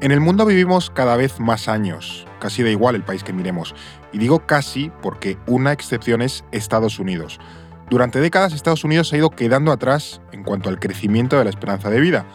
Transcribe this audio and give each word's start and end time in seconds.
En 0.00 0.12
el 0.12 0.20
mundo 0.20 0.46
vivimos 0.46 0.90
cada 0.90 1.16
vez 1.16 1.40
más 1.40 1.66
años, 1.66 2.24
casi 2.38 2.62
da 2.62 2.70
igual 2.70 2.94
el 2.94 3.02
país 3.02 3.24
que 3.24 3.32
miremos. 3.32 3.74
Y 4.12 4.18
digo 4.18 4.46
casi 4.46 4.92
porque 5.02 5.36
una 5.48 5.72
excepción 5.72 6.22
es 6.22 6.44
Estados 6.52 7.00
Unidos. 7.00 7.40
Durante 7.90 8.20
décadas 8.20 8.52
Estados 8.52 8.84
Unidos 8.84 9.12
ha 9.12 9.16
ido 9.16 9.30
quedando 9.30 9.72
atrás 9.72 10.20
en 10.30 10.44
cuanto 10.44 10.68
al 10.68 10.78
crecimiento 10.78 11.36
de 11.36 11.42
la 11.42 11.50
esperanza 11.50 11.90
de 11.90 11.98
vida. 11.98 12.26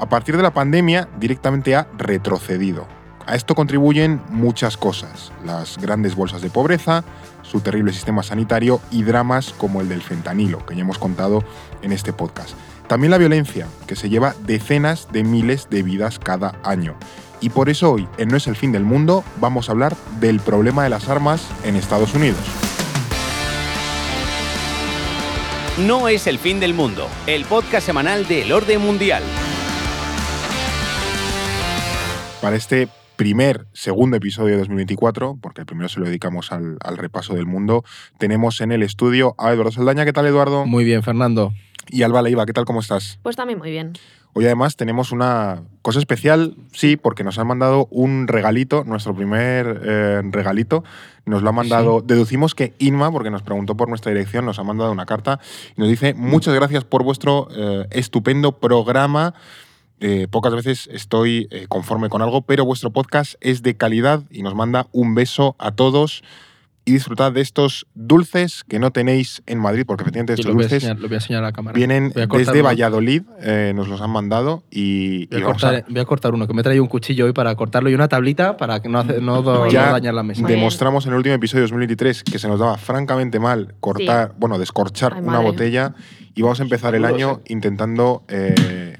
A 0.00 0.08
partir 0.08 0.36
de 0.36 0.42
la 0.42 0.52
pandemia 0.52 1.08
directamente 1.20 1.76
ha 1.76 1.86
retrocedido. 1.96 2.88
A 3.26 3.36
esto 3.36 3.54
contribuyen 3.54 4.20
muchas 4.30 4.76
cosas, 4.76 5.30
las 5.44 5.78
grandes 5.78 6.16
bolsas 6.16 6.42
de 6.42 6.50
pobreza, 6.50 7.04
su 7.42 7.60
terrible 7.60 7.92
sistema 7.92 8.24
sanitario 8.24 8.80
y 8.90 9.04
dramas 9.04 9.54
como 9.56 9.80
el 9.80 9.88
del 9.88 10.02
fentanilo, 10.02 10.66
que 10.66 10.74
ya 10.74 10.80
hemos 10.80 10.98
contado 10.98 11.44
en 11.80 11.92
este 11.92 12.12
podcast. 12.12 12.56
También 12.88 13.10
la 13.10 13.18
violencia, 13.18 13.66
que 13.86 13.96
se 13.96 14.10
lleva 14.10 14.34
decenas 14.44 15.08
de 15.10 15.24
miles 15.24 15.68
de 15.70 15.82
vidas 15.82 16.18
cada 16.18 16.58
año. 16.62 16.96
Y 17.40 17.48
por 17.48 17.70
eso 17.70 17.92
hoy, 17.92 18.06
en 18.18 18.28
No 18.28 18.36
es 18.36 18.46
el 18.46 18.56
fin 18.56 18.72
del 18.72 18.84
mundo, 18.84 19.24
vamos 19.40 19.68
a 19.68 19.72
hablar 19.72 19.96
del 20.20 20.38
problema 20.40 20.84
de 20.84 20.90
las 20.90 21.08
armas 21.08 21.48
en 21.64 21.76
Estados 21.76 22.14
Unidos. 22.14 22.40
No 25.78 26.08
es 26.08 26.26
el 26.26 26.38
fin 26.38 26.60
del 26.60 26.74
mundo, 26.74 27.08
el 27.26 27.46
podcast 27.46 27.86
semanal 27.86 28.28
del 28.28 28.52
orden 28.52 28.80
mundial. 28.80 29.22
Para 32.42 32.56
este 32.56 32.88
primer, 33.16 33.66
segundo 33.72 34.18
episodio 34.18 34.52
de 34.52 34.58
2024, 34.58 35.38
porque 35.40 35.62
el 35.62 35.66
primero 35.66 35.88
se 35.88 36.00
lo 36.00 36.06
dedicamos 36.06 36.52
al, 36.52 36.76
al 36.80 36.98
repaso 36.98 37.34
del 37.34 37.46
mundo, 37.46 37.82
tenemos 38.18 38.60
en 38.60 38.72
el 38.72 38.82
estudio 38.82 39.34
a 39.38 39.52
Eduardo 39.52 39.72
Saldaña. 39.72 40.04
¿Qué 40.04 40.12
tal, 40.12 40.26
Eduardo? 40.26 40.66
Muy 40.66 40.84
bien, 40.84 41.02
Fernando. 41.02 41.54
Y 41.88 42.02
Alba 42.02 42.22
Leiva, 42.22 42.46
¿qué 42.46 42.52
tal? 42.52 42.64
¿Cómo 42.64 42.80
estás? 42.80 43.18
Pues 43.22 43.36
también 43.36 43.58
muy 43.58 43.70
bien. 43.70 43.94
Hoy 44.36 44.46
además 44.46 44.74
tenemos 44.74 45.12
una 45.12 45.62
cosa 45.80 46.00
especial, 46.00 46.56
sí, 46.72 46.96
porque 46.96 47.22
nos 47.22 47.38
han 47.38 47.46
mandado 47.46 47.86
un 47.92 48.26
regalito, 48.26 48.82
nuestro 48.82 49.14
primer 49.14 49.80
eh, 49.84 50.22
regalito. 50.24 50.82
Nos 51.24 51.42
lo 51.42 51.50
ha 51.50 51.52
mandado, 51.52 52.00
deducimos 52.00 52.56
que 52.56 52.74
Inma, 52.78 53.12
porque 53.12 53.30
nos 53.30 53.42
preguntó 53.42 53.76
por 53.76 53.88
nuestra 53.88 54.10
dirección, 54.10 54.44
nos 54.44 54.58
ha 54.58 54.64
mandado 54.64 54.90
una 54.90 55.06
carta 55.06 55.38
y 55.76 55.80
nos 55.80 55.88
dice 55.88 56.14
muchas 56.14 56.52
gracias 56.52 56.82
por 56.82 57.04
vuestro 57.04 57.46
eh, 57.54 57.86
estupendo 57.90 58.58
programa. 58.58 59.34
Eh, 60.00 60.26
pocas 60.28 60.52
veces 60.52 60.88
estoy 60.92 61.48
conforme 61.68 62.08
con 62.08 62.20
algo, 62.20 62.42
pero 62.42 62.64
vuestro 62.64 62.90
podcast 62.90 63.36
es 63.40 63.62
de 63.62 63.76
calidad 63.76 64.24
y 64.30 64.42
nos 64.42 64.56
manda 64.56 64.88
un 64.90 65.14
beso 65.14 65.54
a 65.60 65.70
todos 65.70 66.24
y 66.86 66.92
disfrutad 66.92 67.32
de 67.32 67.40
estos 67.40 67.86
dulces 67.94 68.62
que 68.68 68.78
no 68.78 68.90
tenéis 68.90 69.42
en 69.46 69.58
Madrid, 69.58 69.84
porque 69.86 70.02
efectivamente 70.02 70.34
estos 70.34 70.46
lo, 70.46 70.52
voy 70.54 70.62
a 70.62 70.64
dulces 70.64 70.82
enseñar, 70.82 71.00
lo 71.00 71.08
voy 71.08 71.14
a 71.14 71.18
enseñar 71.18 71.42
a 71.42 71.46
la 71.46 71.52
cámara. 71.52 71.74
vienen 71.74 72.12
a 72.14 72.26
desde 72.26 72.60
uno. 72.60 72.62
Valladolid, 72.64 73.22
eh, 73.40 73.72
nos 73.74 73.88
los 73.88 74.00
han 74.02 74.10
mandado 74.10 74.64
y, 74.70 75.26
Voy 75.26 75.38
y 75.38 75.42
a, 75.42 75.46
vamos 75.46 75.62
cortar, 75.62 75.84
voy 75.88 76.00
a 76.00 76.04
cortar 76.04 76.34
uno, 76.34 76.46
que 76.46 76.52
me 76.54 76.60
he 76.60 76.62
traído 76.64 76.82
un 76.82 76.88
cuchillo 76.88 77.24
hoy 77.26 77.32
para 77.32 77.54
cortarlo 77.54 77.88
y 77.90 77.94
una 77.94 78.08
tablita 78.08 78.56
para 78.56 78.80
que 78.80 78.88
no, 78.88 78.98
hace- 78.98 79.20
no, 79.20 79.40
do- 79.42 79.60
Muy 79.60 79.68
no 79.68 79.72
Ya 79.72 79.92
dañar 79.92 80.14
la 80.14 80.22
mesa. 80.22 80.46
Demostramos 80.46 81.06
en 81.06 81.12
el 81.12 81.16
último 81.18 81.34
episodio 81.34 81.60
de 81.62 81.68
2023 81.68 82.22
que 82.24 82.38
se 82.38 82.48
nos 82.48 82.58
daba 82.60 82.76
francamente 82.76 83.40
mal 83.40 83.74
cortar, 83.80 84.34
bueno, 84.38 84.58
descorchar 84.58 85.14
Ay, 85.14 85.22
una 85.22 85.32
madre. 85.32 85.46
botella 85.46 85.94
y 86.34 86.42
vamos 86.42 86.60
a 86.60 86.64
empezar 86.64 86.94
el 86.94 87.04
año 87.06 87.40
intentando... 87.46 88.24
eh, 88.28 88.98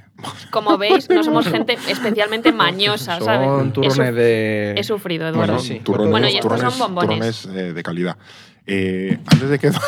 Como 0.51 0.77
veis, 0.79 1.09
no 1.11 1.23
somos 1.25 1.47
gente 1.49 1.77
especialmente 1.89 2.53
mañosa, 2.53 3.19
¿sabes? 3.21 3.47
Son 3.49 3.69
He 3.69 3.73
turrones 3.73 3.97
suf- 3.97 4.15
de... 4.15 4.75
He 4.77 4.85
sufrido, 4.85 5.25
bueno, 5.33 5.45
Eduardo. 5.45 5.59
sí. 5.63 5.81
turrones, 5.81 6.11
Bueno, 6.11 6.29
y 6.29 6.37
estos 6.37 6.61
son 6.61 6.79
bombones. 6.79 7.43
turrones, 7.43 7.47
eh, 7.69 7.73
de 7.73 7.83
calidad. 7.83 8.17
Eh, 8.67 9.19
antes 9.27 9.49
de 9.49 9.59
que... 9.59 9.71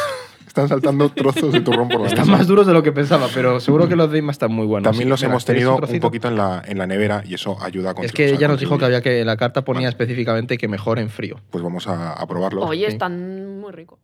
están 0.46 0.68
saltando 0.70 1.10
trozos 1.10 1.52
de 1.52 1.60
turrón 1.60 1.86
por 1.88 2.00
la 2.00 2.06
Están 2.06 2.24
mesa. 2.26 2.38
más 2.38 2.46
duros 2.46 2.66
de 2.66 2.72
lo 2.72 2.82
que 2.82 2.90
pensaba, 2.90 3.28
pero 3.34 3.60
seguro 3.60 3.90
que 3.90 3.94
los 3.96 4.10
de 4.10 4.20
Inma 4.20 4.32
están 4.32 4.50
muy 4.52 4.64
buenos. 4.64 4.84
También 4.90 5.10
los 5.10 5.20
mira, 5.20 5.28
hemos 5.32 5.44
¿queréis 5.44 5.66
tenido 5.66 5.76
un, 5.94 6.00
poquito 6.00 6.28
en 6.28 6.36
la, 6.36 6.62
en 6.66 6.78
la 6.78 6.86
nevera 6.86 7.22
y 7.26 7.34
eso 7.34 7.58
ayuda 7.62 7.90
a 7.90 8.02
Es 8.02 8.12
que 8.12 8.30
ella 8.32 8.48
nos 8.48 8.58
dijo 8.58 8.78
que 8.78 8.86
había 8.86 9.02
que 9.02 9.22
la 9.26 9.36
carta 9.36 9.64
ponía 9.66 9.80
Vale. 9.82 9.88
específicamente 9.90 10.56
que 10.56 10.66
mejor 10.66 10.98
en 10.98 11.10
frío. 11.10 11.36
Pues 11.50 11.62
vamos 11.62 11.86
a, 11.88 12.14
a 12.14 12.26
probarlos. 12.26 12.64
Oye, 12.64 12.86
Sí. 12.86 12.92
están 12.92 13.58
muy 13.60 13.70
ricos. 13.70 13.98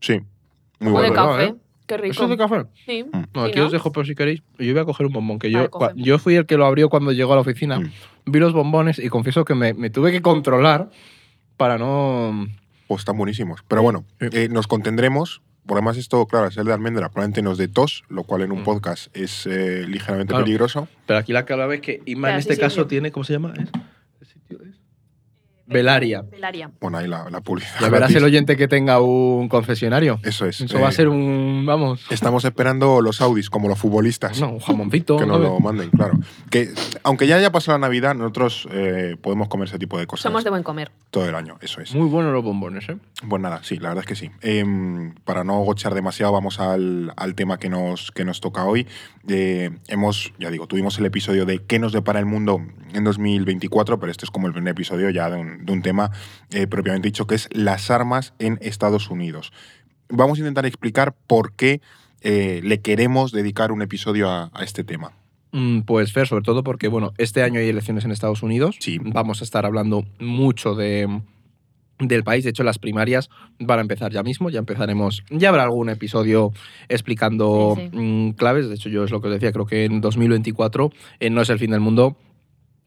Sí, 0.00 0.20
muy 0.80 0.92
O 0.92 1.00
de 1.00 1.08
bueno. 1.08 1.14
bueno, 1.14 1.30
café. 1.38 1.44
¿eh? 1.44 1.54
Qué 1.86 1.96
rico. 1.98 2.12
¿Eso 2.12 2.24
es 2.24 2.30
de 2.30 2.36
café? 2.36 2.64
Sí. 2.86 3.04
Mm. 3.04 3.10
No, 3.34 3.44
¿Sí, 3.44 3.50
aquí 3.50 3.58
no? 3.58 3.66
os 3.66 3.72
dejo 3.72 3.92
por 3.92 4.06
si 4.06 4.14
queréis. 4.14 4.42
Yo 4.58 4.72
voy 4.72 4.80
a 4.80 4.84
coger 4.84 5.06
un 5.06 5.12
bombón, 5.12 5.38
que 5.38 5.50
yo, 5.50 5.68
Vale, 5.68 5.94
yo 5.96 6.18
fui 6.18 6.34
el 6.36 6.46
que 6.46 6.56
lo 6.56 6.64
abrió 6.66 6.88
cuando 6.88 7.12
llegó 7.12 7.32
a 7.32 7.36
la 7.36 7.42
oficina. 7.42 7.78
Mm. 7.80 7.90
Vi 8.26 8.38
los 8.38 8.52
bombones 8.54 8.98
y 8.98 9.08
confieso 9.08 9.44
que 9.44 9.54
me, 9.54 9.74
me 9.74 9.90
tuve 9.90 10.10
que 10.12 10.22
controlar 10.22 10.88
para 11.56 11.76
no... 11.78 12.46
Pues 12.88 13.00
están 13.00 13.16
buenísimos. 13.18 13.60
Pero 13.68 13.82
bueno, 13.82 14.04
Sí. 14.20 14.28
eh, 14.32 14.48
nos 14.50 14.66
contendremos. 14.66 15.42
Por 15.66 15.78
además, 15.78 15.96
esto, 15.96 16.26
claro, 16.26 16.44
al 16.46 16.52
ser 16.52 16.64
de 16.64 16.74
almendra, 16.74 17.08
probablemente 17.08 17.40
nos 17.40 17.56
dé 17.56 17.68
tos, 17.68 18.04
lo 18.10 18.24
cual 18.24 18.42
en 18.42 18.52
un 18.52 18.60
Mm. 18.60 18.64
podcast 18.64 19.14
es 19.16 19.46
eh, 19.46 19.86
ligeramente 19.88 20.32
Claro. 20.32 20.44
peligroso. 20.44 20.88
Pero 21.06 21.18
aquí 21.18 21.32
la 21.32 21.44
clave 21.46 21.76
es 21.76 21.80
que 21.80 22.02
Inma 22.04 22.30
en 22.32 22.36
Espera, 22.36 22.38
este 22.38 22.52
sí, 22.52 22.56
sí, 22.56 22.60
caso 22.60 22.82
sí. 22.82 22.88
tiene, 22.88 23.10
¿cómo 23.12 23.24
se 23.24 23.32
llama? 23.34 23.54
¿Es? 23.58 23.68
Velaria. 25.66 26.22
Velaria. 26.22 26.70
Bueno, 26.80 26.98
ahí 26.98 27.08
la, 27.08 27.28
la 27.30 27.40
publicidad. 27.40 27.74
Ya 27.80 27.86
verás 27.86 28.00
gratis. 28.10 28.16
el 28.16 28.24
oyente 28.24 28.56
que 28.56 28.68
tenga 28.68 29.00
un 29.00 29.48
concesionario. 29.48 30.20
Eso 30.22 30.46
es. 30.46 30.60
Eso 30.60 30.78
va 30.80 30.88
a 30.88 30.90
eh, 30.90 30.94
ser 30.94 31.08
un, 31.08 31.64
vamos, 31.66 32.04
Estamos 32.10 32.44
esperando 32.44 33.00
los 33.00 33.20
Audis, 33.20 33.48
como 33.50 33.68
los 33.68 33.78
futbolistas. 33.78 34.40
no, 34.40 34.50
un 34.50 34.58
jamoncito. 34.60 35.16
Que 35.16 35.26
nos 35.26 35.40
lo 35.40 35.58
manden, 35.60 35.90
claro. 35.90 36.18
Que 36.50 36.70
aunque 37.02 37.26
ya 37.26 37.36
haya 37.36 37.50
pasado 37.50 37.78
la 37.78 37.86
Navidad, 37.86 38.14
nosotros 38.14 38.68
eh, 38.70 39.16
podemos 39.20 39.48
comer 39.48 39.68
ese 39.68 39.78
tipo 39.78 39.98
de 39.98 40.06
cosas 40.06 40.22
Somos 40.22 40.44
de 40.44 40.50
buen 40.50 40.62
comer. 40.62 40.90
todo 41.10 41.28
el 41.28 41.34
año. 41.34 41.56
Eso 41.60 41.80
es. 41.80 41.94
Muy 41.94 42.08
buenos 42.08 42.32
los 42.32 42.44
bombones, 42.44 42.88
¿eh? 42.88 42.96
Pues 43.28 43.40
nada, 43.40 43.60
sí, 43.62 43.76
la 43.78 43.88
verdad 43.88 44.04
es 44.04 44.08
que 44.08 44.16
sí. 44.16 44.30
Em, 44.42 45.14
para 45.24 45.44
no 45.44 45.60
gochar 45.60 45.94
demasiado, 45.94 46.32
vamos 46.32 46.60
al, 46.60 47.12
al 47.16 47.34
tema 47.34 47.58
que 47.58 47.68
nos, 47.68 48.10
que 48.10 48.24
nos 48.24 48.40
toca 48.40 48.64
hoy. 48.64 48.86
Eh, 49.28 49.70
hemos, 49.88 50.32
ya 50.38 50.50
digo, 50.50 50.66
tuvimos 50.66 50.98
el 50.98 51.06
episodio 51.06 51.46
de 51.46 51.60
qué 51.60 51.78
nos 51.78 51.92
depara 51.92 52.18
el 52.18 52.26
mundo 52.26 52.60
en 52.92 53.04
2024, 53.04 53.98
pero 53.98 54.12
este 54.12 54.26
es 54.26 54.30
como 54.30 54.46
el 54.46 54.52
primer 54.52 54.72
episodio 54.72 55.08
ya 55.10 55.30
de 55.30 55.36
un, 55.38 55.53
de 55.60 55.72
un 55.72 55.82
tema 55.82 56.10
eh, 56.50 56.66
propiamente 56.66 57.08
dicho, 57.08 57.26
que 57.26 57.34
es 57.36 57.48
las 57.52 57.90
armas 57.90 58.34
en 58.38 58.58
Estados 58.62 59.10
Unidos. 59.10 59.52
Vamos 60.08 60.38
a 60.38 60.40
intentar 60.42 60.66
explicar 60.66 61.14
por 61.26 61.52
qué 61.54 61.80
eh, 62.20 62.60
le 62.62 62.80
queremos 62.80 63.32
dedicar 63.32 63.72
un 63.72 63.82
episodio 63.82 64.30
a, 64.30 64.50
a 64.54 64.64
este 64.64 64.84
tema. 64.84 65.12
Mm, 65.52 65.80
Pues 65.82 66.12
Fer, 66.12 66.26
sobre 66.26 66.42
todo 66.44 66.62
porque, 66.64 66.88
bueno, 66.88 67.12
este 67.18 67.42
año 67.42 67.60
hay 67.60 67.68
elecciones 67.68 68.04
en 68.04 68.10
Estados 68.10 68.42
Unidos. 68.42 68.76
Sí. 68.80 68.98
Vamos 69.02 69.40
a 69.40 69.44
estar 69.44 69.64
hablando 69.66 70.04
mucho 70.18 70.74
de, 70.74 71.20
del 71.98 72.24
país. 72.24 72.44
De 72.44 72.50
hecho, 72.50 72.64
las 72.64 72.78
primarias 72.78 73.30
van 73.60 73.78
a 73.78 73.82
empezar 73.82 74.10
ya 74.12 74.22
mismo. 74.22 74.50
Ya 74.50 74.58
empezaremos. 74.58 75.22
Ya 75.30 75.50
habrá 75.50 75.62
algún 75.64 75.90
episodio 75.90 76.52
explicando 76.88 77.74
Sí, 77.76 77.88
sí. 77.92 77.96
mm, 77.96 78.30
claves. 78.32 78.68
De 78.68 78.74
hecho, 78.74 78.88
yo 78.88 79.04
es 79.04 79.10
lo 79.10 79.20
que 79.20 79.28
os 79.28 79.34
decía. 79.34 79.52
Creo 79.52 79.66
que 79.66 79.84
en 79.84 80.00
2024, 80.00 80.90
en 81.20 81.34
No 81.34 81.42
es 81.42 81.50
el 81.50 81.58
fin 81.58 81.70
del 81.70 81.80
mundo, 81.80 82.16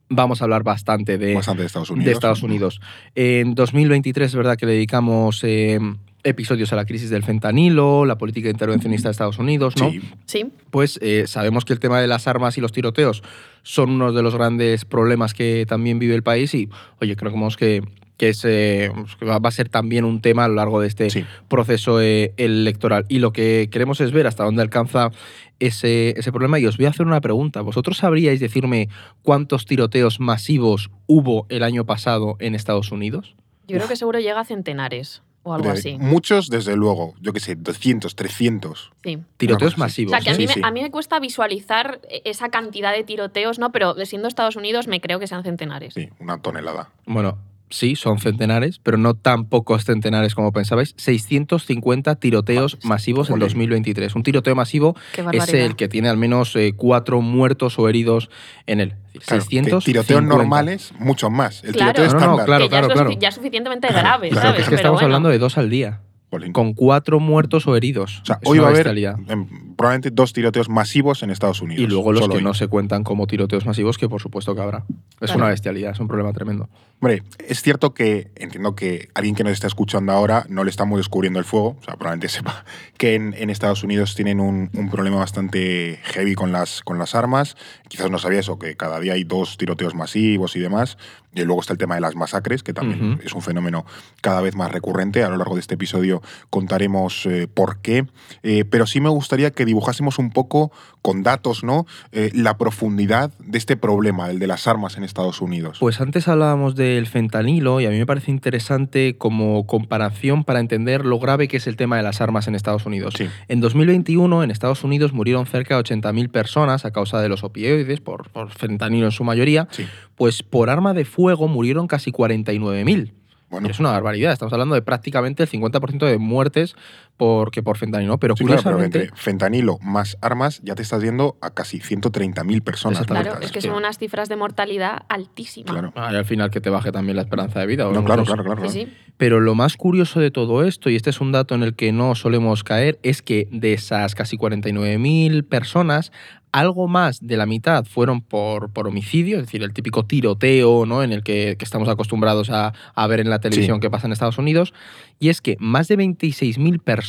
vamos 0.10 0.42
a 0.42 0.46
hablar 0.46 0.64
bastante 0.64 1.18
de, 1.18 1.36
Bastante 1.36 1.62
de 1.62 1.68
Estados 1.68 1.90
Unidos. 1.90 2.06
de 2.06 2.12
Estados 2.12 2.44
Unidos. 2.44 2.82
En 3.16 3.56
2023 3.56 4.28
es 4.28 4.36
verdad 4.36 4.58
que 4.58 4.66
le 4.66 4.74
dedicamos 4.74 5.44
eh, 5.44 5.80
episodios 6.24 6.74
a 6.74 6.76
la 6.76 6.86
crisis 6.86 7.10
del 7.10 7.24
fentanilo, 7.24 8.06
la 8.06 8.18
política 8.18 8.50
intervencionista 8.50 9.08
de 9.08 9.12
Estados 9.12 9.40
Unidos, 9.40 9.76
¿no? 9.78 9.90
Sí, 9.92 10.02
Sí. 10.26 10.46
Pues 10.72 11.00
eh, 11.02 11.24
sabemos 11.28 11.66
que 11.66 11.74
el 11.74 11.80
tema 11.80 12.02
de 12.02 12.08
las 12.08 12.28
armas 12.28 12.58
y 12.58 12.62
los 12.62 12.72
tiroteos 12.72 13.24
son 13.64 13.92
uno 13.92 14.12
de 14.12 14.22
los 14.22 14.36
grandes 14.36 14.86
problemas 14.86 15.34
que 15.34 15.66
también 15.68 16.00
vive 16.00 16.16
el 16.16 16.24
país 16.24 16.54
y, 16.54 16.70
oye, 17.00 17.16
creemos 17.16 17.56
que, 17.56 17.82
que, 17.82 17.86
es, 18.20 18.44
eh, 18.46 18.92
que 19.20 19.26
va 19.26 19.40
va 19.40 19.50
a 19.50 19.52
ser 19.52 19.70
también 19.70 20.06
un 20.06 20.22
tema 20.22 20.46
a 20.46 20.48
lo 20.48 20.56
largo 20.56 20.82
de 20.82 20.88
este 20.88 21.10
sí. 21.10 21.26
proceso 21.48 22.02
eh, 22.02 22.34
electoral. 22.38 23.06
Y 23.10 23.20
lo 23.20 23.32
que 23.32 23.70
queremos 23.72 24.02
es 24.02 24.12
ver 24.12 24.28
hasta 24.28 24.44
dónde 24.44 24.62
alcanza 24.62 25.12
ese, 25.60 26.14
ese 26.18 26.32
problema. 26.32 26.60
Y 26.60 26.66
os 26.66 26.78
voy 26.78 26.86
a 26.86 26.90
hacer 26.90 27.06
una 27.06 27.22
pregunta. 27.22 27.62
¿Vosotros 27.62 27.98
sabríais 27.98 28.40
decirme 28.40 28.90
cuántos 29.24 29.66
tiroteos 29.66 30.20
masivos 30.20 30.90
hubo 31.06 31.46
el 31.50 31.64
año 31.64 31.86
pasado 31.86 32.36
en 32.40 32.56
Estados 32.56 32.92
Unidos? 32.92 33.36
Yo 33.68 33.78
creo 33.78 33.88
que 33.88 33.96
seguro 33.96 34.20
llega 34.20 34.40
a 34.40 34.46
centenares 34.46 35.24
o 35.44 35.54
algo 35.54 35.68
De- 35.68 35.74
así. 35.80 35.98
Muchos, 36.00 36.50
desde 36.50 36.76
luego. 36.76 37.14
Yo 37.22 37.34
qué 37.34 37.40
sé, 37.40 37.56
200, 37.56 38.16
300. 38.16 38.92
Sí. 39.04 39.18
Tiroteos 39.38 39.74
así. 39.74 39.80
O 39.80 39.84
masivos. 39.84 40.12
sea, 40.12 40.20
que 40.22 40.30
a 40.30 40.34
¿eh? 40.34 40.38
mí, 40.38 40.44
Sí, 40.44 40.48
me, 40.48 40.54
sí. 40.56 40.62
a 40.64 40.72
mí 40.72 40.82
me 40.82 40.92
cuesta 40.92 41.20
visualizar 41.20 42.00
esa 42.26 42.50
cantidad 42.50 42.94
de 42.94 43.04
tiroteos, 43.04 43.58
¿no? 43.60 43.72
Pero 43.72 43.94
siendo 44.06 44.28
Estados 44.28 44.56
Unidos 44.56 44.88
me 44.88 45.02
creo 45.02 45.20
que 45.20 45.28
sean 45.28 45.44
centenares. 45.44 45.94
Sí, 45.94 46.10
una 46.20 46.42
tonelada. 46.42 46.90
Bueno, 47.06 47.38
sí, 47.70 47.96
son 47.96 48.20
centenares, 48.20 48.80
pero 48.82 48.98
no 48.98 49.14
tan 49.16 49.46
pocos 49.46 49.84
centenares 49.86 50.36
como 50.36 50.52
pensabais. 50.52 50.94
650 50.98 52.16
tiroteos 52.16 52.78
masivos 52.84 53.28
en 53.30 53.34
Jolín. 53.34 53.48
2023. 53.48 54.16
Un 54.16 54.24
tiroteo 54.24 54.56
masivo 54.56 54.96
es 55.34 55.54
el 55.54 55.76
que 55.76 55.88
tiene 55.88 56.10
al 56.10 56.18
menos 56.18 56.56
eh, 56.56 56.74
cuatro 56.76 57.22
muertos 57.22 57.78
o 57.80 57.88
heridos 57.90 58.30
en 58.66 58.80
él. 58.80 58.90
Claro, 58.90 59.44
que 59.44 59.56
650. 59.56 59.86
tiroteos 59.86 60.24
normales, 60.24 60.94
muchos 61.00 61.32
más. 61.32 61.64
El 61.64 61.74
Claro. 61.74 61.94
tiroteo 61.94 62.06
No, 62.06 62.12
no, 62.12 62.18
estándar. 62.20 62.46
claro, 62.46 62.70
que 62.70 62.72
ya, 62.98 63.10
es 63.14 63.20
ya 63.20 63.28
es 63.30 63.36
suficientemente 63.36 63.88
grave, 63.88 64.30
claro, 64.30 64.48
¿sabes? 64.50 64.60
Es 64.62 64.66
que 64.66 64.70
Pero 64.72 64.76
estamos 64.78 64.96
bueno. 65.02 65.06
hablando 65.06 65.30
de 65.30 65.40
dos 65.40 65.58
al 65.58 65.70
día, 65.70 66.02
Jolín. 66.30 66.52
con 66.54 66.74
cuatro 66.74 67.20
muertos 67.20 67.68
o 67.68 67.76
heridos. 67.76 68.20
O 68.22 68.26
sea, 68.26 68.40
Es 68.42 68.50
hoy 68.50 68.60
va 68.60 68.68
a 68.68 68.70
haber 68.72 68.88
em, 68.88 69.76
probablemente 69.76 70.12
dos 70.12 70.34
tiroteos 70.34 70.68
masivos 70.70 71.24
en 71.24 71.30
Estados 71.30 71.62
Unidos. 71.62 71.84
Y 71.84 71.88
luego 71.88 72.12
los 72.12 72.28
que 72.28 72.38
hoy. 72.38 72.44
no 72.44 72.54
se 72.54 72.68
cuentan 72.68 73.04
como 73.04 73.28
tiroteos 73.28 73.66
masivos, 73.66 73.98
que 73.98 74.10
por 74.10 74.22
supuesto 74.22 74.54
que 74.56 74.62
habrá. 74.62 74.84
Es 75.20 75.28
Claro. 75.28 75.38
una 75.38 75.48
bestialidad, 75.50 75.92
es 75.92 76.00
un 76.00 76.08
problema 76.08 76.34
tremendo. 76.34 76.70
Hombre, 77.00 77.24
es 77.48 77.62
cierto 77.62 77.94
que 77.94 78.32
entiendo 78.36 78.76
que 78.76 79.10
alguien 79.14 79.36
que 79.36 79.44
nos 79.44 79.54
está 79.54 79.68
escuchando 79.68 80.12
ahora 80.12 80.46
no 80.50 80.64
le 80.64 80.70
estamos 80.72 80.98
descubriendo 80.98 81.38
el 81.40 81.46
fuego, 81.46 81.78
o 81.80 81.84
sea, 81.84 81.96
probablemente 81.96 82.28
sepa 82.30 82.66
que 82.98 83.16
en, 83.16 83.34
en 83.38 83.50
Estados 83.50 83.84
Unidos 83.84 84.16
tienen 84.16 84.40
un, 84.40 84.70
un 84.74 84.90
problema 84.90 85.18
bastante 85.18 86.00
heavy 86.04 86.34
con 86.36 86.52
las, 86.52 86.82
con 86.82 86.98
las 86.98 87.16
armas. 87.16 87.56
Quizás 87.88 88.10
no 88.12 88.18
sabía 88.20 88.40
eso, 88.40 88.58
que 88.60 88.76
cada 88.76 89.00
día 89.00 89.14
hay 89.14 89.24
dos 89.24 89.58
tiroteos 89.58 89.96
masivos 89.96 90.56
y 90.56 90.60
demás. 90.60 90.98
Y 91.34 91.44
luego 91.44 91.62
está 91.62 91.74
el 91.74 91.78
tema 91.78 91.96
de 91.96 92.02
las 92.02 92.16
masacres, 92.16 92.64
que 92.64 92.74
también 92.74 93.20
es 93.24 93.34
un 93.34 93.42
fenómeno 93.42 93.86
cada 94.22 94.42
vez 94.42 94.56
más 94.56 94.72
recurrente. 94.72 95.24
A 95.24 95.30
lo 95.30 95.38
largo 95.38 95.56
de 95.56 95.62
este 95.62 95.76
episodio 95.76 96.22
contaremos 96.50 97.26
eh, 97.26 97.48
por 97.48 97.80
qué. 97.82 98.08
Eh, 98.44 98.66
pero 98.66 98.88
sí 98.88 99.02
me 99.02 99.10
gustaría 99.10 99.52
que 99.52 99.66
dibujásemos 99.66 100.18
un 100.20 100.32
poco 100.32 100.72
con 101.08 101.24
datos, 101.24 101.64
¿no? 101.64 101.86
Eh, 102.12 102.32
la 102.34 102.58
profundidad 102.58 103.32
de 103.40 103.58
este 103.58 103.78
problema, 103.78 104.30
el 104.30 104.40
de 104.40 104.48
las 104.48 104.68
armas 104.68 104.98
en 104.98 105.06
Estados 105.06 105.40
Unidos. 105.42 105.78
Pues 105.80 106.02
antes 106.02 106.28
hablábamos 106.28 106.76
del 106.76 107.08
fentanilo 107.08 107.80
y 107.80 107.86
a 107.86 107.90
mí 107.92 107.98
me 107.98 108.06
parece 108.06 108.30
interesante 108.30 109.16
como 109.18 109.66
comparación 109.66 110.44
para 110.44 110.60
entender 110.60 111.06
lo 111.06 111.18
grave 111.18 111.48
que 111.48 111.56
es 111.56 111.68
el 111.68 111.78
tema 111.78 111.96
de 111.96 112.04
las 112.04 112.20
armas 112.20 112.50
en 112.50 112.56
Estados 112.56 112.86
Unidos. 112.86 113.14
Sí. 113.18 113.30
En 113.48 113.62
2021 113.62 114.44
en 114.44 114.52
Estados 114.52 114.84
Unidos 114.84 115.14
murieron 115.14 115.46
cerca 115.46 115.76
de 115.78 115.84
80.000 115.84 116.30
personas 116.30 116.84
a 116.84 116.92
causa 116.92 117.22
de 117.22 117.30
los 117.30 117.42
opioides, 117.46 118.02
por, 118.02 118.30
por 118.32 118.52
fentanilo 118.52 119.06
en 119.06 119.14
su 119.14 119.24
mayoría, 119.24 119.70
Sí. 119.72 119.86
pues 120.16 120.44
por 120.44 120.70
arma 120.70 120.94
de 120.94 121.06
fuego 121.06 121.48
murieron 121.48 121.88
casi 121.88 122.12
49.000. 122.12 123.14
Bueno, 123.50 123.70
Es 123.70 123.80
una 123.80 123.92
barbaridad, 123.92 124.34
estamos 124.34 124.52
hablando 124.52 124.76
de 124.76 124.82
prácticamente 124.82 125.42
el 125.44 125.48
50% 125.50 126.06
de 126.06 126.18
muertes 126.18 126.76
por, 127.18 127.52
que 127.52 127.64
por 127.64 127.78
fentanilo, 127.78 128.18
pero 128.20 128.36
Sí, 128.38 128.46
claro, 128.46 128.62
pero 128.64 128.76
curiosamente... 128.76 129.04
entre 129.08 129.18
fentanilo 129.22 129.78
más 129.82 130.18
armas 130.22 130.62
ya 130.64 130.76
te 130.76 130.84
estás 130.84 131.02
yendo 131.04 131.38
a 131.42 131.50
casi 131.50 131.80
130.000 131.80 132.62
personas 132.62 133.00
Exactamente. 133.00 133.08
Claro, 133.08 133.24
muertas. 133.40 133.46
es 133.46 133.52
que 133.52 133.62
son 133.62 133.76
unas 133.76 133.98
cifras 133.98 134.30
de 134.30 134.36
mortalidad 134.36 135.04
altísimas. 135.10 135.72
Claro. 135.72 135.92
Ah, 135.96 136.12
y 136.14 136.16
al 136.16 136.26
final 136.26 136.52
que 136.52 136.62
te 136.62 136.70
baje 136.70 136.92
también 136.92 137.16
la 137.16 137.24
esperanza 137.24 137.60
de 137.60 137.66
vida. 137.66 137.88
o 137.88 137.92
No, 137.92 138.04
claro, 138.06 138.24
claro, 138.24 138.44
claro. 138.44 138.70
Sí, 138.70 138.86
claro. 138.86 138.92
sí. 138.92 138.98
Pero 139.18 139.40
lo 139.40 139.56
más 139.56 139.78
curioso 139.78 140.20
de 140.20 140.30
todo 140.30 140.64
esto, 140.64 140.92
y 140.92 140.96
este 140.96 141.10
es 141.10 141.20
un 141.20 141.32
dato 141.32 141.56
en 141.56 141.64
el 141.64 141.74
que 141.76 141.92
no 141.92 142.14
solemos 142.14 142.64
caer, 142.64 143.00
es 143.02 143.24
que 143.24 143.48
de 143.52 143.74
esas 143.74 144.14
casi 144.14 144.38
49.000 144.38 145.44
personas, 145.48 146.12
algo 146.52 146.88
más 146.88 147.20
de 147.26 147.36
la 147.36 147.46
mitad 147.46 147.84
fueron 147.86 148.22
por, 148.22 148.72
por 148.72 148.88
homicidio, 148.88 149.38
es 149.38 149.44
decir, 149.46 149.64
el 149.64 149.74
típico 149.74 150.06
tiroteo 150.06 150.86
¿no? 150.86 151.04
en 151.04 151.12
el 151.12 151.24
que, 151.24 151.56
que 151.58 151.66
estamos 151.66 151.90
acostumbrados 151.90 152.50
a, 152.50 152.74
a 152.96 153.08
ver 153.08 153.20
en 153.20 153.30
la 153.30 153.40
televisión 153.40 153.78
Sí. 153.78 153.82
que 153.82 153.90
pasa 153.90 154.08
en 154.08 154.14
Estados 154.14 154.38
Unidos. 154.38 154.74
Y 155.20 155.30
es 155.30 155.42
que 155.42 155.58
más 155.60 155.88
de 155.88 155.98
26.000 155.98 156.80
personas 156.80 157.07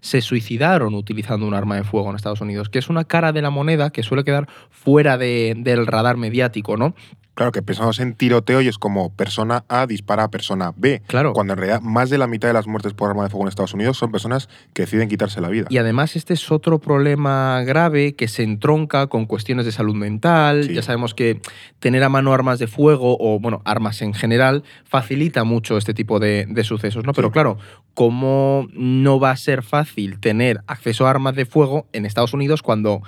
se 0.00 0.20
suicidaron 0.20 0.94
utilizando 0.94 1.46
un 1.46 1.54
arma 1.54 1.76
de 1.76 1.84
fuego 1.84 2.10
en 2.10 2.16
Estados 2.16 2.40
Unidos, 2.40 2.68
que 2.68 2.78
es 2.78 2.88
una 2.88 3.04
cara 3.04 3.32
de 3.32 3.42
la 3.42 3.50
moneda 3.50 3.90
que 3.90 4.02
suele 4.02 4.24
quedar 4.24 4.48
fuera 4.70 5.18
de- 5.18 5.54
del 5.56 5.86
radar 5.86 6.16
mediático, 6.16 6.76
¿no? 6.76 6.94
Claro, 7.34 7.52
que 7.52 7.62
pensamos 7.62 7.98
en 7.98 8.14
tiroteo 8.14 8.60
y 8.60 8.68
es 8.68 8.78
como 8.78 9.10
persona 9.10 9.64
A 9.68 9.86
dispara 9.86 10.24
a 10.24 10.30
persona 10.30 10.72
B. 10.76 11.02
Claro. 11.06 11.32
Cuando 11.32 11.54
en 11.54 11.58
realidad 11.58 11.80
más 11.80 12.10
de 12.10 12.18
la 12.18 12.26
mitad 12.26 12.48
de 12.48 12.54
las 12.54 12.66
muertes 12.66 12.94
por 12.94 13.10
arma 13.10 13.24
de 13.24 13.30
fuego 13.30 13.44
en 13.44 13.48
Estados 13.48 13.74
Unidos 13.74 13.96
son 13.96 14.12
personas 14.12 14.48
que 14.72 14.82
deciden 14.82 15.08
quitarse 15.08 15.40
la 15.40 15.48
vida. 15.48 15.66
Y 15.68 15.78
además 15.78 16.14
este 16.16 16.34
es 16.34 16.52
otro 16.52 16.78
problema 16.78 17.62
grave 17.64 18.14
que 18.14 18.28
se 18.28 18.44
entronca 18.44 19.08
con 19.08 19.26
cuestiones 19.26 19.66
de 19.66 19.72
salud 19.72 19.94
mental. 19.94 20.64
Sí. 20.64 20.74
Ya 20.74 20.82
sabemos 20.82 21.14
que 21.14 21.40
tener 21.80 22.04
a 22.04 22.08
mano 22.08 22.32
armas 22.32 22.58
de 22.58 22.66
fuego 22.66 23.16
o, 23.18 23.40
bueno, 23.40 23.62
armas 23.64 24.00
en 24.02 24.14
general 24.14 24.62
facilita 24.84 25.44
mucho 25.44 25.76
este 25.76 25.92
tipo 25.92 26.20
de, 26.20 26.46
de 26.48 26.64
sucesos, 26.64 27.04
¿no? 27.04 27.12
Pero 27.12 27.32
claro, 27.32 27.58
¿cómo 27.94 28.68
no 28.72 29.18
va 29.18 29.32
a 29.32 29.36
ser 29.36 29.62
fácil 29.62 30.20
tener 30.20 30.60
acceso 30.66 31.06
a 31.06 31.10
armas 31.10 31.34
de 31.34 31.46
fuego 31.46 31.86
en 31.92 32.06
Estados 32.06 32.32
Unidos 32.32 32.62
cuando 32.62 33.02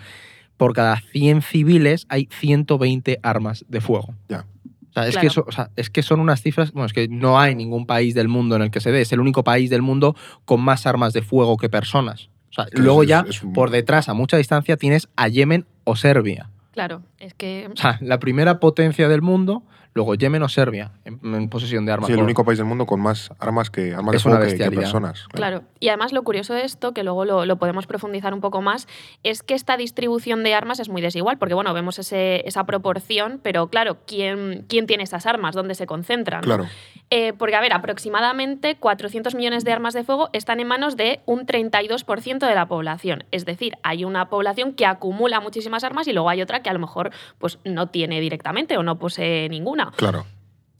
por 0.56 0.72
cada 0.74 0.96
100 1.12 1.42
civiles 1.42 2.06
hay 2.08 2.28
120 2.30 3.18
armas 3.22 3.64
de 3.68 3.80
fuego? 3.80 4.14
Ya. 4.28 4.46
O 4.90 4.92
sea, 4.92 5.04
es, 5.08 5.10
Claro. 5.12 5.20
que 5.20 5.26
eso- 5.26 5.44
o 5.46 5.52
sea, 5.52 5.70
es 5.76 5.90
que 5.90 6.02
son 6.02 6.20
unas 6.20 6.40
cifras, 6.42 6.72
bueno, 6.72 6.86
es 6.86 6.92
que 6.94 7.06
no 7.08 7.38
hay 7.38 7.54
ningún 7.54 7.86
país 7.86 8.14
del 8.14 8.28
mundo 8.28 8.56
en 8.56 8.62
el 8.62 8.70
que 8.70 8.80
se 8.80 8.90
dé, 8.92 9.02
es 9.02 9.12
el 9.12 9.20
único 9.20 9.44
país 9.44 9.68
del 9.68 9.82
mundo 9.82 10.16
con 10.46 10.60
más 10.62 10.86
armas 10.86 11.12
de 11.12 11.20
fuego 11.22 11.56
que 11.58 11.68
personas. 11.68 12.30
O 12.50 12.54
sea, 12.54 12.64
Que 12.66 12.80
luego 12.80 13.02
es- 13.02 13.08
ya, 13.10 13.24
es 13.28 13.42
un- 13.42 13.52
por 13.52 13.68
detrás, 13.70 14.08
a 14.08 14.14
mucha 14.14 14.38
distancia, 14.38 14.78
tienes 14.78 15.08
a 15.16 15.28
Yemen 15.28 15.66
o 15.84 15.96
Serbia. 15.96 16.48
Claro, 16.72 17.02
es 17.18 17.34
que 17.34 17.68
O 17.72 17.76
sea, 17.76 17.98
la 18.00 18.18
primera 18.18 18.58
potencia 18.60 19.08
del 19.08 19.20
mundo, 19.22 19.62
luego 19.96 20.14
Yemen 20.14 20.42
o 20.42 20.48
Serbia, 20.48 20.92
en, 21.04 21.18
en 21.34 21.48
posesión 21.48 21.84
de 21.86 21.92
armas. 21.92 22.06
Sí, 22.06 22.12
el 22.12 22.22
único 22.22 22.44
país 22.44 22.58
del 22.58 22.66
mundo 22.68 22.86
con 22.86 23.00
más 23.00 23.30
armas 23.40 23.70
que 23.70 23.94
armas 23.94 24.14
Es 24.14 24.22
de 24.22 24.28
una 24.30 24.38
fuego 24.40 24.70
que- 24.70 24.70
personas. 24.76 25.26
Claro, 25.32 25.62
y 25.80 25.88
además 25.88 26.12
lo 26.12 26.22
curioso 26.22 26.54
de 26.54 26.64
esto, 26.64 26.92
que 26.94 27.02
luego 27.02 27.24
lo, 27.24 27.44
lo 27.46 27.56
podemos 27.56 27.86
profundizar 27.86 28.32
un 28.34 28.40
poco 28.40 28.62
más, 28.62 28.86
es 29.24 29.42
que 29.42 29.54
esta 29.54 29.76
distribución 29.76 30.44
de 30.44 30.54
armas 30.54 30.78
es 30.78 30.88
muy 30.88 31.02
desigual, 31.02 31.38
porque 31.38 31.54
bueno, 31.54 31.74
vemos 31.74 31.98
ese- 31.98 32.46
esa 32.46 32.64
proporción, 32.64 33.40
pero 33.42 33.68
claro, 33.68 33.96
¿quién, 34.06 34.64
¿quién 34.68 34.86
tiene 34.86 35.02
esas 35.02 35.26
armas? 35.26 35.54
¿Dónde 35.54 35.74
se 35.74 35.86
concentran? 35.86 36.42
Claro. 36.42 36.66
Eh, 37.10 37.32
porque, 37.38 37.54
a 37.56 37.60
ver, 37.60 37.72
aproximadamente 37.72 38.76
400 38.76 39.34
millones 39.34 39.64
de 39.64 39.72
armas 39.72 39.94
de 39.94 40.04
fuego 40.04 40.28
están 40.32 40.60
en 40.60 40.66
manos 40.68 40.96
de 40.96 41.20
un 41.24 41.46
32% 41.46 42.46
de 42.46 42.54
la 42.54 42.66
población. 42.66 43.24
Es 43.30 43.44
decir, 43.44 43.74
hay 43.82 44.04
una 44.04 44.28
población 44.28 44.74
que 44.74 44.86
acumula 44.86 45.40
muchísimas 45.40 45.84
armas 45.84 46.06
y 46.08 46.12
luego 46.12 46.28
hay 46.28 46.42
otra 46.42 46.62
que 46.62 46.70
a 46.70 46.72
lo 46.72 46.78
mejor 46.78 47.10
pues, 47.38 47.58
no 47.64 47.88
tiene 47.88 48.20
directamente 48.20 48.76
o 48.76 48.82
no 48.82 48.98
posee 48.98 49.48
ninguna. 49.48 49.85
Claro. 49.92 50.26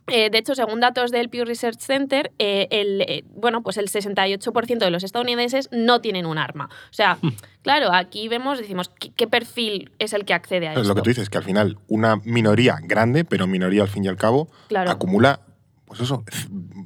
Eh, 0.09 0.31
de 0.31 0.39
hecho, 0.39 0.55
según 0.55 0.79
datos 0.79 1.11
del 1.11 1.29
Pew 1.29 1.45
Research 1.45 1.81
Center, 1.81 2.31
eh, 2.39 2.69
el, 2.71 3.01
eh, 3.03 3.25
bueno, 3.35 3.65
pues 3.65 3.77
el 3.77 3.89
68% 3.89 4.79
de 4.79 4.91
los 4.93 5.03
estadounidenses 5.03 5.69
no 5.73 6.01
tienen 6.01 6.27
un 6.27 6.39
arma. 6.39 6.67
O 6.91 6.93
sea, 6.93 7.19
Hmm. 7.21 7.31
claro, 7.63 7.93
aquí 7.93 8.29
vemos, 8.29 8.59
decimos, 8.59 8.89
¿qué, 9.01 9.11
qué 9.11 9.27
perfil 9.27 9.91
es 9.99 10.13
el 10.13 10.25
que 10.25 10.33
accede 10.33 10.69
a 10.69 10.73
Es 10.75 10.79
esto? 10.79 10.89
lo 10.91 10.95
que 10.95 11.03
tú 11.03 11.11
dices, 11.11 11.29
que 11.29 11.39
al 11.39 11.45
final 11.45 11.79
una 11.89 12.17
minoría 12.25 12.79
grande, 12.85 13.25
pero 13.25 13.49
minoría 13.49 13.83
al 13.83 13.89
fin 13.89 14.05
y 14.05 14.09
al 14.09 14.17
cabo, 14.17 14.49
Claro. 14.69 14.93
acumula, 14.93 15.41
pues 15.87 16.01
eso, 16.01 16.25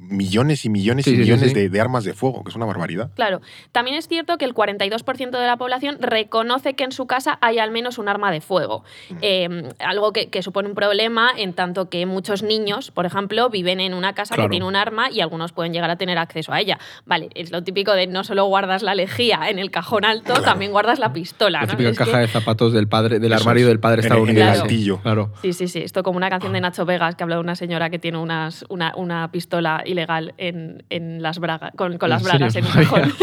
millones 0.09 0.65
y 0.65 0.69
millones 0.69 1.05
Sí, 1.05 1.11
y 1.11 1.15
sí, 1.15 1.19
millones 1.21 1.49
sí. 1.49 1.53
De, 1.55 1.69
de 1.69 1.81
armas 1.81 2.03
de 2.03 2.13
fuego, 2.13 2.43
que 2.43 2.49
es 2.49 2.55
una 2.55 2.65
barbaridad. 2.65 3.11
Claro, 3.15 3.41
también 3.71 3.97
es 3.97 4.07
cierto 4.07 4.37
que 4.37 4.45
el 4.45 4.53
42% 4.53 5.31
de 5.31 5.47
la 5.47 5.57
población 5.57 5.97
reconoce 5.99 6.73
que 6.75 6.83
en 6.83 6.91
su 6.91 7.07
casa 7.07 7.37
hay 7.41 7.59
al 7.59 7.71
menos 7.71 7.97
un 7.97 8.07
arma 8.07 8.31
de 8.31 8.41
fuego. 8.41 8.83
Mm. 9.09 9.15
Eh, 9.21 9.69
algo 9.79 10.13
que, 10.13 10.29
que 10.29 10.41
supone 10.43 10.69
un 10.69 10.75
problema 10.75 11.31
en 11.35 11.53
tanto 11.53 11.89
que 11.89 12.05
muchos 12.05 12.43
niños, 12.43 12.91
por 12.91 13.05
ejemplo, 13.05 13.49
viven 13.49 13.79
en 13.79 13.93
una 13.93 14.13
casa 14.13 14.35
Claro. 14.35 14.49
que 14.49 14.53
tiene 14.53 14.65
un 14.65 14.75
arma 14.75 15.09
y 15.11 15.21
algunos 15.21 15.51
pueden 15.51 15.73
llegar 15.73 15.89
a 15.89 15.95
tener 15.97 16.17
acceso 16.17 16.53
a 16.53 16.59
ella. 16.59 16.77
Vale, 17.05 17.29
es 17.35 17.51
lo 17.51 17.63
típico 17.63 17.93
de 17.93 18.07
no 18.07 18.23
solo 18.23 18.45
guardas 18.45 18.81
la 18.83 18.95
lejía 18.95 19.49
en 19.49 19.59
el 19.59 19.71
cajón 19.71 20.05
alto, 20.05 20.25
Claro. 20.33 20.43
también 20.43 20.71
guardas 20.71 20.99
la 20.99 21.11
pistola. 21.11 21.61
La 21.61 21.65
¿no? 21.65 21.71
típica 21.71 21.89
Es 21.89 21.97
que- 21.97 22.05
caja 22.05 22.19
de 22.19 22.27
zapatos 22.27 22.71
del 22.73 22.87
padre, 22.87 23.19
del 23.19 23.31
Eso 23.33 23.41
armario 23.41 23.63
es. 23.63 23.67
del 23.69 23.79
padre 23.79 24.01
En 24.01 24.05
el- 24.05 24.11
en 24.11 24.17
el 24.23 24.29
estadounidense. 24.29 24.61
altillo. 24.61 24.99
Claro. 25.01 25.33
Sí, 25.41 25.53
sí, 25.53 25.67
sí. 25.67 25.79
Esto 25.79 26.03
como 26.03 26.17
una 26.17 26.29
canción 26.29 26.53
de 26.53 26.61
Nacho 26.61 26.85
Vegas 26.85 27.15
que 27.15 27.23
habla 27.23 27.35
de 27.35 27.41
una 27.41 27.55
señora 27.55 27.89
que 27.89 27.99
tiene 27.99 28.17
unas, 28.17 28.63
una, 28.69 28.90
una 28.95 29.31
pistola 29.31 29.83
ilegal 29.85 30.33
en, 30.37 30.83
en 30.89 31.21
las 31.21 31.39
bragas, 31.39 31.71
con, 31.75 31.97
con 31.97 32.09
las 32.09 32.21
¿En 32.21 32.27
serio? 32.31 32.39
bragas 32.39 32.55
en 32.55 32.65
un 32.65 32.71
cajón. 32.71 33.13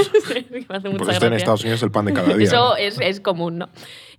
Pues 0.98 1.08
esto 1.10 1.26
en. 1.26 1.32
Estados 1.34 1.62
Unidos 1.62 1.78
es 1.78 1.82
el 1.82 1.90
pan 1.90 2.06
de 2.06 2.12
cada 2.12 2.34
día. 2.34 2.46
Eso 2.46 2.70
¿no? 2.70 2.76
es, 2.76 2.98
es 3.00 3.20
común, 3.20 3.58
¿no? 3.58 3.68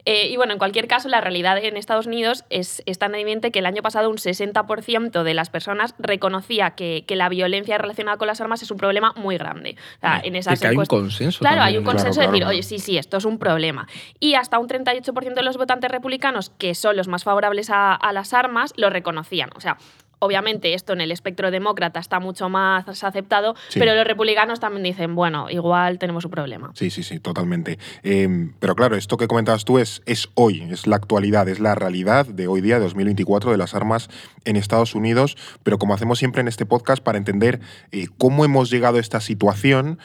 Eh, 0.05 0.29
y 0.29 0.37
bueno, 0.37 0.53
en 0.53 0.59
cualquier 0.59 0.87
caso, 0.87 1.09
la 1.09 1.21
realidad 1.21 1.57
en 1.63 1.75
Estados 1.77 2.07
Unidos 2.07 2.45
es, 2.49 2.81
es 2.85 2.97
tan 2.97 3.13
evidente 3.15 3.51
que 3.51 3.59
el 3.59 3.65
año 3.65 3.81
pasado 3.81 4.09
un 4.09 4.17
60% 4.17 5.23
de 5.23 5.33
las 5.33 5.49
personas 5.49 5.93
reconocía 5.99 6.71
que, 6.71 7.03
que 7.05 7.15
la 7.15 7.29
violencia 7.29 7.77
relacionada 7.77 8.17
con 8.17 8.27
las 8.27 8.39
armas 8.41 8.63
es 8.63 8.71
un 8.71 8.77
problema 8.77 9.13
muy 9.17 9.37
grande. 9.37 9.75
O 9.97 9.99
sea, 9.99 10.21
en 10.23 10.35
esas 10.35 10.59
que 10.59 10.67
hay 10.67 10.77
un 10.77 10.85
consenso. 10.85 11.39
Claro, 11.39 11.61
hay 11.61 11.73
también, 11.73 11.79
un 11.79 11.83
¿no? 11.83 11.91
consenso 11.91 12.13
Claro, 12.21 12.31
de 12.31 12.31
decir, 12.31 12.43
claro. 12.43 12.55
oye, 12.55 12.63
sí, 12.63 12.79
sí, 12.79 12.97
esto 12.97 13.17
es 13.17 13.25
un 13.25 13.37
problema. 13.37 13.87
Y 14.19 14.35
hasta 14.35 14.57
un 14.57 14.67
38% 14.67 15.33
de 15.33 15.43
los 15.43 15.57
votantes 15.57 15.91
republicanos, 15.91 16.49
que 16.51 16.75
son 16.75 16.95
los 16.95 17.07
más 17.07 17.23
favorables 17.23 17.69
a, 17.69 17.93
a 17.93 18.13
las 18.13 18.33
armas, 18.33 18.73
lo 18.77 18.89
reconocían. 18.89 19.49
O 19.55 19.59
sea, 19.59 19.77
obviamente 20.19 20.73
esto 20.73 20.93
en 20.93 21.01
el 21.01 21.11
espectro 21.11 21.49
demócrata 21.51 21.99
está 21.99 22.19
mucho 22.19 22.49
más 22.49 23.03
aceptado, 23.03 23.55
Sí. 23.69 23.79
pero 23.79 23.95
los 23.95 24.05
republicanos 24.05 24.59
también 24.59 24.83
dicen, 24.83 25.15
bueno, 25.15 25.49
igual 25.49 25.97
tenemos 25.99 26.25
un 26.25 26.31
problema. 26.31 26.71
Sí, 26.75 26.89
sí, 26.89 27.03
sí, 27.03 27.19
totalmente. 27.19 27.79
Eh, 28.03 28.49
pero 28.59 28.75
claro, 28.75 28.95
esto 28.95 29.17
que 29.17 29.27
comentabas 29.27 29.65
tú 29.65 29.79
es, 29.79 30.01
es 30.05 30.29
hoy, 30.35 30.61
es 30.69 30.87
la 30.87 30.97
actualidad, 30.97 31.47
es 31.49 31.59
la 31.59 31.75
realidad 31.75 32.25
de 32.25 32.47
hoy 32.47 32.61
día, 32.61 32.75
de 32.79 32.83
2024, 32.85 33.51
de 33.51 33.57
las 33.57 33.73
armas 33.75 34.09
en 34.45 34.55
Estados 34.55 34.95
Unidos. 34.95 35.37
Pero 35.63 35.77
como 35.79 35.93
hacemos 35.93 36.19
siempre 36.19 36.41
en 36.41 36.47
este 36.47 36.65
podcast, 36.65 37.03
para 37.03 37.17
entender 37.17 37.59
eh, 37.91 38.07
cómo 38.17 38.45
hemos 38.45 38.69
llegado 38.69 38.97
a 38.97 39.01
esta 39.01 39.21
situación, 39.21 39.99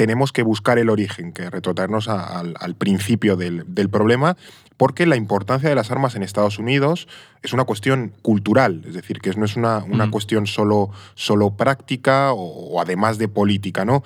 tenemos 0.00 0.32
que 0.32 0.42
buscar 0.42 0.78
el 0.78 0.88
origen, 0.88 1.30
que 1.34 1.50
retrotraernos 1.50 2.08
a- 2.08 2.38
al, 2.38 2.54
al 2.58 2.74
principio 2.74 3.36
del, 3.36 3.64
del 3.66 3.90
problema, 3.90 4.34
porque 4.78 5.04
la 5.04 5.16
importancia 5.16 5.68
de 5.68 5.74
las 5.74 5.90
armas 5.90 6.14
en 6.14 6.22
Estados 6.22 6.58
Unidos 6.58 7.06
es 7.42 7.52
una 7.52 7.64
cuestión 7.64 8.14
cultural, 8.22 8.82
es 8.88 8.94
decir, 8.94 9.20
que 9.20 9.30
no 9.34 9.44
es 9.44 9.56
una, 9.56 9.84
una 9.84 10.06
Mm. 10.06 10.10
cuestión 10.10 10.46
solo, 10.46 10.88
solo 11.14 11.50
práctica 11.50 12.32
o, 12.32 12.40
o 12.72 12.80
además 12.80 13.18
de 13.18 13.28
política, 13.28 13.84
¿no? 13.84 14.02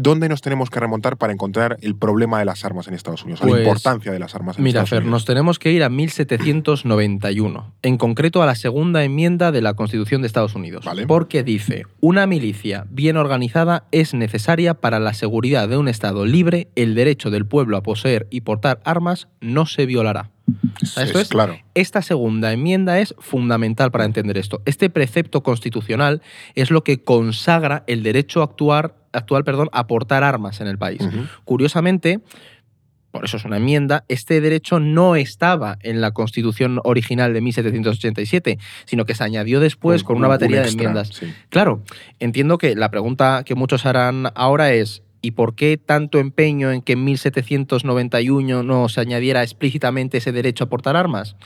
¿Dónde 0.00 0.28
nos 0.28 0.42
tenemos 0.42 0.70
que 0.70 0.78
remontar 0.78 1.16
para 1.16 1.32
encontrar 1.32 1.76
el 1.82 1.96
problema 1.96 2.38
de 2.38 2.44
las 2.44 2.64
armas 2.64 2.86
en 2.86 2.94
Estados 2.94 3.24
Unidos? 3.24 3.40
la 3.40 3.48
Pues, 3.48 3.62
importancia 3.62 4.12
de 4.12 4.18
las 4.20 4.32
armas 4.36 4.56
en 4.56 4.62
Mira, 4.62 4.78
Estados 4.82 4.90
Fer, 4.90 4.98
Unidos. 5.00 5.10
nos 5.10 5.24
tenemos 5.24 5.58
que 5.58 5.72
ir 5.72 5.82
a 5.82 5.88
1791, 5.88 7.74
en 7.82 7.96
concreto 7.98 8.40
a 8.42 8.46
la 8.46 8.54
segunda 8.54 9.02
enmienda 9.02 9.50
de 9.50 9.60
la 9.60 9.74
Constitución 9.74 10.20
de 10.22 10.28
Estados 10.28 10.54
Unidos, 10.54 10.84
Vale. 10.84 11.06
porque 11.06 11.42
dice, 11.42 11.86
una 12.00 12.26
milicia 12.28 12.86
bien 12.90 13.16
organizada 13.16 13.84
es 13.90 14.14
necesaria 14.14 14.74
para 14.74 15.00
la 15.00 15.14
seguridad 15.14 15.68
de 15.68 15.76
un 15.76 15.88
Estado 15.88 16.24
libre, 16.26 16.68
el 16.76 16.94
derecho 16.94 17.30
del 17.30 17.46
pueblo 17.46 17.76
a 17.76 17.82
poseer 17.82 18.28
y 18.30 18.42
portar 18.42 18.80
armas 18.84 19.28
no 19.40 19.66
se 19.66 19.84
violará. 19.86 20.30
Es- 20.80 20.96
Esto 20.96 21.18
es 21.18 21.24
es- 21.24 21.28
claro. 21.28 21.56
Esta 21.74 22.02
segunda 22.02 22.52
enmienda 22.52 23.00
es 23.00 23.14
fundamental 23.18 23.90
para 23.90 24.04
entender 24.04 24.38
esto. 24.38 24.62
Este 24.64 24.88
precepto 24.90 25.42
constitucional 25.42 26.22
es 26.54 26.70
lo 26.70 26.84
que 26.84 27.02
consagra 27.02 27.84
el 27.86 28.02
derecho 28.02 28.40
a 28.40 28.44
actuar, 28.44 28.94
actual 29.12 29.44
perdón, 29.44 29.68
a 29.72 29.86
portar 29.86 30.22
armas 30.24 30.60
en 30.60 30.66
el 30.66 30.78
país. 30.78 31.00
Curiosamente, 31.44 32.20
por 33.10 33.24
eso 33.24 33.38
es 33.38 33.44
una 33.46 33.56
enmienda, 33.56 34.04
este 34.08 34.40
derecho 34.40 34.80
no 34.80 35.16
estaba 35.16 35.78
en 35.82 36.00
la 36.02 36.10
Constitución 36.10 36.78
original 36.84 37.32
de 37.32 37.40
1787, 37.40 38.58
sino 38.84 39.06
que 39.06 39.14
se 39.14 39.24
añadió 39.24 39.60
después 39.60 40.02
Un- 40.02 40.06
con 40.06 40.16
una 40.18 40.26
un- 40.28 40.32
un 40.32 40.34
batería 40.34 40.60
de 40.62 40.68
enmiendas. 40.68 41.08
sí. 41.08 41.32
Claro, 41.48 41.82
entiendo 42.18 42.58
que 42.58 42.74
la 42.76 42.90
pregunta 42.90 43.42
que 43.46 43.54
muchos 43.54 43.86
harán 43.86 44.26
ahora 44.34 44.72
es 44.72 45.02
¿y 45.20 45.32
por 45.32 45.54
qué 45.54 45.76
tanto 45.76 46.18
empeño 46.18 46.70
en 46.70 46.82
que 46.82 46.92
en 46.94 47.04
1791 47.04 48.62
no 48.62 48.88
se 48.88 49.00
añadiera 49.00 49.42
explícitamente 49.42 50.18
ese 50.18 50.32
derecho 50.32 50.64
a 50.64 50.68
portar 50.68 50.96
armas? 50.96 51.36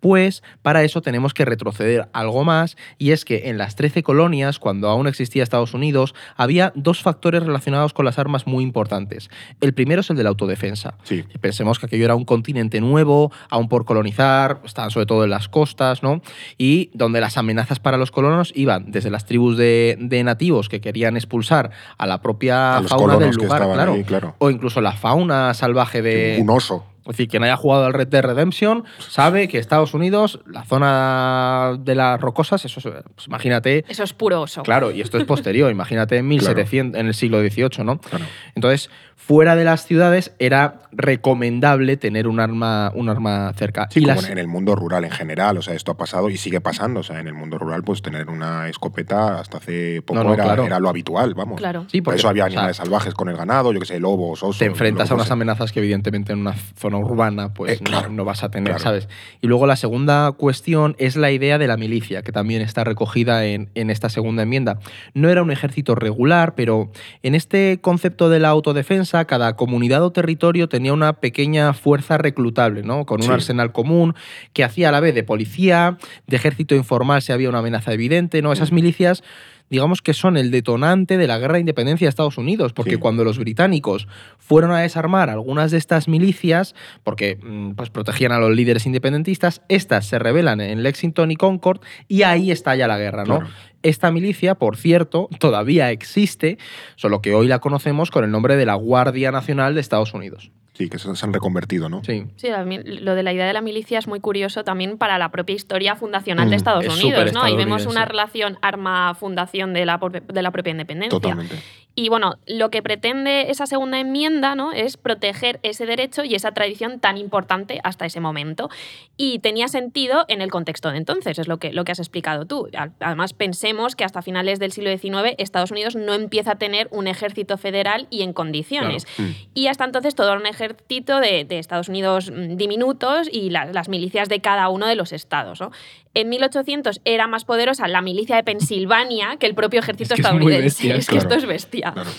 Pues 0.00 0.42
para 0.62 0.82
eso 0.82 1.02
tenemos 1.02 1.34
que 1.34 1.44
retroceder 1.44 2.08
algo 2.12 2.44
más 2.44 2.76
y 2.98 3.10
es 3.10 3.24
que 3.24 3.48
en 3.50 3.58
las 3.58 3.76
13 3.76 4.02
colonias, 4.02 4.58
cuando 4.58 4.88
aún 4.88 5.06
existía 5.06 5.42
Estados 5.42 5.74
Unidos, 5.74 6.14
había 6.36 6.72
dos 6.74 7.02
factores 7.02 7.42
relacionados 7.42 7.92
con 7.92 8.04
las 8.04 8.18
armas 8.18 8.46
muy 8.46 8.64
importantes. 8.64 9.30
El 9.60 9.74
primero 9.74 10.00
es 10.00 10.10
el 10.10 10.16
de 10.16 10.22
la 10.22 10.30
autodefensa. 10.30 10.94
sí. 11.04 11.24
Pensemos 11.40 11.78
que 11.78 11.86
aquello 11.86 12.04
era 12.04 12.14
un 12.14 12.24
continente 12.24 12.80
nuevo, 12.80 13.32
aún 13.48 13.68
por 13.68 13.84
colonizar, 13.84 14.60
estaban 14.64 14.90
sobre 14.90 15.06
todo 15.06 15.24
en 15.24 15.30
las 15.30 15.48
costas, 15.48 16.02
¿no? 16.02 16.22
Y 16.58 16.90
donde 16.94 17.20
las 17.20 17.36
amenazas 17.36 17.80
para 17.80 17.96
los 17.96 18.10
colonos 18.10 18.52
iban 18.54 18.90
desde 18.90 19.10
las 19.10 19.26
tribus 19.26 19.56
de, 19.56 19.96
de 19.98 20.22
nativos 20.22 20.68
que 20.68 20.80
querían 20.80 21.16
expulsar 21.16 21.70
a 21.98 22.06
la 22.06 22.20
propia 22.22 22.76
A 22.76 22.82
fauna 23.10 23.26
del 23.26 23.34
lugar, 23.36 23.52
estaban 23.58 23.74
claro. 23.76 23.92
ahí, 23.92 24.04
claro. 24.04 24.34
O 24.38 24.50
incluso 24.50 24.80
la 24.80 24.92
fauna 24.92 25.54
salvaje 25.54 26.02
de, 26.02 26.38
Un 26.40 26.50
oso. 26.50 26.84
es 27.00 27.06
decir, 27.16 27.28
quien 27.28 27.42
haya 27.42 27.56
jugado 27.56 27.86
al 27.86 27.92
Red 27.92 28.08
Dead 28.08 28.22
Redemption 28.22 28.84
sabe 28.98 29.48
que 29.48 29.58
Estados 29.58 29.94
Unidos, 29.94 30.40
la 30.46 30.64
zona 30.64 31.76
de 31.78 31.94
las 31.94 32.20
rocosas, 32.20 32.64
eso 32.64 32.80
es, 32.80 33.04
pues 33.14 33.26
imagínate, 33.26 33.84
Eso 33.88 34.02
es 34.02 34.12
puro 34.12 34.42
oso. 34.42 34.62
claro, 34.62 34.90
y 34.90 35.00
esto 35.00 35.18
es 35.18 35.24
posterior, 35.24 35.70
imagínate 35.72 36.16
en 36.18 36.28
1700, 36.28 36.98
en 37.00 37.06
el 37.06 37.14
siglo 37.14 37.40
XVIII, 37.40 37.84
¿no? 37.84 37.98
Claro. 37.98 38.24
Entonces, 38.54 38.90
fuera 39.26 39.54
de 39.54 39.64
las 39.64 39.84
ciudades 39.86 40.32
era 40.38 40.80
recomendable 40.92 41.96
tener 41.96 42.26
un 42.26 42.40
arma, 42.40 42.90
un 42.94 43.08
arma 43.08 43.52
cerca. 43.54 43.86
Sí, 43.90 44.00
y 44.00 44.02
como 44.04 44.16
las- 44.20 44.30
en 44.30 44.38
el 44.38 44.48
mundo 44.48 44.74
rural 44.74 45.04
en 45.04 45.10
general, 45.10 45.58
o 45.58 45.62
sea, 45.62 45.74
esto 45.74 45.92
ha 45.92 45.96
pasado 45.96 46.30
y 46.30 46.36
sigue 46.36 46.60
pasando, 46.60 47.00
o 47.00 47.02
sea, 47.02 47.20
en 47.20 47.28
el 47.28 47.34
mundo 47.34 47.58
rural, 47.58 47.82
pues 47.84 48.00
tener 48.02 48.28
una 48.30 48.68
escopeta 48.68 49.38
hasta 49.38 49.58
hace 49.58 50.02
poco 50.02 50.18
No, 50.20 50.24
no, 50.28 50.34
era, 50.34 50.44
claro. 50.44 50.64
era 50.64 50.80
lo 50.80 50.88
habitual, 50.88 51.34
vamos. 51.34 51.58
Claro. 51.58 51.84
Sí, 51.90 52.00
Por 52.00 52.06
porque, 52.14 52.18
eso 52.20 52.28
había 52.28 52.44
o 52.44 52.48
sea, 52.48 52.58
animales 52.58 52.76
salvajes 52.78 53.14
con 53.14 53.28
el 53.28 53.36
ganado, 53.36 53.72
yo 53.72 53.78
que 53.80 53.86
sé, 53.86 54.00
lobos, 54.00 54.42
osos. 54.42 54.58
te 54.58 54.64
enfrentas 54.64 55.10
a 55.10 55.14
unas 55.14 55.30
amenazas 55.30 55.70
que 55.72 55.80
evidentemente 55.80 56.32
en 56.32 56.40
una 56.40 56.54
zona 56.76 56.96
urbana 56.98 57.52
pues 57.54 57.72
Eh, 57.80 57.84
claro, 57.84 58.08
no, 58.08 58.16
no 58.16 58.24
vas 58.24 58.42
a 58.42 58.50
tener, 58.50 58.68
claro. 58.72 58.82
¿sabes? 58.82 59.08
Y 59.40 59.46
luego 59.46 59.66
la 59.66 59.76
segunda 59.76 60.32
cuestión 60.32 60.96
es 60.98 61.16
la 61.16 61.30
idea 61.30 61.58
de 61.58 61.66
la 61.68 61.76
milicia, 61.76 62.22
que 62.22 62.32
también 62.32 62.62
está 62.62 62.84
recogida 62.84 63.44
en, 63.44 63.68
en 63.74 63.90
esta 63.90 64.08
segunda 64.08 64.42
enmienda. 64.42 64.78
No 65.14 65.28
era 65.28 65.42
un 65.42 65.50
ejército 65.50 65.94
regular, 65.94 66.54
pero 66.54 66.90
en 67.22 67.34
este 67.34 67.78
concepto 67.80 68.28
de 68.28 68.40
la 68.40 68.48
autodefensa, 68.48 69.09
cada 69.26 69.56
comunidad 69.56 70.02
o 70.04 70.12
territorio 70.12 70.68
tenía 70.68 70.92
una 70.92 71.14
pequeña 71.14 71.72
fuerza 71.72 72.16
reclutable, 72.18 72.82
¿no? 72.82 73.04
Con 73.04 73.20
un 73.20 73.26
Sí. 73.26 73.32
arsenal 73.32 73.72
común 73.72 74.14
que 74.52 74.64
hacía 74.64 74.88
a 74.88 74.92
la 74.92 75.00
vez 75.00 75.14
de 75.14 75.22
policía, 75.24 75.98
de 76.26 76.36
ejército 76.36 76.74
informal 76.74 77.20
si 77.22 77.32
había 77.32 77.48
una 77.48 77.58
amenaza 77.58 77.92
evidente, 77.92 78.40
¿no? 78.42 78.52
Esas 78.52 78.72
milicias 78.72 79.22
digamos 79.70 80.02
que 80.02 80.12
son 80.14 80.36
el 80.36 80.50
detonante 80.50 81.16
de 81.16 81.26
la 81.26 81.38
guerra 81.38 81.54
de 81.54 81.60
independencia 81.60 82.06
de 82.06 82.10
Estados 82.10 82.36
Unidos, 82.38 82.72
porque 82.72 82.92
Sí. 82.92 82.96
cuando 82.96 83.24
los 83.24 83.38
británicos 83.38 84.08
fueron 84.38 84.72
a 84.72 84.80
desarmar 84.80 85.30
algunas 85.30 85.70
de 85.70 85.78
estas 85.78 86.08
milicias, 86.08 86.74
porque 87.04 87.38
mm, 87.40 87.70
pues, 87.72 87.88
protegían 87.90 88.32
a 88.32 88.38
los 88.38 88.50
líderes 88.54 88.84
independentistas, 88.86 89.62
estas 89.68 90.06
se 90.06 90.18
rebelan 90.18 90.60
en 90.60 90.82
Lexington 90.82 91.30
y 91.30 91.36
Concord 91.36 91.80
y 92.08 92.22
ahí 92.22 92.50
estalla 92.50 92.88
la 92.88 92.98
guerra, 92.98 93.24
¿no? 93.24 93.38
Claro. 93.38 93.54
Esta 93.82 94.10
milicia, 94.10 94.56
por 94.56 94.76
cierto, 94.76 95.28
todavía 95.38 95.90
existe, 95.90 96.58
solo 96.96 97.22
que 97.22 97.32
hoy 97.34 97.46
la 97.48 97.60
conocemos 97.60 98.10
con 98.10 98.24
el 98.24 98.30
nombre 98.30 98.56
de 98.56 98.66
la 98.66 98.74
Guardia 98.74 99.30
Nacional 99.32 99.74
de 99.74 99.80
Estados 99.80 100.12
Unidos. 100.12 100.50
Sí, 100.80 100.88
que 100.88 100.98
se, 100.98 101.14
se 101.14 101.26
han 101.26 101.34
reconvertido, 101.34 101.90
¿no? 101.90 102.02
Sí. 102.02 102.24
Sí, 102.36 102.48
lo 102.48 103.14
de 103.14 103.22
la 103.22 103.34
idea 103.34 103.46
de 103.46 103.52
la 103.52 103.60
milicia 103.60 103.98
es 103.98 104.08
muy 104.08 104.18
curioso 104.18 104.64
también 104.64 104.96
para 104.96 105.18
la 105.18 105.30
propia 105.30 105.54
historia 105.54 105.94
fundacional 105.94 106.46
Mm, 106.46 106.50
de 106.50 106.56
Estados 106.56 106.84
es 106.86 107.04
Unidos, 107.04 107.34
¿no? 107.34 107.42
Ahí 107.42 107.54
vemos 107.54 107.84
una 107.84 108.06
relación 108.06 108.56
arma-fundación 108.62 109.74
de, 109.74 109.84
la, 109.84 110.00
de 110.26 110.42
la 110.42 110.50
propia 110.50 110.70
independencia. 110.70 111.10
Totalmente. 111.10 111.56
Y 112.02 112.08
bueno, 112.08 112.38
lo 112.46 112.70
que 112.70 112.82
pretende 112.82 113.50
esa 113.50 113.66
segunda 113.66 114.00
enmienda 114.00 114.54
¿no? 114.54 114.72
es 114.72 114.96
proteger 114.96 115.60
ese 115.62 115.84
derecho 115.84 116.24
y 116.24 116.34
esa 116.34 116.52
tradición 116.52 116.98
tan 116.98 117.18
importante 117.18 117.78
hasta 117.84 118.06
ese 118.06 118.20
momento. 118.20 118.70
Y 119.18 119.40
tenía 119.40 119.68
sentido 119.68 120.24
en 120.28 120.40
el 120.40 120.50
contexto 120.50 120.90
de 120.90 120.96
entonces, 120.96 121.38
es 121.38 121.46
lo 121.46 121.58
que, 121.58 121.74
lo 121.74 121.84
que 121.84 121.92
has 121.92 121.98
explicado 121.98 122.46
tú. 122.46 122.70
Además, 123.00 123.34
pensemos 123.34 123.96
que 123.96 124.04
hasta 124.04 124.22
finales 124.22 124.58
del 124.58 124.72
siglo 124.72 124.88
XIX 124.96 125.34
Estados 125.36 125.72
Unidos 125.72 125.94
no 125.94 126.14
empieza 126.14 126.52
a 126.52 126.56
tener 126.56 126.88
un 126.90 127.06
ejército 127.06 127.58
federal 127.58 128.06
y 128.08 128.22
en 128.22 128.32
condiciones. 128.32 129.06
Mm. 129.18 129.24
Y 129.52 129.66
hasta 129.66 129.84
entonces 129.84 130.14
todo 130.14 130.28
era 130.30 130.40
un 130.40 130.46
ejército 130.46 131.20
de, 131.20 131.44
de 131.44 131.58
Estados 131.58 131.90
Unidos 131.90 132.30
mm, 132.30 132.56
diminutos 132.56 133.28
y 133.30 133.50
la- 133.50 133.66
las 133.66 133.90
milicias 133.90 134.30
de 134.30 134.40
cada 134.40 134.70
uno 134.70 134.86
de 134.86 134.94
los 134.94 135.12
estados. 135.12 135.60
¿no? 135.60 135.70
En 136.14 136.30
1800 136.30 137.02
era 137.04 137.26
más 137.26 137.44
poderosa 137.44 137.86
la 137.88 138.00
milicia 138.00 138.36
de 138.36 138.42
Pensilvania 138.42 139.36
que 139.38 139.44
el 139.46 139.54
propio 139.54 139.80
ejército 139.80 140.14
Es 140.14 140.16
que 140.16 140.22
es 140.22 140.26
estadounidense. 140.26 140.64
bestia, 140.64 140.94
es 140.96 141.06
que 141.06 141.12
claro. 141.18 141.28
esto 141.28 141.38
es 141.38 141.46
bestia. 141.46 141.89
Claro. 141.92 142.10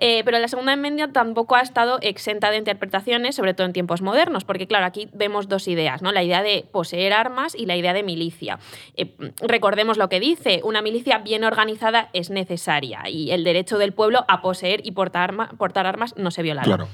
Eh, 0.00 0.22
pero 0.24 0.38
la 0.38 0.46
segunda 0.46 0.72
enmienda 0.74 1.08
tampoco 1.12 1.56
ha 1.56 1.60
estado 1.60 1.98
exenta 2.02 2.52
de 2.52 2.56
interpretaciones, 2.56 3.34
sobre 3.34 3.52
todo 3.52 3.66
en 3.66 3.72
tiempos 3.72 4.00
modernos, 4.00 4.44
porque 4.44 4.68
claro, 4.68 4.86
aquí 4.86 5.08
vemos 5.12 5.48
dos 5.48 5.66
ideas, 5.66 6.02
¿no? 6.02 6.12
La 6.12 6.22
idea 6.22 6.40
de 6.44 6.64
poseer 6.70 7.12
armas 7.12 7.56
y 7.56 7.66
la 7.66 7.76
idea 7.76 7.92
de 7.92 8.04
milicia. 8.04 8.60
Eh, 8.94 9.12
recordemos 9.40 9.96
lo 9.96 10.08
que 10.08 10.20
dice, 10.20 10.60
una 10.62 10.82
milicia 10.82 11.18
bien 11.18 11.42
organizada 11.42 12.10
es 12.12 12.30
necesaria 12.30 13.08
y 13.08 13.32
el 13.32 13.42
derecho 13.42 13.76
del 13.76 13.92
pueblo 13.92 14.24
a 14.28 14.40
poseer 14.40 14.86
y 14.86 14.92
portar, 14.92 15.30
arma- 15.32 15.48
portar 15.58 15.84
armas 15.84 16.14
no 16.16 16.30
se 16.30 16.42
violará. 16.42 16.64
Claro. 16.64 16.88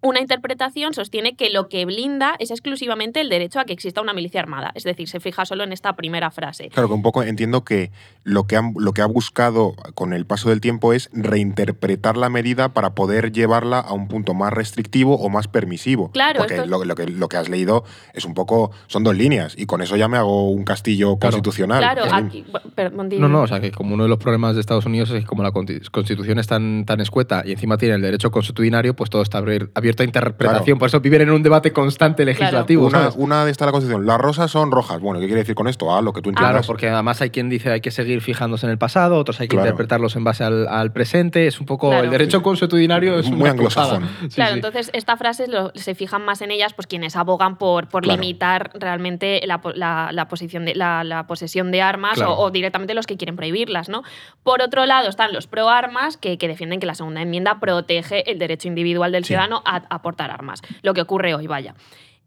Una 0.00 0.20
interpretación 0.20 0.94
sostiene 0.94 1.34
que 1.34 1.50
lo 1.50 1.68
que 1.68 1.84
blinda 1.84 2.36
es 2.38 2.52
exclusivamente 2.52 3.20
el 3.20 3.28
derecho 3.28 3.58
a 3.58 3.64
que 3.64 3.72
exista 3.72 4.00
una 4.00 4.12
milicia 4.12 4.40
armada, 4.40 4.70
es 4.76 4.84
decir, 4.84 5.08
se 5.08 5.18
fija 5.18 5.44
solo 5.44 5.64
en 5.64 5.72
esta 5.72 5.96
primera 5.96 6.30
frase. 6.30 6.68
Claro, 6.68 6.86
que 6.86 6.94
un 6.94 7.02
poco 7.02 7.24
entiendo 7.24 7.64
que 7.64 7.90
lo 8.22 8.46
que, 8.46 8.56
han- 8.56 8.74
lo 8.78 8.92
que 8.92 9.02
ha 9.02 9.06
buscado 9.06 9.74
con 9.94 10.12
el 10.12 10.24
paso 10.24 10.50
del 10.50 10.60
tiempo 10.60 10.92
es 10.92 11.10
reinterpretar 11.12 12.16
la 12.16 12.28
medida 12.28 12.68
para 12.74 12.94
poder 12.94 13.32
llevarla 13.32 13.80
a 13.80 13.92
un 13.92 14.06
punto 14.06 14.34
más 14.34 14.52
restrictivo 14.52 15.16
o 15.16 15.28
más 15.30 15.48
permisivo. 15.48 16.12
Claro, 16.12 16.38
Porque 16.38 16.54
esto- 16.54 16.66
lo, 16.66 16.84
lo 16.84 16.94
que, 16.94 17.06
lo 17.08 17.28
que 17.28 17.36
has 17.36 17.48
leído 17.48 17.84
es 18.14 18.24
un 18.24 18.34
poco. 18.34 18.70
Son 18.86 19.02
dos 19.02 19.16
líneas 19.16 19.54
y 19.58 19.66
con 19.66 19.82
eso 19.82 19.96
ya 19.96 20.06
me 20.06 20.16
hago 20.16 20.50
un 20.50 20.62
castillo 20.64 21.16
Claro. 21.18 21.32
constitucional. 21.36 21.80
Claro, 21.80 22.02
aquí. 22.14 22.44
perdón, 22.76 23.08
No, 23.18 23.28
no, 23.28 23.42
o 23.42 23.46
sea 23.48 23.60
que 23.60 23.72
como 23.72 23.94
uno 23.94 24.04
de 24.04 24.08
los 24.10 24.18
problemas 24.18 24.54
de 24.54 24.60
Estados 24.60 24.86
Unidos 24.86 25.10
es 25.10 25.22
que 25.22 25.26
como 25.26 25.42
la 25.42 25.50
constitución 25.52 26.38
es 26.38 26.46
tan, 26.46 26.84
tan 26.84 27.00
escueta 27.00 27.42
y 27.44 27.50
encima 27.52 27.78
tiene 27.78 27.96
el 27.96 28.02
derecho 28.02 28.30
constitucionario, 28.30 28.94
pues 28.94 29.10
todo 29.10 29.22
está 29.22 29.38
abrir- 29.38 29.70
abierto 29.88 30.02
a 30.02 30.06
interpretación. 30.06 30.78
Por 30.78 30.88
eso 30.88 31.00
viven 31.00 31.22
en 31.22 31.30
un 31.30 31.42
debate 31.42 31.72
constante 31.72 32.24
legislativo. 32.24 32.88
Una, 33.16 33.44
de 33.44 33.50
esta 33.50 33.64
la 33.66 33.72
Constitución. 33.72 34.06
Las 34.06 34.18
rosas 34.18 34.50
son 34.50 34.70
rojas. 34.70 35.00
Bueno, 35.00 35.20
¿qué 35.20 35.26
quiere 35.26 35.40
decir 35.40 35.54
con 35.54 35.68
esto? 35.68 35.94
Ah, 35.94 36.02
lo 36.02 36.12
que 36.12 36.20
tú 36.22 36.30
entiendas. 36.30 36.52
Claro, 36.52 36.66
porque 36.66 36.88
además 36.88 37.20
hay 37.20 37.30
quien 37.30 37.48
dice 37.48 37.70
hay 37.70 37.80
que 37.80 37.90
seguir 37.90 38.20
fijándose 38.20 38.66
en 38.66 38.70
el 38.72 38.78
pasado, 38.78 39.16
otros 39.18 39.40
hay 39.40 39.48
que 39.48 39.56
Claro. 39.56 39.66
interpretarlos 39.70 40.14
en 40.16 40.24
base 40.24 40.44
al, 40.44 40.68
al 40.68 40.92
presente. 40.92 41.46
Es 41.46 41.58
un 41.60 41.66
poco. 41.66 41.88
Claro. 41.88 42.04
El 42.04 42.10
derecho 42.10 42.38
Sí. 42.38 42.44
constitucionario 42.44 43.18
es 43.18 43.30
Muy 43.30 43.40
una 43.42 43.50
anglosajón. 43.50 44.08
Sí, 44.22 44.28
Claro, 44.36 44.52
sí. 44.52 44.58
entonces 44.58 44.90
estas 44.92 45.18
frases 45.18 45.48
se 45.74 45.94
fijan 45.94 46.24
más 46.24 46.42
en 46.42 46.50
ellas 46.50 46.74
pues 46.74 46.86
quienes 46.86 47.16
abogan 47.16 47.56
por, 47.56 47.88
por 47.88 48.02
Claro. 48.02 48.20
limitar 48.20 48.70
realmente 48.74 49.40
la, 49.46 49.60
la- 49.74 50.10
la 50.12 50.28
posición 50.28 50.64
de, 50.64 50.74
la, 50.74 51.04
la 51.04 51.26
posesión 51.26 51.70
de 51.70 51.82
armas 51.82 52.14
Claro. 52.14 52.34
o, 52.34 52.44
o 52.46 52.50
directamente 52.50 52.94
los 52.94 53.06
que 53.06 53.16
quieren 53.16 53.36
prohibirlas, 53.36 53.88
¿no? 53.88 54.02
Por 54.42 54.62
otro 54.62 54.86
lado 54.86 55.08
están 55.08 55.32
los 55.32 55.46
pro 55.46 55.68
armas 55.68 56.16
que, 56.16 56.38
que 56.38 56.48
defienden 56.48 56.80
que 56.80 56.86
la 56.86 56.94
segunda 56.94 57.22
enmienda 57.22 57.58
protege 57.60 58.30
el 58.30 58.38
derecho 58.38 58.68
individual 58.68 59.12
del 59.12 59.24
Sí. 59.24 59.28
ciudadano 59.28 59.62
a, 59.64 59.77
a 59.90 60.02
portar 60.02 60.30
armas, 60.30 60.60
lo 60.82 60.94
que 60.94 61.00
ocurre 61.02 61.34
hoy, 61.34 61.46
vaya. 61.46 61.74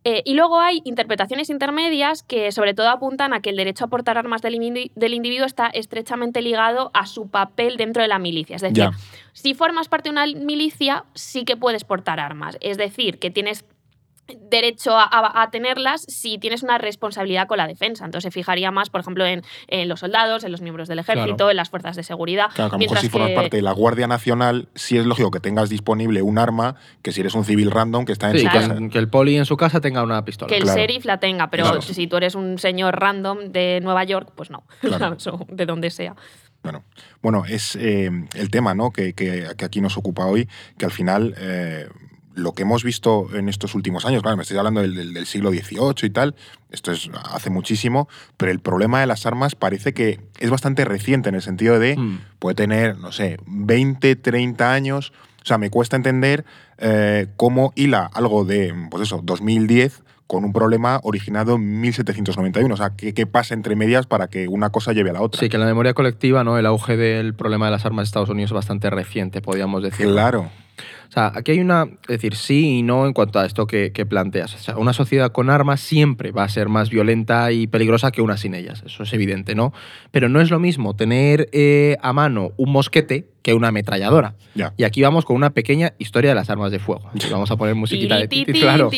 Eh, 0.03 0.24
y 0.25 0.34
luego 0.34 0.60
hay 0.60 0.81
interpretaciones 0.84 1.51
intermedias 1.51 2.24
que 2.24 2.51
sobre 2.51 2.74
todo 2.74 2.89
apuntan 2.89 3.34
a 3.34 3.41
que 3.41 3.51
el 3.51 3.55
derecho 3.55 3.86
a 3.86 3.88
portar 3.88 4.17
armas 4.17 4.41
del, 4.41 4.55
indi- 4.55 4.91
del 4.96 5.13
individuo 5.13 5.46
está 5.46 5.67
estrechamente 5.67 6.41
ligado 6.41 6.89
a 6.96 7.05
su 7.05 7.29
papel 7.29 7.77
dentro 7.77 8.01
de 8.01 8.08
la 8.08 8.17
milicia. 8.17 8.55
Es 8.55 8.63
decir, 8.63 8.77
Ya. 8.77 8.91
si 9.34 9.53
formas 9.53 9.89
parte 9.89 10.10
de 10.10 10.13
una 10.13 10.25
milicia, 10.25 11.05
sí 11.13 11.46
que 11.46 11.55
puedes 11.55 11.84
portar 11.84 12.20
armas. 12.20 12.58
Es 12.62 12.77
decir, 12.79 13.20
que 13.20 13.29
tienes 13.29 13.63
derecho 14.40 14.98
a, 14.98 15.04
a- 15.04 15.42
a 15.44 15.52
tenerlas 15.52 16.02
si 16.08 16.38
tienes 16.38 16.64
una 16.64 16.78
responsabilidad 16.78 17.48
con 17.48 17.58
la 17.58 17.68
defensa. 17.68 18.06
Entonces 18.06 18.32
se 18.32 18.32
fijaría 18.32 18.72
más, 18.72 18.90
por 18.90 19.02
ejemplo, 19.02 19.26
en, 19.26 19.42
en 19.68 19.88
los 19.90 20.00
soldados, 20.02 20.44
en 20.44 20.52
los 20.52 20.62
miembros 20.62 20.88
del 20.88 21.00
ejército, 21.00 21.36
Claro. 21.36 21.52
en 21.52 21.58
las 21.58 21.70
fuerzas 21.70 21.96
de 21.96 22.04
seguridad. 22.04 22.50
Claro, 22.54 22.70
que 22.72 22.76
a 22.76 22.78
lo 22.78 22.80
mejor 22.80 22.80
mientras 22.80 23.02
si 23.02 23.10
formas 23.10 23.30
que- 23.30 23.36
parte 23.36 23.58
de 23.58 23.64
la 23.64 23.72
Guardia 23.72 24.08
Nacional, 24.08 24.70
sí 24.76 24.98
es 24.98 25.06
lógico 25.06 25.32
que 25.32 25.40
tengas 25.40 25.70
disponible 25.70 26.22
un 26.22 26.38
arma 26.38 26.76
que 27.02 27.12
si 27.12 27.22
eres 27.22 27.34
un 27.36 27.46
civil 27.46 27.72
random 27.72 28.06
que 28.06 28.12
está 28.14 28.30
en 28.32 28.38
Sí, 28.38 28.46
su 28.46 28.52
casa. 28.52 28.76
que 28.92 28.98
el 28.98 29.10
poli 29.10 29.38
en 29.38 29.46
su 29.46 29.58
casa 29.58 29.82
tenga 29.82 30.04
una 30.04 30.24
pistola. 30.26 30.50
que 30.50 30.58
el 30.58 30.64
Claro. 30.64 30.80
sheriff 30.80 31.06
la 31.06 31.20
tenga, 31.20 31.50
pero 31.50 31.64
Claro. 31.66 31.82
si 31.82 32.08
tú 32.08 32.18
eres 32.18 32.36
un 32.36 32.58
señor 32.60 33.00
random 33.00 33.52
de 33.52 33.80
Nueva 33.82 34.04
York, 34.04 34.32
pues 34.36 34.50
no, 34.50 34.64
de 35.50 35.66
donde 35.66 35.90
sea. 35.90 36.16
Bueno, 36.64 36.84
bueno 37.24 37.44
es 37.48 37.76
eh, 37.76 38.12
el 38.36 38.50
tema 38.52 38.76
¿no? 38.76 38.92
que, 38.92 39.14
que- 39.14 39.48
que 39.58 39.66
aquí 39.66 39.82
nos 39.82 39.98
ocupa 39.98 40.26
hoy, 40.28 40.48
que 40.78 40.86
al 40.86 40.92
final 40.92 41.34
eh, 41.38 41.88
lo 42.34 42.54
que 42.54 42.62
hemos 42.64 42.84
visto 42.84 43.28
en 43.36 43.50
estos 43.50 43.76
últimos 43.76 44.06
años, 44.06 44.22
claro, 44.22 44.38
me 44.38 44.44
estoy 44.44 44.58
hablando 44.58 44.82
del, 44.82 44.96
del- 44.96 45.14
del 45.14 45.26
siglo 45.26 45.50
XVIII 45.52 45.94
y 46.04 46.10
tal, 46.10 46.36
esto 46.70 46.92
es 46.92 47.10
hace 47.32 47.50
muchísimo, 47.50 48.08
pero 48.38 48.52
el 48.52 48.60
problema 48.60 49.00
de 49.02 49.08
las 49.08 49.26
armas 49.26 49.56
parece 49.56 49.94
que 49.94 50.20
es 50.40 50.50
bastante 50.50 50.86
reciente 50.86 51.30
en 51.30 51.36
el 51.36 51.42
sentido 51.42 51.78
de, 51.80 51.98
Mm. 51.98 52.20
puede 52.40 52.56
tener, 52.56 52.98
no 52.98 53.12
sé, 53.12 53.38
20, 53.48 54.16
30 54.16 54.72
años, 54.74 55.12
o 55.44 55.46
sea, 55.46 55.58
me 55.58 55.70
cuesta 55.70 55.96
entender 55.96 56.46
eh, 56.78 57.28
cómo 57.36 57.74
hila 57.76 58.10
algo 58.14 58.46
de, 58.46 58.74
pues 58.90 59.04
eso, 59.04 59.22
2010 59.24 60.04
con 60.28 60.46
un 60.46 60.54
problema 60.54 61.00
originado 61.04 61.56
en 61.56 61.82
1791. 61.82 62.74
O 62.74 62.78
sea, 62.78 62.92
¿qué, 62.96 63.14
qué 63.14 63.28
pasa 63.28 63.54
entre 63.54 63.76
medias 63.76 64.08
para 64.08 64.28
que 64.30 64.48
una 64.48 64.70
cosa 64.70 64.94
lleve 64.94 65.10
a 65.10 65.14
la 65.14 65.22
otra? 65.22 65.40
Sí, 65.40 65.50
que 65.50 65.58
la 65.58 65.66
memoria 65.66 65.94
colectiva, 65.94 66.44
¿no? 66.46 66.58
El 66.58 66.66
auge 66.66 66.96
del 66.96 67.34
problema 67.34 67.66
de 67.66 67.72
las 67.74 67.86
armas 67.86 68.04
de 68.04 68.08
Estados 68.08 68.30
Unidos 68.30 68.52
es 68.52 68.56
bastante 68.56 68.90
reciente, 68.90 69.42
podríamos 69.42 69.84
decir. 69.84 70.08
Claro. 70.08 70.50
O 71.12 71.13
sea, 71.13 71.34
aquí 71.36 71.51
hay 71.51 71.60
una, 71.60 71.84
es 72.03 72.08
decir, 72.08 72.38
sí 72.38 72.77
y 72.77 72.84
no 72.84 73.06
en 73.06 73.12
cuanto 73.12 73.38
a 73.38 73.46
esto 73.46 73.68
que, 73.68 73.91
que 73.91 74.06
planteas. 74.06 74.56
O 74.56 74.58
sea, 74.60 74.77
una 74.77 74.94
sociedad 74.94 75.34
con 75.34 75.50
armas 75.50 75.82
siempre 75.82 76.32
va 76.32 76.46
a 76.46 76.48
ser 76.50 76.70
más 76.70 76.89
violenta 76.89 77.51
y 77.51 77.68
peligrosa 77.68 78.12
que 78.12 78.22
una 78.22 78.38
sin 78.38 78.56
ellas, 78.56 78.82
eso 78.86 79.03
es 79.03 79.12
evidente, 79.12 79.53
¿no? 79.53 79.74
Pero 80.12 80.30
no 80.30 80.39
es 80.39 80.50
lo 80.50 80.58
mismo 80.58 80.96
tener 80.96 81.50
eh, 81.51 81.98
a 82.01 82.13
mano 82.13 82.53
un 82.56 82.72
mosquete 82.72 83.27
que 83.41 83.53
una 83.53 83.68
ametralladora. 83.68 84.36
Ya. 84.56 84.74
Y 84.77 84.86
aquí 84.86 85.01
vamos 85.01 85.25
con 85.25 85.36
una 85.36 85.50
pequeña 85.50 85.91
historia 85.98 86.30
de 86.30 86.36
las 86.36 86.50
armas 86.50 86.72
de 86.72 86.80
fuego. 86.80 87.10
Vamos 87.30 87.51
a 87.51 87.58
poner 87.58 87.75
musiquita 87.75 88.15
de 88.15 88.30
titi, 88.30 88.53
claro. 88.62 88.89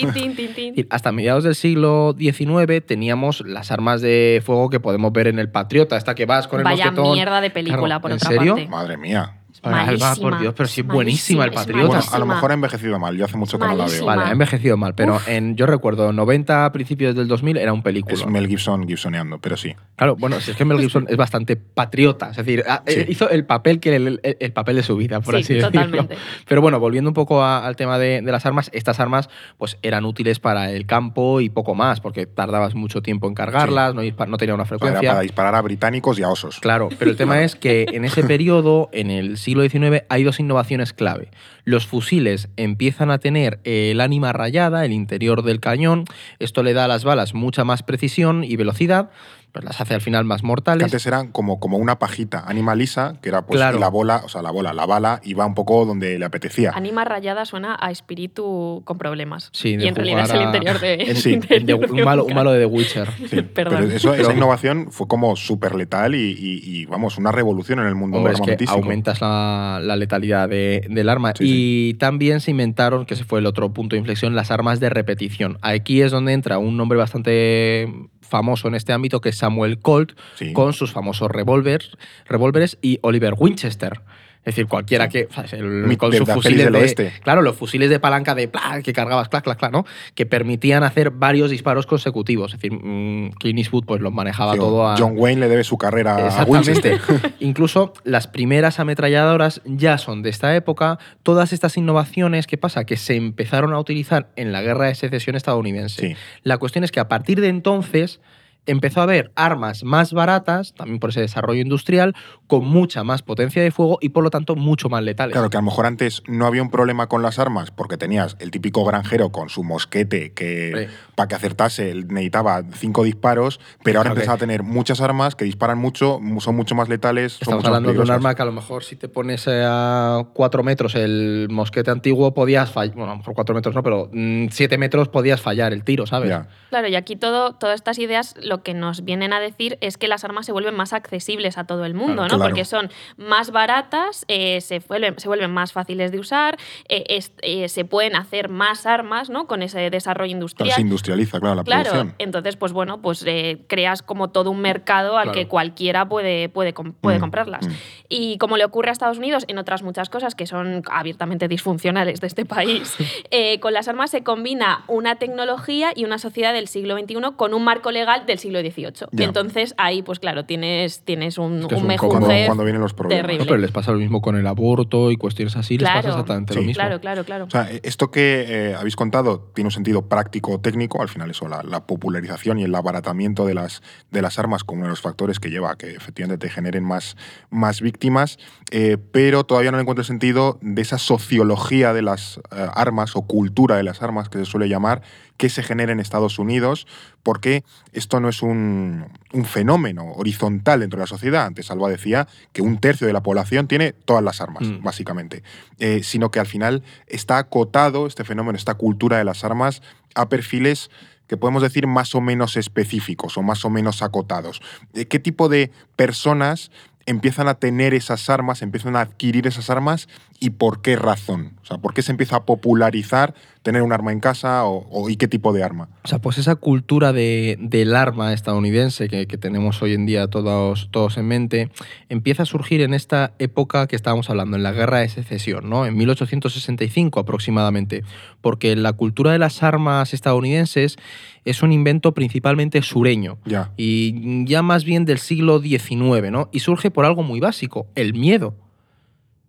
Hasta 0.92 1.12
mediados 1.12 1.44
del 1.46 1.56
siglo 1.56 2.16
XIX 2.16 2.86
teníamos 2.86 3.42
las 3.42 3.72
armas 3.72 4.02
de 4.02 4.40
fuego 4.46 4.70
que 4.70 4.80
podemos 4.80 5.12
ver 5.14 5.26
en 5.30 5.40
el 5.40 5.50
Patriota, 5.50 5.98
esta 5.98 6.14
que 6.14 6.28
vas 6.28 6.48
con 6.48 6.60
el 6.60 6.64
Vaya 6.64 6.92
mosquetón. 6.92 7.14
mierda 7.14 7.42
de 7.42 7.50
película, 7.50 7.86
Claro, 8.00 8.02
por 8.02 8.12
¿en 8.12 8.18
otra 8.18 8.30
serio? 8.30 8.54
parte. 8.54 8.70
Madre 8.70 8.98
mía. 8.98 9.40
Alba, 9.64 9.86
Malísima, 9.86 10.16
por 10.16 10.40
Dios, 10.40 10.54
pero 10.58 10.68
sí 10.68 10.82
es 10.82 10.88
malísima, 10.88 10.94
buenísima 10.96 11.44
el 11.46 11.50
es 11.52 11.56
Patriota. 11.56 11.88
Bueno, 11.88 11.94
a 11.94 12.04
lo 12.04 12.10
Malísima. 12.12 12.34
mejor 12.36 12.52
ha 12.52 12.54
envejecido 12.54 13.00
mal. 13.00 13.18
Yo 13.18 13.26
hace 13.26 13.38
mucho 13.38 13.58
que 13.58 13.66
no 13.66 13.70
la 13.72 13.76
veo. 13.76 13.86
Malísima. 13.86 14.06
Vale, 14.16 14.24
ha 14.30 14.32
envejecido 14.32 14.78
mal, 14.78 14.94
pero 14.96 15.20
en, 15.28 15.56
yo 15.56 15.66
recuerdo 15.66 16.12
90 16.14 16.66
a 16.66 16.72
principios 16.72 17.16
del 17.16 17.28
2000 17.28 17.58
era 17.58 17.72
un 17.74 17.82
película. 17.82 18.14
Es 18.16 18.26
Mel 18.28 18.48
Gibson 18.48 18.88
gibsoneando, 18.88 19.40
pero 19.40 19.56
sí. 19.58 19.76
Claro, 19.96 20.16
bueno, 20.18 20.40
si 20.42 20.52
es 20.52 20.58
que 20.58 20.66
Mel 20.66 20.80
Gibson 20.82 21.06
es 21.10 21.18
bastante 21.18 21.56
patriota, 21.56 22.32
es 22.32 22.38
decir, 22.38 22.64
Sí. 22.88 23.06
hizo 23.08 23.30
el 23.30 23.46
papel 23.46 23.80
que 23.80 23.96
el, 23.96 24.20
el- 24.24 24.38
el 24.40 24.52
papel 24.54 24.76
de 24.76 24.84
su 24.84 24.96
vida, 24.98 25.22
por 25.22 25.36
Sí, 25.36 25.42
así 25.42 25.54
decirlo. 25.54 25.72
totalmente. 25.72 26.18
Pero 26.48 26.62
bueno, 26.62 26.80
volviendo 26.80 27.10
un 27.10 27.14
poco 27.14 27.42
a- 27.44 27.66
al 27.66 27.76
tema 27.76 27.98
de, 27.98 28.22
de 28.22 28.32
las 28.32 28.46
armas, 28.46 28.70
estas 28.74 29.00
armas 29.00 29.30
pues 29.58 29.78
eran 29.82 30.06
útiles 30.06 30.40
para 30.40 30.72
el 30.72 30.86
campo 30.86 31.40
y 31.42 31.50
poco 31.50 31.76
más, 31.76 32.02
porque 32.02 32.26
tardabas 32.26 32.76
mucho 32.76 33.02
tiempo 33.02 33.28
en 33.28 33.34
cargarlas, 33.36 33.94
no, 33.96 34.02
dispa- 34.04 34.28
no 34.28 34.38
tenía 34.38 34.56
una 34.56 34.64
Era 34.64 34.68
frecuencia. 34.70 35.10
para 35.12 35.22
disparar 35.22 35.56
a 35.56 35.62
británicos 35.62 36.20
y 36.20 36.24
a 36.24 36.30
osos. 36.30 36.60
Claro, 36.60 36.90
pero 37.00 37.12
el 37.12 37.18
tema 37.18 37.42
es 37.44 37.56
que 37.56 37.86
en 37.94 38.04
ese 38.06 38.24
periodo, 38.24 38.90
en 38.92 39.10
el 39.12 39.38
siglo 39.38 39.53
XIX, 39.62 40.04
hay 40.10 40.24
dos 40.24 40.40
innovaciones 40.40 40.94
clave. 40.94 41.30
Los 41.66 41.88
fusiles 41.88 42.50
empiezan 42.58 43.10
a 43.12 43.20
tener 43.20 43.60
el 43.64 44.02
ánima 44.02 44.34
rayada, 44.34 44.84
el 44.86 44.92
interior 44.92 45.44
del 45.44 45.60
cañón. 45.60 46.06
Esto 46.40 46.62
le 46.64 46.74
da 46.74 46.86
a 46.86 46.88
las 46.88 47.04
balas 47.04 47.34
mucha 47.34 47.64
más 47.64 47.84
precisión 47.84 48.44
y 48.44 48.56
velocidad, 48.58 49.10
pues 49.54 49.64
las 49.64 49.80
hace 49.80 49.94
al 49.94 50.02
final 50.02 50.26
más 50.26 50.42
Que 50.42 50.48
mortales. 50.48 50.84
antes 50.84 51.06
eran 51.06 51.32
como, 51.32 51.60
como 51.60 51.78
una 51.78 52.00
pajita 52.00 52.44
animalisa, 52.48 53.14
que 53.22 53.30
era 53.30 53.46
pues 53.46 53.58
Claro. 53.60 53.78
la 53.78 53.88
bola, 53.88 54.22
o 54.26 54.30
sea, 54.30 54.42
la 54.42 54.50
bola, 54.50 54.74
la 54.74 54.88
bala 54.88 55.22
iba 55.24 55.46
un 55.46 55.54
poco 55.54 55.86
donde 55.86 56.18
le 56.18 56.26
apetecía. 56.26 56.72
Anima 56.74 57.06
rayada 57.06 57.46
suena 57.46 57.78
a 57.80 57.92
espíritu 57.92 58.82
con 58.84 58.98
problemas. 58.98 59.50
Sí, 59.54 59.78
de 59.78 59.86
y 59.86 59.88
en 59.88 59.96
realidad 59.96 60.24
es 60.24 60.32
el 60.32 60.40
a- 60.40 60.44
interior 60.46 60.80
de. 60.80 61.14
Sí, 61.16 61.38
The- 61.40 61.74
un, 61.76 62.02
malo, 62.04 62.26
un 62.26 62.34
malo 62.34 62.52
de 62.52 62.62
The 62.62 62.66
Witcher. 62.66 63.08
Sí, 63.30 63.42
Perdón. 63.44 63.84
Pero 63.84 63.96
eso, 63.96 64.14
esa 64.16 64.34
innovación 64.34 64.88
fue 64.92 65.08
como 65.08 65.36
súper 65.36 65.76
letal 65.76 66.16
y, 66.16 66.32
y- 66.32 66.62
y, 66.64 66.86
vamos, 66.88 67.20
una 67.20 67.32
revolución 67.32 67.80
en 67.80 67.86
el 67.86 67.96
mundo 67.96 68.18
Hombre, 68.18 68.34
es 68.34 68.42
que 68.42 68.58
aumentas 68.68 69.22
la, 69.22 69.80
la 69.84 69.96
letalidad 69.96 70.50
de- 70.50 70.88
del 70.90 71.10
arma. 71.10 71.32
Sí, 71.38 71.44
y 71.46 71.53
también 72.00 72.40
se 72.42 72.52
inventaron, 72.52 73.06
que 73.06 73.14
ese 73.14 73.24
fue 73.24 73.40
el 73.40 73.46
otro 73.46 73.74
punto 73.74 73.96
de 73.96 74.00
inflexión, 74.00 74.36
las 74.36 74.52
armas 74.52 74.80
de 74.80 74.90
repetición. 74.90 75.58
Aquí 75.62 76.02
es 76.02 76.12
donde 76.12 76.34
entra 76.34 76.58
un 76.58 76.78
nombre 76.78 76.98
bastante 76.98 77.88
famoso 78.22 78.68
en 78.68 78.76
este 78.76 78.94
ámbito, 78.94 79.22
que 79.22 79.30
es 79.30 79.38
Samuel 79.38 79.80
Colt, 79.80 80.14
Sí. 80.36 80.54
con 80.54 80.74
sus 80.74 80.92
famosos 80.92 81.30
revólveres 81.30 82.78
y 82.82 83.00
Oliver 83.02 83.34
Winchester. 83.38 84.02
Es 84.46 84.56
decir, 84.56 84.68
cualquiera 84.68 85.08
que. 85.08 85.30
o 85.30 85.48
sea, 85.48 85.58
el- 85.58 85.66
Mi- 85.88 85.96
con 85.96 86.12
de 86.12 86.18
sus 86.18 86.28
las 86.28 86.36
pelis 86.36 86.44
fusiles 86.44 86.66
del 86.66 86.74
de. 86.74 86.80
oeste. 86.80 87.14
Claro, 87.24 87.42
los 87.42 87.56
fusiles 87.56 87.90
de 87.90 88.00
palanca 88.00 88.36
de 88.36 88.50
¡plá! 88.50 88.82
que 88.84 88.92
cargabas, 88.92 89.30
clac, 89.30 89.44
clac, 89.44 89.58
clac, 89.58 89.72
¿no? 89.72 89.86
Que 90.16 90.26
permitían 90.26 90.84
hacer 90.84 91.12
varios 91.12 91.50
disparos 91.50 91.86
consecutivos. 91.86 92.54
Es 92.54 92.60
decir, 92.60 92.74
mm, 92.74 93.30
Clint 93.40 93.60
Eastwood 93.60 93.86
pues, 93.86 94.02
los 94.02 94.12
manejaba 94.12 94.54
Sí, 94.54 94.60
todo 94.60 94.88
a. 94.88 94.98
John 94.98 95.14
Wayne 95.16 95.40
le 95.42 95.48
debe 95.48 95.64
su 95.64 95.78
carrera 95.78 96.28
a. 96.42 96.44
Winchester. 96.44 97.00
Incluso 97.40 97.94
las 98.04 98.28
primeras 98.28 98.80
ametralladoras 98.80 99.62
ya 99.66 99.98
son 99.98 100.24
de 100.24 100.30
esta 100.30 100.54
época. 100.56 101.00
Todas 101.24 101.54
estas 101.54 101.78
innovaciones, 101.78 102.46
¿qué 102.46 102.58
pasa? 102.58 102.84
Que 102.86 102.98
se 102.98 103.16
empezaron 103.16 103.74
a 103.74 103.80
utilizar 103.80 104.28
en 104.36 104.52
la 104.52 104.62
guerra 104.62 104.88
de 104.88 104.96
secesión 104.96 105.36
estadounidense. 105.38 106.10
Sí. 106.10 106.16
La 106.44 106.58
cuestión 106.58 106.84
es 106.84 106.92
que 106.92 107.00
a 107.00 107.08
partir 107.08 107.40
de 107.40 107.48
entonces 107.48 108.20
empezó 108.66 109.00
a 109.02 109.04
haber 109.04 109.32
armas 109.36 109.84
más 109.84 110.14
baratas, 110.14 110.74
también 110.74 111.00
por 111.00 111.10
ese 111.10 111.22
desarrollo 111.22 111.62
industrial, 111.62 112.16
con 112.48 112.66
mucha 112.66 113.04
más 113.04 113.22
potencia 113.22 113.62
de 113.62 113.72
fuego 113.72 113.98
y 114.02 114.10
por 114.10 114.24
lo 114.24 114.30
tanto 114.30 114.56
mucho 114.56 114.90
más 114.90 115.04
letales. 115.04 115.34
Claro, 115.34 115.50
que 115.50 115.58
a 115.58 115.62
lo 115.62 115.66
mejor 115.66 115.86
antes 115.86 116.24
no 116.28 116.46
había 116.46 116.62
un 116.62 116.70
problema 116.70 117.08
con 117.08 117.22
las 117.22 117.40
armas 117.40 117.72
porque 117.72 117.98
tenías 117.98 118.36
el 118.40 118.52
típico 118.52 118.84
granjero 118.86 119.32
con 119.32 119.50
su 119.50 119.64
mosquete 119.64 120.34
que 120.34 120.88
Sí. 120.90 120.96
para 121.16 121.28
que 121.28 121.36
acertase 121.36 121.94
necesitaba 121.94 122.62
cinco 122.74 123.04
disparos, 123.04 123.60
pero 123.84 124.00
ahora 124.00 124.10
Claro 124.10 124.16
que- 124.16 124.20
empezaba 124.22 124.36
a 124.36 124.40
tener 124.40 124.64
muchas 124.64 125.02
armas 125.02 125.36
que 125.36 125.46
disparan 125.46 125.78
mucho, 125.78 126.20
mu- 126.20 126.42
son 126.42 126.56
mucho 126.56 126.76
más 126.76 126.90
letales. 126.90 127.34
son 127.34 127.42
Estamos 127.42 127.66
hablando 127.66 127.94
de 127.94 128.00
un 128.00 128.12
arma 128.12 128.34
que 128.36 128.42
a 128.42 128.46
lo 128.46 128.52
mejor 128.52 128.84
si 128.84 128.96
te 128.96 129.08
pones 129.10 129.48
a 129.48 130.26
cuatro 130.34 130.64
metros 130.64 130.96
el 130.96 131.48
mosquete 131.50 131.92
antiguo 131.92 132.34
podías 132.34 132.72
fallar, 132.72 132.96
bueno, 132.96 133.12
a 133.12 133.16
lo 133.16 133.18
mejor 133.20 133.34
cuatro 133.34 133.54
metros 133.56 133.76
no, 133.76 133.84
pero 133.84 134.10
mm, 134.12 134.48
siete 134.52 134.78
metros 134.78 135.10
podías 135.10 135.42
fallar 135.42 135.74
el 135.74 135.84
tiro, 135.84 136.06
¿sabes? 136.06 136.30
Ya. 136.30 136.48
Claro, 136.70 136.88
y 136.88 136.96
aquí 136.96 137.16
todo, 137.16 137.54
todas 137.54 137.76
estas 137.76 138.00
ideas 138.00 138.36
lo 138.42 138.53
que 138.62 138.74
nos 138.76 139.04
vienen 139.04 139.34
a 139.34 139.40
decir 139.40 139.78
es 139.82 139.98
que 139.98 140.08
las 140.08 140.24
armas 140.24 140.46
se 140.46 140.52
vuelven 140.52 140.76
más 140.76 140.94
accesibles 140.94 141.58
a 141.58 141.64
todo 141.64 141.86
el 141.86 141.94
mundo, 141.96 142.22
¿no? 142.24 142.28
claro. 142.28 142.44
Porque 142.44 142.66
son 142.66 142.92
más 143.18 143.50
baratas, 143.52 144.26
eh, 144.28 144.62
se, 144.62 144.80
vuelven, 144.80 145.18
se 145.18 145.28
vuelven 145.28 145.50
más 145.52 145.72
fáciles 145.72 146.12
de 146.12 146.20
usar, 146.20 146.58
eh, 146.90 147.04
es- 147.08 147.32
eh, 147.42 147.70
se 147.70 147.86
pueden 147.86 148.16
hacer 148.16 148.50
más 148.50 148.86
armas, 148.86 149.30
¿no? 149.30 149.48
Con 149.48 149.64
ese 149.64 149.90
desarrollo 149.90 150.32
industrial. 150.32 150.76
se 150.76 150.82
industrializa, 150.82 151.40
claro, 151.40 151.56
la 151.56 151.64
Claro, 151.64 151.84
producción. 151.90 152.16
entonces, 152.20 152.56
pues 152.58 152.74
bueno, 152.74 153.02
pues 153.02 153.26
creas 153.68 154.02
como 154.04 154.30
todo 154.30 154.52
un 154.52 154.60
mercado 154.60 155.18
al 155.18 155.24
Claro. 155.26 155.40
que 155.40 155.48
cualquiera 155.48 156.08
puede, 156.08 156.50
puede, 156.50 156.74
puede 156.74 157.18
Mm, 157.18 157.22
comprarlas. 157.22 157.68
mm. 157.68 157.72
Y 158.10 158.38
como 158.38 158.58
le 158.58 158.66
ocurre 158.66 158.90
a 158.90 158.92
Estados 158.92 159.18
Unidos 159.18 159.46
en 159.48 159.58
otras 159.58 159.82
muchas 159.82 160.10
cosas 160.10 160.36
que 160.36 160.46
son 160.46 160.84
abiertamente 160.92 161.48
disfuncionales 161.48 162.22
de 162.22 162.28
este 162.28 162.46
país, 162.46 162.96
con 163.62 163.74
las 163.74 163.88
armas 163.88 164.12
se 164.12 164.24
combina 164.24 164.84
una 164.88 165.16
tecnología 165.16 165.92
y 165.96 166.06
una 166.06 166.18
sociedad 166.18 166.54
del 166.54 166.68
siglo 166.68 166.98
XXI 166.98 167.14
con 167.38 167.54
un 167.54 167.64
marco 167.64 167.92
legal 167.92 168.26
del 168.26 168.40
siglo 168.44 168.60
XVIII. 168.60 169.08
Ya. 169.12 169.26
Entonces 169.26 169.74
ahí, 169.78 170.04
pues 170.04 170.20
claro, 170.20 170.46
tienes, 170.46 171.02
tienes 171.04 171.38
un, 171.40 171.62
Es 171.62 171.68
que 171.68 171.76
es 171.76 171.82
un 171.82 171.90
un 171.92 171.98
Cuando, 171.98 172.64
vienen 172.64 172.82
los 172.82 172.94
problemas. 172.94 173.24
terrible. 173.24 173.46
No, 173.46 173.50
pero 173.50 173.58
les 173.60 173.72
pasa 173.72 173.92
lo 173.92 173.98
mismo 173.98 174.22
con 174.22 174.36
el 174.36 174.46
aborto 174.46 175.10
y 175.10 175.18
cuestiones 175.18 175.56
así, 175.56 175.78
les 175.80 175.90
pasa 175.90 176.10
exactamente 176.10 176.54
lo 176.54 176.62
Sí. 176.62 176.68
mismo. 176.68 176.80
Claro, 176.80 177.00
claro, 177.02 177.24
claro. 177.24 177.46
O 177.46 177.50
sea, 177.50 177.68
esto 177.82 178.12
que 178.12 178.46
eh, 178.48 178.76
habéis 178.76 178.96
contado 178.96 179.50
tiene 179.56 179.68
un 179.70 179.72
sentido 179.72 180.08
práctico 180.08 180.60
técnico, 180.60 181.02
al 181.02 181.10
final 181.10 181.32
eso, 181.32 181.48
la, 181.48 181.64
la 181.64 181.88
popularización 181.88 182.60
y 182.60 182.64
el 182.64 182.76
abaratamiento 182.76 183.46
de 183.46 183.56
las, 183.56 183.82
de 184.12 184.22
las 184.22 184.38
armas 184.38 184.64
como 184.64 184.80
uno 184.80 184.86
de 184.88 184.92
los 184.92 185.02
factores 185.02 185.40
que 185.40 185.50
lleva 185.50 185.72
a 185.72 185.76
que 185.76 185.92
efectivamente 185.96 186.48
te 186.48 186.54
generen 186.54 186.84
más, 186.84 187.16
más 187.50 187.82
víctimas, 187.82 188.38
eh, 188.72 188.98
pero 189.12 189.44
todavía 189.46 189.72
no 189.72 189.78
le 189.78 189.82
encuentro 189.82 190.02
el 190.02 190.08
sentido 190.08 190.60
de 190.62 190.82
esa 190.82 190.98
sociología 190.98 191.94
de 191.94 192.02
las 192.02 192.38
eh, 192.52 192.68
armas 192.76 193.16
o 193.16 193.24
cultura 193.24 193.78
de 193.78 193.84
las 193.84 194.02
armas 194.02 194.30
que 194.30 194.38
se 194.40 194.46
suele 194.46 194.68
llamar, 194.70 195.02
que 195.38 195.50
se 195.50 195.64
genera 195.64 195.92
en 195.92 196.00
Estados 196.00 196.40
Unidos, 196.40 196.88
porque 197.24 197.64
esto 197.92 198.20
no 198.20 198.30
es 198.30 198.42
un, 198.42 199.06
un 199.34 199.46
fenómeno 199.46 200.12
horizontal 200.14 200.82
dentro 200.82 200.98
de 200.98 201.04
la 201.04 201.08
sociedad. 201.08 201.46
Antes 201.46 201.72
Alba 201.72 201.90
decía 201.90 202.28
que 202.52 202.62
un 202.62 202.78
tercio 202.80 203.08
de 203.08 203.14
la 203.14 203.24
población 203.24 203.68
tiene 203.68 203.94
todas 203.94 204.24
las 204.24 204.42
armas, 204.42 204.64
Mm. 204.68 204.84
básicamente. 204.84 205.44
Eh, 205.80 206.02
sino 206.04 206.32
que 206.32 206.40
al 206.40 206.48
final 206.48 206.84
está 207.08 207.38
acotado 207.40 208.06
este 208.08 208.24
fenómeno, 208.24 208.58
esta 208.58 208.76
cultura 208.76 209.18
de 209.18 209.24
las 209.26 209.44
armas, 209.44 209.82
a 210.16 210.30
perfiles 210.30 210.90
que 211.28 211.38
podemos 211.38 211.64
decir 211.64 211.88
más 211.88 212.14
o 212.16 212.22
menos 212.22 212.58
específicos 212.58 213.38
o 213.38 213.42
más 213.42 213.64
o 213.66 213.70
menos 213.70 214.02
acotados. 214.04 214.62
Eh, 214.94 215.06
¿Qué 215.06 215.20
tipo 215.20 215.50
de 215.50 215.72
personas 215.96 216.70
empiezan 217.06 217.48
a 217.48 217.56
tener 217.56 217.94
esas 217.94 218.30
armas, 218.30 218.62
empiezan 218.62 218.96
a 218.96 219.02
adquirir 219.02 219.46
esas 219.48 219.70
armas 219.70 220.08
y 220.40 220.52
por 220.52 220.82
qué 220.82 220.96
razón? 220.96 221.54
O 221.62 221.66
sea, 221.66 221.78
¿por 221.78 221.94
qué 221.94 222.02
se 222.02 222.12
empieza 222.12 222.38
a 222.38 222.46
popularizar 222.46 223.34
tener 223.62 223.82
un 223.82 223.94
arma 223.94 224.12
en 224.12 224.20
casa 224.20 224.66
o, 224.66 225.10
y 225.10 225.16
qué 225.16 225.28
tipo 225.28 225.54
de 225.54 225.64
arma? 225.64 225.90
O 226.04 226.08
sea, 226.08 226.20
pues 226.20 226.38
esa 226.38 226.56
cultura 226.56 227.14
de- 227.14 227.58
del 227.62 227.96
arma 227.96 228.34
estadounidense 228.34 229.08
que, 229.10 229.26
que 229.28 229.38
tenemos 229.38 229.82
hoy 229.82 229.94
en 229.94 230.06
día 230.06 230.28
todos, 230.28 230.90
todos 230.92 231.18
en 231.18 231.28
mente, 231.28 231.70
empieza 232.10 232.44
a 232.44 232.46
surgir 232.46 232.82
en 232.82 232.94
esta 232.94 233.34
época 233.40 233.88
que 233.88 233.96
estábamos 233.96 234.30
hablando, 234.30 234.58
en 234.58 234.64
la 234.64 234.72
Guerra 234.74 235.00
de 235.00 235.10
Secesión, 235.10 235.70
¿no? 235.70 235.86
En 235.86 235.96
1865 235.98 237.20
aproximadamente, 237.20 238.04
porque 238.42 238.76
la 238.76 238.94
cultura 238.94 239.32
de 239.32 239.40
las 239.40 239.64
armas 239.64 240.14
estadounidenses 240.14 240.98
es 241.46 241.62
un 241.64 241.72
invento 241.72 242.14
principalmente 242.14 242.82
sureño 242.82 243.38
Ya. 243.46 243.72
y 243.78 244.46
ya 244.46 244.62
más 244.62 244.84
bien 244.86 245.06
del 245.06 245.18
siglo 245.20 245.60
XIX, 245.60 246.32
¿no? 246.32 246.50
Y 246.52 246.60
surge 246.60 246.92
por 246.92 247.06
algo 247.06 247.24
muy 247.24 247.40
básico, 247.40 247.88
el 247.96 248.14
miedo. 248.14 248.56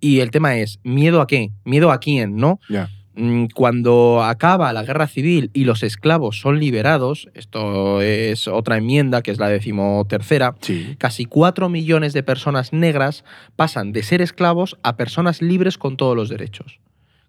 Y 0.00 0.20
el 0.20 0.30
tema 0.30 0.56
es, 0.56 0.80
¿miedo 0.82 1.20
a 1.20 1.26
qué? 1.26 1.50
¿Miedo 1.64 1.90
a 1.90 1.98
quién, 1.98 2.36
no? 2.36 2.60
Ya. 2.68 2.90
Mm, 3.16 3.46
Cuando 3.54 4.22
acaba 4.24 4.72
la 4.72 4.82
guerra 4.82 5.06
civil 5.06 5.50
y 5.54 5.64
los 5.64 5.84
esclavos 5.84 6.40
son 6.40 6.58
liberados, 6.58 7.28
esto 7.34 8.02
es 8.02 8.48
otra 8.48 8.76
enmienda 8.76 9.22
que 9.22 9.30
es 9.30 9.38
la 9.38 9.48
decimotercera, 9.48 10.56
Sí. 10.60 10.96
casi 10.98 11.24
cuatro 11.24 11.68
millones 11.68 12.12
de 12.12 12.24
personas 12.24 12.72
negras 12.72 13.24
pasan 13.54 13.92
de 13.92 14.02
ser 14.02 14.20
esclavos 14.20 14.76
a 14.82 14.96
personas 14.96 15.40
libres 15.42 15.78
con 15.78 15.96
todos 15.96 16.16
los 16.16 16.28
derechos. 16.28 16.80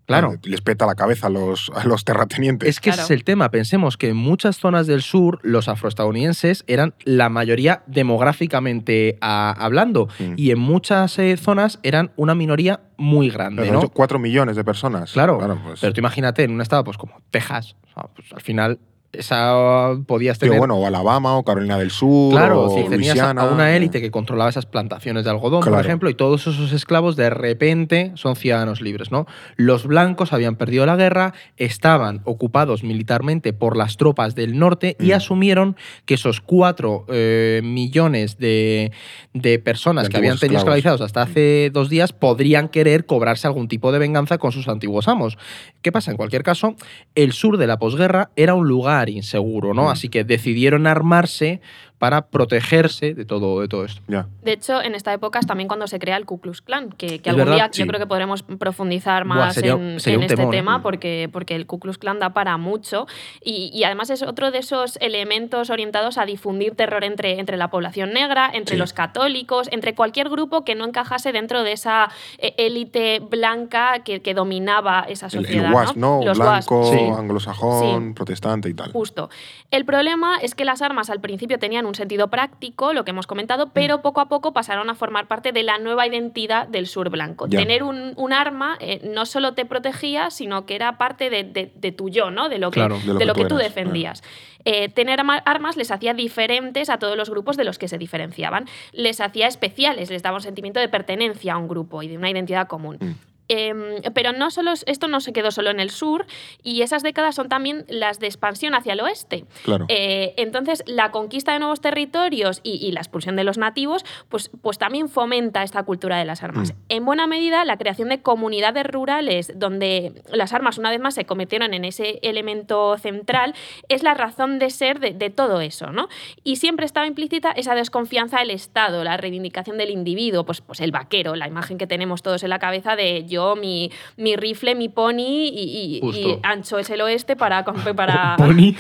Claro. 0.05 0.35
Les 0.43 0.61
peta 0.61 0.85
la 0.85 0.95
cabeza 0.95 1.27
a 1.27 1.29
los, 1.29 1.71
a 1.75 1.83
los 1.85 2.03
terratenientes. 2.05 2.69
Es 2.69 2.79
que 2.79 2.89
ese 2.91 2.97
Claro. 2.97 3.05
es 3.05 3.11
el 3.11 3.23
tema. 3.23 3.49
Pensemos 3.49 3.97
que 3.97 4.09
en 4.09 4.17
muchas 4.17 4.57
zonas 4.57 4.85
del 4.87 5.01
sur 5.01 5.39
los 5.43 5.67
afroestadounidenses 5.67 6.63
eran 6.67 6.93
la 7.05 7.29
mayoría 7.29 7.83
demográficamente 7.87 9.17
a- 9.21 9.51
hablando 9.57 10.07
Mm. 10.19 10.33
y 10.37 10.51
en 10.51 10.59
muchas 10.59 11.17
eh, 11.19 11.35
zonas 11.37 11.79
eran 11.83 12.11
una 12.17 12.35
minoría 12.35 12.81
muy 12.97 13.29
grande. 13.29 13.63
Pero 13.63 13.73
¿no? 13.73 13.81
son 13.81 13.89
Cuatro 13.93 14.19
millones 14.19 14.55
de 14.55 14.63
personas. 14.63 15.11
Claro, 15.13 15.37
pues, 15.63 15.79
pero 15.81 15.93
tú 15.93 15.99
imagínate 16.01 16.43
en 16.43 16.51
un 16.51 16.61
estado 16.61 16.83
pues 16.83 16.97
como 16.97 17.21
Texas, 17.31 17.75
o 17.83 17.93
sea, 17.93 18.03
pues, 18.15 18.31
al 18.33 18.41
final 18.41 18.79
esa 19.19 19.95
podías 20.07 20.37
tener 20.39 20.57
bueno, 20.57 20.75
o 20.75 20.85
Alabama, 20.85 21.37
o 21.37 21.43
Carolina 21.43 21.77
del 21.77 21.91
Sur, 21.91 22.31
Claro, 22.33 22.61
o 22.63 22.69
sí, 22.69 22.83
tenías 22.89 23.11
a- 23.19 23.33
Luisiana. 23.33 23.41
a 23.41 23.45
una 23.53 23.75
élite 23.75 24.01
que 24.01 24.11
controlaba 24.11 24.49
esas 24.49 24.65
plantaciones 24.65 25.23
de 25.23 25.29
algodón, 25.29 25.61
por 25.63 25.79
ejemplo, 25.79 26.09
y 26.09 26.13
todos 26.15 26.47
esos 26.47 26.71
esclavos 26.71 27.15
de 27.15 27.29
repente 27.29 28.11
son 28.15 28.35
ciudadanos 28.35 28.81
libres, 28.81 29.11
¿no? 29.11 29.25
Los 29.55 29.85
blancos 29.85 30.33
habían 30.33 30.55
perdido 30.55 30.85
la 30.85 30.95
guerra, 30.95 31.33
estaban 31.57 32.21
ocupados 32.25 32.83
militarmente 32.83 33.53
por 33.53 33.77
las 33.77 33.97
tropas 33.97 34.35
del 34.35 34.57
norte 34.59 34.95
y 34.99 35.09
Mm. 35.11 35.13
asumieron 35.13 35.75
que 36.05 36.13
esos 36.15 36.41
cuatro 36.41 37.05
eh, 37.09 37.61
millones 37.63 38.37
de, 38.37 38.91
de 39.33 39.59
personas 39.59 40.05
De 40.05 40.09
que 40.09 40.17
habían 40.17 40.37
tenido 40.37 40.57
esclavos. 40.59 40.77
esclavizados 40.79 41.01
hasta 41.01 41.21
hace 41.21 41.69
dos 41.71 41.89
días 41.89 42.13
podrían 42.13 42.67
querer 42.69 43.05
cobrarse 43.05 43.47
algún 43.47 43.67
tipo 43.67 43.91
de 43.91 43.99
venganza 43.99 44.37
con 44.37 44.51
sus 44.51 44.67
antiguos 44.67 45.07
amos. 45.07 45.37
¿Qué 45.81 45.91
pasa? 45.91 46.11
En 46.11 46.17
cualquier 46.17 46.43
caso, 46.43 46.75
el 47.15 47.31
sur 47.33 47.57
de 47.57 47.67
la 47.67 47.77
posguerra 47.77 48.31
era 48.35 48.55
un 48.55 48.67
lugar 48.67 49.04
inseguro, 49.09 49.73
¿no? 49.73 49.85
Mm. 49.85 49.87
Así 49.87 50.09
que 50.09 50.23
decidieron 50.23 50.87
armarse 50.87 51.61
para 52.05 52.27
protegerse 52.27 53.15
de 53.15 53.25
todo, 53.25 53.61
de 53.61 53.67
todo 53.67 53.83
esto. 53.83 53.99
Ya. 54.07 54.27
De 54.43 54.51
hecho, 54.51 54.79
en 54.79 54.93
esta 54.93 55.11
época 55.11 55.39
es 55.39 55.47
también 55.47 55.67
cuando 55.67 55.87
se 55.87 55.97
crea 55.97 56.17
el 56.17 56.25
Ku 56.27 56.39
Klux 56.39 56.61
Klan, 56.61 56.89
que, 56.91 57.17
que 57.19 57.31
algún 57.31 57.45
verdad, 57.45 57.55
día 57.55 57.69
sí. 57.71 57.81
yo 57.81 57.87
creo 57.87 57.99
que 57.99 58.05
podremos 58.05 58.43
profundizar 58.43 59.25
Buah, 59.25 59.35
más 59.37 59.55
sería- 59.55 59.71
en, 59.73 59.99
sería 59.99 60.17
en 60.17 60.23
este 60.23 60.35
temón, 60.35 60.53
¿eh? 60.53 60.57
tema, 60.57 60.77
Mm. 60.77 60.81
porque, 60.83 61.29
porque 61.33 61.55
el 61.55 61.65
Ku 61.65 61.79
Klux 61.79 61.97
Klan 61.97 62.19
da 62.19 62.29
para 62.33 62.57
mucho 62.57 63.07
y, 63.43 63.71
y 63.73 63.83
además 63.85 64.11
es 64.11 64.21
otro 64.21 64.51
de 64.51 64.59
esos 64.59 64.97
elementos 65.01 65.71
orientados 65.71 66.19
a 66.19 66.25
difundir 66.27 66.75
terror 66.75 67.03
entre, 67.03 67.39
entre 67.39 67.57
la 67.57 67.69
población 67.71 68.13
negra, 68.13 68.51
entre 68.53 68.75
Sí. 68.75 68.79
los 68.79 68.93
católicos, 68.93 69.67
entre 69.71 69.95
cualquier 69.95 70.29
grupo 70.29 70.63
que 70.63 70.75
no 70.75 70.85
encajase 70.85 71.31
dentro 71.31 71.63
de 71.63 71.71
esa 71.71 72.09
eh, 72.37 72.53
élite 72.57 73.19
blanca 73.19 74.03
que, 74.03 74.21
que 74.21 74.35
dominaba 74.35 75.05
esa 75.09 75.25
El, 75.25 75.31
sociedad. 75.31 75.65
el 75.69 75.73
WASP, 75.73 75.95
¿no? 75.97 76.21
Los 76.23 76.37
WASP, 76.37 76.69
Blanco, 76.69 76.91
sí. 76.91 76.99
anglosajón, 76.99 78.09
Sí. 78.09 78.13
protestante 78.13 78.69
y 78.69 78.75
tal. 78.75 78.91
Justo. 78.91 79.29
El 79.71 79.85
problema 79.85 80.37
es 80.41 80.53
que 80.53 80.65
las 80.65 80.81
armas 80.83 81.09
al 81.09 81.19
principio 81.21 81.57
tenían 81.57 81.85
un 81.87 81.94
sentido 81.95 82.29
práctico, 82.29 82.93
lo 82.93 83.03
que 83.05 83.11
hemos 83.11 83.25
Mm. 83.25 83.29
comentado, 83.29 83.69
pero 83.73 84.01
poco 84.01 84.21
a 84.21 84.27
poco 84.29 84.53
pasaron 84.53 84.89
a 84.89 84.95
formar 84.95 85.27
parte 85.27 85.51
de 85.51 85.63
la 85.63 85.77
nueva 85.77 86.05
identidad 86.07 86.67
del 86.67 86.87
sur 86.87 87.09
blanco. 87.09 87.47
Ya. 87.47 87.59
Tener 87.59 87.83
un, 87.83 88.13
un 88.15 88.33
arma 88.33 88.77
eh, 88.79 89.01
no 89.03 89.25
solo 89.25 89.53
te 89.53 89.65
protegía, 89.65 90.29
sino 90.31 90.65
que 90.65 90.75
era 90.75 90.97
parte 90.97 91.29
de, 91.29 91.43
de- 91.43 91.71
de 91.75 91.91
tu 91.91 92.09
yo, 92.09 92.31
¿no? 92.31 92.49
De 92.49 92.57
lo 92.59 92.71
que, 92.71 92.79
Claro, 92.79 92.99
de 92.99 93.05
lo 93.07 93.13
de 93.13 93.19
que 93.19 93.25
lo 93.25 93.33
tú 93.33 93.41
que 93.41 93.45
tú 93.47 93.55
eras, 93.59 93.67
defendías. 93.75 94.23
Eh, 94.67 94.89
tener 94.89 95.19
arma- 95.19 95.37
armas 95.45 95.77
les 95.77 95.91
hacía 95.91 96.13
diferentes 96.13 96.89
a 96.89 96.97
todos 96.97 97.15
los 97.15 97.29
grupos 97.29 97.55
de 97.57 97.63
los 97.65 97.77
que 97.77 97.87
se 97.87 97.97
diferenciaban. 97.97 98.65
Les 98.93 99.21
hacía 99.21 99.47
especiales, 99.47 100.09
les 100.09 100.23
daba 100.23 100.37
un 100.37 100.41
sentimiento 100.41 100.79
de 100.79 100.89
pertenencia 100.89 101.53
a 101.53 101.57
un 101.57 101.67
grupo 101.67 102.01
y 102.03 102.07
de 102.07 102.17
una 102.17 102.29
identidad 102.31 102.67
común. 102.67 102.97
Mm. 102.99 103.11
Em, 103.47 104.01
pero 104.13 104.31
no 104.31 104.49
solo, 104.51 104.73
esto 104.85 105.07
no 105.07 105.19
se 105.19 105.33
quedó 105.33 105.51
solo 105.51 105.69
en 105.69 105.79
el 105.79 105.89
sur 105.89 106.25
y 106.63 106.81
esas 106.81 107.03
décadas 107.03 107.35
son 107.35 107.49
también 107.49 107.85
las 107.87 108.19
de 108.19 108.27
expansión 108.27 108.73
hacia 108.73 108.93
el 108.93 109.01
oeste. 109.01 109.45
Claro. 109.63 109.85
Eh, 109.89 110.33
entonces, 110.37 110.83
la 110.87 111.11
conquista 111.11 111.53
de 111.53 111.59
nuevos 111.59 111.81
territorios 111.81 112.61
y, 112.63 112.73
y 112.85 112.91
la 112.91 113.01
expulsión 113.01 113.35
de 113.35 113.43
los 113.43 113.57
nativos, 113.57 114.03
pues, 114.29 114.49
pues 114.61 114.77
también 114.77 115.09
fomenta 115.09 115.63
esta 115.63 115.83
cultura 115.83 116.17
de 116.17 116.25
las 116.25 116.43
armas. 116.43 116.73
Mm. 116.73 116.77
En 116.89 117.05
buena 117.05 117.27
medida, 117.27 117.65
la 117.65 117.77
creación 117.77 118.09
de 118.09 118.21
comunidades 118.21 118.85
rurales 118.85 119.53
donde 119.55 120.23
las 120.31 120.53
armas 120.53 120.77
una 120.77 120.89
vez 120.89 120.99
más 120.99 121.13
se 121.15 121.25
convirtieron 121.25 121.73
en 121.73 121.85
ese 121.85 122.19
elemento 122.21 122.97
central 122.97 123.53
es 123.89 124.03
la 124.03 124.13
razón 124.13 124.59
de 124.59 124.69
ser 124.69 124.99
de, 124.99 125.11
de 125.11 125.29
todo 125.29 125.61
eso, 125.61 125.91
¿no? 125.91 126.07
Y 126.43 126.57
siempre 126.57 126.85
estaba 126.85 127.07
implícita 127.07 127.51
esa 127.51 127.75
desconfianza 127.75 128.39
del 128.39 128.51
Estado, 128.51 129.03
la 129.03 129.17
reivindicación 129.17 129.77
del 129.77 129.89
individuo, 129.89 130.45
pues, 130.45 130.61
pues 130.61 130.79
el 130.81 130.91
vaquero, 130.91 131.35
la 131.35 131.47
imagen 131.47 131.77
que 131.77 131.87
tenemos 131.87 132.23
todos 132.23 132.43
en 132.43 132.49
la 132.49 132.59
cabeza 132.59 132.95
de 132.95 133.25
yo, 133.35 133.55
mi, 133.55 133.91
mi 134.17 134.35
rifle, 134.35 134.75
mi 134.75 134.89
pony 134.89 135.19
y, 135.19 135.97
y- 135.97 135.99
Justo. 136.01 136.19
y 136.29 136.39
ancho 136.43 136.77
es 136.79 136.89
el 136.89 137.01
oeste 137.01 137.35
para... 137.35 137.63
para 137.63 138.35
Pony. 138.37 138.73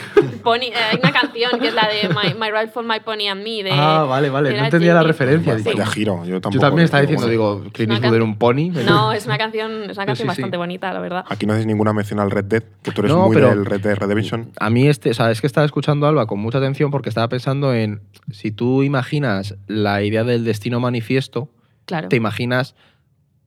Pony, 0.43 0.63
eh, 0.63 0.73
hay 0.91 0.99
una 1.01 1.11
canción 1.11 1.59
que 1.59 1.67
es 1.67 1.73
la 1.73 1.87
de 1.87 2.09
My, 2.09 2.33
My 2.39 2.49
Rifle, 2.51 2.83
My 2.83 2.99
Pony 3.03 3.27
and 3.29 3.43
Me. 3.43 3.63
De, 3.63 3.69
Ah, 3.71 4.05
vale, 4.09 4.29
vale. 4.29 4.57
No 4.57 4.65
entendía 4.65 4.93
la 4.93 5.03
referencia. 5.03 5.57
Sí. 5.59 5.63
Vaya 5.65 5.85
giro. 5.85 6.25
Yo, 6.25 6.41
tampoco, 6.41 6.53
Yo 6.53 6.59
también 6.59 6.85
estaba 6.85 7.01
diciendo, 7.01 7.27
digo, 7.27 7.63
Clint 7.73 7.91
Eastwood 7.93 8.15
era 8.15 8.23
un 8.23 8.37
pony. 8.37 8.69
No, 8.85 9.11
es 9.13 9.25
una 9.25 9.37
canción, 9.37 9.89
es 9.89 9.97
una 9.97 10.05
canción 10.05 10.15
Sí, 10.15 10.21
sí, 10.23 10.27
bastante 10.27 10.55
sí. 10.55 10.57
bonita, 10.57 10.93
la 10.93 10.99
verdad. 10.99 11.25
Aquí 11.29 11.45
no 11.45 11.53
haces 11.53 11.65
ninguna 11.65 11.93
mención 11.93 12.19
al 12.19 12.31
Red 12.31 12.45
Dead, 12.45 12.63
que 12.83 12.91
tú 12.91 13.01
eres 13.01 13.11
No, 13.11 13.27
muy 13.27 13.35
pero- 13.35 13.49
del 13.49 13.65
Red 13.65 13.81
Dead 13.81 13.95
Redemption. 13.97 14.51
A 14.59 14.69
mí, 14.69 14.87
este, 14.87 15.09
o 15.11 15.13
sea, 15.13 15.31
es 15.31 15.41
que 15.41 15.47
estaba 15.47 15.65
escuchando 15.65 16.05
a 16.05 16.09
Alba 16.09 16.25
con 16.27 16.39
mucha 16.39 16.57
atención 16.59 16.91
porque 16.91 17.09
estaba 17.09 17.27
pensando 17.27 17.73
en 17.73 18.01
si 18.31 18.51
tú 18.51 18.83
imaginas 18.83 19.55
la 19.67 20.01
idea 20.03 20.23
del 20.23 20.45
destino 20.45 20.79
manifiesto, 20.79 21.49
Claro. 21.85 22.07
te 22.09 22.15
imaginas 22.15 22.75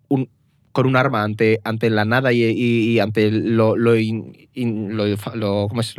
un, 0.09 0.29
con 0.79 0.87
un 0.87 0.95
arma 0.95 1.25
ante, 1.25 1.59
ante 1.65 1.91
la 1.91 2.05
nada 2.05 2.33
y, 2.33 2.45
y- 2.45 2.91
y 2.93 3.01
ante 3.01 3.33
lo, 3.33 3.75
lo, 3.77 3.97
in- 3.97 4.49
in- 4.55 4.97
lo- 4.97 5.07
lo- 5.35 5.67
¿cómo 5.69 5.81
es? 5.81 5.97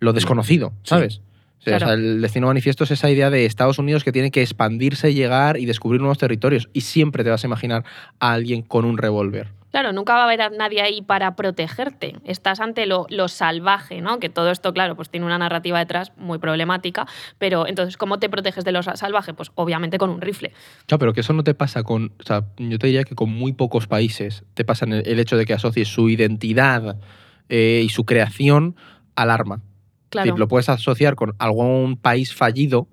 lo 0.00 0.12
desconocido, 0.12 0.74
Sí. 0.82 0.90
¿sabes? 0.90 1.20
O 1.60 1.62
sea, 1.64 1.78
Claro. 1.78 1.84
o 1.86 1.88
sea, 1.88 1.94
el 1.94 2.20
destino 2.20 2.48
manifiesto 2.48 2.84
es 2.84 2.90
esa 2.90 3.10
idea 3.10 3.30
de 3.30 3.46
Estados 3.46 3.78
Unidos 3.78 4.04
que 4.04 4.12
tiene 4.12 4.30
que 4.30 4.42
expandirse, 4.42 5.14
llegar 5.14 5.56
y 5.56 5.64
descubrir 5.64 6.02
nuevos 6.02 6.18
territorios. 6.18 6.68
Y 6.74 6.82
siempre 6.82 7.24
te 7.24 7.30
vas 7.30 7.42
a 7.42 7.46
imaginar 7.46 7.84
a 8.20 8.34
alguien 8.34 8.60
con 8.60 8.84
un 8.84 8.98
revólver. 8.98 9.48
Claro, 9.74 9.92
nunca 9.92 10.14
va 10.14 10.20
a 10.20 10.24
haber 10.26 10.52
nadie 10.56 10.82
ahí 10.82 11.02
para 11.02 11.34
protegerte. 11.34 12.14
Estás 12.22 12.60
ante 12.60 12.86
lo, 12.86 13.06
lo 13.10 13.26
salvaje, 13.26 14.00
¿no? 14.00 14.20
Que 14.20 14.28
todo 14.28 14.52
esto, 14.52 14.72
claro, 14.72 14.94
pues 14.94 15.10
tiene 15.10 15.26
una 15.26 15.36
narrativa 15.36 15.80
detrás 15.80 16.12
muy 16.16 16.38
problemática. 16.38 17.08
Pero 17.38 17.66
entonces, 17.66 17.96
¿cómo 17.96 18.20
te 18.20 18.28
proteges 18.28 18.64
de 18.64 18.70
lo 18.70 18.84
sa- 18.84 18.94
salvaje? 18.96 19.34
Pues 19.34 19.50
obviamente 19.56 19.98
con 19.98 20.10
un 20.10 20.20
rifle. 20.20 20.52
Claro, 20.86 21.00
pero 21.00 21.12
que 21.12 21.22
eso 21.22 21.32
no 21.32 21.42
te 21.42 21.54
pasa 21.54 21.82
con. 21.82 22.12
O 22.20 22.22
sea, 22.22 22.44
yo 22.56 22.78
te 22.78 22.86
diría 22.86 23.02
que 23.02 23.16
con 23.16 23.30
muy 23.30 23.52
pocos 23.52 23.88
países 23.88 24.44
te 24.54 24.64
pasa 24.64 24.84
el, 24.84 25.02
el 25.08 25.18
hecho 25.18 25.36
de 25.36 25.44
que 25.44 25.54
asocies 25.54 25.88
su 25.88 26.08
identidad 26.08 27.00
eh, 27.48 27.82
y 27.84 27.88
su 27.88 28.04
creación 28.04 28.76
al 29.16 29.28
arma. 29.32 29.56
Es 29.56 29.62
Claro. 30.10 30.26
decir, 30.26 30.38
lo 30.38 30.46
puedes 30.46 30.68
asociar 30.68 31.16
con 31.16 31.34
algún 31.40 31.96
país 31.96 32.32
fallido. 32.32 32.86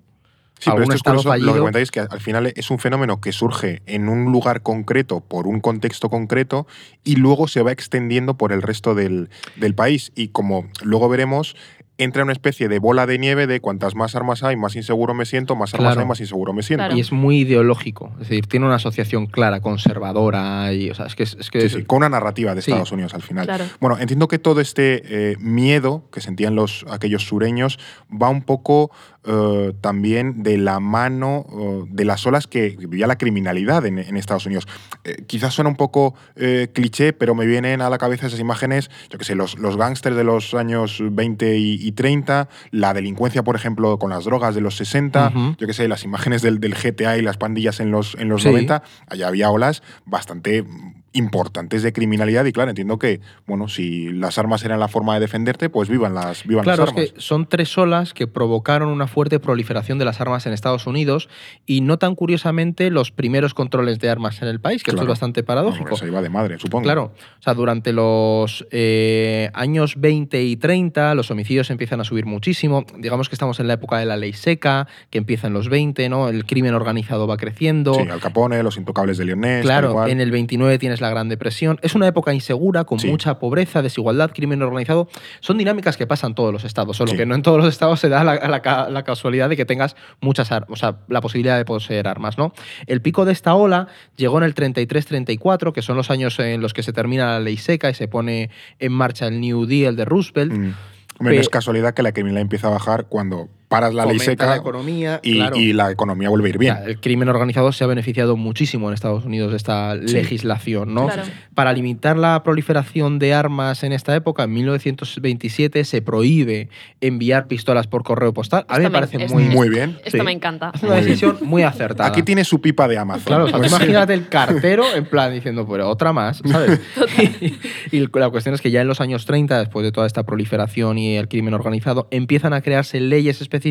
Sí, 0.62 0.70
pero 0.70 0.82
esto 0.84 0.94
es 0.94 1.02
curioso, 1.02 1.36
lo 1.38 1.52
que 1.52 1.58
comentáis 1.58 1.82
es 1.84 1.90
que 1.90 2.00
al 2.00 2.20
final 2.20 2.52
es 2.54 2.70
un 2.70 2.78
fenómeno 2.78 3.20
que 3.20 3.32
surge 3.32 3.82
en 3.86 4.08
un 4.08 4.30
lugar 4.30 4.62
concreto, 4.62 5.20
por 5.20 5.46
un 5.46 5.60
contexto 5.60 6.08
concreto, 6.08 6.66
y 7.02 7.16
luego 7.16 7.48
se 7.48 7.62
va 7.62 7.72
extendiendo 7.72 8.36
por 8.36 8.52
el 8.52 8.62
resto 8.62 8.94
del, 8.94 9.28
del 9.56 9.74
país. 9.74 10.12
Y 10.14 10.28
como 10.28 10.68
luego 10.84 11.08
veremos, 11.08 11.56
entra 11.98 12.22
una 12.24 12.32
especie 12.32 12.68
de 12.68 12.78
bola 12.78 13.06
de 13.06 13.18
nieve 13.18 13.46
de 13.46 13.60
cuantas 13.60 13.94
más 13.94 14.16
armas 14.16 14.42
hay, 14.42 14.56
más 14.56 14.74
inseguro 14.76 15.14
me 15.14 15.24
siento, 15.24 15.54
más 15.56 15.72
armas 15.74 15.88
Claro. 15.90 16.00
hay, 16.00 16.06
más 16.06 16.20
inseguro 16.20 16.52
me 16.52 16.62
siento. 16.62 16.82
Claro. 16.82 16.96
Y 16.96 17.00
es 17.00 17.12
muy 17.12 17.40
ideológico. 17.40 18.10
Es 18.20 18.28
decir, 18.28 18.46
tiene 18.46 18.66
una 18.66 18.76
asociación 18.76 19.26
clara, 19.26 19.60
conservadora. 19.60 20.72
Y, 20.72 20.90
o 20.90 20.94
sea, 20.94 21.06
es 21.06 21.14
que. 21.14 21.22
Es, 21.24 21.36
es 21.38 21.50
que 21.50 21.60
Sí, 21.68 21.68
sí, 21.80 21.84
con 21.84 21.98
una 21.98 22.08
narrativa 22.08 22.54
de 22.54 22.62
Sí. 22.62 22.70
Estados 22.70 22.92
Unidos 22.92 23.14
al 23.14 23.22
final. 23.22 23.46
Claro. 23.46 23.64
Bueno, 23.80 23.98
entiendo 23.98 24.26
que 24.28 24.38
todo 24.38 24.60
este 24.60 25.02
eh, 25.32 25.36
miedo 25.38 26.04
que 26.10 26.20
sentían 26.20 26.54
los, 26.54 26.84
aquellos 26.90 27.24
sureños 27.26 27.78
va 28.10 28.28
un 28.30 28.42
poco 28.42 28.90
eh, 29.24 29.72
también 29.80 30.42
de 30.42 30.58
la 30.58 30.80
mano 30.80 31.44
de 31.88 32.04
las 32.04 32.26
olas 32.26 32.46
que 32.46 32.70
vivía 32.70 33.06
la 33.06 33.16
criminalidad 33.18 33.86
en, 33.86 33.98
en 33.98 34.16
Estados 34.16 34.46
Unidos. 34.46 34.66
Eh, 35.04 35.24
quizás 35.26 35.54
suena 35.54 35.70
un 35.70 35.76
poco 35.76 36.14
eh, 36.36 36.68
cliché, 36.72 37.12
pero 37.12 37.34
me 37.34 37.46
vienen 37.46 37.80
a 37.82 37.90
la 37.90 37.98
cabeza 37.98 38.26
esas 38.26 38.40
imágenes, 38.40 38.90
yo 39.10 39.18
que 39.18 39.24
sé, 39.24 39.34
los, 39.34 39.58
los 39.58 39.76
gángsters 39.76 40.16
de 40.16 40.24
los 40.24 40.54
años 40.54 40.98
20 41.00 41.56
y, 41.56 41.74
y 41.86 41.92
30, 41.92 42.48
la 42.72 42.94
delincuencia, 42.94 43.42
por 43.44 43.54
ejemplo, 43.56 43.98
con 43.98 44.10
las 44.10 44.24
drogas 44.24 44.54
de 44.54 44.60
los 44.60 44.76
60, 44.76 45.28
Ujú. 45.34 45.56
yo 45.58 45.66
que 45.66 45.72
sé, 45.72 45.86
las 45.88 46.04
imágenes 46.04 46.42
del, 46.42 46.58
del 46.60 46.74
GTA 46.74 47.16
y 47.18 47.22
las 47.22 47.36
pandillas 47.36 47.80
en 47.80 47.90
los, 47.90 48.16
en 48.18 48.28
los 48.28 48.42
Sí. 48.42 48.48
90, 48.48 48.82
allá 49.08 49.28
había 49.28 49.50
olas 49.50 49.82
bastante 50.04 50.64
importantes 51.12 51.82
de 51.82 51.92
criminalidad 51.92 52.44
y 52.46 52.52
claro, 52.52 52.70
entiendo 52.70 52.98
que, 52.98 53.20
bueno, 53.46 53.68
si 53.68 54.10
las 54.12 54.38
armas 54.38 54.64
eran 54.64 54.80
la 54.80 54.88
forma 54.88 55.14
de 55.14 55.20
defenderte, 55.20 55.68
pues 55.68 55.88
vivan 55.88 56.14
las, 56.14 56.44
vivan 56.46 56.64
Claro, 56.64 56.84
las 56.84 56.90
es 56.90 56.96
armas. 56.98 57.12
que 57.12 57.20
son 57.20 57.46
tres 57.46 57.76
olas 57.78 58.14
que 58.14 58.26
provocaron 58.26 58.88
una 58.88 59.06
fuerte 59.06 59.38
proliferación 59.38 59.98
de 59.98 60.04
las 60.04 60.20
armas 60.20 60.46
en 60.46 60.52
Estados 60.52 60.86
Unidos 60.86 61.28
y 61.66 61.80
no 61.82 61.98
tan 61.98 62.14
curiosamente 62.14 62.90
los 62.90 63.10
primeros 63.10 63.54
controles 63.54 63.98
de 63.98 64.08
armas 64.10 64.40
en 64.42 64.48
el 64.48 64.60
país, 64.60 64.82
que 64.82 64.90
esto 64.90 65.00
es 65.00 65.02
Claro. 65.02 65.12
bastante 65.12 65.42
paradójico. 65.42 65.84
porque 65.90 65.96
se 65.96 66.06
iba 66.06 66.22
de 66.22 66.28
madre, 66.30 66.58
supongo. 66.58 66.84
Claro, 66.84 67.12
o 67.38 67.42
sea, 67.42 67.54
durante 67.54 67.92
los 67.92 68.66
eh, 68.70 69.50
años 69.54 69.94
20 69.98 70.42
y 70.42 70.56
30 70.56 71.14
los 71.14 71.30
homicidios 71.30 71.70
empiezan 71.70 72.00
a 72.00 72.04
subir 72.04 72.24
muchísimo. 72.26 72.84
Digamos 72.98 73.28
que 73.28 73.34
estamos 73.34 73.60
en 73.60 73.66
la 73.68 73.74
época 73.74 73.98
de 73.98 74.06
la 74.06 74.16
ley 74.16 74.32
seca, 74.32 74.86
que 75.10 75.18
empieza 75.18 75.46
en 75.48 75.52
los 75.52 75.68
20, 75.68 76.08
¿no? 76.08 76.28
El 76.28 76.46
crimen 76.46 76.74
organizado 76.74 77.26
va 77.26 77.36
creciendo. 77.36 77.94
Sí, 77.94 78.02
Al 78.08 78.20
Capone, 78.20 78.62
los 78.62 78.76
intocables 78.78 79.18
de 79.18 79.24
Lionel. 79.26 79.62
Claro, 79.62 80.06
en 80.06 80.20
el 80.20 80.30
29 80.30 80.78
tienes 80.78 81.00
la 81.02 81.10
Gran 81.10 81.28
Depresión. 81.28 81.78
Es 81.82 81.94
una 81.94 82.06
época 82.06 82.32
insegura, 82.32 82.84
con 82.84 82.98
Sí. 82.98 83.08
mucha 83.08 83.38
pobreza, 83.38 83.82
desigualdad, 83.82 84.30
crimen 84.32 84.62
organizado. 84.62 85.08
Son 85.40 85.58
dinámicas 85.58 85.96
que 85.98 86.06
pasan 86.06 86.30
en 86.30 86.34
todos 86.36 86.52
los 86.52 86.64
estados, 86.64 86.96
solo 86.96 87.10
Sí. 87.10 87.16
que 87.18 87.26
no 87.26 87.34
en 87.34 87.42
todos 87.42 87.58
los 87.58 87.68
estados 87.68 88.00
se 88.00 88.08
da 88.08 88.24
la, 88.24 88.36
la 88.48 88.62
ca- 88.62 88.88
la 88.88 89.02
casualidad 89.02 89.48
de 89.50 89.56
que 89.56 89.64
tengas 89.66 89.96
muchas 90.20 90.50
armas, 90.52 90.70
o 90.70 90.76
sea, 90.76 90.96
la 91.08 91.20
posibilidad 91.20 91.58
de 91.58 91.64
poseer 91.64 92.08
armas, 92.08 92.38
¿no? 92.38 92.52
El 92.86 93.02
pico 93.02 93.24
de 93.24 93.32
esta 93.32 93.54
ola 93.54 93.88
llegó 94.16 94.38
en 94.38 94.44
el 94.44 94.54
33-34, 94.54 95.72
que 95.72 95.82
son 95.82 95.96
los 95.96 96.10
años 96.10 96.38
en 96.38 96.60
los 96.60 96.72
que 96.72 96.82
se 96.82 96.92
termina 96.92 97.26
la 97.32 97.40
ley 97.40 97.56
seca 97.56 97.90
y 97.90 97.94
se 97.94 98.08
pone 98.08 98.50
en 98.78 98.92
marcha 98.92 99.26
el 99.26 99.40
New 99.40 99.66
Deal 99.66 99.96
de 99.96 100.04
Roosevelt. 100.04 100.52
Mm. 100.52 100.74
Hombre, 101.18 101.34
no 101.36 101.38
Pe- 101.38 101.40
es 101.40 101.48
casualidad 101.48 101.94
que 101.94 102.02
la 102.02 102.12
criminalidad 102.12 102.42
empieza 102.42 102.68
a 102.68 102.70
bajar 102.70 103.06
cuando 103.08 103.48
paras 103.72 103.94
la 103.94 104.04
ley 104.06 104.18
seca 104.18 104.46
la 104.46 104.56
economía, 104.56 105.18
y, 105.22 105.34
claro. 105.36 105.56
y 105.56 105.72
la 105.72 105.90
economía 105.90 106.28
vuelve 106.28 106.48
a 106.48 106.50
ir 106.50 106.58
bien. 106.58 106.74
O 106.74 106.76
sea, 106.76 106.84
el 106.86 107.00
crimen 107.00 107.28
organizado 107.28 107.72
se 107.72 107.82
ha 107.84 107.86
beneficiado 107.86 108.36
muchísimo 108.36 108.88
en 108.88 108.94
Estados 108.94 109.24
Unidos 109.24 109.50
de 109.50 109.56
esta 109.56 109.96
Sí. 110.06 110.12
legislación, 110.12 110.94
¿no? 110.94 111.06
Claro. 111.06 111.22
Para 111.54 111.72
limitar 111.72 112.16
la 112.16 112.42
proliferación 112.42 113.18
de 113.18 113.34
armas 113.34 113.82
en 113.82 113.92
esta 113.92 114.14
época, 114.14 114.44
en 114.44 114.52
1927 114.52 115.84
se 115.84 116.02
prohíbe 116.02 116.68
enviar 117.00 117.46
pistolas 117.46 117.86
por 117.86 118.02
correo 118.04 118.32
postal. 118.32 118.64
A 118.68 118.74
mí 118.78 118.84
me 118.84 118.90
me- 118.90 118.92
parece 118.94 119.16
esto- 119.16 119.32
muy, 119.34 119.44
Muy 119.44 119.68
bien. 119.68 119.98
Esto 120.04 120.18
Sí. 120.18 120.22
me 120.24 120.32
encanta. 120.32 120.70
es 120.74 120.82
una 120.82 120.92
Muy 120.92 121.00
bien. 121.00 121.08
decisión 121.08 121.38
muy 121.42 121.62
acertada. 121.62 122.08
Aquí 122.08 122.22
tiene 122.22 122.44
su 122.44 122.60
pipa 122.60 122.86
de 122.88 122.98
Amazon. 122.98 123.24
Claro, 123.24 123.44
o 123.44 123.48
sea, 123.48 123.56
tú 123.56 123.62
Pues- 123.62 123.72
imagínate 123.72 124.14
el 124.14 124.28
cartero 124.28 124.84
en 124.94 125.04
plan 125.06 125.32
diciendo, 125.32 125.66
pero 125.66 125.88
otra 125.88 126.12
más, 126.12 126.42
¿sabes? 126.44 126.78
y 127.92 128.06
la 128.18 128.28
cuestión 128.30 128.54
es 128.54 128.60
que 128.60 128.70
ya 128.70 128.80
en 128.82 128.88
los 128.88 129.00
años 129.00 129.24
30, 129.26 129.58
después 129.58 129.82
de 129.84 129.92
toda 129.92 130.06
esta 130.06 130.24
proliferación 130.24 130.98
y 130.98 131.16
el 131.16 131.28
crimen 131.28 131.54
organizado, 131.54 132.08
empiezan 132.10 132.52
a 132.52 132.60
crearse 132.60 133.00
leyes 133.00 133.40
específicas 133.40 133.61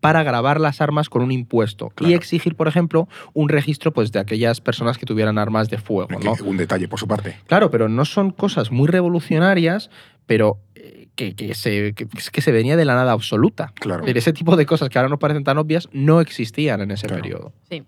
para 0.00 0.22
grabar 0.22 0.60
las 0.60 0.80
armas 0.80 1.08
con 1.08 1.22
un 1.22 1.32
impuesto 1.32 1.90
y 2.00 2.12
exigir, 2.12 2.54
por 2.54 2.68
ejemplo, 2.68 3.08
un 3.32 3.48
registro 3.48 3.92
pues, 3.92 4.12
de 4.12 4.18
aquellas 4.18 4.60
personas 4.60 4.98
que 4.98 5.06
tuvieran 5.06 5.38
armas 5.38 5.70
de 5.70 5.78
fuego. 5.78 6.08
Un 6.44 6.56
detalle 6.56 6.86
por 6.88 6.98
su 6.98 7.08
parte. 7.08 7.36
Claro, 7.46 7.70
pero 7.70 7.88
no 7.88 8.04
son 8.04 8.30
cosas 8.30 8.70
muy 8.70 8.88
revolucionarias, 8.88 9.90
pero 10.26 10.58
eh, 10.74 11.08
que, 11.14 11.34
que 11.34 11.54
se, 11.54 11.94
que, 11.94 12.06
que 12.06 12.40
se 12.40 12.52
venía 12.52 12.76
de 12.76 12.84
la 12.84 12.94
nada 12.94 13.12
absoluta. 13.12 13.72
Claro. 13.74 14.02
Decir, 14.02 14.18
Ese 14.18 14.32
tipo 14.32 14.56
de 14.56 14.66
cosas 14.66 14.88
que 14.90 14.98
ahora 14.98 15.08
no 15.08 15.18
parecen 15.18 15.44
tan 15.44 15.56
obvias 15.58 15.88
no 15.92 16.20
existían 16.20 16.80
en 16.82 16.90
ese 16.90 17.06
Claro. 17.06 17.22
periodo. 17.22 17.52
Sí. 17.70 17.82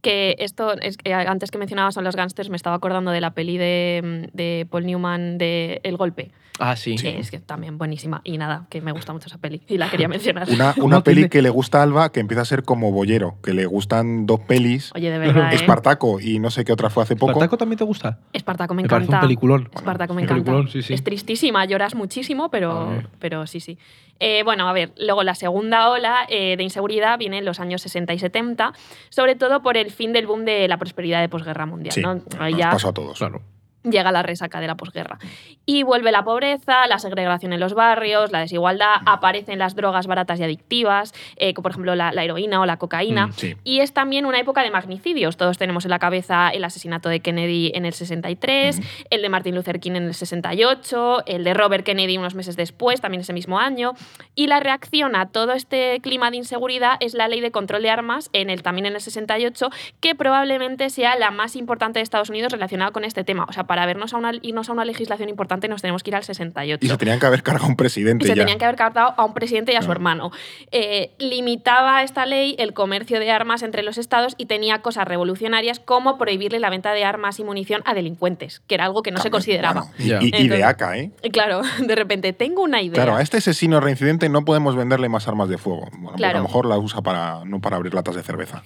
Que 0.00 0.34
esto, 0.38 0.72
es 0.80 0.96
que 0.96 1.12
antes 1.12 1.50
que 1.50 1.58
mencionabas 1.58 1.98
a 1.98 2.00
los 2.00 2.16
gángsters, 2.16 2.48
me 2.48 2.56
estaba 2.56 2.74
acordando 2.76 3.10
de 3.10 3.20
la 3.20 3.32
peli 3.34 3.58
de, 3.58 4.30
de 4.32 4.66
Paul 4.70 4.86
Newman 4.86 5.36
de 5.36 5.80
El 5.82 5.98
Golpe. 5.98 6.30
Ah, 6.58 6.76
sí. 6.76 6.96
que 6.96 7.18
Es 7.18 7.30
que 7.30 7.38
también 7.38 7.78
buenísima. 7.78 8.20
Y 8.24 8.36
nada, 8.36 8.66
que 8.68 8.80
me 8.82 8.92
gusta 8.92 9.12
mucho 9.12 9.28
esa 9.28 9.38
peli. 9.38 9.62
Y 9.68 9.78
la 9.78 9.88
quería 9.90 10.08
mencionar. 10.08 10.48
Una, 10.50 10.74
¿Cómo 10.74 10.86
una 10.86 11.02
peli 11.02 11.16
tiene- 11.22 11.30
que 11.30 11.42
le 11.42 11.48
gusta 11.50 11.80
a 11.80 11.82
Alba 11.84 12.12
que 12.12 12.20
empieza 12.20 12.42
a 12.42 12.44
ser 12.44 12.62
como 12.64 12.92
Bollero, 12.92 13.36
que 13.42 13.54
le 13.54 13.64
gustan 13.66 14.26
dos 14.26 14.40
pelis. 14.40 14.90
Oye, 14.94 15.10
de 15.10 15.18
verdad. 15.18 15.52
¿eh? 15.52 15.56
Espartaco 15.56 16.20
y 16.20 16.38
no 16.38 16.50
sé 16.50 16.64
qué 16.64 16.72
otra 16.72 16.90
fue 16.90 17.02
hace 17.02 17.16
poco. 17.16 17.32
¿Espartaco 17.32 17.56
también 17.56 17.78
te 17.78 17.84
gusta? 17.84 18.18
Espartaco 18.32 18.74
me 18.74 18.82
Me 18.82 18.88
parece 18.88 19.06
un 19.06 19.14
encanta. 19.14 19.26
peliculón. 19.26 19.68
Espartaco 19.74 20.14
me 20.14 20.22
encanta. 20.22 20.42
peliculón, 20.44 20.68
sí, 20.68 20.82
sí. 20.82 20.92
Es 20.94 21.02
tristísima, 21.04 21.64
lloras 21.64 21.94
muchísimo, 21.94 22.50
pero, 22.50 23.02
pero 23.18 23.46
sí, 23.46 23.60
sí. 23.60 23.78
Eh, 24.22 24.42
bueno, 24.44 24.68
a 24.68 24.72
ver, 24.74 24.92
luego 24.98 25.22
la 25.22 25.34
segunda 25.34 25.88
ola 25.88 26.26
eh, 26.28 26.56
de 26.58 26.62
inseguridad 26.62 27.18
viene 27.18 27.38
en 27.38 27.46
los 27.46 27.58
años 27.58 27.80
60 27.80 28.12
y 28.12 28.18
70, 28.18 28.74
sobre 29.08 29.34
todo 29.34 29.62
por 29.62 29.78
el 29.78 29.90
fin 29.90 30.12
del 30.12 30.26
boom 30.26 30.44
de 30.44 30.68
la 30.68 30.76
prosperidad 30.76 31.22
de 31.22 31.30
posguerra 31.30 31.64
mundial. 31.64 31.94
Sí, 31.94 32.02
¿no? 32.02 32.20
Ahí 32.38 32.52
nos 32.52 32.60
ya 32.60 32.70
pasó 32.70 32.88
a 32.90 32.92
todos. 32.92 33.16
Claro. 33.16 33.40
Llega 33.82 34.12
la 34.12 34.22
resaca 34.22 34.60
de 34.60 34.66
la 34.66 34.76
posguerra. 34.76 35.18
Y 35.66 35.82
vuelve 35.82 36.12
la 36.12 36.24
pobreza, 36.24 36.86
la 36.86 36.98
segregación 36.98 37.52
en 37.52 37.60
los 37.60 37.74
barrios, 37.74 38.32
la 38.32 38.40
desigualdad, 38.40 38.96
aparecen 39.06 39.58
las 39.58 39.74
drogas 39.74 40.06
baratas 40.06 40.40
y 40.40 40.44
adictivas, 40.44 41.14
eh, 41.36 41.54
como 41.54 41.64
por 41.64 41.72
ejemplo 41.72 41.94
la, 41.94 42.12
la 42.12 42.24
heroína 42.24 42.60
o 42.60 42.66
la 42.66 42.76
cocaína. 42.76 43.28
Mm, 43.28 43.32
sí. 43.32 43.56
Y 43.64 43.80
es 43.80 43.92
también 43.92 44.26
una 44.26 44.38
época 44.38 44.62
de 44.62 44.70
magnicidios. 44.70 45.36
Todos 45.36 45.58
tenemos 45.58 45.84
en 45.84 45.90
la 45.90 45.98
cabeza 45.98 46.50
el 46.50 46.64
asesinato 46.64 47.08
de 47.08 47.20
Kennedy 47.20 47.72
en 47.74 47.84
el 47.84 47.92
63, 47.92 48.80
el 49.10 49.22
de 49.22 49.28
Martin 49.28 49.54
Luther 49.54 49.80
King 49.80 49.92
en 49.92 50.04
el 50.04 50.14
68, 50.14 51.24
el 51.26 51.44
de 51.44 51.54
Robert 51.54 51.84
Kennedy 51.84 52.18
unos 52.18 52.34
meses 52.34 52.56
después, 52.56 53.00
también 53.00 53.20
ese 53.20 53.32
mismo 53.32 53.58
año. 53.58 53.94
Y 54.34 54.46
la 54.46 54.60
reacción 54.60 55.16
a 55.16 55.26
todo 55.26 55.52
este 55.52 56.00
clima 56.00 56.30
de 56.30 56.38
inseguridad 56.38 56.96
es 57.00 57.14
la 57.14 57.28
ley 57.28 57.40
de 57.40 57.50
control 57.50 57.82
de 57.82 57.90
armas 57.90 58.30
en 58.32 58.50
el, 58.50 58.62
también 58.62 58.86
en 58.86 58.94
el 58.94 59.00
68, 59.00 59.70
que 60.00 60.14
probablemente 60.14 60.90
sea 60.90 61.16
la 61.16 61.30
más 61.30 61.56
importante 61.56 61.98
de 61.98 62.02
Estados 62.02 62.30
Unidos 62.30 62.52
relacionada 62.52 62.90
con 62.90 63.04
este 63.04 63.24
tema. 63.24 63.46
O 63.48 63.52
sea, 63.52 63.64
para 63.70 63.86
vernos 63.86 64.12
a 64.14 64.16
una, 64.16 64.32
irnos 64.42 64.68
a 64.68 64.72
una 64.72 64.84
legislación 64.84 65.28
importante 65.28 65.68
nos 65.68 65.80
tenemos 65.80 66.02
que 66.02 66.10
ir 66.10 66.16
al 66.16 66.24
68. 66.24 66.84
Y 66.84 66.88
se 66.88 66.96
tenían 66.96 67.20
que 67.20 67.26
haber 67.26 67.44
cargado 67.44 67.68
un 67.68 67.76
presidente 67.76 68.24
Y 68.24 68.26
se 68.28 68.34
ya. 68.34 68.42
tenían 68.42 68.58
que 68.58 68.64
haber 68.64 68.74
cargado 68.74 69.14
a 69.16 69.24
un 69.24 69.32
presidente 69.32 69.72
y 69.72 69.76
a 69.76 69.82
su 69.82 69.92
hermano. 69.92 70.32
Eh, 70.72 71.12
limitaba 71.20 72.02
esta 72.02 72.26
ley 72.26 72.56
el 72.58 72.72
comercio 72.74 73.20
de 73.20 73.30
armas 73.30 73.62
entre 73.62 73.84
los 73.84 73.96
estados 73.96 74.34
y 74.38 74.46
tenía 74.46 74.82
cosas 74.82 75.06
revolucionarias 75.06 75.78
como 75.78 76.18
prohibirle 76.18 76.58
la 76.58 76.68
venta 76.68 76.92
de 76.94 77.04
armas 77.04 77.38
y 77.38 77.44
munición 77.44 77.82
a 77.84 77.94
delincuentes, 77.94 78.58
que 78.66 78.74
era 78.74 78.86
algo 78.86 79.04
que 79.04 79.12
no 79.12 79.20
se 79.20 79.30
consideraba. 79.30 79.82
Bueno, 79.82 79.94
y, 80.00 80.08
Ya. 80.08 80.18
y- 80.20 80.32
y 80.46 80.48
de 80.48 80.64
ACA, 80.64 80.98
¿eh? 80.98 81.12
Claro, 81.32 81.62
de 81.78 81.94
repente 81.94 82.32
tengo 82.32 82.62
una 82.62 82.82
idea. 82.82 82.94
Claro, 82.94 83.14
a 83.14 83.22
este 83.22 83.36
asesino 83.36 83.78
reincidente 83.78 84.28
no 84.28 84.44
podemos 84.44 84.74
venderle 84.74 85.08
más 85.08 85.28
armas 85.28 85.48
de 85.48 85.58
fuego. 85.58 85.82
Bueno, 85.92 86.08
pues 86.08 86.16
Claro. 86.16 86.38
a 86.38 86.40
lo 86.42 86.48
mejor 86.48 86.66
la 86.66 86.76
usa 86.76 87.02
para 87.02 87.44
no 87.44 87.60
para 87.60 87.76
abrir 87.76 87.94
latas 87.94 88.16
de 88.16 88.24
cerveza. 88.24 88.64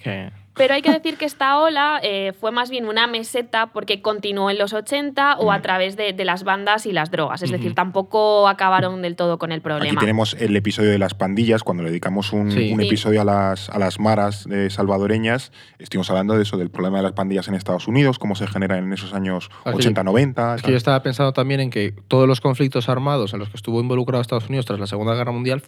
Pero 0.55 0.73
hay 0.73 0.81
que 0.81 0.91
decir 0.91 1.17
que 1.17 1.25
esta 1.25 1.59
ola 1.59 1.99
eh, 2.01 2.33
fue 2.39 2.51
más 2.51 2.69
bien 2.69 2.85
una 2.85 3.07
meseta 3.07 3.67
porque 3.67 4.01
continuó 4.01 4.49
en 4.49 4.57
los 4.57 4.71
80 4.73 5.37
o 5.39 5.51
a 5.51 5.61
través 5.61 5.97
de, 5.97 6.13
de 6.13 6.25
las 6.25 6.43
bandas 6.45 6.85
y 6.85 6.93
las 6.93 7.11
drogas. 7.11 7.41
Es 7.43 7.51
decir, 7.51 7.75
tampoco 7.75 8.47
acabaron 8.47 9.01
del 9.01 9.15
todo 9.17 9.37
con 9.37 9.51
el 9.51 9.57
Aquí 9.57 9.63
problema. 9.63 9.99
tenemos 9.99 10.33
el 10.39 10.55
episodio 10.55 10.91
de 10.91 10.97
las 10.97 11.13
pandillas, 11.13 11.63
cuando 11.63 11.83
le 11.83 11.89
dedicamos 11.89 12.31
un, 12.31 12.51
Sí. 12.51 12.71
un 12.71 12.79
Sí. 12.79 12.87
episodio 12.87 13.21
a 13.21 13.25
las, 13.25 13.69
a 13.69 13.79
las 13.79 13.99
maras 13.99 14.47
eh, 14.49 14.69
salvadoreñas. 14.69 15.51
Estuvimos 15.77 16.09
hablando 16.09 16.35
de 16.35 16.43
eso, 16.43 16.57
del 16.57 16.69
problema 16.69 16.97
de 16.97 17.03
las 17.03 17.13
pandillas 17.13 17.47
en 17.49 17.55
Estados 17.55 17.87
Unidos, 17.89 18.17
cómo 18.17 18.35
se 18.35 18.47
genera 18.47 18.77
en 18.77 18.93
esos 18.93 19.13
años 19.13 19.49
Ah, 19.65 19.73
sí. 19.77 19.89
80-90. 19.89 20.55
Es 20.55 20.61
que 20.61 20.71
yo 20.71 20.77
estaba 20.77 21.03
pensando 21.03 21.33
también 21.33 21.59
en 21.59 21.69
que 21.69 21.93
todos 22.07 22.27
los 22.27 22.39
conflictos 22.39 22.87
armados 22.87 23.33
en 23.33 23.39
los 23.39 23.49
que 23.49 23.57
estuvo 23.57 23.81
involucrado 23.81 24.21
Estados 24.21 24.47
Unidos 24.47 24.65
tras 24.65 24.79
la 24.79 24.87
Segunda 24.87 25.15
Guerra 25.15 25.31
Mundial 25.33 25.63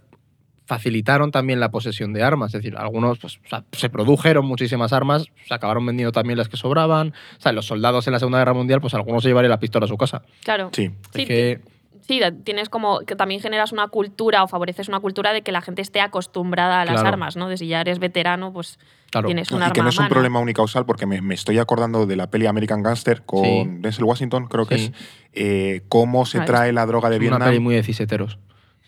facilitaron 0.68 1.32
también 1.32 1.60
la 1.60 1.72
posesión 1.72 2.14
de 2.14 2.22
armas. 2.24 2.54
Es 2.54 2.62
decir, 2.62 2.78
algunos 2.78 3.18
pues, 3.18 3.38
o 3.46 3.50
sea, 3.50 3.64
se 3.72 3.90
produjeron 3.90 4.46
muchísimas 4.46 4.94
armas, 4.94 5.26
se 5.48 5.54
acabaron 5.54 5.86
vendiendo 5.86 6.12
también 6.12 6.38
las 6.38 6.50
que 6.50 6.58
sobraban. 6.58 7.14
O 7.38 7.42
sea, 7.42 7.52
los 7.54 7.66
soldados 7.66 8.06
en 8.08 8.14
la 8.14 8.20
Segunda 8.20 8.38
Guerra 8.40 8.54
Mundial, 8.54 8.82
pues 8.82 8.94
algunos 8.94 9.24
se 9.24 9.30
llevarían 9.30 9.50
la 9.50 9.60
pistola 9.60 9.86
a 9.86 9.88
su 9.88 9.98
casa. 9.98 10.22
Claro. 10.44 10.70
Sí, 10.74 10.92
Sí, 11.14 11.22
es 11.24 11.28
que 11.28 11.62
Sí, 12.08 12.22
tienes 12.46 12.70
como 12.70 13.00
que 13.00 13.18
también 13.18 13.42
generas 13.42 13.74
una 13.74 13.90
cultura 13.90 14.42
o 14.42 14.48
favoreces 14.48 14.88
una 14.88 15.02
cultura 15.02 15.34
de 15.34 15.42
que 15.42 15.52
la 15.52 15.60
gente 15.62 15.82
esté 15.82 16.00
acostumbrada 16.00 16.80
a 16.80 16.86
las 16.86 16.94
Claro. 16.96 17.10
armas, 17.10 17.36
¿no? 17.36 17.50
De 17.50 17.58
si 17.58 17.68
ya 17.68 17.82
eres 17.82 18.00
veterano, 18.00 18.54
pues 18.54 18.80
Claro. 19.12 19.26
tienes 19.28 19.52
No, 19.52 19.58
un 19.58 19.62
y 19.62 19.66
arma 19.66 19.74
que 19.74 19.82
no 19.82 19.90
es 19.90 19.98
un 19.98 20.04
mano. 20.04 20.14
problema 20.14 20.40
unicausal 20.40 20.86
porque 20.86 21.06
me, 21.06 21.20
me 21.22 21.34
estoy 21.34 21.58
acordando 21.60 22.06
de 22.06 22.16
la 22.16 22.30
peli 22.30 22.46
American 22.46 22.82
Gangster 22.82 23.24
con 23.26 23.44
Sí. 23.44 23.64
Denzel 23.80 24.06
Washington, 24.06 24.48
creo 24.48 24.66
que 24.66 24.78
Sí. 24.78 24.86
es, 24.86 24.92
eh, 25.34 25.82
cómo 25.90 26.26
se 26.26 26.38
Ah, 26.38 26.42
es- 26.42 26.48
trae 26.48 26.72
la 26.72 26.86
droga 26.86 27.10
de 27.10 27.16
es 27.16 27.20
Vietnam. 27.20 27.42
una 27.42 27.48
peli 27.48 27.60
muy 27.60 27.76
de 27.76 27.84
ciseteros. 27.84 28.40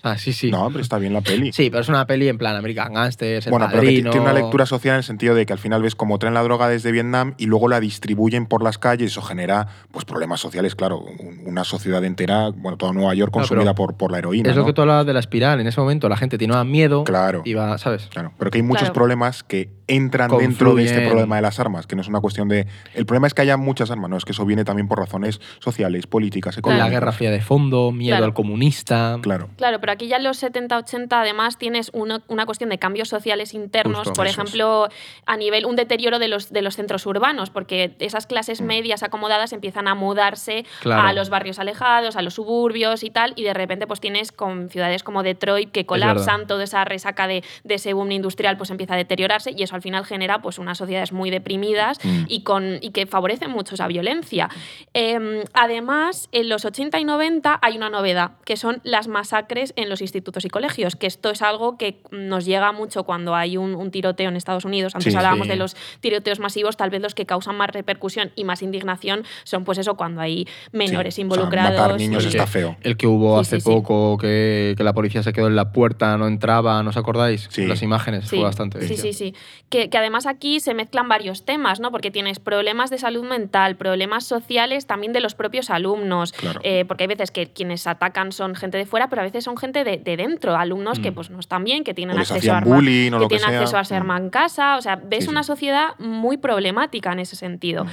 Ah, 0.02 0.18
sí, 0.18 0.32
sí. 0.32 0.50
No, 0.50 0.68
pero 0.70 0.80
está 0.82 0.98
bien 0.98 1.14
la 1.14 1.22
peli. 1.22 1.52
Sí, 1.52 1.70
pero 1.70 1.82
es 1.82 1.90
una 1.90 2.08
peli 2.08 2.30
en 2.30 2.38
plan 2.38 2.56
American 2.56 2.94
Gangsters, 2.94 3.46
El 3.48 3.52
bueno, 3.52 3.68
pero 3.70 3.82
que 3.82 3.90
tiene 3.90 4.10
una 4.20 4.32
lectura 4.34 4.66
social 4.66 4.94
en 4.94 4.98
el 5.00 5.04
sentido 5.04 5.36
de 5.36 5.46
que 5.46 5.52
al 5.54 5.60
final 5.60 5.82
ves 5.82 5.94
cómo 5.96 6.18
traen 6.20 6.34
la 6.34 6.42
droga 6.44 6.70
desde 6.70 6.92
Vietnam 6.94 7.34
y 7.38 7.48
luego 7.48 7.68
la 7.68 7.80
distribuyen 7.82 8.46
por 8.46 8.64
las 8.64 8.78
calles. 8.78 9.12
Eso 9.12 9.22
genera 9.22 9.68
pues, 9.92 10.06
problemas 10.06 10.40
sociales, 10.40 10.76
claro. 10.76 11.00
Un- 11.00 11.40
Una 11.50 11.64
sociedad 11.64 12.04
entera, 12.06 12.50
bueno, 12.50 12.78
toda 12.78 12.94
Nueva 12.94 13.14
York 13.16 13.32
consumida 13.34 13.76
por, 13.76 13.98
por 13.98 14.12
la 14.12 14.20
heroína. 14.20 14.50
Es 14.52 14.56
lo 14.56 14.62
¿no? 14.62 14.68
que 14.68 14.74
tú 14.74 14.82
hablabas 14.82 15.06
de 15.06 15.14
la 15.14 15.20
espiral. 15.20 15.60
En 15.60 15.68
ese 15.68 15.82
momento 15.82 16.08
la 16.08 16.16
gente 16.18 16.38
tenía 16.38 16.64
miedo. 16.64 17.04
Claro. 17.04 17.42
Iba, 17.44 17.78
¿sabes? 17.78 18.08
Claro, 18.12 18.32
pero 18.38 18.52
que 18.52 18.60
hay 18.60 18.64
muchos 18.64 18.84
Claro. 18.84 18.94
problemas 18.94 19.44
que 19.44 19.70
entran 19.88 20.30
dentro 20.38 20.76
de 20.76 20.86
este 20.86 21.08
problema 21.08 21.36
de 21.38 21.42
las 21.42 21.60
armas, 21.60 21.88
que 21.88 21.96
no 21.96 22.02
es 22.04 22.08
una 22.08 22.22
cuestión 22.22 22.48
de... 22.48 22.68
El 22.94 23.06
problema 23.08 23.26
es 23.28 23.34
que 23.34 23.42
haya 23.42 23.58
muchas 23.58 23.90
armas, 23.90 24.10
no, 24.10 24.18
es 24.18 24.24
que 24.26 24.32
eso 24.34 24.46
viene 24.46 24.64
también 24.64 24.88
por 24.88 25.00
razones 25.00 25.42
sociales, 25.60 26.06
políticas, 26.06 26.54
Con 26.56 26.60
económicas. 26.74 26.88
la 26.88 26.92
Guerra 26.92 27.12
Fría 27.12 27.32
de 27.32 27.42
fondo, 27.42 27.92
miedo 27.92 28.12
Claro. 28.14 28.26
al 28.26 28.34
comunista. 28.36 29.18
Claro. 29.22 29.50
Claro, 29.58 29.80
pero 29.80 29.89
aquí 29.92 30.08
ya 30.08 30.18
en 30.18 30.24
los 30.24 30.42
70-80 30.42 31.08
además 31.12 31.58
tienes 31.58 31.90
una, 31.94 32.22
una 32.28 32.46
cuestión 32.46 32.70
de 32.70 32.78
cambios 32.80 33.10
sociales 33.10 33.54
internos, 33.54 34.00
Justo, 34.00 34.14
por 34.14 34.28
ejemplo, 34.28 34.88
a 35.26 35.38
nivel, 35.38 35.66
un 35.66 35.76
deterioro 35.76 36.20
de 36.20 36.28
los, 36.28 36.52
de 36.52 36.62
los 36.62 36.76
centros 36.76 37.06
urbanos, 37.06 37.50
porque 37.50 37.96
esas 38.00 38.28
clases 38.28 38.62
medias 38.62 39.04
acomodadas 39.04 39.54
empiezan 39.54 39.88
a 39.88 39.96
mudarse 39.96 40.66
Claro. 40.82 41.08
a 41.08 41.14
los 41.14 41.30
barrios 41.30 41.60
alejados, 41.60 42.16
a 42.16 42.22
los 42.22 42.34
suburbios 42.36 43.04
y 43.04 43.10
tal, 43.10 43.34
y 43.36 43.44
de 43.44 43.54
repente 43.54 43.88
pues 43.88 44.00
tienes 44.00 44.32
con 44.32 44.70
ciudades 44.70 45.04
como 45.04 45.24
Detroit 45.24 45.72
que 45.72 45.86
colapsan, 45.86 46.48
toda 46.48 46.64
esa 46.64 46.86
resaca 46.86 47.28
de, 47.28 47.44
de 47.64 47.76
ese 47.76 47.94
boom 47.94 48.12
industrial 48.12 48.58
pues 48.58 48.70
empieza 48.70 48.94
a 48.96 48.98
deteriorarse 48.98 49.52
y 49.56 49.64
eso 49.64 49.76
al 49.76 49.82
final 49.82 50.06
genera 50.06 50.42
pues 50.42 50.58
unas 50.60 50.78
sociedades 50.78 51.12
muy 51.12 51.30
deprimidas 51.30 52.00
Mm. 52.04 52.26
y, 52.28 52.44
con, 52.44 52.78
y 52.82 52.92
que 52.92 53.06
favorecen 53.06 53.52
mucho 53.52 53.76
esa 53.76 53.88
violencia. 53.88 54.50
Eh, 54.94 55.44
además, 55.54 56.30
en 56.32 56.50
los 56.50 56.66
80 56.66 57.00
y 57.00 57.06
90 57.06 57.60
hay 57.62 57.78
una 57.78 57.90
novedad, 57.90 58.32
que 58.46 58.58
son 58.58 58.80
las 58.84 59.08
masacres 59.08 59.74
en 59.80 59.90
los 59.90 60.02
institutos 60.02 60.46
y 60.46 60.50
colegios, 60.50 60.96
que 60.96 61.08
esto 61.08 61.30
es 61.32 61.42
algo 61.42 61.78
que 61.78 62.02
nos 62.12 62.46
llega 62.46 62.72
mucho 62.72 63.04
cuando 63.04 63.36
hay 63.36 63.58
un, 63.58 63.76
un 63.76 63.92
tiroteo 63.92 64.30
en 64.30 64.36
Estados 64.36 64.66
Unidos. 64.66 64.96
Antes 64.96 65.12
Sí, 65.14 65.18
hablábamos 65.18 65.48
sí. 65.48 65.52
de 65.52 65.58
los 65.58 65.76
tiroteos 66.02 66.40
masivos, 66.40 66.78
tal 66.78 66.90
vez 66.90 67.02
los 67.02 67.16
que 67.16 67.26
causan 67.26 67.56
más 67.58 67.70
repercusión 67.72 68.32
y 68.36 68.44
más 68.44 68.62
indignación 68.62 69.24
son 69.44 69.64
pues 69.64 69.78
eso, 69.78 69.96
cuando 69.96 70.22
hay 70.22 70.48
menores 70.72 71.16
Sí, 71.16 71.22
o 71.22 71.26
sea, 71.26 71.36
involucrados. 71.38 71.80
matar 71.80 71.98
niños 71.98 72.26
está 72.26 72.46
feo. 72.48 72.76
El 72.82 72.98
que 72.98 73.08
hubo 73.08 73.36
Sí, 73.36 73.42
hace 73.42 73.56
sí, 73.58 73.62
sí. 73.62 73.70
poco, 73.70 74.18
que, 74.18 74.74
que 74.78 74.84
la 74.84 74.94
policía 74.94 75.24
se 75.24 75.34
quedó 75.34 75.48
en 75.48 75.56
la 75.56 75.72
puerta, 75.72 76.18
no 76.18 76.28
entraba, 76.28 76.82
¿no 76.84 76.90
os 76.92 76.98
acordáis? 76.98 77.48
Sí. 77.50 77.66
Las 77.66 77.82
imágenes, 77.82 78.26
Sí, 78.28 78.36
fue 78.38 78.44
bastante 78.46 78.86
Sí, 78.88 78.98
sí, 78.98 79.14
sí. 79.14 79.34
Que, 79.70 79.90
que 79.90 79.98
además 79.98 80.26
aquí 80.26 80.60
se 80.60 80.74
mezclan 80.74 81.08
varios 81.08 81.46
temas, 81.46 81.80
¿no? 81.80 81.92
Porque 81.92 82.12
tienes 82.12 82.40
problemas 82.40 82.90
de 82.90 82.98
salud 82.98 83.24
mental, 83.24 83.76
problemas 83.76 84.24
sociales 84.26 84.86
también 84.88 85.14
de 85.14 85.20
los 85.20 85.36
propios 85.36 85.70
alumnos. 85.70 86.32
Claro. 86.34 86.60
eh, 86.64 86.86
porque 86.88 87.04
hay 87.04 87.08
veces 87.08 87.30
que 87.32 87.48
quienes 87.52 87.86
atacan 87.86 88.32
son 88.32 88.56
gente 88.56 88.78
de 88.78 88.86
fuera, 88.86 89.10
pero 89.10 89.22
a 89.22 89.26
veces 89.26 89.44
son 89.44 89.58
gente 89.58 89.69
de, 89.72 89.98
de 89.98 90.18
dentro, 90.18 90.56
alumnos 90.56 91.00
que 91.00 91.12
Mm. 91.12 91.16
pues 91.16 91.30
no 91.30 91.40
están 91.40 91.64
bien, 91.64 91.84
que 91.84 91.94
tienen 91.94 92.18
O 92.18 92.20
acceso 92.22 92.54
a 92.54 92.58
arma- 92.58 92.76
bullying 92.76 93.12
o 93.14 93.20
que 93.20 93.28
tienen 93.38 93.56
acceso 93.56 93.78
a 93.78 93.84
ser 93.84 94.04
Mm. 94.04 94.12
en 94.18 94.30
casa. 94.30 94.78
O 94.78 94.82
sea, 94.82 94.96
ves 94.98 95.26
Sí, 95.26 95.30
una 95.30 95.44
sí. 95.44 95.48
sociedad 95.48 95.90
muy 96.00 96.38
problemática 96.38 97.12
en 97.12 97.20
ese 97.20 97.36
sentido. 97.36 97.86
Mm. 97.86 97.90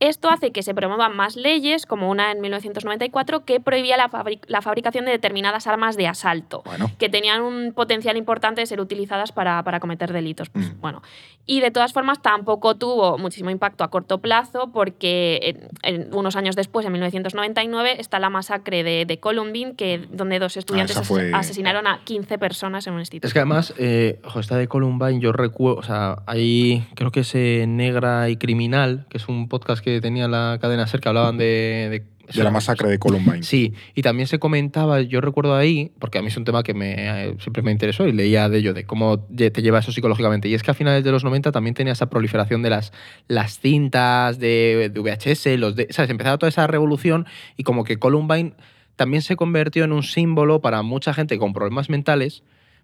Esto 0.00 0.30
hace 0.30 0.50
que 0.50 0.62
se 0.62 0.74
promuevan 0.74 1.14
más 1.14 1.36
leyes, 1.36 1.84
como 1.84 2.08
una 2.10 2.32
en 2.32 2.40
1994, 2.40 3.44
que 3.44 3.60
prohibía 3.60 3.98
la, 3.98 4.08
fabri- 4.10 4.40
la 4.46 4.62
fabricación 4.62 5.04
de 5.04 5.10
determinadas 5.10 5.66
armas 5.66 5.94
de 5.98 6.06
asalto 6.08 6.62
Bueno, 6.64 6.90
que 6.98 7.10
tenían 7.10 7.42
un 7.42 7.74
potencial 7.74 8.16
importante 8.16 8.62
de 8.62 8.66
ser 8.66 8.80
utilizadas 8.80 9.30
para, 9.32 9.62
para 9.62 9.78
cometer 9.78 10.10
delitos. 10.12 10.48
Pues, 10.48 10.72
Mm. 10.74 10.80
bueno. 10.80 11.02
Y 11.44 11.60
de 11.60 11.70
todas 11.70 11.92
formas 11.92 12.22
tampoco 12.22 12.76
tuvo 12.76 13.18
muchísimo 13.18 13.50
impacto 13.50 13.84
a 13.84 13.88
corto 13.90 14.18
plazo 14.18 14.70
porque 14.72 15.68
en- 15.82 16.04
en 16.06 16.14
unos 16.14 16.34
años 16.34 16.56
después, 16.56 16.86
en 16.86 16.92
1999, 16.92 17.96
está 18.00 18.18
la 18.18 18.30
masacre 18.30 18.82
de, 18.82 19.04
de 19.04 19.18
Columbine, 19.20 19.74
que, 19.74 20.06
donde 20.10 20.38
dos 20.38 20.56
estudiantes 20.56 20.96
esa 20.96 21.04
fue- 21.20 21.32
asesinaron 21.34 21.86
a 21.86 22.00
15 22.04 22.38
personas 22.38 22.86
en 22.86 22.94
un 22.94 23.00
instituto. 23.00 23.26
Es 23.26 23.32
que 23.32 23.38
además, 23.40 23.74
eh, 23.78 24.20
ojo, 24.24 24.40
esta 24.40 24.56
de 24.56 24.68
Columbine, 24.68 25.20
yo 25.20 25.32
recuerdo, 25.32 25.78
o 25.78 25.82
sea, 25.82 26.22
hay, 26.26 26.84
creo 26.94 27.10
que 27.10 27.20
es 27.20 27.34
eh, 27.34 27.64
Negra 27.68 28.28
y 28.28 28.36
Criminal, 28.36 29.06
que 29.10 29.18
es 29.18 29.28
un 29.28 29.48
podcast 29.48 29.82
que 29.84 30.00
tenía 30.00 30.28
la 30.28 30.58
cadena 30.60 30.86
SER 30.86 31.00
que 31.00 31.08
hablaban 31.08 31.38
de... 31.38 32.04
de 32.34 32.44
la 32.44 32.50
masacre 32.52 32.88
de 32.88 32.98
Columbine. 33.00 33.42
Sí, 33.42 33.74
y 33.96 34.02
también 34.02 34.28
se 34.28 34.38
comentaba, 34.38 35.00
yo 35.00 35.20
recuerdo 35.20 35.56
ahí, 35.56 35.90
porque 35.98 36.18
a 36.18 36.22
mí 36.22 36.28
es 36.28 36.36
un 36.36 36.44
tema 36.44 36.62
que 36.62 36.74
me, 36.74 36.94
eh, 36.96 37.34
siempre 37.40 37.60
me 37.62 37.72
interesó 37.72 38.06
y 38.06 38.12
leía 38.12 38.48
de 38.48 38.58
ello, 38.58 38.72
de 38.72 38.84
cómo 38.84 39.18
te 39.18 39.50
lleva 39.62 39.80
eso 39.80 39.90
psicológicamente. 39.90 40.46
Y 40.48 40.54
es 40.54 40.62
que 40.62 40.70
a 40.70 40.74
finales 40.74 41.02
de 41.02 41.10
los 41.10 41.24
90 41.24 41.50
también 41.50 41.74
tenía 41.74 41.92
esa 41.92 42.08
proliferación 42.08 42.62
de 42.62 42.70
las, 42.70 42.92
las 43.26 43.58
cintas 43.58 44.38
de, 44.38 44.90
de 44.94 45.00
VHS, 45.00 45.58
los 45.58 45.74
de, 45.74 45.88
¿sabes? 45.90 46.08
Empezaba 46.10 46.38
toda 46.38 46.50
esa 46.50 46.68
revolución 46.68 47.26
y 47.56 47.64
como 47.64 47.82
que 47.82 47.98
Columbine 47.98 48.52
también 48.96 49.22
se 49.22 49.36
convirtió 49.36 49.84
en 49.84 49.92
un 49.92 50.02
símbolo 50.02 50.60
para 50.60 50.82
mucha 50.82 51.14
gente 51.14 51.38
con 51.38 51.52
problemas 51.52 51.88
mentales. 51.90 52.42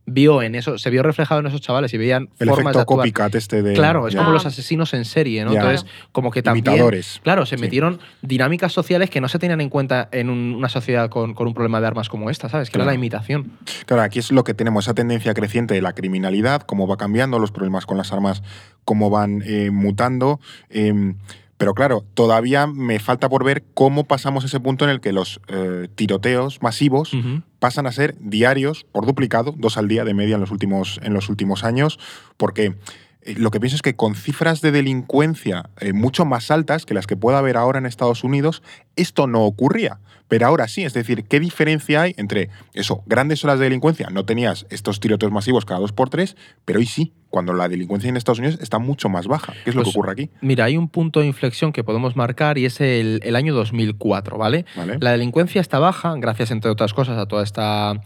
Vio 0.08 0.40
en 0.40 0.54
eso, 0.54 0.78
se 0.78 0.88
vio 0.88 1.02
reflejado 1.02 1.40
en 1.40 1.48
esos 1.48 1.60
chavales 1.60 1.92
y 1.92 1.98
veían 1.98 2.28
El 2.38 2.48
formas 2.48 2.74
de 2.74 2.78
efecto 2.78 2.80
actuar. 2.80 2.98
copycat 2.98 3.34
este 3.34 3.60
de... 3.64 3.72
Claro, 3.74 4.06
es 4.06 4.14
ya. 4.14 4.20
como 4.20 4.30
los 4.30 4.46
asesinos 4.46 4.94
en 4.94 5.04
serie, 5.04 5.44
¿no? 5.44 5.52
Ya. 5.52 5.58
Entonces, 5.62 5.84
como 6.12 6.30
que 6.30 6.44
también. 6.44 6.64
Imitadores. 6.64 7.18
Claro, 7.24 7.44
se 7.44 7.56
Sí. 7.56 7.60
metieron 7.60 7.98
dinámicas 8.22 8.72
sociales 8.72 9.10
que 9.10 9.20
no 9.20 9.26
se 9.26 9.40
tenían 9.40 9.60
en 9.60 9.68
cuenta 9.68 10.08
en 10.12 10.30
un- 10.30 10.54
una 10.54 10.68
sociedad 10.68 11.10
con, 11.10 11.34
con 11.34 11.48
un 11.48 11.54
problema 11.54 11.80
de 11.80 11.88
armas 11.88 12.08
como 12.08 12.30
esta, 12.30 12.48
¿sabes? 12.48 12.70
Que 12.70 12.78
era 12.78 12.84
la 12.84 12.94
imitación. 12.94 13.50
Claro, 13.86 14.02
aquí 14.04 14.20
es 14.20 14.30
lo 14.30 14.44
que 14.44 14.54
tenemos, 14.54 14.84
esa 14.84 14.94
tendencia 14.94 15.34
creciente 15.34 15.74
de 15.74 15.82
la 15.82 15.92
criminalidad, 15.92 16.62
cómo 16.62 16.86
va 16.86 16.96
cambiando, 16.96 17.40
los 17.40 17.50
problemas 17.50 17.84
con 17.84 17.96
las 17.96 18.12
armas, 18.12 18.44
cómo 18.84 19.10
van 19.10 19.42
eh, 19.44 19.72
mutando. 19.72 20.38
eh, 20.70 21.14
pero 21.58 21.74
claro, 21.74 22.04
todavía 22.14 22.66
me 22.66 22.98
falta 22.98 23.28
por 23.28 23.44
ver 23.44 23.64
cómo 23.74 24.04
pasamos 24.04 24.44
ese 24.44 24.60
punto 24.60 24.84
en 24.84 24.90
el 24.90 25.00
que 25.00 25.12
los 25.12 25.40
eh, 25.48 25.88
tiroteos 25.94 26.62
masivos 26.62 27.12
pasan 27.58 27.86
a 27.86 27.92
ser 27.92 28.16
diarios 28.20 28.84
por 28.92 29.06
duplicado, 29.06 29.54
dos 29.56 29.78
al 29.78 29.88
día 29.88 30.04
de 30.04 30.14
media 30.14 30.34
en 30.34 30.40
los 30.42 30.50
últimos, 30.50 31.00
en 31.02 31.14
los 31.14 31.28
últimos 31.28 31.64
años, 31.64 31.98
porque 32.36 32.76
eh, 33.22 33.34
lo 33.38 33.50
que 33.50 33.58
pienso 33.58 33.76
es 33.76 33.82
que 33.82 33.96
con 33.96 34.14
cifras 34.14 34.60
de 34.60 34.70
delincuencia 34.70 35.70
eh, 35.80 35.92
mucho 35.92 36.24
más 36.24 36.50
altas 36.50 36.86
que 36.86 36.94
las 36.94 37.06
que 37.06 37.16
pueda 37.16 37.38
haber 37.38 37.56
ahora 37.56 37.78
en 37.78 37.86
Estados 37.86 38.22
Unidos, 38.22 38.62
esto 38.94 39.26
no 39.26 39.44
ocurría. 39.44 39.98
Pero 40.28 40.46
ahora 40.46 40.68
sí, 40.68 40.84
es 40.84 40.92
decir, 40.92 41.24
¿qué 41.24 41.38
diferencia 41.38 42.02
hay 42.02 42.14
entre 42.16 42.50
eso, 42.74 43.02
grandes 43.06 43.44
olas 43.44 43.58
de 43.58 43.64
delincuencia? 43.64 44.08
No 44.10 44.24
tenías 44.24 44.66
estos 44.70 45.00
tiroteos 45.00 45.32
masivos 45.32 45.64
cada 45.64 45.80
dos 45.80 45.92
por 45.92 46.10
tres, 46.10 46.36
pero 46.64 46.80
hoy 46.80 46.86
sí, 46.86 47.12
cuando 47.30 47.52
la 47.52 47.68
delincuencia 47.68 48.08
en 48.08 48.16
Estados 48.16 48.38
Unidos 48.38 48.58
está 48.60 48.78
mucho 48.78 49.08
más 49.08 49.26
baja. 49.26 49.52
¿Qué 49.64 49.70
es 49.70 49.76
lo 49.76 49.82
que 49.82 49.86
Pues, 49.86 49.96
ocurre 49.96 50.12
aquí? 50.12 50.30
Mira, 50.40 50.64
hay 50.64 50.76
un 50.76 50.88
punto 50.88 51.20
de 51.20 51.26
inflexión 51.26 51.72
que 51.72 51.84
podemos 51.84 52.16
marcar 52.16 52.58
y 52.58 52.64
es 52.64 52.80
el, 52.80 53.20
el 53.22 53.36
año 53.36 53.54
2004, 53.54 54.38
¿vale? 54.38 54.64
¿Vale? 54.76 54.98
La 55.00 55.10
delincuencia 55.12 55.60
está 55.60 55.78
baja, 55.78 56.14
gracias, 56.18 56.50
entre 56.50 56.70
otras 56.70 56.94
cosas, 56.94 57.18
a 57.18 57.26
toda 57.26 57.42
esta 57.42 58.00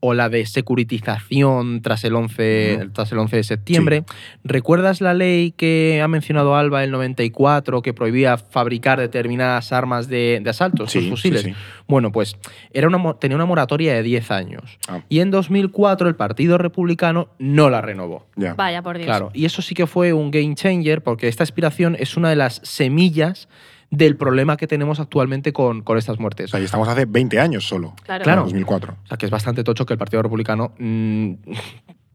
ola 0.00 0.28
de 0.28 0.44
securitización 0.46 1.80
tras 1.82 2.04
el 2.04 2.14
11, 2.14 2.78
Ujú. 2.80 2.90
tras 2.90 3.12
el 3.12 3.18
11 3.18 3.36
de 3.36 3.44
septiembre. 3.44 4.04
¿Recuerdas 4.44 5.00
la 5.00 5.14
ley 5.14 5.52
que 5.52 6.00
ha 6.02 6.08
mencionado 6.08 6.54
Alba 6.56 6.84
el 6.84 6.90
94 6.90 7.82
que 7.82 7.94
prohibía 7.94 8.36
fabricar 8.36 9.00
determinadas 9.00 9.72
armas 9.72 10.08
de, 10.08 10.40
de 10.42 10.50
asalto, 10.50 10.86
Sí, 10.86 11.00
sí, 11.00 11.10
fusiles? 11.10 11.42
sí. 11.42 11.54
Bueno, 11.88 12.12
pues 12.12 12.36
era 12.72 12.88
una, 12.88 13.14
tenía 13.14 13.36
una 13.36 13.46
moratoria 13.46 13.94
de 13.94 14.02
10 14.02 14.30
años. 14.30 14.78
Ah. 14.88 15.00
Y 15.08 15.20
en 15.20 15.30
2004 15.30 16.08
el 16.08 16.16
Partido 16.16 16.58
Republicano 16.58 17.28
no 17.38 17.70
la 17.70 17.80
renovó. 17.80 18.26
Ya. 18.36 18.54
Vaya, 18.54 18.82
por 18.82 18.96
Dios. 18.96 19.06
Claro, 19.06 19.30
y 19.32 19.44
eso 19.44 19.62
sí 19.62 19.74
que 19.74 19.86
fue 19.86 20.12
un 20.12 20.30
game 20.30 20.54
changer 20.54 21.02
porque 21.02 21.28
esta 21.28 21.42
aspiración 21.42 21.96
es 21.98 22.16
una 22.16 22.30
de 22.30 22.36
las 22.36 22.60
semillas 22.64 23.48
del 23.90 24.16
problema 24.16 24.56
que 24.56 24.66
tenemos 24.66 24.98
actualmente 25.00 25.52
con, 25.52 25.82
con 25.82 25.96
estas 25.98 26.18
muertes. 26.18 26.46
O 26.46 26.48
sea, 26.52 26.60
y 26.60 26.64
estamos 26.64 26.88
hace 26.88 27.04
20 27.06 27.38
años 27.40 27.66
solo. 27.66 27.94
Claro. 28.04 28.24
Claro. 28.24 28.40
En 28.42 28.46
2004. 28.48 28.96
O 29.04 29.06
sea, 29.06 29.16
que 29.16 29.26
es 29.26 29.30
bastante 29.30 29.62
tocho 29.64 29.86
que 29.86 29.94
el 29.94 29.98
Partido 29.98 30.22
Republicano 30.22 30.72
mm, 30.78 31.32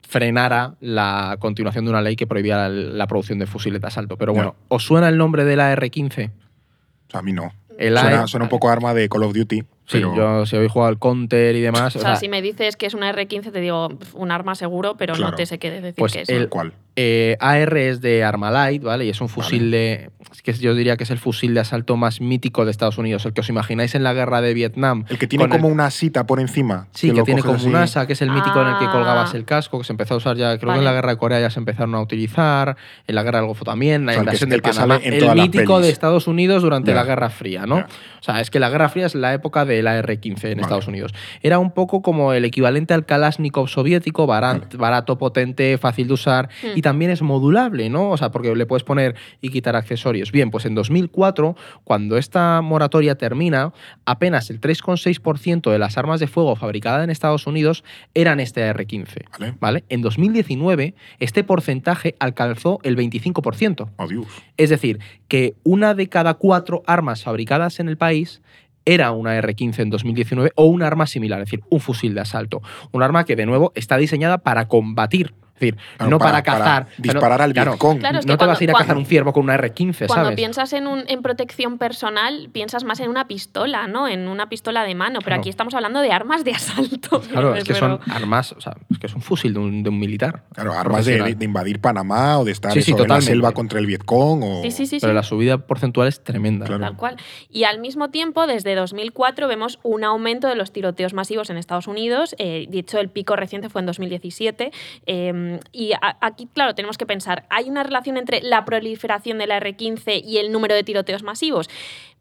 frenara 0.08 0.76
la 0.82 1.38
continuación 1.40 1.86
de 1.86 1.92
una 1.92 2.02
ley 2.02 2.16
que 2.16 2.28
prohibía 2.28 2.58
la, 2.58 2.70
la 2.70 3.08
producción 3.08 3.40
de 3.40 3.48
fusiles 3.48 3.80
de 3.82 3.88
asalto. 3.88 4.18
Pero 4.18 4.34
bueno, 4.34 4.56
¿os 4.68 4.84
suena 4.84 5.08
el 5.10 5.18
nombre 5.18 5.46
de 5.46 5.56
la 5.56 5.72
R-15? 5.72 6.30
O 6.30 7.12
sea, 7.12 7.20
a 7.20 7.24
mí 7.24 7.32
no. 7.34 7.52
El 7.78 7.98
Suena, 7.98 8.20
AR 8.22 8.28
suena 8.28 8.44
un 8.44 8.50
poco 8.50 8.70
arma 8.70 8.94
de 8.94 9.10
Call 9.10 9.24
of 9.24 9.34
Duty. 9.34 9.62
Sí, 9.62 9.66
pero- 9.94 10.16
yo 10.16 10.46
si 10.46 10.56
habéis 10.56 10.72
jugado 10.72 10.90
al 10.90 11.00
Counter 11.00 11.56
y 11.56 11.62
demás. 11.62 11.96
O 11.96 12.00
sea, 12.00 12.16
si 12.18 12.30
me 12.30 12.42
dices 12.42 12.76
que 12.76 12.86
es 12.86 12.94
una 12.94 13.12
R15, 13.12 13.52
te 13.52 13.60
digo 13.62 13.90
un 14.14 14.32
arma 14.32 14.54
seguro, 14.56 14.96
pero 14.98 15.14
Claro. 15.16 15.32
no 15.32 15.38
te 15.38 15.46
sé 15.46 15.58
qué 15.58 15.72
decir 15.72 15.96
Pues 15.98 16.14
que 16.14 16.22
es. 16.22 16.30
el- 16.30 16.50
cual. 16.50 16.74
Eh, 16.98 17.38
AR 17.40 17.78
es 17.78 18.02
de 18.02 18.24
Armalite, 18.24 18.86
¿vale? 18.86 19.06
Y 19.06 19.10
es 19.10 19.22
un 19.22 19.30
fusil 19.30 19.72
de. 19.72 20.10
Es 20.34 20.42
que 20.42 20.54
yo 20.54 20.76
diría 20.76 20.98
que 20.98 21.04
es 21.04 21.10
el 21.12 21.18
fusil 21.20 21.54
de 21.54 21.60
asalto 21.62 21.96
más 21.98 22.20
mítico 22.22 22.66
de 22.66 22.72
Estados 22.72 22.98
Unidos. 22.98 23.26
El 23.26 23.34
que 23.34 23.42
os 23.42 23.50
imagináis 23.50 23.96
en 23.96 24.04
la 24.04 24.14
guerra 24.14 24.42
de 24.42 24.54
Vietnam. 24.54 25.06
El 25.10 25.18
que 25.18 25.28
tiene 25.28 25.46
el- 25.46 25.50
como 25.52 25.68
una 25.68 25.90
cita 25.92 26.26
por 26.26 26.40
encima. 26.40 26.88
Sí, 26.92 27.12
que, 27.12 27.24
tiene 27.24 27.42
como 27.44 27.64
un 27.64 27.76
así. 27.76 27.84
asa, 27.98 28.08
que 28.08 28.14
es 28.14 28.22
el 28.22 28.30
mítico 28.32 28.62
en 28.62 28.68
el 28.68 28.78
que 28.78 28.86
Ah. 28.86 28.92
colgabas 28.92 29.34
el 29.34 29.46
casco, 29.46 29.78
que 29.80 29.84
se 29.86 29.94
empezó 29.94 30.16
a 30.16 30.18
usar 30.18 30.36
ya, 30.38 30.58
creo 30.58 30.74
que 30.74 30.80
en 30.80 30.86
la 30.86 30.94
guerra 30.94 31.12
de 31.12 31.18
Corea 31.18 31.40
ya 31.40 31.50
se 31.50 31.60
empezaron 31.60 31.96
a 31.96 32.02
utilizar, 32.02 32.76
en 33.08 33.16
la 33.16 33.24
guerra 33.24 33.40
del 33.40 33.48
Golfo 33.48 33.64
también, 33.66 34.06
la 34.06 34.12
O 34.12 34.14
sea, 34.16 34.22
el 34.22 34.26
que- 34.26 34.30
invasión 34.32 34.52
el 34.52 34.58
de 34.58 34.62
que 34.62 34.70
Panamá, 34.74 34.96
sale 35.00 35.08
en 35.18 35.24
el 35.30 35.36
mítico 35.36 35.80
de 35.82 35.90
Estados 35.90 36.28
Unidos 36.28 36.64
durante 36.64 36.94
la 36.94 37.04
Guerra 37.04 37.30
Fría, 37.30 37.66
¿no? 37.66 37.78
O 37.78 38.24
sea, 38.24 38.40
es 38.42 38.52
que 38.52 38.60
la 38.60 38.70
Guerra 38.70 38.88
Fría 38.90 39.06
es 39.08 39.16
la 39.16 39.34
época 39.34 39.66
de 39.66 39.82
la 39.82 39.98
R-15 39.98 40.44
en 40.52 40.58
Vale. 40.58 40.62
Estados 40.62 40.88
Unidos. 40.88 41.14
Era 41.42 41.58
un 41.60 41.72
poco 41.72 42.02
como 42.02 42.34
el 42.34 42.46
equivalente 42.46 42.94
al 42.94 43.06
Kalashnikov 43.06 43.68
soviético, 43.68 44.28
barat- 44.28 44.66
Vale. 44.66 44.78
barato, 44.78 45.18
potente, 45.18 45.78
fácil 45.78 46.08
de 46.08 46.14
usar 46.14 46.50
Hmm. 46.62 46.68
y 46.78 46.81
también 46.82 47.12
es 47.12 47.22
modulable, 47.22 47.90
¿no? 47.90 48.10
O 48.10 48.18
sea, 48.18 48.32
porque 48.32 48.56
le 48.56 48.66
puedes 48.66 48.84
poner 48.84 49.16
y 49.42 49.50
quitar 49.50 49.76
accesorios. 49.76 50.32
Bien, 50.32 50.52
pues 50.52 50.66
en 50.66 50.76
2004, 50.76 51.56
cuando 51.84 52.18
esta 52.18 52.62
moratoria 52.62 53.16
termina, 53.16 53.74
apenas 54.06 54.50
el 54.50 54.60
3,6% 54.60 55.72
de 55.72 55.80
las 55.80 55.98
armas 55.98 56.20
de 56.20 56.28
fuego 56.28 56.56
fabricadas 56.56 57.04
en 57.04 57.10
Estados 57.10 57.48
Unidos 57.48 57.84
eran 58.14 58.40
este 58.40 58.64
AR-15. 58.64 59.30
Vale. 59.40 59.54
¿Vale? 59.60 59.84
En 59.90 60.02
2019, 60.02 60.96
este 61.20 61.44
porcentaje 61.44 62.16
alcanzó 62.20 62.80
el 62.84 62.98
25%. 62.98 63.90
Oh, 63.98 64.08
Dios. 64.08 64.28
Es 64.58 64.70
decir, 64.70 65.00
que 65.28 65.56
una 65.64 65.94
de 65.94 66.10
cada 66.10 66.36
cuatro 66.36 66.84
armas 66.86 67.24
fabricadas 67.24 67.80
en 67.80 67.90
el 67.90 67.98
país 67.98 68.42
era 68.86 69.12
una 69.12 69.36
R-15 69.36 69.80
en 69.80 69.90
2019 69.90 70.52
o 70.56 70.66
un 70.66 70.84
arma 70.84 71.06
similar, 71.08 71.40
es 71.42 71.48
decir, 71.48 71.62
un 71.70 71.80
fusil 71.80 72.14
de 72.16 72.22
asalto. 72.22 72.62
Un 72.92 73.04
arma 73.04 73.26
que, 73.26 73.36
de 73.36 73.46
nuevo, 73.46 73.72
está 73.76 73.98
diseñada 73.98 74.40
para 74.40 74.68
combatir. 74.68 75.34
Es 75.62 75.76
decir, 75.76 75.78
Claro, 75.98 76.10
no 76.10 76.18
para, 76.20 76.32
para- 76.32 76.44
para 76.44 76.60
cazar. 76.60 76.88
no- 76.98 77.04
disparar 77.04 77.42
al 77.42 77.54
claro, 77.54 77.72
Vietcong. 77.72 78.00
Claro, 78.00 78.20
es 78.20 78.26
que 78.26 78.32
no 78.32 78.34
te 78.34 78.38
cuando- 78.40 78.52
vas 78.54 78.62
a 78.62 78.64
ir 78.64 78.70
a 78.70 78.74
cuando- 78.74 78.84
cazar 78.88 78.98
un 78.98 79.06
ciervo 79.06 79.34
con 79.34 79.44
una 79.44 79.56
R15, 79.58 80.08
Cuando 80.08 80.36
piensas 80.36 80.74
en, 80.74 80.88
un- 80.88 81.04
en 81.08 81.22
protección 81.22 81.78
personal, 81.78 82.50
piensas 82.52 82.84
más 82.84 83.00
en 83.00 83.10
una 83.10 83.28
pistola, 83.28 83.88
¿no? 83.88 84.08
En 84.08 84.28
una 84.28 84.50
pistola 84.50 84.84
de 84.84 84.96
mano. 84.96 85.20
Pero 85.20 85.26
Claro. 85.26 85.42
aquí 85.42 85.50
estamos 85.50 85.74
hablando 85.76 86.00
de 86.02 86.12
armas 86.12 86.44
de 86.44 86.52
asalto. 86.52 87.22
Claro, 87.22 87.56
es 87.56 87.64
que 87.64 87.76
son 87.76 88.00
armas, 88.10 88.54
o 88.54 88.62
sea, 88.62 88.76
es 88.90 88.98
que 89.00 89.08
es 89.08 89.14
un 89.16 89.22
fusil 89.22 89.54
de 89.54 89.60
un, 89.60 89.84
de 89.84 89.90
un 89.90 90.00
militar. 90.00 90.44
Claro, 90.54 90.74
armas 90.74 91.06
de, 91.06 91.38
invadir 91.40 91.80
Panamá 91.80 92.40
o 92.40 92.46
de 92.46 92.52
estar 92.52 92.72
Sí, 92.74 92.82
sí, 92.82 92.92
eso, 92.94 93.04
en 93.04 93.10
la 93.10 93.22
selva 93.22 93.52
contra 93.52 93.80
el 93.80 93.86
Vietcong. 93.86 94.42
O... 94.44 94.62
Sí, 94.64 94.72
sí, 94.72 94.86
sí. 94.88 94.98
Pero 95.00 95.12
sí. 95.14 95.16
la 95.16 95.24
subida 95.24 95.58
porcentual 95.60 96.08
es 96.08 96.24
tremenda. 96.24 96.66
Claro. 96.66 96.82
Tal 96.82 96.96
cual. 96.98 97.18
Y 97.50 97.64
al 97.66 97.80
mismo 97.80 98.10
tiempo, 98.10 98.48
desde 98.48 98.74
2004 98.76 99.48
vemos 99.48 99.80
un 99.84 100.04
aumento 100.04 100.48
de 100.48 100.56
los 100.56 100.72
tiroteos 100.72 101.14
masivos 101.14 101.50
en 101.50 101.58
Estados 101.58 101.88
Unidos. 101.88 102.36
Eh, 102.40 102.66
de 102.70 102.80
hecho, 102.80 103.00
el 103.00 103.10
pico 103.10 103.36
reciente 103.36 103.70
fue 103.70 103.82
en 103.82 103.86
2017. 103.86 104.72
Eh, 105.06 105.51
y 105.72 105.94
aquí, 106.22 106.48
claro, 106.54 106.76
tenemos 106.76 106.98
que 106.98 107.06
pensar, 107.06 107.46
¿hay 107.50 107.70
una 107.70 107.84
relación 107.84 108.18
entre 108.18 108.42
la 108.42 108.66
proliferación 108.66 109.38
de 109.38 109.48
la 109.48 109.58
R-15 109.58 110.24
y 110.24 110.38
el 110.38 110.52
número 110.52 110.76
de 110.76 110.84
tiroteos 110.84 111.24
masivos? 111.24 111.70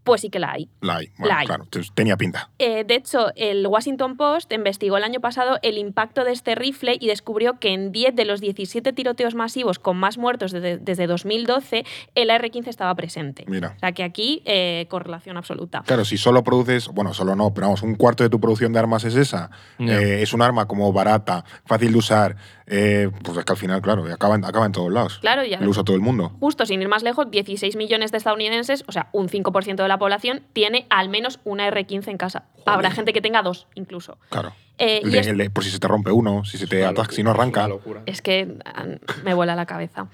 Pues 0.04 0.22
sí 0.22 0.30
que 0.30 0.38
la 0.38 0.52
hay. 0.52 0.68
La 0.80 0.96
hay. 0.96 1.08
Bueno, 1.18 1.34
La 1.34 1.40
hay. 1.40 1.46
claro, 1.46 1.66
tenía 1.94 2.16
pinta. 2.16 2.50
Eh, 2.58 2.84
de 2.84 2.94
hecho, 2.94 3.28
el 3.36 3.66
Washington 3.66 4.16
Post 4.16 4.50
investigó 4.52 4.96
el 4.96 5.04
año 5.04 5.20
pasado 5.20 5.58
el 5.62 5.76
impacto 5.78 6.24
de 6.24 6.32
este 6.32 6.54
rifle 6.54 6.96
y 6.98 7.06
descubrió 7.06 7.58
que 7.58 7.74
en 7.74 7.92
10 7.92 8.14
de 8.16 8.24
los 8.24 8.40
17 8.40 8.92
tiroteos 8.94 9.34
masivos 9.34 9.78
con 9.78 9.96
más 9.98 10.16
muertos 10.18 10.52
desde, 10.52 10.78
desde 10.78 11.06
2012, 11.06 11.84
el 12.14 12.30
AR-15 12.30 12.68
estaba 12.68 12.94
presente. 12.94 13.44
Mira. 13.46 13.74
O 13.76 13.78
sea 13.78 13.92
que 13.92 14.02
aquí, 14.02 14.42
eh, 14.46 14.86
correlación 14.88 15.36
absoluta. 15.36 15.82
Claro, 15.86 16.04
si 16.04 16.16
solo 16.16 16.42
produces, 16.42 16.88
bueno, 16.88 17.12
solo 17.14 17.36
no, 17.36 17.52
pero 17.52 17.66
vamos, 17.66 17.82
un 17.82 17.94
cuarto 17.94 18.24
de 18.24 18.30
tu 18.30 18.40
producción 18.40 18.72
de 18.72 18.78
armas 18.78 19.04
es 19.04 19.14
esa, 19.16 19.50
eh, 19.78 20.20
es 20.22 20.32
un 20.32 20.40
arma 20.42 20.66
como 20.66 20.92
barata, 20.92 21.44
fácil 21.66 21.92
de 21.92 21.98
usar, 21.98 22.36
eh, 22.66 23.10
pues 23.22 23.36
es 23.36 23.44
que 23.44 23.52
al 23.52 23.58
final, 23.58 23.82
claro, 23.82 24.04
acaba, 24.12 24.34
en- 24.36 24.44
acaba 24.44 24.64
en 24.66 24.72
todos 24.72 24.92
lados. 24.92 25.18
Claro, 25.20 25.44
ya. 25.44 25.60
Lo 25.60 25.70
usa 25.70 25.84
todo 25.84 25.96
el 25.96 26.02
mundo. 26.02 26.32
Justo, 26.40 26.64
sin 26.66 26.80
ir 26.80 26.88
más 26.88 27.02
lejos, 27.02 27.30
16 27.30 27.76
millones 27.76 28.12
de 28.12 28.18
estadounidenses, 28.18 28.84
o 28.86 28.92
sea, 28.92 29.08
un 29.12 29.28
5% 29.28 29.82
de 29.82 29.88
la 29.90 29.98
población, 29.98 30.42
tiene 30.52 30.86
al 30.88 31.08
menos 31.08 31.40
una 31.44 31.66
R-15 31.66 32.08
en 32.08 32.16
casa. 32.16 32.44
Habrá 32.64 32.90
gente 32.90 33.12
que 33.12 33.20
tenga 33.20 33.42
dos, 33.42 33.66
incluso. 33.74 34.18
Claro. 34.30 34.52
Eh, 34.82 35.02
y 35.04 35.14
el 35.14 35.50
por 35.52 35.62
si 35.62 35.70
se 35.70 35.78
te 35.78 35.86
rompe 35.86 36.10
uno, 36.10 36.42
si 36.44 36.56
se 36.56 36.66
te 36.66 36.78
Una 36.78 36.88
ataca, 36.88 37.02
locura, 37.02 37.14
si 37.16 37.22
no 37.22 37.30
arranca. 37.30 37.68
Es 38.06 38.22
que 38.22 38.48
me 39.24 39.34
vuela 39.34 39.54
la 39.54 39.66
cabeza. 39.66 40.08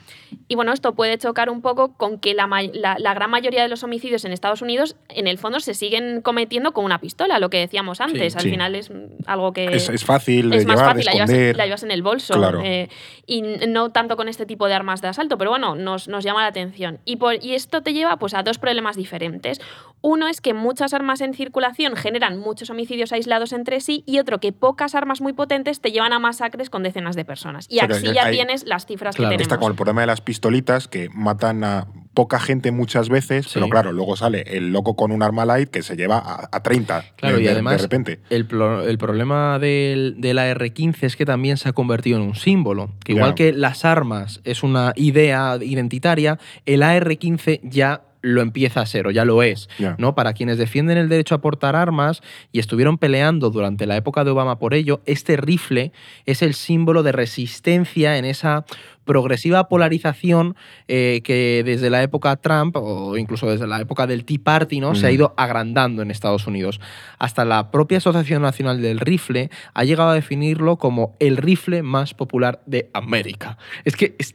Y 0.48 0.56
bueno, 0.56 0.72
esto 0.72 0.94
puede 0.94 1.16
chocar 1.18 1.50
un 1.50 1.62
poco 1.62 1.94
con 1.96 2.18
que 2.18 2.34
la, 2.34 2.48
la- 2.74 2.96
la 2.98 3.14
gran 3.14 3.30
mayoría 3.30 3.62
de 3.62 3.68
los 3.68 3.84
homicidios 3.84 4.24
en 4.24 4.32
Estados 4.32 4.62
Unidos, 4.62 4.96
en 5.08 5.28
el 5.28 5.38
fondo, 5.38 5.60
se 5.60 5.72
siguen 5.74 6.20
cometiendo 6.20 6.72
con 6.72 6.84
una 6.84 7.00
pistola, 7.00 7.38
lo 7.38 7.48
que 7.48 7.58
decíamos 7.58 8.00
antes. 8.00 8.34
Al 8.34 8.42
sí. 8.42 8.50
final 8.50 8.74
es 8.74 8.90
algo 9.26 9.52
que. 9.52 9.66
Es, 9.66 9.88
es 9.88 10.04
fácil 10.04 10.50
de 10.50 10.56
es 10.56 10.66
más 10.66 10.76
llevar, 10.76 10.90
fácil, 10.94 10.98
de 11.00 11.04
la 11.04 11.12
llevas, 11.12 11.30
esconder. 11.30 11.56
la 11.56 11.64
llevas 11.66 11.82
en 11.84 11.90
el 11.92 12.02
bolso. 12.02 12.34
Claro. 12.34 12.60
eh, 12.64 12.88
y 13.24 13.42
no 13.68 13.90
tanto 13.92 14.16
con 14.16 14.28
este 14.28 14.46
tipo 14.46 14.66
de 14.66 14.74
armas 14.74 15.00
de 15.00 15.08
asalto, 15.08 15.38
pero 15.38 15.50
bueno, 15.50 15.74
nos, 15.76 16.08
nos 16.08 16.24
llama 16.24 16.42
la 16.42 16.48
atención. 16.48 16.98
Y, 17.04 17.16
por, 17.16 17.42
y 17.42 17.54
esto 17.54 17.82
te 17.82 17.92
lleva 17.92 18.16
pues, 18.18 18.34
a 18.34 18.42
dos 18.42 18.58
problemas 18.58 18.96
diferentes. 18.96 19.60
Uno 20.00 20.28
es 20.28 20.40
que 20.40 20.54
muchas 20.54 20.92
armas 20.94 21.20
en 21.20 21.34
circulación 21.34 21.96
generan 21.96 22.38
muchos 22.38 22.70
homicidios 22.70 23.12
aislados 23.12 23.52
entre 23.52 23.80
sí, 23.80 24.02
y 24.06 24.18
otro 24.18 24.38
que 24.38 24.52
pocas 24.58 24.94
armas 24.94 25.20
muy 25.20 25.32
potentes 25.32 25.80
te 25.80 25.92
llevan 25.92 26.12
a 26.12 26.18
masacres 26.18 26.70
con 26.70 26.82
decenas 26.82 27.16
de 27.16 27.24
personas. 27.24 27.66
Y 27.68 27.78
O 27.78 27.86
sea, 27.86 27.96
así 27.96 28.12
ya 28.12 28.24
hay- 28.26 28.34
tienes 28.36 28.64
las 28.66 28.86
cifras 28.86 29.14
Claro. 29.16 29.30
que 29.30 29.34
tenemos. 29.36 29.42
Está 29.52 29.56
como 29.58 29.68
el 29.70 29.76
problema 29.76 30.00
de 30.00 30.06
las 30.08 30.20
pistolitas 30.20 30.88
que 30.88 31.08
matan 31.14 31.62
a 31.64 31.86
poca 32.14 32.40
gente 32.40 32.72
muchas 32.72 33.10
veces, 33.10 33.44
Sí. 33.44 33.50
pero 33.54 33.68
claro, 33.68 33.92
luego 33.92 34.16
sale 34.16 34.40
el 34.56 34.72
loco 34.72 34.96
con 34.96 35.12
un 35.12 35.22
arma 35.22 35.44
light 35.44 35.68
que 35.68 35.82
se 35.82 35.96
lleva 35.96 36.16
a, 36.16 36.48
a 36.50 36.62
30 36.62 37.04
Claro, 37.16 37.36
de, 37.36 37.42
y 37.42 37.44
de- 37.44 37.50
además 37.52 37.76
de 37.76 37.82
repente. 37.82 38.20
El, 38.30 38.46
pro- 38.46 38.82
el 38.88 38.96
problema 38.96 39.58
del, 39.58 40.14
de 40.18 40.32
la 40.32 40.50
R15 40.50 41.02
es 41.02 41.14
que 41.16 41.26
también 41.26 41.58
se 41.58 41.68
ha 41.68 41.72
convertido 41.74 42.16
en 42.18 42.22
un 42.24 42.34
símbolo. 42.34 42.90
Que 43.04 43.12
igual 43.12 43.34
que 43.34 43.52
las 43.52 43.84
armas 43.84 44.40
es 44.44 44.62
una 44.62 44.92
idea 44.96 45.58
identitaria, 45.60 46.38
el 46.64 46.82
AR15 46.82 47.60
ya 47.62 48.00
lo 48.26 48.42
empieza 48.42 48.80
a 48.80 48.86
ser 48.86 49.06
o 49.06 49.10
ya 49.10 49.24
lo 49.24 49.42
es. 49.42 49.68
¿no? 49.98 50.14
Para 50.14 50.32
quienes 50.32 50.58
defienden 50.58 50.98
el 50.98 51.08
derecho 51.08 51.34
a 51.34 51.40
portar 51.40 51.76
armas 51.76 52.22
y 52.52 52.58
estuvieron 52.58 52.98
peleando 52.98 53.50
durante 53.50 53.86
la 53.86 53.96
época 53.96 54.24
de 54.24 54.30
Obama 54.30 54.58
por 54.58 54.74
ello, 54.74 55.00
este 55.06 55.36
rifle 55.36 55.92
es 56.26 56.42
el 56.42 56.54
símbolo 56.54 57.02
de 57.02 57.12
resistencia 57.12 58.18
en 58.18 58.24
esa 58.24 58.64
progresiva 59.04 59.68
polarización 59.68 60.56
eh, 60.88 61.20
que 61.22 61.62
desde 61.64 61.90
la 61.90 62.02
época 62.02 62.34
Trump 62.36 62.76
o 62.76 63.16
incluso 63.16 63.48
desde 63.48 63.68
la 63.68 63.80
época 63.80 64.08
del 64.08 64.24
Tea 64.24 64.38
Party 64.42 64.80
¿no? 64.80 64.96
se 64.96 65.06
ha 65.06 65.12
ido 65.12 65.32
agrandando 65.36 66.02
en 66.02 66.10
Estados 66.10 66.48
Unidos. 66.48 66.80
Hasta 67.18 67.44
la 67.44 67.70
propia 67.70 67.98
Asociación 67.98 68.42
Nacional 68.42 68.82
del 68.82 68.98
Rifle 68.98 69.50
ha 69.72 69.84
llegado 69.84 70.10
a 70.10 70.14
definirlo 70.14 70.76
como 70.76 71.14
el 71.20 71.36
rifle 71.36 71.84
más 71.84 72.14
popular 72.14 72.62
de 72.66 72.90
América. 72.92 73.58
Es 73.84 73.94
que 73.94 74.16
es, 74.18 74.34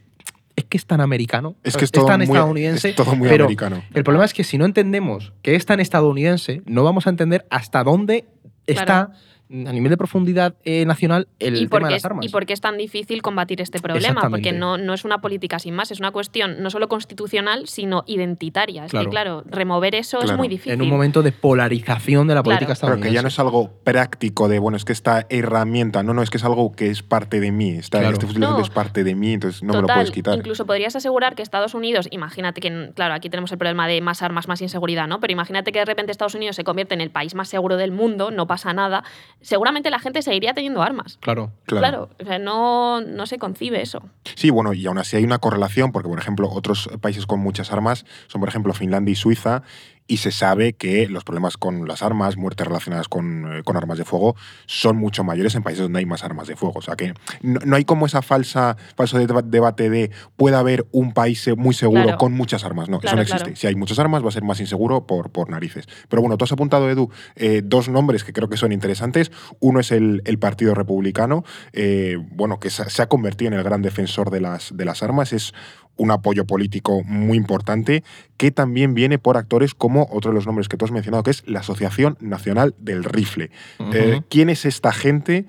es 0.56 0.64
que 0.64 0.76
es 0.76 0.86
tan 0.86 1.00
americano, 1.00 1.56
Es 1.62 1.76
que 1.76 1.84
es 1.84 1.90
todo 1.90 2.06
tan 2.06 2.20
muy- 2.20 2.26
estadounidense, 2.26 2.90
es 2.90 2.96
todo 2.96 3.14
muy 3.16 3.28
pero 3.28 3.44
americano. 3.44 3.82
el 3.94 4.04
problema 4.04 4.24
es 4.24 4.34
que 4.34 4.44
si 4.44 4.58
no 4.58 4.64
entendemos 4.64 5.32
que 5.42 5.54
es 5.54 5.64
tan 5.66 5.80
estadounidense, 5.80 6.62
no 6.66 6.84
vamos 6.84 7.06
a 7.06 7.10
entender 7.10 7.46
hasta 7.50 7.82
dónde 7.84 8.26
está 8.66 8.84
Claro. 8.84 9.12
A 9.52 9.72
nivel 9.72 9.90
de 9.90 9.96
profundidad 9.98 10.54
eh, 10.64 10.86
nacional 10.86 11.28
el 11.38 11.56
y 11.56 11.66
tema 11.66 11.88
de 11.88 11.92
las 11.94 11.98
es, 12.00 12.04
armas. 12.06 12.24
y 12.24 12.30
por 12.30 12.46
qué 12.46 12.54
es 12.54 12.60
tan 12.62 12.78
difícil 12.78 13.20
combatir 13.20 13.60
este 13.60 13.78
problema, 13.80 14.28
porque 14.30 14.52
no, 14.52 14.78
no 14.78 14.94
es 14.94 15.04
una 15.04 15.20
política 15.20 15.58
sin 15.58 15.74
más, 15.74 15.90
es 15.90 16.00
una 16.00 16.10
cuestión 16.10 16.62
no 16.62 16.70
solo 16.70 16.88
constitucional, 16.88 17.66
sino 17.68 18.02
identitaria. 18.06 18.84
Es 18.86 18.90
Claro. 18.90 19.06
que, 19.06 19.10
claro, 19.10 19.42
remover 19.46 19.94
eso 19.94 20.22
es 20.22 20.32
muy 20.36 20.48
difícil. 20.48 20.72
en 20.72 20.82
un 20.82 20.88
momento 20.88 21.22
de 21.22 21.32
polarización 21.32 22.26
de 22.28 22.34
la 22.34 22.42
Claro. 22.42 22.44
política 22.44 22.66
Pero 22.68 22.72
estadounidense. 22.72 23.08
que 23.10 23.14
ya 23.14 23.22
no 23.22 23.28
es 23.28 23.38
algo 23.38 23.70
práctico 23.84 24.48
de, 24.48 24.58
bueno, 24.58 24.76
es 24.76 24.84
que 24.84 24.92
esta 24.92 25.26
herramienta, 25.28 26.02
no, 26.02 26.14
no, 26.14 26.22
es 26.22 26.30
que 26.30 26.38
es 26.38 26.44
algo 26.44 26.72
que 26.72 26.90
es 26.90 27.02
parte 27.02 27.40
de 27.40 27.52
mí. 27.52 27.70
Está, 27.72 27.98
Claro. 28.00 28.14
Este 28.14 28.26
fusil 28.26 28.40
No. 28.40 28.58
es 28.60 28.70
parte 28.70 29.04
de 29.04 29.14
mí, 29.14 29.34
entonces 29.34 29.62
no 29.62 29.74
me 29.74 29.80
lo 29.82 29.86
puedes 29.86 30.10
quitar. 30.10 30.34
Incluso 30.36 30.66
podrías 30.66 30.96
asegurar 30.96 31.34
que 31.34 31.42
Estados 31.42 31.74
Unidos, 31.74 32.08
imagínate 32.10 32.60
que, 32.60 32.90
claro, 32.94 33.14
aquí 33.14 33.28
tenemos 33.30 33.52
el 33.52 33.58
problema 33.58 33.86
de 33.86 34.00
más 34.00 34.22
armas, 34.22 34.48
más 34.48 34.60
inseguridad, 34.62 35.06
¿no? 35.08 35.20
Pero 35.20 35.32
imagínate 35.32 35.72
que 35.72 35.78
de 35.78 35.84
repente 35.84 36.10
Estados 36.12 36.34
Unidos 36.34 36.56
se 36.56 36.64
convierte 36.64 36.94
en 36.94 37.00
el 37.00 37.10
país 37.10 37.34
más 37.34 37.48
seguro 37.48 37.76
del 37.76 37.90
mundo, 37.92 38.30
no 38.30 38.46
pasa 38.46 38.72
nada. 38.72 39.04
Seguramente 39.42 39.90
la 39.90 39.98
gente 39.98 40.22
seguiría 40.22 40.54
teniendo 40.54 40.82
armas. 40.82 41.18
Claro. 41.20 41.52
Claro. 41.66 42.10
o 42.20 42.24
sea, 42.24 42.38
no, 42.38 43.00
no 43.00 43.26
se 43.26 43.38
concibe 43.38 43.82
eso. 43.82 44.02
Sí, 44.34 44.50
bueno, 44.50 44.72
y 44.72 44.86
aún 44.86 44.98
así 44.98 45.16
hay 45.16 45.24
una 45.24 45.38
correlación, 45.38 45.92
porque, 45.92 46.08
por 46.08 46.18
ejemplo, 46.18 46.48
otros 46.50 46.88
países 47.00 47.26
con 47.26 47.40
muchas 47.40 47.72
armas 47.72 48.06
son, 48.28 48.40
por 48.40 48.48
ejemplo, 48.48 48.72
Finlandia 48.72 49.12
y 49.12 49.16
Suiza, 49.16 49.62
y 50.06 50.18
se 50.18 50.30
sabe 50.30 50.72
que 50.74 51.08
los 51.08 51.24
problemas 51.24 51.56
con 51.56 51.86
las 51.88 52.02
armas, 52.02 52.36
muertes 52.36 52.66
relacionadas 52.66 53.08
con, 53.08 53.58
eh, 53.58 53.62
con 53.62 53.76
armas 53.76 53.98
de 53.98 54.04
fuego, 54.04 54.34
son 54.66 54.96
mucho 54.96 55.24
mayores 55.24 55.54
en 55.54 55.62
países 55.62 55.82
donde 55.84 56.00
hay 56.00 56.06
más 56.06 56.24
armas 56.24 56.48
de 56.48 56.56
fuego. 56.56 56.78
O 56.78 56.82
sea 56.82 56.96
que 56.96 57.14
no, 57.42 57.60
no 57.64 57.76
hay 57.76 57.84
como 57.84 58.06
esa 58.06 58.20
falsa, 58.22 58.76
falso 58.96 59.18
deba- 59.18 59.42
debate 59.42 59.88
de 59.90 60.10
puede 60.36 60.56
haber 60.56 60.86
un 60.92 61.12
país 61.12 61.48
muy 61.56 61.74
seguro 61.74 62.02
Claro. 62.02 62.18
con 62.18 62.32
muchas 62.32 62.64
armas. 62.64 62.88
No, 62.88 62.98
Claro, 63.00 63.14
eso 63.14 63.16
no 63.16 63.22
existe. 63.22 63.44
claro. 63.44 63.56
Si 63.56 63.66
hay 63.66 63.74
muchas 63.74 63.98
armas, 63.98 64.24
va 64.24 64.28
a 64.28 64.32
ser 64.32 64.42
más 64.44 64.60
inseguro 64.60 65.06
por, 65.06 65.30
por 65.30 65.48
narices. 65.50 65.86
Pero 66.08 66.20
bueno, 66.22 66.36
tú 66.36 66.44
has 66.44 66.52
apuntado, 66.52 66.90
Edu, 66.90 67.10
eh, 67.36 67.62
dos 67.64 67.88
nombres 67.88 68.24
que 68.24 68.32
creo 68.32 68.48
que 68.48 68.56
son 68.56 68.72
interesantes. 68.72 69.30
Uno 69.60 69.80
es 69.80 69.92
el, 69.92 70.22
el 70.24 70.38
Partido 70.38 70.74
Republicano, 70.74 71.44
eh, 71.72 72.16
bueno, 72.32 72.58
que 72.60 72.70
se, 72.70 72.88
se 72.90 73.02
ha 73.02 73.06
convertido 73.08 73.52
en 73.52 73.58
el 73.58 73.62
gran 73.64 73.82
defensor 73.82 74.30
de 74.30 74.40
las, 74.40 74.76
de 74.76 74.84
las 74.84 75.02
armas. 75.02 75.32
Es 75.32 75.54
un 75.96 76.10
apoyo 76.10 76.46
político 76.46 77.02
muy 77.04 77.36
importante 77.36 78.02
que 78.36 78.50
también 78.50 78.94
viene 78.94 79.18
por 79.18 79.36
actores 79.36 79.74
como 79.74 80.08
otro 80.10 80.30
de 80.30 80.34
los 80.34 80.46
nombres 80.46 80.68
que 80.68 80.76
tú 80.76 80.84
has 80.84 80.90
mencionado, 80.90 81.22
que 81.22 81.30
es 81.30 81.46
la 81.46 81.60
Asociación 81.60 82.16
Nacional 82.20 82.74
del 82.78 83.04
Rifle. 83.04 83.50
Eh. 83.92 84.22
¿Quién 84.28 84.50
es 84.50 84.64
esta 84.64 84.92
gente? 84.92 85.46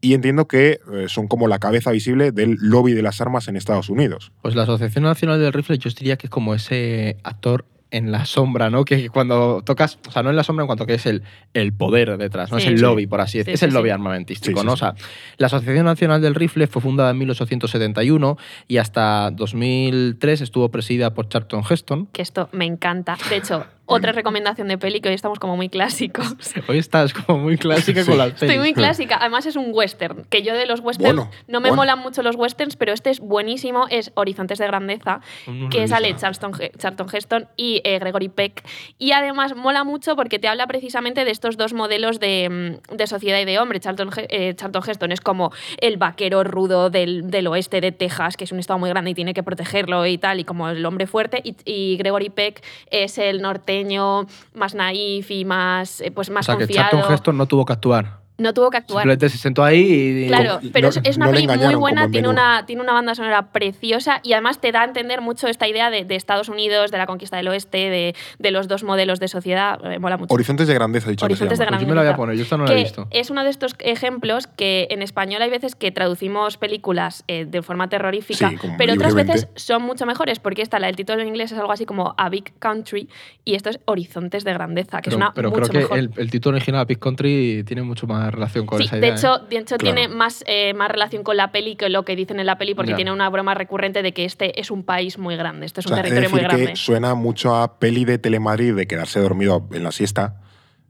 Y 0.00 0.14
entiendo 0.14 0.48
que 0.48 0.80
eh, 0.92 1.04
son 1.06 1.28
como 1.28 1.46
la 1.46 1.60
cabeza 1.60 1.92
visible 1.92 2.32
del 2.32 2.56
lobby 2.60 2.92
de 2.92 3.02
las 3.02 3.20
armas 3.20 3.46
en 3.46 3.56
Estados 3.56 3.88
Unidos. 3.88 4.32
Pues 4.42 4.56
la 4.56 4.64
Asociación 4.64 5.04
Nacional 5.04 5.40
del 5.40 5.52
Rifle 5.52 5.78
yo 5.78 5.90
diría 5.90 6.16
que 6.16 6.26
es 6.26 6.30
como 6.30 6.54
ese 6.54 7.18
actor 7.22 7.64
en 7.92 8.10
la 8.10 8.24
sombra, 8.24 8.70
¿no? 8.70 8.84
Que 8.84 9.08
cuando 9.10 9.62
tocas, 9.64 9.98
o 10.08 10.10
sea, 10.10 10.22
no 10.24 10.30
en 10.30 10.36
la 10.36 10.42
sombra 10.42 10.64
en 10.64 10.66
cuanto 10.66 10.86
que 10.86 10.94
es 10.94 11.06
el, 11.06 11.22
el 11.54 11.72
poder 11.72 12.16
detrás, 12.16 12.50
no 12.50 12.58
Sí. 12.58 12.64
es 12.64 12.70
el 12.72 12.78
Sí. 12.78 12.82
lobby, 12.82 13.06
por 13.06 13.20
así 13.20 13.38
decirlo, 13.38 13.52
Sí, 13.52 13.54
es 13.54 13.60
sí, 13.60 13.66
el 13.66 13.74
lobby 13.74 13.88
sí. 13.88 13.92
armamentístico, 13.92 14.60
Sí, 14.60 14.60
sí, 14.62 14.66
¿no? 14.66 14.72
sí. 14.72 14.74
O 14.74 14.76
sea, 14.78 14.94
la 15.36 15.46
Asociación 15.46 15.84
Nacional 15.84 16.20
del 16.22 16.34
Rifle 16.34 16.66
fue 16.66 16.82
fundada 16.82 17.10
en 17.10 17.18
1871 17.18 18.36
y 18.66 18.78
hasta 18.78 19.30
2003 19.30 20.40
estuvo 20.40 20.70
presidida 20.70 21.14
por 21.14 21.28
Charlton 21.28 21.62
Heston. 21.68 22.06
Que 22.06 22.22
esto 22.22 22.48
me 22.52 22.64
encanta. 22.64 23.16
De 23.30 23.36
hecho, 23.36 23.66
otra 23.92 24.12
recomendación 24.12 24.68
de 24.68 24.78
peli 24.78 25.00
que 25.00 25.08
hoy 25.08 25.14
estamos 25.14 25.38
como 25.38 25.56
muy 25.56 25.68
clásicos. 25.68 26.34
Hoy 26.68 26.78
estás 26.78 27.12
como 27.12 27.38
muy 27.38 27.56
clásica 27.58 28.02
Sí. 28.02 28.08
con 28.10 28.18
las 28.18 28.28
Estoy 28.28 28.48
pelis. 28.48 28.60
muy 28.60 28.72
clásica. 28.74 29.16
Además 29.20 29.46
es 29.46 29.56
un 29.56 29.70
western, 29.72 30.24
que 30.30 30.42
yo 30.42 30.54
de 30.54 30.66
los 30.66 30.80
westerns 30.80 31.14
Bueno, 31.16 31.30
no 31.48 31.60
me 31.60 31.68
bueno. 31.70 31.76
molan 31.82 31.98
mucho 31.98 32.22
los 32.22 32.36
westerns, 32.36 32.76
pero 32.76 32.92
este 32.92 33.10
es 33.10 33.20
buenísimo, 33.20 33.86
es 33.90 34.12
Horizontes 34.14 34.58
de 34.58 34.66
Grandeza, 34.66 35.20
No 35.46 35.68
que 35.68 35.86
sale 35.88 36.14
Charlton, 36.16 36.52
Charlton 36.78 37.06
Heston 37.12 37.48
y 37.56 37.80
eh, 37.84 37.98
Gregory 37.98 38.28
Peck. 38.28 38.64
Y 38.98 39.12
además 39.12 39.54
mola 39.56 39.84
mucho 39.84 40.16
porque 40.16 40.38
te 40.38 40.48
habla 40.48 40.66
precisamente 40.66 41.24
de 41.24 41.30
estos 41.30 41.56
dos 41.56 41.72
modelos 41.72 42.20
de, 42.20 42.78
mm, 42.90 42.96
de 42.96 43.06
sociedad 43.06 43.38
y 43.40 43.44
de 43.44 43.58
hombre. 43.58 43.80
Charlton, 43.80 44.10
eh, 44.28 44.54
Charlton 44.56 44.82
Heston 44.86 45.12
es 45.12 45.20
como 45.20 45.52
el 45.80 45.96
vaquero 45.96 46.44
rudo 46.44 46.90
del, 46.90 47.30
del 47.30 47.46
oeste 47.48 47.80
de 47.80 47.92
Texas, 47.92 48.36
que 48.36 48.44
es 48.44 48.52
un 48.52 48.58
estado 48.58 48.78
muy 48.78 48.90
grande 48.90 49.10
y 49.10 49.14
tiene 49.14 49.34
que 49.34 49.42
protegerlo 49.42 50.06
y 50.06 50.18
tal, 50.18 50.40
y 50.40 50.44
como 50.44 50.68
el 50.68 50.84
hombre 50.86 51.06
fuerte. 51.06 51.40
Y, 51.44 51.56
y 51.64 51.96
Gregory 51.96 52.30
Peck 52.30 52.62
es 52.90 53.18
el 53.18 53.40
norteño 53.82 54.26
más 54.54 54.74
naif 54.74 55.30
y 55.30 55.44
más, 55.44 56.00
eh, 56.00 56.10
pues 56.10 56.30
O 56.30 56.32
más 56.32 56.46
sea, 56.46 56.56
que 56.56 56.64
confiado. 56.64 56.90
Charlton 56.90 57.14
Heston 57.14 57.38
no 57.38 57.46
tuvo 57.46 57.64
que 57.64 57.72
actuar. 57.72 58.21
No 58.38 58.54
tuvo 58.54 58.70
que 58.70 58.78
actuar. 58.78 59.02
Simplemente 59.02 59.28
se 59.28 59.38
sentó 59.38 59.62
ahí 59.62 60.24
y. 60.24 60.26
Claro, 60.28 60.58
no- 60.62 60.70
pero 60.72 60.88
es, 60.88 61.00
es 61.04 61.16
una 61.16 61.26
no 61.26 61.32
peli 61.32 61.46
muy 61.46 61.74
buena, 61.74 62.08
tiene 62.10 62.28
una, 62.28 62.64
tiene 62.66 62.82
una 62.82 62.92
banda 62.94 63.14
sonora 63.14 63.52
preciosa 63.52 64.20
y 64.22 64.32
además 64.32 64.58
te 64.60 64.72
da 64.72 64.80
a 64.80 64.84
entender 64.84 65.20
mucho 65.20 65.48
esta 65.48 65.68
idea 65.68 65.90
de, 65.90 66.04
de 66.04 66.16
Estados 66.16 66.48
Unidos, 66.48 66.90
de 66.90 66.98
la 66.98 67.06
conquista 67.06 67.36
del 67.36 67.48
oeste, 67.48 67.78
de, 67.90 68.14
de 68.38 68.50
los 68.50 68.68
dos 68.68 68.82
modelos 68.84 69.20
de 69.20 69.28
sociedad. 69.28 69.78
eh, 69.84 69.98
mola 69.98 70.16
mucho. 70.16 70.32
Horizontes 70.34 70.66
de 70.66 70.74
grandeza, 70.74 71.10
dicho 71.10 71.24
Horizontes 71.26 71.58
de 71.58 71.64
llama. 71.66 71.76
Pues 71.76 71.82
yo 71.82 71.88
me 71.88 71.94
la 71.94 72.00
voy 72.00 72.08
a 72.08 72.12
grandeza. 72.12 72.16
poner, 72.16 72.36
yo 72.36 72.42
esta 72.42 72.56
no 72.56 72.64
la 72.64 72.72
he 72.72 72.76
que 72.76 72.82
visto. 72.82 73.06
es 73.10 73.30
uno 73.30 73.44
de 73.44 73.50
estos 73.50 73.76
ejemplos 73.80 74.46
que 74.46 74.88
en 74.90 75.02
español 75.02 75.42
hay 75.42 75.50
veces 75.50 75.74
que 75.76 75.92
traducimos 75.92 76.56
películas 76.56 77.24
eh, 77.28 77.44
de 77.44 77.62
forma 77.62 77.88
terrorífica, 77.88 78.48
Sí, 78.48 78.56
pero 78.78 78.94
otras 78.94 79.14
veces 79.14 79.48
son 79.56 79.82
mucho 79.82 80.06
mejores 80.06 80.38
porque 80.40 80.62
esta, 80.62 80.78
la 80.78 80.86
del 80.86 80.96
título 80.96 81.20
en 81.20 81.28
inglés 81.28 81.52
es 81.52 81.58
algo 81.58 81.72
así 81.72 81.84
como 81.86 82.14
A 82.16 82.28
Big 82.30 82.52
Country 82.58 83.08
y 83.44 83.54
esto 83.54 83.68
es 83.70 83.78
Horizontes 83.84 84.42
de 84.44 84.52
grandeza, 84.54 85.00
que 85.02 85.10
Pero, 85.10 85.16
es 85.16 85.16
una 85.16 85.34
pero 85.34 85.50
mucho 85.50 85.62
creo 85.62 85.70
que 85.72 85.78
mejor. 85.78 85.98
el, 85.98 86.10
el 86.16 86.30
título 86.30 86.56
original, 86.56 86.86
Big 86.86 86.98
Country, 86.98 87.62
tiene 87.64 87.82
mucho 87.82 88.06
más 88.06 88.21
relación 88.30 88.66
con 88.66 88.78
Sí, 88.78 88.84
esa 88.84 88.96
de 88.96 89.08
hecho, 89.08 89.36
¿eh? 89.36 89.40
de 89.50 89.56
hecho 89.58 89.76
Claro. 89.76 89.94
tiene 89.96 90.08
más, 90.08 90.44
eh, 90.46 90.74
más 90.74 90.90
relación 90.90 91.22
con 91.22 91.36
la 91.36 91.50
peli 91.52 91.76
que 91.76 91.88
lo 91.88 92.04
que 92.04 92.14
dicen 92.16 92.38
en 92.40 92.46
la 92.46 92.58
peli, 92.58 92.74
porque 92.74 92.90
Ya. 92.92 92.96
tiene 92.96 93.12
una 93.12 93.28
broma 93.28 93.54
recurrente 93.54 94.02
de 94.02 94.12
que 94.12 94.24
este 94.24 94.60
es 94.60 94.70
un 94.70 94.84
país 94.84 95.18
muy 95.18 95.36
grande, 95.36 95.66
este 95.66 95.80
es 95.80 95.86
O 95.86 95.90
un 95.90 95.94
sea, 95.96 96.02
territorio 96.04 96.30
muy 96.30 96.38
decir 96.40 96.48
grande. 96.50 96.66
que 96.72 96.76
suena 96.76 97.14
mucho 97.14 97.54
a 97.56 97.78
peli 97.78 98.04
de 98.04 98.18
Telemadrid 98.18 98.74
de 98.74 98.86
quedarse 98.86 99.20
dormido 99.20 99.68
en 99.72 99.82
la 99.84 99.92
siesta, 99.92 100.36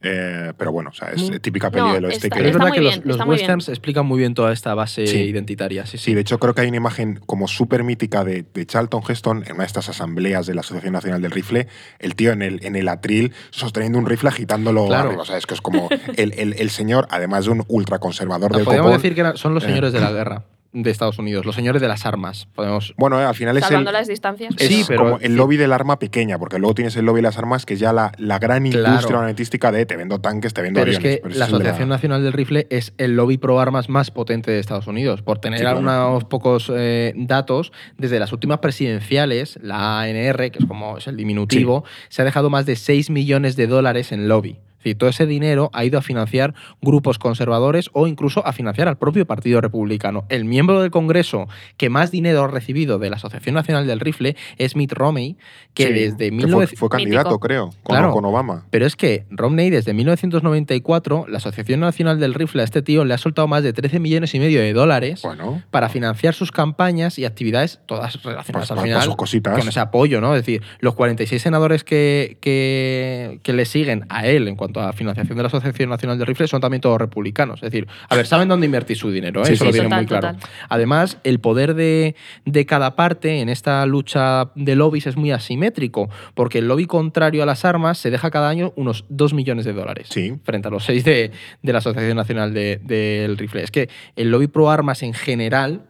eh, 0.02 0.52
pero 0.56 0.72
bueno, 0.72 0.90
o 0.90 0.92
sea, 0.92 1.08
es 1.10 1.30
Mm. 1.30 1.36
típica 1.36 1.70
peli 1.70 1.84
No, 1.84 1.94
del 1.94 2.04
oeste 2.06 2.26
está- 2.26 2.36
que... 2.36 2.40
Pero 2.42 2.48
es 2.50 2.54
verdad 2.58 2.72
que 2.72 2.80
bien, 2.80 3.02
los, 3.04 3.16
muy 3.18 3.24
bien. 3.24 3.28
westerns 3.30 3.68
explican 3.68 4.04
muy 4.06 4.18
bien 4.18 4.34
toda 4.34 4.52
esta 4.52 4.74
base 4.74 5.06
Sí. 5.06 5.18
identitaria. 5.18 5.86
Sí, 5.86 5.98
sí. 5.98 6.04
Sí, 6.06 6.14
de 6.14 6.20
hecho 6.22 6.38
creo 6.38 6.54
que 6.54 6.62
hay 6.62 6.68
una 6.68 6.76
imagen 6.78 7.20
como 7.26 7.46
súper 7.48 7.84
mítica 7.84 8.24
de, 8.24 8.44
de 8.52 8.66
Charlton 8.66 9.02
Heston 9.08 9.44
en 9.46 9.52
una 9.52 9.62
de 9.62 9.66
estas 9.66 9.88
asambleas 9.88 10.46
de 10.46 10.54
la 10.54 10.60
Asociación 10.60 10.92
Nacional 10.92 11.22
del 11.22 11.30
Rifle, 11.30 11.68
el 11.98 12.14
tío 12.16 12.32
en 12.32 12.42
el, 12.42 12.64
en 12.64 12.76
el 12.76 12.88
atril 12.88 13.32
sosteniendo 13.50 13.98
un 13.98 14.06
rifle 14.06 14.28
agitándolo 14.28 14.86
Claro. 14.86 15.08
arriba. 15.08 15.22
O 15.22 15.24
sea, 15.26 15.36
es 15.38 15.46
que 15.46 15.54
es 15.54 15.60
como 15.60 15.88
el, 16.16 16.32
el- 16.36 16.54
el 16.58 16.70
señor, 16.70 17.06
además 17.10 17.44
de 17.44 17.52
un 17.52 17.64
ultraconservador 17.68 18.50
No, 18.50 18.56
del 18.58 18.64
podríamos 18.64 18.88
copón. 18.90 19.02
decir 19.02 19.14
que 19.14 19.20
era- 19.20 19.36
son 19.36 19.54
los 19.54 19.62
Eh. 19.64 19.68
señores 19.68 19.92
de 19.92 20.00
la 20.00 20.10
guerra 20.12 20.44
de 20.72 20.90
Estados 20.90 21.18
Unidos, 21.18 21.44
los 21.44 21.54
señores 21.54 21.82
de 21.82 21.88
las 21.88 22.06
armas. 22.06 22.48
Podemos. 22.54 22.94
Bueno, 22.96 23.20
eh, 23.20 23.24
al 23.24 23.34
final 23.34 23.56
es 23.58 23.62
el, 23.64 23.68
Salvando 23.68 23.92
las 23.92 24.08
distancias. 24.08 24.54
es 24.58 24.68
Sí, 24.68 24.84
pero- 24.88 25.04
como 25.04 25.18
el 25.18 25.36
lobby 25.36 25.56
del 25.58 25.72
arma 25.72 25.98
pequeña, 25.98 26.38
porque 26.38 26.58
luego 26.58 26.74
tienes 26.74 26.96
el 26.96 27.04
lobby 27.04 27.18
de 27.18 27.22
las 27.22 27.36
armas, 27.38 27.66
que 27.66 27.74
es 27.74 27.80
ya 27.80 27.92
la, 27.92 28.12
la 28.18 28.38
gran 28.38 28.62
Claro. 28.70 28.88
industria 28.88 29.16
armamentística 29.18 29.70
de 29.72 29.84
te 29.86 29.96
vendo 29.96 30.20
tanques, 30.20 30.54
te 30.54 30.62
vendo 30.62 30.80
Pero 30.80 30.92
es 30.92 30.98
que 30.98 31.20
pero 31.22 31.34
la 31.34 31.44
Asociación 31.44 31.88
Nacional 31.88 32.22
del 32.22 32.32
Rifle 32.32 32.66
es 32.70 32.94
el 32.98 33.16
lobby 33.16 33.36
pro 33.38 33.60
armas 33.60 33.88
más 33.88 34.10
potente 34.10 34.50
de 34.50 34.58
Estados 34.60 34.86
Unidos. 34.86 35.20
Por 35.22 35.38
tener 35.38 35.58
Sí, 35.58 35.64
claro. 35.64 35.80
unos 35.80 36.24
pocos 36.24 36.70
eh, 36.74 37.12
datos, 37.16 37.72
desde 37.98 38.18
las 38.18 38.32
últimas 38.32 38.58
presidenciales, 38.60 39.58
la 39.62 40.00
ANR, 40.00 40.50
que 40.50 40.58
es 40.60 40.64
como 40.66 40.98
es 40.98 41.06
el 41.06 41.16
diminutivo, 41.16 41.84
se 42.08 42.22
ha 42.22 42.24
dejado 42.24 42.50
más 42.50 42.66
de 42.66 42.76
6 42.76 43.10
millones 43.10 43.56
de 43.56 43.66
dólares 43.66 44.12
en 44.12 44.28
lobby. 44.28 44.58
Es 44.82 44.84
decir, 44.86 44.98
todo 44.98 45.10
ese 45.10 45.26
dinero 45.26 45.70
ha 45.72 45.84
ido 45.84 45.96
a 45.96 46.02
financiar 46.02 46.54
grupos 46.80 47.18
conservadores 47.20 47.88
o 47.92 48.08
incluso 48.08 48.44
a 48.44 48.52
financiar 48.52 48.88
al 48.88 48.98
propio 48.98 49.26
Partido 49.26 49.60
Republicano. 49.60 50.24
El 50.28 50.44
miembro 50.44 50.80
del 50.82 50.90
Congreso 50.90 51.46
que 51.76 51.88
más 51.88 52.10
dinero 52.10 52.42
ha 52.42 52.48
recibido 52.48 52.98
de 52.98 53.08
la 53.10 53.16
Asociación 53.16 53.54
Nacional 53.54 53.86
del 53.86 54.00
Rifle 54.00 54.34
es 54.58 54.74
Mitt 54.74 54.92
Romney, 54.92 55.36
que 55.74 55.86
Sí, 55.86 55.92
desde 55.92 56.16
fue, 56.30 56.30
19... 56.30 56.66
fue 56.76 56.88
candidato, 56.88 57.28
Mítico. 57.30 57.40
creo, 57.40 57.66
con, 57.84 57.96
Claro. 57.96 58.10
con 58.12 58.24
Obama. 58.24 58.66
Pero 58.70 58.86
es 58.86 58.96
que 58.96 59.24
Romney, 59.30 59.70
desde 59.70 59.94
1994, 59.94 61.26
la 61.28 61.38
Asociación 61.38 61.80
Nacional 61.80 62.18
del 62.18 62.34
Rifle 62.34 62.62
a 62.62 62.64
este 62.64 62.82
tío 62.82 63.04
le 63.04 63.14
ha 63.14 63.18
soltado 63.18 63.46
más 63.48 63.62
de 63.62 63.72
13 63.72 64.00
millones 64.00 64.34
y 64.34 64.40
medio 64.40 64.60
de 64.60 64.72
dólares 64.72 65.22
Bueno, 65.22 65.62
para 65.70 65.88
financiar 65.88 66.34
sus 66.34 66.50
campañas 66.50 67.18
y 67.18 67.24
actividades, 67.24 67.80
todas 67.86 68.22
relacionadas 68.22 68.46
Pues, 68.52 68.70
al 68.70 68.76
pues, 68.76 68.84
final 68.84 69.02
sus 69.02 69.16
cositas. 69.16 69.58
con 69.58 69.68
ese 69.68 69.80
apoyo, 69.80 70.20
¿no? 70.20 70.34
Es 70.34 70.42
decir, 70.44 70.62
los 70.80 70.94
46 70.94 71.40
senadores 71.40 71.84
que, 71.84 72.36
que, 72.40 73.38
que 73.42 73.52
le 73.52 73.64
siguen 73.64 74.04
a 74.08 74.26
él 74.26 74.48
en 74.48 74.56
cuanto 74.56 74.71
a 74.80 74.92
financiación 74.92 75.36
de 75.36 75.42
la 75.42 75.48
Asociación 75.48 75.90
Nacional 75.90 76.18
del 76.18 76.26
Rifle 76.26 76.46
son 76.48 76.60
también 76.60 76.80
todos 76.80 76.98
republicanos. 76.98 77.56
Es 77.62 77.70
decir, 77.70 77.86
a 78.08 78.16
ver, 78.16 78.26
saben 78.26 78.48
dónde 78.48 78.66
invertir 78.66 78.96
su 78.96 79.10
dinero, 79.10 79.42
¿eh? 79.42 79.46
Sí, 79.46 79.52
eso 79.54 79.64
sí, 79.64 79.68
lo 79.68 79.72
tienen 79.72 79.90
Total, 79.90 80.00
muy 80.02 80.06
claro. 80.08 80.34
total. 80.38 80.50
Además, 80.68 81.18
el 81.24 81.40
poder 81.40 81.74
de, 81.74 82.14
de 82.44 82.66
cada 82.66 82.96
parte 82.96 83.40
en 83.40 83.48
esta 83.48 83.84
lucha 83.86 84.50
de 84.54 84.76
lobbies 84.76 85.06
es 85.06 85.16
muy 85.16 85.30
asimétrico, 85.32 86.08
porque 86.34 86.58
el 86.58 86.68
lobby 86.68 86.86
contrario 86.86 87.42
a 87.42 87.46
las 87.46 87.64
armas 87.64 87.98
se 87.98 88.10
deja 88.10 88.30
cada 88.30 88.48
año 88.48 88.72
unos 88.76 89.04
2 89.08 89.34
millones 89.34 89.64
de 89.64 89.72
dólares 89.72 90.08
Sí. 90.10 90.34
frente 90.44 90.68
a 90.68 90.70
los 90.70 90.84
6 90.84 91.04
de, 91.04 91.30
de 91.62 91.72
la 91.72 91.78
Asociación 91.78 92.16
Nacional 92.16 92.54
de- 92.54 92.80
del 92.82 93.36
Rifle. 93.38 93.62
Es 93.62 93.70
que 93.70 93.88
el 94.16 94.30
lobby 94.30 94.46
pro 94.46 94.70
armas 94.70 95.02
en 95.02 95.12
general 95.14 95.82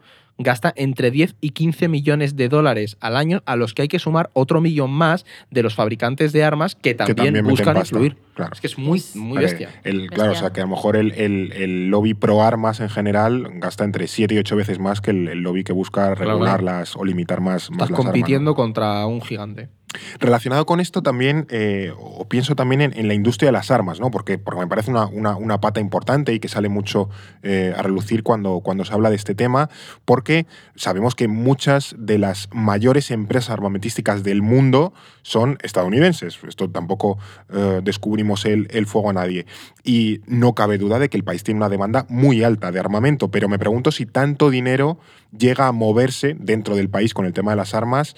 gasta 0.42 0.72
entre 0.76 1.10
10 1.10 1.36
y 1.40 1.50
15 1.50 1.88
millones 1.88 2.36
de 2.36 2.48
dólares 2.48 2.96
al 3.00 3.16
año, 3.16 3.42
a 3.46 3.56
los 3.56 3.74
que 3.74 3.82
hay 3.82 3.88
que 3.88 3.98
sumar 3.98 4.30
otro 4.32 4.60
millón 4.60 4.90
más 4.90 5.24
de 5.50 5.62
los 5.62 5.74
fabricantes 5.74 6.32
de 6.32 6.44
armas 6.44 6.74
que 6.74 6.94
también, 6.94 7.42
buscan 7.44 7.76
influir. 7.76 8.16
claro. 8.34 8.52
Es 8.54 8.60
que 8.60 8.66
es 8.66 8.78
muy, 8.78 9.02
muy 9.14 9.38
bestia. 9.38 9.70
el- 9.84 10.10
claro, 10.10 10.32
o 10.32 10.34
sea 10.34 10.50
que 10.52 10.60
a 10.60 10.64
lo 10.64 10.70
mejor 10.70 10.96
el, 10.96 11.12
el- 11.12 11.52
el 11.52 11.88
lobby 11.90 12.14
pro 12.14 12.42
armas 12.42 12.80
en 12.80 12.88
general 12.88 13.48
gasta 13.54 13.84
entre 13.84 14.06
7 14.06 14.34
y 14.34 14.38
8 14.38 14.56
veces 14.56 14.78
más 14.78 15.00
que 15.00 15.10
el, 15.12 15.28
el 15.28 15.38
lobby 15.40 15.64
que 15.64 15.72
busca 15.72 16.14
Claro, 16.14 16.32
regularlas 16.32 16.96
o 16.96 17.04
limitar 17.04 17.40
más, 17.40 17.70
más 17.70 17.72
Estás 17.72 17.78
las 17.78 17.80
armas, 17.90 17.98
¿no? 17.98 18.10
compitiendo 18.12 18.54
contra 18.54 19.06
un 19.06 19.20
gigante. 19.20 19.68
Relacionado 20.20 20.66
con 20.66 20.80
esto 20.80 21.02
también, 21.02 21.46
eh, 21.50 21.92
o 21.98 22.26
pienso 22.28 22.54
también 22.56 22.80
en, 22.80 23.08
la 23.08 23.14
industria 23.14 23.48
de 23.48 23.52
las 23.52 23.70
armas, 23.70 24.00
¿no? 24.00 24.10
Porque, 24.10 24.38
porque 24.38 24.60
me 24.60 24.66
parece 24.66 24.90
una, 24.90 25.06
una- 25.06 25.36
una 25.36 25.60
pata 25.60 25.80
importante 25.80 26.32
y 26.32 26.40
que 26.40 26.48
sale 26.48 26.68
mucho 26.68 27.08
eh, 27.42 27.74
a 27.76 27.82
relucir 27.82 28.22
cuando, 28.22 28.60
cuando 28.60 28.84
se 28.84 28.92
habla 28.94 29.10
de 29.10 29.16
este 29.16 29.34
tema, 29.34 29.68
porque 30.04 30.46
sabemos 30.76 31.14
que 31.14 31.28
muchas 31.28 31.94
de 31.98 32.18
las 32.18 32.48
mayores 32.52 33.10
empresas 33.10 33.50
armamentísticas 33.50 34.22
del 34.22 34.42
mundo 34.42 34.92
son 35.22 35.58
estadounidenses. 35.62 36.38
Esto 36.46 36.70
tampoco 36.70 37.18
eh, 37.52 37.80
descubrimos 37.82 38.44
el, 38.44 38.68
el 38.70 38.86
fuego 38.86 39.10
a 39.10 39.12
nadie. 39.12 39.46
Y 39.84 40.20
no 40.26 40.54
cabe 40.54 40.78
duda 40.78 40.98
de 40.98 41.08
que 41.08 41.16
el 41.16 41.24
país 41.24 41.42
tiene 41.44 41.58
una 41.58 41.68
demanda 41.68 42.06
muy 42.08 42.42
alta 42.42 42.72
de 42.72 42.80
armamento, 42.80 43.30
pero 43.30 43.48
me 43.48 43.58
pregunto 43.58 43.92
si 43.92 44.06
tanto 44.06 44.50
dinero 44.50 44.98
llega 45.36 45.66
a 45.66 45.72
moverse 45.72 46.36
dentro 46.38 46.76
del 46.76 46.88
país 46.88 47.14
con 47.14 47.24
el 47.26 47.32
tema 47.32 47.52
de 47.52 47.56
las 47.56 47.74
armas 47.74 48.14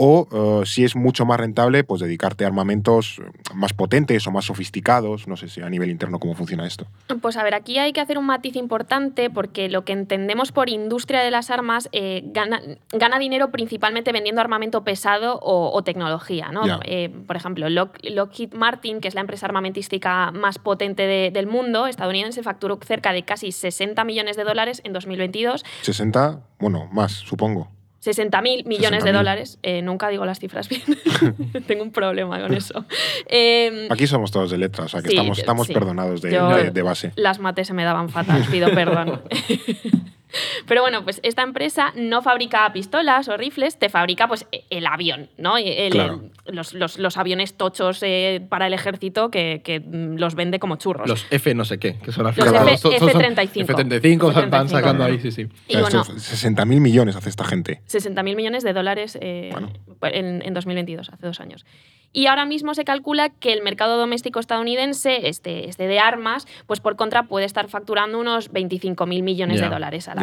o 0.00 0.60
eh, 0.62 0.66
si 0.66 0.84
es 0.84 0.94
mucho 0.94 1.26
más 1.26 1.40
rentable 1.40 1.82
pues 1.82 2.00
dedicarte 2.00 2.44
a 2.44 2.46
armamentos 2.46 3.18
eh, 3.18 3.24
más 3.54 3.72
potentes 3.72 4.24
o 4.28 4.30
más 4.30 4.44
sofisticados, 4.44 5.26
no 5.26 5.36
sé 5.36 5.48
si 5.48 5.60
a 5.60 5.68
nivel 5.68 5.90
interno 5.90 6.20
cómo 6.20 6.34
funciona 6.34 6.66
esto. 6.66 6.86
Pues 7.20 7.36
a 7.36 7.42
ver, 7.42 7.54
aquí 7.54 7.78
hay 7.78 7.92
que 7.92 8.00
hacer 8.00 8.16
un 8.16 8.24
matiz 8.26 8.54
importante 8.54 9.28
porque 9.28 9.68
lo 9.68 9.84
que 9.84 9.92
entendemos 9.92 10.52
por 10.52 10.68
industria 10.68 11.20
de 11.20 11.32
las 11.32 11.50
armas 11.50 11.88
eh, 11.90 12.22
gana, 12.26 12.60
gana 12.92 13.18
dinero 13.18 13.50
principalmente 13.50 14.12
vendiendo 14.12 14.40
armamento 14.40 14.84
pesado 14.84 15.40
o, 15.42 15.72
o 15.76 15.82
tecnología. 15.82 16.50
¿no? 16.52 16.64
Eh, 16.84 17.10
por 17.26 17.34
ejemplo, 17.34 17.68
Lock- 17.68 17.98
Lockheed 18.08 18.52
Martin, 18.54 19.00
que 19.00 19.08
es 19.08 19.14
la 19.16 19.20
empresa 19.22 19.46
armamentística 19.46 20.30
más 20.30 20.58
potente 20.60 21.08
de- 21.08 21.32
del 21.32 21.48
mundo, 21.48 21.88
estadounidense, 21.88 22.44
facturó 22.44 22.78
cerca 22.86 23.12
de 23.12 23.24
casi 23.24 23.50
60 23.50 24.04
millones 24.04 24.36
de 24.36 24.44
dólares 24.44 24.80
en 24.84 24.92
2022. 24.92 25.64
60, 25.82 26.40
bueno, 26.60 26.88
más, 26.92 27.10
supongo. 27.12 27.68
60 28.12 28.42
mil 28.42 28.64
millones 28.64 29.04
de 29.04 29.10
60.000. 29.10 29.14
dólares. 29.14 29.58
Eh, 29.62 29.82
nunca 29.82 30.08
digo 30.08 30.24
las 30.24 30.38
cifras 30.38 30.68
bien. 30.68 30.82
Tengo 31.66 31.82
un 31.82 31.92
problema 31.92 32.40
con 32.40 32.54
eso. 32.54 32.84
Eh, 33.26 33.86
Aquí 33.90 34.06
somos 34.06 34.30
todos 34.30 34.50
de 34.50 34.58
letras, 34.58 34.86
o 34.86 34.88
sea 34.88 35.02
que 35.02 35.08
Sí, 35.08 35.14
estamos, 35.16 35.36
yo- 35.36 35.40
estamos 35.42 35.66
sí. 35.66 35.72
perdonados 35.74 36.22
de, 36.22 36.32
Yo- 36.32 36.48
de- 36.48 36.70
de 36.70 36.82
base. 36.82 37.12
las 37.16 37.38
mates 37.38 37.66
se 37.66 37.74
me 37.74 37.84
daban 37.84 38.08
fatal, 38.08 38.44
pido 38.50 38.70
perdón. 38.72 39.22
Pero 40.66 40.82
bueno, 40.82 41.04
pues 41.04 41.20
esta 41.22 41.42
empresa 41.42 41.92
no 41.96 42.22
fabrica 42.22 42.70
pistolas 42.72 43.28
o 43.28 43.36
rifles, 43.36 43.78
te 43.78 43.88
fabrica 43.88 44.28
pues 44.28 44.46
el 44.70 44.86
avión, 44.86 45.28
¿no? 45.38 45.56
El- 45.56 45.92
Claro. 45.92 46.20
el- 46.46 46.54
los, 46.56 46.72
los- 46.74 46.98
los 46.98 47.16
aviones 47.16 47.54
tochos 47.56 48.02
eh, 48.02 48.40
para 48.48 48.66
el 48.66 48.74
ejército 48.74 49.30
que, 49.30 49.60
que, 49.64 49.82
los 49.84 50.34
vende 50.34 50.58
como 50.58 50.76
churros. 50.76 51.08
Los 51.08 51.26
F 51.30 51.54
no 51.54 51.64
sé 51.64 51.78
qué, 51.78 51.98
que 51.98 52.12
son 52.12 52.26
al 52.26 52.34
Los 52.36 52.46
F- 52.46 52.78
todos 52.82 52.98
son 52.98 53.08
F-35. 53.22 53.60
F-35 53.62 54.32
van 54.50 54.66
F-35. 54.66 54.68
sacando 54.68 55.04
ahí, 55.04 55.18
sí, 55.20 55.30
sí. 55.30 55.42
y 55.68 55.76
O 55.76 55.86
sea, 55.86 56.00
bueno, 56.00 56.00
estos 56.16 56.44
60.000 56.44 56.80
millones 56.80 57.16
hace 57.16 57.28
esta 57.28 57.44
gente. 57.44 57.80
60 57.86 58.22
mil 58.22 58.36
millones 58.36 58.62
de 58.64 58.72
dólares 58.72 59.18
eh, 59.20 59.50
Bueno. 59.52 59.70
en, 60.02 60.42
en 60.42 60.54
2022, 60.54 61.10
hace 61.10 61.26
dos 61.26 61.40
años. 61.40 61.64
Y 62.10 62.26
ahora 62.26 62.46
mismo 62.46 62.72
se 62.74 62.84
calcula 62.84 63.28
que 63.28 63.52
el 63.52 63.62
mercado 63.62 63.98
doméstico 63.98 64.40
estadounidense, 64.40 65.28
este, 65.28 65.68
este 65.68 65.86
de 65.86 65.98
armas, 66.00 66.46
pues 66.66 66.80
por 66.80 66.96
contra 66.96 67.24
puede 67.24 67.44
estar 67.44 67.68
facturando 67.68 68.18
unos 68.18 68.50
25 68.50 69.04
mil 69.06 69.22
millones 69.22 69.58
Ya, 69.60 69.66
de 69.66 69.70
dólares 69.74 70.08
al 70.08 70.17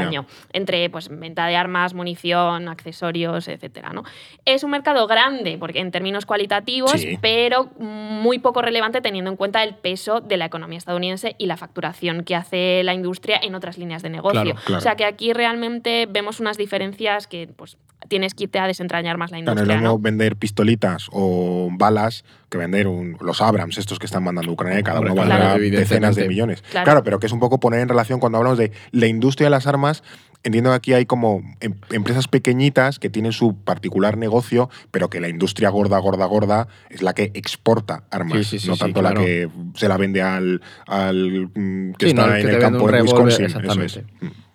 entre 0.54 0.89
pues, 0.89 1.10
venta 1.10 1.48
de 1.48 1.56
armas, 1.56 1.93
munición, 1.93 2.68
accesorios, 2.68 3.48
etcétera, 3.48 3.91
¿no? 3.93 4.04
Es 4.46 4.64
un 4.64 4.72
mercado 4.72 5.08
grande 5.08 5.58
porque 5.60 5.80
en 5.80 5.91
términos 5.91 6.26
cualitativos, 6.26 6.91
Sí. 6.91 7.18
pero 7.22 7.66
muy 7.80 8.39
poco 8.39 8.62
relevante 8.62 9.02
teniendo 9.02 9.30
en 9.32 9.38
cuenta 9.38 9.64
el 9.64 9.76
peso 9.76 10.22
de 10.22 10.38
la 10.38 10.46
economía 10.46 10.78
estadounidense 10.78 11.36
y 11.38 11.46
la 11.46 11.58
facturación 11.58 12.24
que 12.24 12.36
hace 12.36 12.84
la 12.84 12.93
industria 12.93 13.39
en 13.41 13.56
otras 13.56 13.78
líneas 13.78 14.02
de 14.02 14.10
negocio. 14.10 14.41
Claro, 14.41 14.60
claro. 14.66 14.78
O 14.78 14.82
sea 14.82 14.96
que 14.96 15.06
aquí 15.06 15.34
realmente 15.34 16.08
vemos 16.10 16.39
unas 16.39 16.58
diferencias 16.58 17.28
que 17.28 17.48
pues, 17.48 17.78
tienes 18.08 18.34
que 18.34 18.45
irte 18.45 18.60
a 18.60 18.68
desentrañar 18.68 19.18
más 19.18 19.32
la 19.32 19.38
Claro, 19.38 19.45
no 19.45 19.51
es 19.51 19.58
industria, 19.64 19.76
lo 19.76 19.82
mismo 19.82 19.97
¿no? 19.97 19.99
vender 19.99 20.36
pistolitas 20.36 21.08
o 21.12 21.70
balas 21.72 22.24
que 22.49 22.58
vender 22.58 22.88
un- 22.88 23.18
los 23.22 23.41
Abrams, 23.41 23.78
estos 23.78 23.99
que 23.99 24.06
están 24.06 24.24
mandando 24.24 24.49
a 24.51 24.53
Ucrania, 24.53 24.78
que 24.78 24.84
cada 24.84 24.99
uno 25.01 25.14
claro, 25.14 25.30
valdrá 25.30 25.58
decenas 25.58 26.16
de 26.16 26.28
millones. 26.28 26.62
Claro. 26.62 26.86
Claro. 26.86 27.03
pero 27.03 27.20
que 27.20 27.26
es 27.28 27.32
un 27.32 27.39
poco 27.39 27.60
poner 27.60 27.80
en 27.82 27.89
relación 27.89 28.20
cuando 28.20 28.38
hablamos 28.38 28.58
de 28.58 28.72
la 28.91 29.08
industria 29.08 29.45
de 29.47 29.51
las 29.51 29.68
armas. 29.68 30.03
Entiendo 30.43 30.70
que 30.70 30.76
aquí 30.76 30.93
hay 30.93 31.06
como 31.08 31.41
em- 31.60 31.74
empresas 31.91 32.28
pequeñitas 32.28 32.99
que 32.99 33.10
tienen 33.10 33.32
su 33.32 33.56
particular 33.56 34.16
negocio, 34.16 34.70
pero 34.91 35.10
que 35.10 35.20
la 35.20 35.28
industria 35.28 35.70
gorda, 35.70 35.97
gorda, 35.97 36.26
gorda 36.28 36.68
es 36.91 37.01
la 37.01 37.14
que 37.16 37.32
exporta 37.34 38.03
armas, 38.12 38.38
Sí, 38.38 38.43
sí, 38.43 38.60
sí, 38.60 38.68
no 38.68 38.76
sí, 38.76 38.80
tanto 38.82 38.99
claro. 38.99 39.22
la 39.22 39.26
que 39.26 39.49
se 39.74 39.88
la 39.88 39.97
vende 39.97 40.22
al, 40.22 40.62
al 40.86 41.47
mm, 41.56 41.93
que 41.93 42.14
no, 42.14 42.22
está 42.22 42.39
en 42.39 42.45
que 42.47 42.53
el 42.53 42.60
campo 42.60 42.91
de 42.91 43.01
Wisconsin. 43.01 43.45
eso 43.47 43.82
es. 43.82 43.99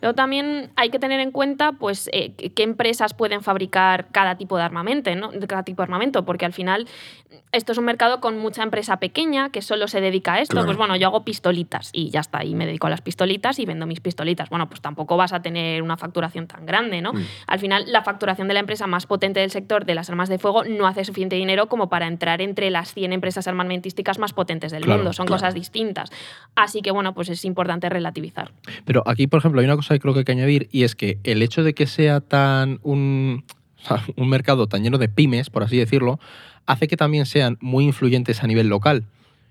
Pero 0.00 0.14
también 0.14 0.70
hay 0.76 0.90
que 0.90 0.98
tener 0.98 1.20
en 1.20 1.30
cuenta 1.30 1.72
pues, 1.72 2.08
eh, 2.12 2.32
qué 2.32 2.62
empresas 2.62 3.14
pueden 3.14 3.42
fabricar 3.42 4.08
cada 4.10 4.36
tipo 4.36 4.56
de 4.56 4.62
armamento, 4.62 5.14
¿no? 5.14 5.28
De 5.30 5.46
cada 5.46 5.62
tipo 5.62 5.82
de 5.82 5.84
armamento, 5.84 6.24
porque 6.24 6.46
al 6.46 6.52
final 6.52 6.86
esto 7.52 7.72
es 7.72 7.78
un 7.78 7.84
mercado 7.84 8.20
con 8.20 8.38
mucha 8.38 8.62
empresa 8.62 8.98
pequeña 8.98 9.50
que 9.50 9.62
solo 9.62 9.88
se 9.88 10.00
dedica 10.00 10.34
a 10.34 10.40
esto. 10.40 10.52
Claro. 10.52 10.66
Pues 10.66 10.78
bueno, 10.78 10.96
yo 10.96 11.08
hago 11.08 11.24
pistolitas 11.24 11.90
y 11.92 12.10
ya 12.10 12.20
está, 12.20 12.44
y 12.44 12.54
me 12.54 12.66
dedico 12.66 12.86
a 12.86 12.90
las 12.90 13.00
pistolitas 13.02 13.58
y 13.58 13.66
vendo 13.66 13.86
mis 13.86 14.00
pistolitas. 14.00 14.48
Bueno, 14.50 14.68
pues 14.68 14.80
tampoco 14.80 15.16
vas 15.16 15.32
a 15.32 15.42
tener 15.42 15.82
una 15.82 15.96
facturación 15.96 16.46
tan 16.46 16.64
grande, 16.66 17.02
¿no? 17.02 17.12
Mm. 17.12 17.24
Al 17.46 17.58
final, 17.58 17.84
la 17.86 18.02
facturación 18.02 18.48
de 18.48 18.54
la 18.54 18.60
empresa 18.60 18.86
más 18.86 19.06
potente 19.06 19.40
del 19.40 19.50
sector 19.50 19.84
de 19.84 19.94
las 19.94 20.08
armas 20.10 20.28
de 20.28 20.38
fuego 20.38 20.64
no 20.64 20.86
hace 20.86 21.04
suficiente 21.04 21.36
dinero 21.36 21.68
como 21.68 21.88
para 21.88 22.06
entrar 22.06 22.40
entre 22.40 22.70
las 22.70 22.94
100 22.94 23.12
empresas 23.12 23.46
armamentísticas 23.48 24.18
más 24.18 24.32
potentes 24.32 24.72
del 24.72 24.84
Claro, 24.84 24.98
mundo. 24.98 25.12
Son 25.12 25.26
claro. 25.26 25.40
cosas 25.40 25.54
distintas. 25.54 26.10
Así 26.54 26.82
que, 26.82 26.90
bueno, 26.90 27.14
pues 27.14 27.28
es 27.28 27.44
importante 27.44 27.88
relativizar. 27.88 28.52
Pero 28.84 29.02
aquí, 29.06 29.26
por 29.26 29.38
ejemplo, 29.40 29.60
hay 29.60 29.66
una 29.66 29.76
cosa 29.76 29.89
que 29.94 30.00
creo 30.00 30.14
que 30.14 30.20
hay 30.20 30.24
que 30.24 30.32
añadir 30.32 30.68
y 30.70 30.84
es 30.84 30.94
que 30.94 31.18
el 31.24 31.42
hecho 31.42 31.62
de 31.62 31.74
que 31.74 31.86
sea 31.86 32.20
tan 32.20 32.80
un, 32.82 33.44
un 34.16 34.28
mercado 34.28 34.66
tan 34.66 34.82
lleno 34.82 34.98
de 34.98 35.08
pymes, 35.08 35.50
por 35.50 35.62
así 35.62 35.76
decirlo, 35.76 36.18
hace 36.66 36.88
que 36.88 36.96
también 36.96 37.26
sean 37.26 37.58
muy 37.60 37.84
influyentes 37.84 38.42
a 38.42 38.46
nivel 38.46 38.68
local 38.68 39.04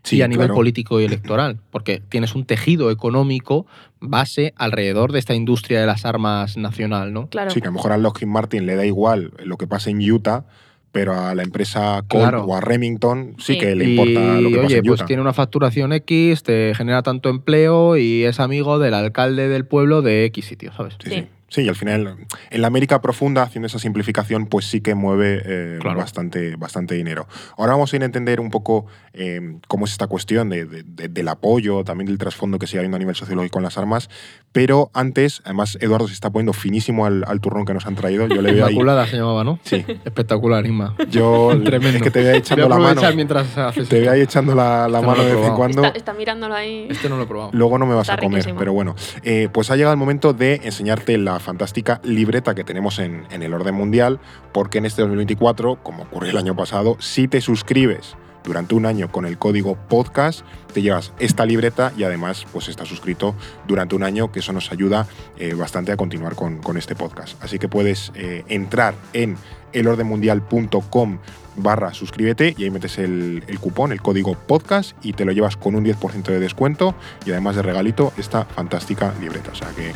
Sí, 0.04 0.18
y 0.18 0.22
a 0.22 0.28
nivel 0.28 0.48
claro. 0.48 0.56
político 0.56 1.02
y 1.02 1.04
electoral, 1.04 1.60
porque 1.72 2.02
tienes 2.08 2.34
un 2.34 2.46
tejido 2.46 2.90
económico 2.90 3.68
base 4.00 4.54
alrededor 4.56 5.12
de 5.12 5.20
esta 5.20 5.36
industria 5.36 5.82
de 5.82 5.86
las 5.86 6.06
armas 6.06 6.56
nacional, 6.56 7.12
¿no? 7.12 7.28
Claro. 7.28 7.52
Sí, 7.52 7.60
que 7.60 7.68
a 7.68 7.72
lo 7.72 7.76
mejor 7.76 7.92
a 7.92 7.98
Lockheed 7.98 8.28
Martin 8.28 8.66
le 8.66 8.76
da 8.76 8.86
igual 8.86 9.34
lo 9.44 9.58
que 9.58 9.68
pase 9.68 9.90
en 9.90 10.00
Utah, 10.00 10.46
pero 10.92 11.14
a 11.20 11.36
la 11.36 11.44
empresa 11.44 12.04
Colt 12.08 12.24
Claro. 12.24 12.44
o 12.46 12.56
a 12.56 12.62
Remington 12.62 13.36
sí, 13.38 13.54
Sí. 13.54 13.60
que 13.60 13.76
le 13.76 13.86
y 13.86 13.92
importa 13.92 14.42
lo 14.42 14.50
que 14.50 14.56
pasa 14.56 14.68
oye, 14.68 14.78
en 14.78 14.84
pues 14.86 15.06
tiene 15.06 15.22
una 15.22 15.34
facturación 15.34 15.94
X, 15.94 16.44
te 16.44 16.74
genera 16.76 17.04
tanto 17.04 17.30
empleo 17.30 17.98
y 17.98 18.24
es 18.24 18.40
amigo 18.40 18.80
del 18.80 18.94
alcalde 18.94 19.48
del 19.50 19.66
pueblo 19.66 20.02
de 20.02 20.26
X 20.26 20.46
sitio, 20.46 20.72
¿sabes? 20.74 20.96
Sí, 21.04 21.10
Sí. 21.10 21.16
sí. 21.22 21.28
Sí, 21.50 21.62
y 21.62 21.68
al 21.70 21.76
final, 21.76 22.16
en 22.52 22.62
la 22.62 22.68
América 22.68 23.02
profunda, 23.02 23.44
haciendo 23.44 23.68
esa 23.68 23.80
simplificación, 23.80 24.46
pues 24.48 24.66
sí 24.66 24.82
que 24.82 24.96
mueve 24.96 25.42
eh, 25.46 25.78
Claro. 25.82 25.98
bastante, 26.00 26.56
bastante 26.56 26.96
dinero. 26.96 27.28
Ahora 27.58 27.74
vamos 27.74 27.92
a 27.92 27.96
ir 27.96 28.02
a 28.04 28.06
entender 28.06 28.40
un 28.40 28.50
poco 28.50 28.86
eh, 29.14 29.58
cómo 29.68 29.86
es 29.86 29.92
esta 29.92 30.08
cuestión 30.08 30.50
de- 30.50 30.66
de- 30.66 30.84
de- 30.84 31.08
del 31.10 31.28
apoyo, 31.28 31.84
también 31.84 32.08
del 32.08 32.18
trasfondo 32.18 32.60
que 32.60 32.68
sigue 32.68 32.80
habiendo 32.80 32.96
a 32.96 33.00
nivel 33.00 33.16
sociológico 33.16 33.60
en 33.60 33.64
las 33.64 33.78
armas. 33.78 34.10
Pero 34.52 34.90
antes, 34.94 35.42
además, 35.44 35.78
Eduardo 35.82 36.08
se 36.08 36.14
está 36.14 36.30
poniendo 36.32 36.54
finísimo 36.54 37.06
al, 37.06 37.24
al 37.28 37.40
turrón 37.42 37.66
que 37.66 37.74
nos 37.74 37.86
han 37.86 37.96
traído. 37.96 38.28
Yo 38.28 38.42
le 38.42 38.52
veo 38.54 38.66
ahí. 38.66 38.78
Se 39.10 39.18
llamaba, 39.18 39.44
¿no? 39.44 39.60
Sí, 39.64 39.86
Espectacular, 40.06 40.66
Inma. 40.66 40.96
yo 41.10 41.52
Tremendo. 41.64 41.98
es 41.98 42.04
que 42.04 42.12
te 42.12 42.20
voy 42.20 42.28
ahí 42.30 42.34
Voy 42.34 42.40
echando 42.40 42.66
a 42.66 42.70
la 42.70 42.76
mano. 42.76 42.88
aprovechar 42.90 43.16
mientras 43.16 43.58
haces 43.58 43.90
Te 43.90 43.96
voy 43.98 44.04
esto. 44.06 44.12
ahí 44.14 44.22
echando 44.22 44.56
la, 44.56 44.88
la 44.88 45.00
Este 45.00 45.02
no 45.02 45.08
mano 45.08 45.24
de 45.24 45.36
vez 45.36 45.48
en 45.48 45.56
cuando. 45.56 45.84
Está, 45.86 45.98
está 45.98 46.14
mirándolo 46.14 46.54
ahí. 46.56 46.88
Este 46.90 47.10
no 47.10 47.18
lo 47.18 47.24
he 47.24 47.28
probado. 47.28 47.50
Luego 47.54 47.78
no 47.78 47.86
me 47.86 47.96
vas 47.96 48.04
Está 48.10 48.14
a 48.14 48.18
comer, 48.18 48.38
riquísimo. 48.40 48.60
pero 48.60 48.74
bueno. 48.74 48.96
Eh, 49.24 49.50
pues 49.52 49.70
ha 49.72 49.76
llegado 49.76 49.94
el 49.94 50.00
momento 50.00 50.34
de 50.34 50.62
enseñarte 50.64 51.18
la 51.18 51.39
fantástica 51.40 52.02
libreta 52.04 52.56
que 52.56 52.64
tenemos 52.64 53.00
en, 53.00 53.26
en 53.32 53.44
el 53.44 53.54
orden 53.54 53.76
mundial, 53.76 54.20
porque 54.52 54.78
en 54.78 54.86
este 54.86 55.02
2024, 55.02 55.84
como 55.84 56.04
ocurrió 56.04 56.32
el 56.32 56.38
año 56.38 56.56
pasado, 56.56 56.98
si 57.00 57.28
te 57.28 57.42
suscribes 57.42 58.16
durante 58.50 58.74
un 58.74 58.88
año 58.88 59.12
con 59.12 59.28
el 59.28 59.38
código 59.38 59.76
podcast, 59.76 60.42
te 60.74 60.82
llevas 60.82 61.14
esta 61.20 61.46
libreta 61.46 61.94
y 61.96 62.04
además 62.04 62.48
pues 62.52 62.68
estás 62.68 62.88
suscrito 62.88 63.36
durante 63.68 63.96
un 63.96 64.02
año, 64.02 64.32
que 64.32 64.40
eso 64.40 64.54
nos 64.54 64.72
ayuda 64.72 65.06
eh, 65.38 65.54
bastante 65.54 65.92
a 65.92 65.98
continuar 65.98 66.34
con, 66.34 66.58
con 66.58 66.76
este 66.76 66.96
podcast. 66.96 67.42
Así 67.44 67.60
que 67.60 67.68
puedes 67.68 68.12
eh, 68.16 68.44
entrar 68.48 68.96
en 69.14 69.38
elordenmundial.com 69.72 71.20
barra 71.58 71.94
suscríbete 71.94 72.56
y 72.58 72.64
ahí 72.64 72.72
metes 72.72 72.98
el, 72.98 73.44
el 73.46 73.60
cupón, 73.60 73.92
el 73.92 74.02
código 74.02 74.34
podcast 74.34 74.94
y 75.04 75.14
te 75.14 75.26
lo 75.26 75.32
llevas 75.32 75.56
con 75.56 75.76
un 75.76 75.86
10% 75.86 76.24
de 76.24 76.40
descuento 76.40 76.96
y 77.28 77.32
además 77.32 77.56
de 77.56 77.62
regalito 77.62 78.14
esta 78.18 78.46
fantástica 78.46 79.14
libreta. 79.22 79.52
O 79.52 79.56
sea 79.56 79.70
que, 79.76 79.92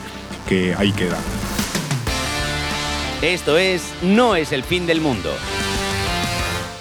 que 0.47 0.75
ahí 0.75 0.91
queda. 0.91 1.17
Esto 3.23 3.57
es 3.57 3.81
No 4.03 4.35
es 4.35 4.51
el 4.51 4.61
fin 4.61 4.85
del 4.85 5.01
mundo. 5.01 5.31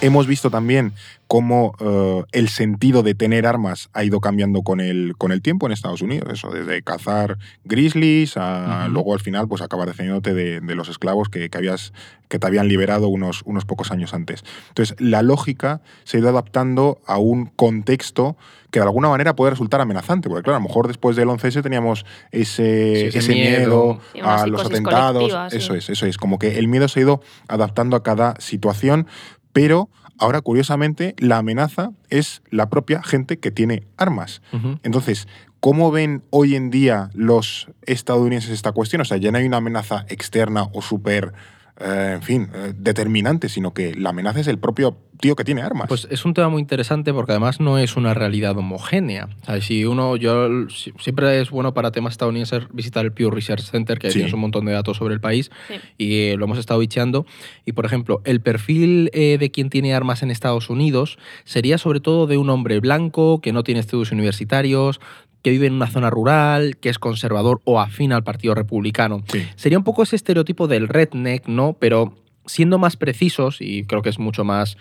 Hemos 0.03 0.27
visto 0.27 0.49
también 0.51 0.93
cómo 1.27 1.75
eh, 1.79 2.23
el 2.31 2.49
sentido 2.49 3.01
de 3.01 3.15
tener 3.15 3.47
armas 3.47 3.89
ha 3.93 4.03
ido 4.03 4.19
cambiando 4.19 4.61
con 4.61 4.79
el, 4.81 5.15
con 5.17 5.31
el 5.31 5.41
tiempo 5.41 5.65
en 5.65 5.71
Estados 5.71 6.01
Unidos. 6.01 6.29
Eso, 6.31 6.51
desde 6.51 6.81
cazar 6.83 7.37
grizzlies 7.63 8.37
a 8.37 8.87
luego 8.89 9.13
al 9.13 9.19
final 9.19 9.47
pues 9.47 9.61
acabar 9.61 9.87
defendiéndote 9.87 10.33
de, 10.33 10.59
de 10.61 10.75
los 10.75 10.89
esclavos 10.89 11.29
que, 11.29 11.49
que 11.49 11.57
habías, 11.57 11.93
que 12.27 12.37
te 12.37 12.45
habían 12.45 12.67
liberado 12.67 13.07
unos, 13.07 13.41
unos 13.45 13.65
pocos 13.65 13.91
años 13.91 14.13
antes. 14.13 14.43
Entonces, 14.69 14.95
la 14.99 15.21
lógica 15.21 15.81
se 16.03 16.17
ha 16.17 16.19
ido 16.19 16.29
adaptando 16.29 16.99
a 17.07 17.17
un 17.17 17.45
contexto 17.45 18.35
que 18.69 18.79
de 18.79 18.85
alguna 18.85 19.07
manera 19.09 19.35
puede 19.35 19.51
resultar 19.51 19.81
amenazante, 19.81 20.29
porque 20.29 20.43
claro, 20.43 20.57
a 20.57 20.59
lo 20.59 20.67
mejor 20.67 20.87
después 20.87 21.15
del 21.15 21.27
11S 21.29 21.61
teníamos 21.61 22.05
ese, 22.31 22.95
Sí, 22.95 23.05
ese 23.07 23.19
ese 23.19 23.33
miedo, 23.33 23.99
a 24.21 24.47
los 24.47 24.65
atentados. 24.65 25.31
sí. 25.51 25.57
Eso 25.57 25.75
es, 25.75 25.89
eso 25.89 26.05
es. 26.07 26.17
Como 26.17 26.39
que 26.39 26.57
el 26.57 26.67
miedo 26.67 26.87
se 26.87 26.99
ha 26.99 27.03
ido 27.03 27.21
adaptando 27.47 27.95
a 27.95 28.01
cada 28.03 28.33
situación, 28.39 29.05
pero 29.53 29.89
ahora, 30.17 30.41
curiosamente, 30.41 31.15
la 31.17 31.37
amenaza 31.37 31.91
es 32.09 32.41
la 32.49 32.69
propia 32.69 33.01
gente 33.03 33.39
que 33.39 33.51
tiene 33.51 33.83
armas. 33.97 34.41
Entonces, 34.83 35.27
¿cómo 35.59 35.91
ven 35.91 36.23
hoy 36.29 36.55
en 36.55 36.69
día 36.69 37.09
los 37.13 37.69
estadounidenses 37.85 38.51
esta 38.51 38.71
cuestión? 38.71 39.01
O 39.01 39.05
sea, 39.05 39.17
ya 39.17 39.31
no 39.31 39.37
hay 39.37 39.45
una 39.45 39.57
amenaza 39.57 40.05
externa 40.09 40.67
o 40.73 40.81
súper, 40.81 41.33
eh, 41.79 42.11
en 42.15 42.21
fin, 42.21 42.49
eh, 42.53 42.73
determinante, 42.77 43.49
sino 43.49 43.73
que 43.73 43.95
la 43.95 44.09
amenaza 44.09 44.39
es 44.39 44.47
el 44.47 44.57
propio 44.59 44.97
tío 45.19 45.35
que 45.35 45.43
tiene 45.45 45.61
armas. 45.61 45.87
Pues 45.87 46.07
es 46.11 46.25
un 46.25 46.33
tema 46.33 46.49
muy 46.49 46.59
interesante 46.61 47.13
porque 47.13 47.31
además 47.31 47.59
no 47.61 47.77
es 47.77 47.95
una 47.95 48.13
realidad 48.13 48.57
homogénea. 48.57 49.29
O 49.43 49.45
sea, 49.45 49.61
si 49.61 49.85
uno, 49.85 50.17
yo 50.17 50.67
si- 50.69 50.91
siempre 50.99 51.39
es 51.39 51.49
bueno 51.49 51.73
para 51.73 51.91
temas 51.91 52.13
estadounidenses 52.13 52.63
visitar 52.73 53.05
el 53.05 53.13
Pew 53.13 53.29
Research 53.29 53.61
Center, 53.63 53.99
que 53.99 54.09
Sí. 54.09 54.15
tienes 54.15 54.33
un 54.33 54.41
montón 54.41 54.65
de 54.65 54.73
datos 54.73 54.97
sobre 54.97 55.13
el 55.13 55.21
país 55.21 55.49
Sí. 55.69 55.75
y 55.97 56.15
eh, 56.31 56.35
lo 56.37 56.45
hemos 56.45 56.57
estado 56.57 56.79
bicheando. 56.81 57.25
Y 57.65 57.71
por 57.71 57.85
ejemplo, 57.85 58.21
el 58.25 58.41
perfil 58.41 59.09
eh, 59.13 59.37
de 59.39 59.49
quien 59.51 59.69
tiene 59.69 59.93
armas 59.93 60.23
en 60.23 60.31
Estados 60.31 60.69
Unidos 60.69 61.17
sería 61.45 61.77
sobre 61.77 62.01
todo 62.01 62.27
de 62.27 62.37
un 62.37 62.49
hombre 62.49 62.79
blanco 62.81 63.39
que 63.39 63.53
no 63.53 63.63
tiene 63.63 63.79
estudios 63.79 64.11
universitarios, 64.11 64.99
que 65.43 65.51
vive 65.51 65.67
en 65.67 65.73
una 65.73 65.87
zona 65.87 66.09
rural, 66.09 66.77
que 66.77 66.89
es 66.89 66.97
conservador 66.97 67.61
o 67.65 67.79
afín 67.79 68.13
al 68.13 68.23
Partido 68.23 68.55
Republicano. 68.55 69.23
sí. 69.27 69.45
Sería 69.55 69.77
un 69.77 69.83
poco 69.83 70.01
ese 70.01 70.15
estereotipo 70.15 70.67
del 70.67 70.87
redneck, 70.87 71.47
¿no? 71.47 71.73
Pero 71.73 72.15
siendo 72.45 72.79
más 72.79 72.97
precisos, 72.97 73.57
y 73.59 73.83
creo 73.83 74.01
que 74.01 74.09
es 74.09 74.19
mucho 74.19 74.43
más 74.43 74.77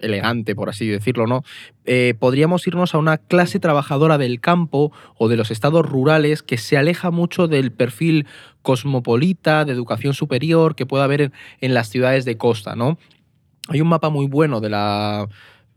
elegante, 0.00 0.54
por 0.54 0.68
así 0.68 0.86
decirlo, 0.86 1.26
¿no? 1.26 1.42
Eh, 1.84 2.14
podríamos 2.18 2.66
irnos 2.66 2.94
a 2.94 2.98
una 2.98 3.18
clase 3.18 3.60
trabajadora 3.60 4.18
del 4.18 4.40
campo 4.40 4.92
o 5.16 5.28
de 5.28 5.36
los 5.36 5.50
estados 5.50 5.84
rurales 5.84 6.42
que 6.42 6.58
se 6.58 6.76
aleja 6.76 7.10
mucho 7.10 7.48
del 7.48 7.72
perfil 7.72 8.26
cosmopolita, 8.62 9.64
de 9.64 9.72
educación 9.72 10.14
superior 10.14 10.74
que 10.74 10.86
puede 10.86 11.04
haber 11.04 11.20
en, 11.20 11.32
en 11.60 11.74
las 11.74 11.88
ciudades 11.88 12.24
de 12.24 12.36
costa, 12.36 12.74
¿no? 12.74 12.98
Hay 13.68 13.80
un 13.80 13.88
mapa 13.88 14.10
muy 14.10 14.26
bueno 14.26 14.60
de 14.60 14.70
la 14.70 15.28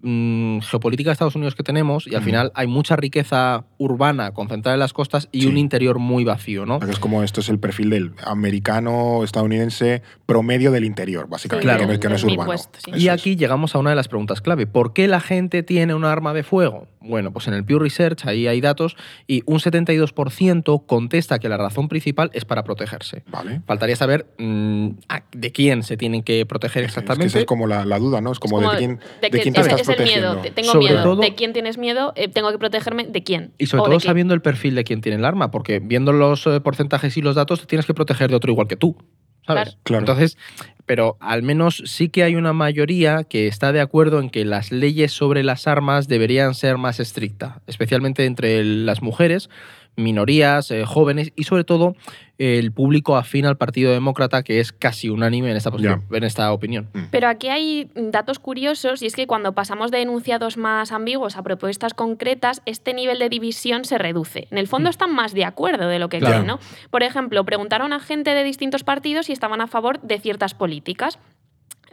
mm, 0.01 0.59
geopolítica 0.59 1.09
de 1.09 1.13
Estados 1.13 1.35
Unidos 1.35 1.55
que 1.55 1.63
tenemos 1.63 2.07
y 2.07 2.15
al 2.15 2.21
final 2.23 2.51
hay 2.55 2.67
mucha 2.67 2.95
riqueza 2.95 3.65
urbana 3.77 4.31
concentrada 4.31 4.75
en 4.75 4.79
las 4.79 4.93
costas 4.93 5.27
y 5.31 5.41
Sí. 5.41 5.47
un 5.47 5.57
interior 5.57 5.99
muy 5.99 6.23
vacío, 6.23 6.65
¿no? 6.65 6.79
Es 6.87 6.99
como 6.99 7.23
esto 7.23 7.41
es 7.41 7.49
el 7.49 7.59
perfil 7.59 7.89
del 7.89 8.11
americano 8.25 9.23
estadounidense 9.23 10.01
promedio 10.25 10.71
del 10.71 10.85
interior, 10.85 11.27
básicamente, 11.27 11.63
Claro. 11.65 11.79
que, 11.81 11.87
no, 11.87 11.93
es- 11.93 11.99
que 11.99 12.09
no 12.09 12.15
es 12.15 12.21
Del 12.21 12.31
urbano. 12.33 12.51
Midwest, 12.51 12.75
sí. 12.77 12.91
Eso 12.91 12.99
Y 12.99 13.07
es. 13.07 13.13
aquí 13.13 13.35
llegamos 13.35 13.75
a 13.75 13.79
una 13.79 13.89
de 13.91 13.95
las 13.95 14.07
preguntas 14.07 14.41
clave. 14.41 14.67
¿Por 14.67 14.93
qué 14.93 15.07
la 15.07 15.19
gente 15.19 15.63
tiene 15.63 15.93
un 15.93 16.05
arma 16.05 16.33
de 16.33 16.43
fuego? 16.43 16.87
Bueno, 17.01 17.31
pues 17.31 17.47
en 17.47 17.53
el 17.53 17.63
Pew 17.63 17.79
Research 17.79 18.25
ahí 18.25 18.47
hay 18.47 18.59
datos 18.59 18.97
y 19.27 19.41
un 19.45 19.59
72% 19.59 20.85
contesta 20.85 21.39
que 21.39 21.47
la 21.49 21.57
razón 21.57 21.87
principal 21.87 22.29
es 22.33 22.45
para 22.45 22.63
protegerse. 22.63 23.23
Vale. 23.29 23.61
Faltaría 23.65 23.95
saber 23.95 24.27
mm, 24.37 24.89
de 25.31 25.51
quién 25.51 25.83
se 25.83 25.95
tienen 25.97 26.23
que 26.23 26.45
proteger 26.45 26.83
Es 26.83 26.87
que 26.93 26.99
exactamente. 26.99 27.27
esa 27.27 27.39
es 27.39 27.45
como 27.45 27.67
la, 27.67 27.85
la 27.85 27.97
duda, 27.99 28.19
¿no? 28.21 28.31
Es 28.31 28.39
como, 28.39 28.57
Como 28.57 28.71
de 28.71 28.77
quién, 28.77 28.97
de 28.97 29.03
de 29.21 29.29
que 29.29 29.39
quién 29.41 29.53
te 29.53 29.61
estás 29.61 29.86
es 29.93 29.99
el 29.99 30.05
miedo. 30.05 30.41
Tengo 30.53 30.71
Sobre 30.71 30.87
miedo. 30.87 31.03
todo- 31.03 31.21
¿De 31.21 31.35
quién 31.35 31.53
tienes 31.53 31.77
miedo? 31.77 32.13
Eh, 32.15 32.27
tengo 32.27 32.51
que 32.51 32.57
protegerme. 32.57 33.05
¿De 33.05 33.23
quién? 33.23 33.53
Y 33.57 33.67
sobre 33.67 33.81
¿O 33.81 33.85
todo 33.85 33.99
sabiendo 33.99 34.33
el 34.33 34.41
perfil 34.41 34.75
de 34.75 34.83
quien 34.83 35.01
tiene 35.01 35.17
el 35.17 35.25
arma, 35.25 35.51
porque 35.51 35.79
viendo 35.79 36.11
los 36.13 36.45
eh, 36.47 36.59
porcentajes 36.61 37.15
y 37.17 37.21
los 37.21 37.35
datos 37.35 37.59
te 37.61 37.65
tienes 37.67 37.85
que 37.85 37.93
proteger 37.93 38.29
de 38.29 38.35
otro 38.35 38.51
igual 38.51 38.67
que 38.67 38.75
tú. 38.75 38.97
¿Sabes? 39.45 39.63
Claro. 39.63 39.79
Claro. 39.83 39.99
Entonces, 40.01 40.37
pero 40.85 41.15
al 41.21 41.41
menos 41.41 41.81
sí 41.85 42.09
que 42.09 42.23
hay 42.23 42.35
una 42.35 42.51
mayoría 42.51 43.23
que 43.23 43.47
está 43.47 43.71
de 43.71 43.79
acuerdo 43.79 44.19
en 44.19 44.29
que 44.29 44.43
las 44.43 44.73
leyes 44.73 45.13
sobre 45.13 45.41
las 45.43 45.67
armas 45.67 46.09
deberían 46.09 46.53
ser 46.53 46.77
más 46.77 46.99
estrictas, 46.99 47.53
especialmente 47.65 48.25
entre 48.25 48.63
las 48.65 49.01
mujeres, 49.01 49.49
minorías, 49.97 50.71
eh, 50.71 50.85
jóvenes 50.85 51.33
y 51.35 51.43
sobre 51.43 51.63
todo 51.63 51.95
el 52.37 52.71
público 52.71 53.17
afín 53.17 53.47
al 53.47 53.57
Partido 53.57 53.91
Demócrata, 53.91 54.43
que 54.43 54.59
es 54.59 54.71
casi 54.71 55.09
unánime 55.09 55.49
en 55.49 55.57
esta, 55.57 55.71
posición- 55.71 56.03
en 56.11 56.23
esta 56.23 56.53
opinión. 56.53 56.87
Pero 57.09 57.27
aquí 57.27 57.47
hay 57.49 57.89
datos 57.95 58.37
curiosos 58.37 59.01
y 59.01 59.07
es 59.07 59.15
que 59.15 59.25
cuando 59.25 59.53
pasamos 59.53 59.89
de 59.89 60.03
enunciados 60.03 60.55
más 60.55 60.91
ambiguos 60.91 61.35
a 61.35 61.41
propuestas 61.41 61.95
concretas, 61.95 62.61
este 62.67 62.93
nivel 62.93 63.17
de 63.17 63.29
división 63.29 63.85
se 63.85 63.97
reduce. 63.97 64.47
En 64.51 64.59
el 64.59 64.67
fondo 64.67 64.89
están 64.91 65.13
más 65.15 65.33
de 65.33 65.45
acuerdo 65.45 65.87
de 65.87 65.97
lo 65.97 66.09
que 66.09 66.19
Claro. 66.19 66.35
creen, 66.35 66.47
¿no? 66.47 66.59
Por 66.91 67.01
ejemplo, 67.01 67.43
preguntaron 67.43 67.91
a 67.91 67.99
gente 67.99 68.35
de 68.35 68.43
distintos 68.43 68.83
partidos 68.83 69.25
si 69.25 69.33
estaban 69.33 69.59
a 69.61 69.67
favor 69.67 69.99
de 70.01 70.19
ciertas 70.19 70.53
políticas 70.53 71.17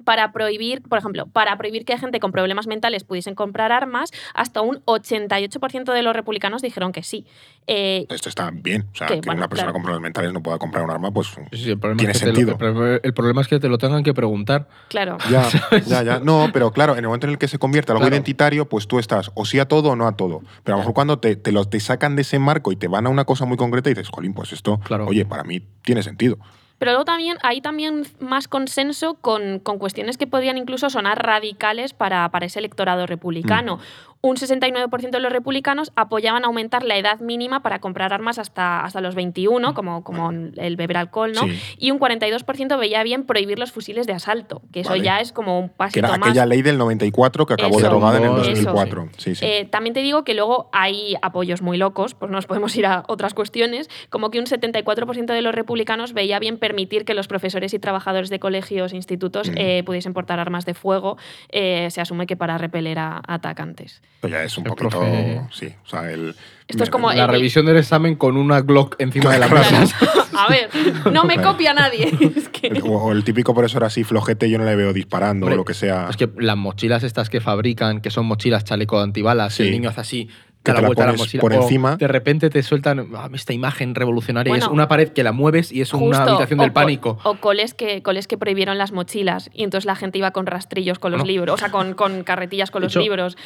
para 0.04 0.32
prohibir, 0.32 0.82
por 0.82 0.98
ejemplo, 0.98 1.26
para 1.26 1.56
prohibir 1.56 1.84
que 1.84 1.96
gente 1.98 2.18
con 2.20 2.32
problemas 2.32 2.66
mentales 2.66 3.04
pudiesen 3.04 3.34
comprar 3.34 3.70
armas, 3.72 4.10
hasta 4.34 4.60
un 4.60 4.82
88% 4.86 5.92
de 5.92 6.02
los 6.02 6.14
republicanos 6.14 6.62
dijeron 6.62 6.92
que 6.92 7.02
sí. 7.02 7.26
Eh, 7.66 8.06
Esto 8.10 8.28
está 8.28 8.50
bien. 8.52 8.86
O 8.92 8.96
sea, 8.96 9.06
Que, 9.06 9.14
que, 9.14 9.20
bueno, 9.26 9.38
una 9.40 9.48
persona 9.48 9.66
claro. 9.66 9.72
con 9.74 9.82
problemas 9.82 10.02
mentales 10.02 10.32
no 10.32 10.42
pueda 10.42 10.58
comprar 10.58 10.84
un 10.84 10.90
arma, 10.90 11.10
pues 11.12 11.28
Sí, 11.52 11.70
el 11.70 11.80
tiene 11.80 12.12
es 12.12 12.18
que 12.18 12.26
te 12.26 12.32
lo- 12.32 12.34
sentido. 12.36 12.52
el 12.52 12.58
problema- 12.58 13.00
el 13.02 13.14
problema 13.14 13.40
es 13.40 13.48
que 13.48 13.58
te 13.60 13.68
lo 13.68 13.78
tengan 13.78 14.02
que 14.02 14.12
preguntar. 14.14 14.68
claro. 14.88 15.16
Ya, 15.30 15.48
ya, 15.86 16.02
ya. 16.02 16.18
No, 16.20 16.50
pero 16.52 16.72
claro, 16.72 16.92
en 16.92 16.98
el 16.98 17.06
momento 17.06 17.26
en 17.26 17.32
el 17.32 17.38
que 17.38 17.48
se 17.48 17.58
convierte 17.58 17.92
algo 17.92 18.00
Claro. 18.02 18.14
identitario, 18.14 18.68
pues 18.68 18.86
tú 18.86 18.98
estás 18.98 19.30
o 19.34 19.44
sí 19.46 19.58
a 19.60 19.66
todo 19.66 19.90
o 19.90 19.96
no 19.96 20.06
a 20.06 20.16
todo. 20.16 20.42
Pero 20.62 20.74
a 20.74 20.78
lo 20.78 20.82
mejor 20.82 20.94
cuando 20.94 21.18
te, 21.18 21.36
te, 21.36 21.52
lo, 21.52 21.64
te 21.64 21.80
sacan 21.80 22.16
de 22.16 22.22
ese 22.22 22.38
marco 22.38 22.72
y 22.72 22.76
te 22.76 22.88
van 22.88 23.06
a 23.06 23.10
una 23.10 23.24
cosa 23.24 23.44
muy 23.46 23.56
concreta 23.56 23.88
y 23.90 23.94
dices, 23.94 24.10
jolín, 24.10 24.34
pues 24.34 24.52
esto, 24.52 24.78
Claro. 24.80 25.06
oye, 25.06 25.24
para 25.24 25.44
mí 25.44 25.60
tiene 25.82 26.02
sentido. 26.02 26.38
Pero 26.84 26.92
luego 26.92 27.06
también 27.06 27.38
hay 27.42 27.62
también 27.62 28.06
más 28.20 28.46
consenso 28.46 29.14
con, 29.14 29.58
con 29.58 29.78
cuestiones 29.78 30.18
que 30.18 30.26
podrían 30.26 30.58
incluso 30.58 30.90
sonar 30.90 31.24
radicales 31.24 31.94
para, 31.94 32.28
para 32.28 32.44
ese 32.44 32.58
electorado 32.58 33.06
republicano. 33.06 33.78
Un 34.26 34.36
69% 34.36 35.10
de 35.10 35.20
los 35.20 35.30
republicanos 35.30 35.92
apoyaban 35.96 36.46
aumentar 36.46 36.82
la 36.82 36.96
edad 36.96 37.20
mínima 37.20 37.60
para 37.60 37.78
comprar 37.80 38.14
armas 38.14 38.38
hasta, 38.38 38.80
hasta 38.82 39.02
los 39.02 39.14
21, 39.14 39.74
como, 39.74 40.02
como 40.02 40.30
el 40.30 40.76
beber 40.76 40.96
alcohol, 40.96 41.32
¿no? 41.34 41.42
Sí. 41.42 41.60
Y 41.76 41.90
un 41.90 42.00
42% 42.00 42.78
veía 42.78 43.02
bien 43.02 43.24
prohibir 43.26 43.58
los 43.58 43.70
fusiles 43.70 44.06
de 44.06 44.14
asalto, 44.14 44.62
que 44.72 44.80
eso 44.80 44.90
Vale. 44.90 45.04
ya 45.04 45.20
es 45.20 45.32
como 45.32 45.58
un 45.60 45.68
Que 45.68 45.74
pasito 45.76 45.98
era 46.06 46.16
más. 46.16 46.28
aquella 46.30 46.46
ley 46.46 46.62
del 46.62 46.78
94 46.78 47.44
que 47.44 47.52
acabó 47.52 47.78
Eso. 47.78 47.86
derogada 47.86 48.16
en 48.16 48.24
el 48.24 48.30
Eso, 48.30 48.40
2004. 48.50 49.08
Sí, 49.18 49.34
sí. 49.34 49.44
Eh, 49.44 49.66
también 49.70 49.92
te 49.92 50.00
digo 50.00 50.24
que 50.24 50.32
luego 50.32 50.70
hay 50.72 51.16
apoyos 51.20 51.60
muy 51.60 51.76
locos, 51.76 52.14
pues 52.14 52.30
nos 52.32 52.46
podemos 52.46 52.74
ir 52.76 52.86
a 52.86 53.04
otras 53.08 53.34
cuestiones, 53.34 53.90
como 54.08 54.30
que 54.30 54.38
un 54.38 54.46
74% 54.46 55.34
de 55.34 55.42
los 55.42 55.54
republicanos 55.54 56.14
veía 56.14 56.38
bien 56.38 56.56
permitir 56.56 57.04
que 57.04 57.12
los 57.12 57.28
profesores 57.28 57.74
y 57.74 57.78
trabajadores 57.78 58.30
de 58.30 58.38
colegios 58.38 58.92
e 58.92 58.96
institutos 58.96 59.50
Mm. 59.50 59.54
eh, 59.58 59.82
pudiesen 59.84 60.14
portar 60.14 60.40
armas 60.40 60.64
de 60.64 60.72
fuego, 60.72 61.18
eh, 61.50 61.88
se 61.90 62.00
asume 62.00 62.26
que 62.26 62.36
para 62.36 62.56
repeler 62.56 62.98
a 62.98 63.20
atacantes. 63.28 64.00
Pero 64.20 64.36
ya 64.38 64.42
es 64.44 64.56
un 64.56 64.64
el 64.64 64.70
poquito. 64.70 64.90
profe- 64.90 65.48
Sí, 65.52 65.68
o 65.84 65.88
sea, 65.88 66.10
el. 66.10 66.34
Esto 66.66 66.82
es 66.82 66.88
como 66.88 67.12
La 67.12 67.24
el- 67.24 67.30
revisión 67.30 67.66
del 67.66 67.76
examen 67.76 68.14
con 68.14 68.38
una 68.38 68.62
Glock 68.62 68.96
encima 68.98 69.32
de 69.34 69.38
la 69.38 69.48
Claro. 69.48 69.78
mesa. 69.80 69.96
a 70.38 70.48
ver, 70.48 70.70
no 71.12 71.24
me 71.24 71.34
Claro. 71.34 71.50
copia 71.52 71.74
nadie. 71.74 72.06
Es 72.36 72.48
que- 72.48 72.68
el- 72.68 72.82
O 72.86 73.12
el 73.12 73.22
típico 73.22 73.52
profesor 73.54 73.84
así 73.84 74.02
flojete, 74.02 74.48
yo 74.48 74.56
no 74.58 74.64
le 74.64 74.74
veo 74.74 74.94
disparando 74.94 75.44
Hombre, 75.44 75.56
o 75.56 75.58
lo 75.58 75.64
que 75.66 75.74
sea. 75.74 76.06
Es 76.08 76.16
que 76.16 76.30
las 76.38 76.56
mochilas 76.56 77.02
estas 77.02 77.28
que 77.28 77.42
fabrican, 77.42 78.00
que 78.00 78.10
son 78.10 78.24
mochilas 78.24 78.64
chaleco 78.64 78.96
de 78.96 79.04
antibalas, 79.04 79.54
Sí. 79.54 79.64
el 79.64 79.72
niño 79.72 79.90
hace 79.90 80.00
así, 80.00 80.30
Que 80.64 80.72
te 80.72 80.76
la 80.76 80.80
la 80.82 80.88
vuelta 80.88 81.04
a 81.04 81.06
la 81.08 81.12
mochila. 81.12 81.40
por 81.42 81.52
o 81.52 81.62
encima. 81.62 81.96
De 81.96 82.08
repente 82.08 82.48
te 82.50 82.62
sueltan 82.62 83.08
ah, 83.14 83.28
esta 83.34 83.52
imagen 83.52 83.94
revolucionaria. 83.94 84.50
y 84.52 84.56
es 84.56 84.60
Bueno, 84.64 84.74
una 84.74 84.88
pared 84.88 85.08
que 85.10 85.22
la 85.22 85.32
mueves 85.32 85.70
y 85.70 85.80
es 85.82 85.92
una 85.94 86.22
habitación 86.22 86.58
o 86.60 86.62
del 86.62 86.70
co- 86.72 86.74
pánico. 86.74 87.18
O 87.24 87.34
coles 87.36 87.74
que, 87.74 88.02
coles 88.02 88.26
que 88.26 88.38
prohibieron 88.38 88.78
las 88.78 88.90
mochilas 88.92 89.50
y 89.52 89.62
entonces 89.64 89.84
la 89.84 89.94
gente 89.94 90.18
iba 90.18 90.30
con 90.30 90.46
rastrillos 90.46 90.98
con 90.98 91.12
los 91.12 91.20
Bueno. 91.20 91.32
libros, 91.32 91.54
o 91.54 91.58
sea, 91.58 91.70
con, 91.70 91.94
con 91.94 92.24
carretillas 92.24 92.70
con 92.70 92.80
De 92.80 92.86
los 92.86 92.92
hecho, 92.94 93.00
libros. 93.00 93.36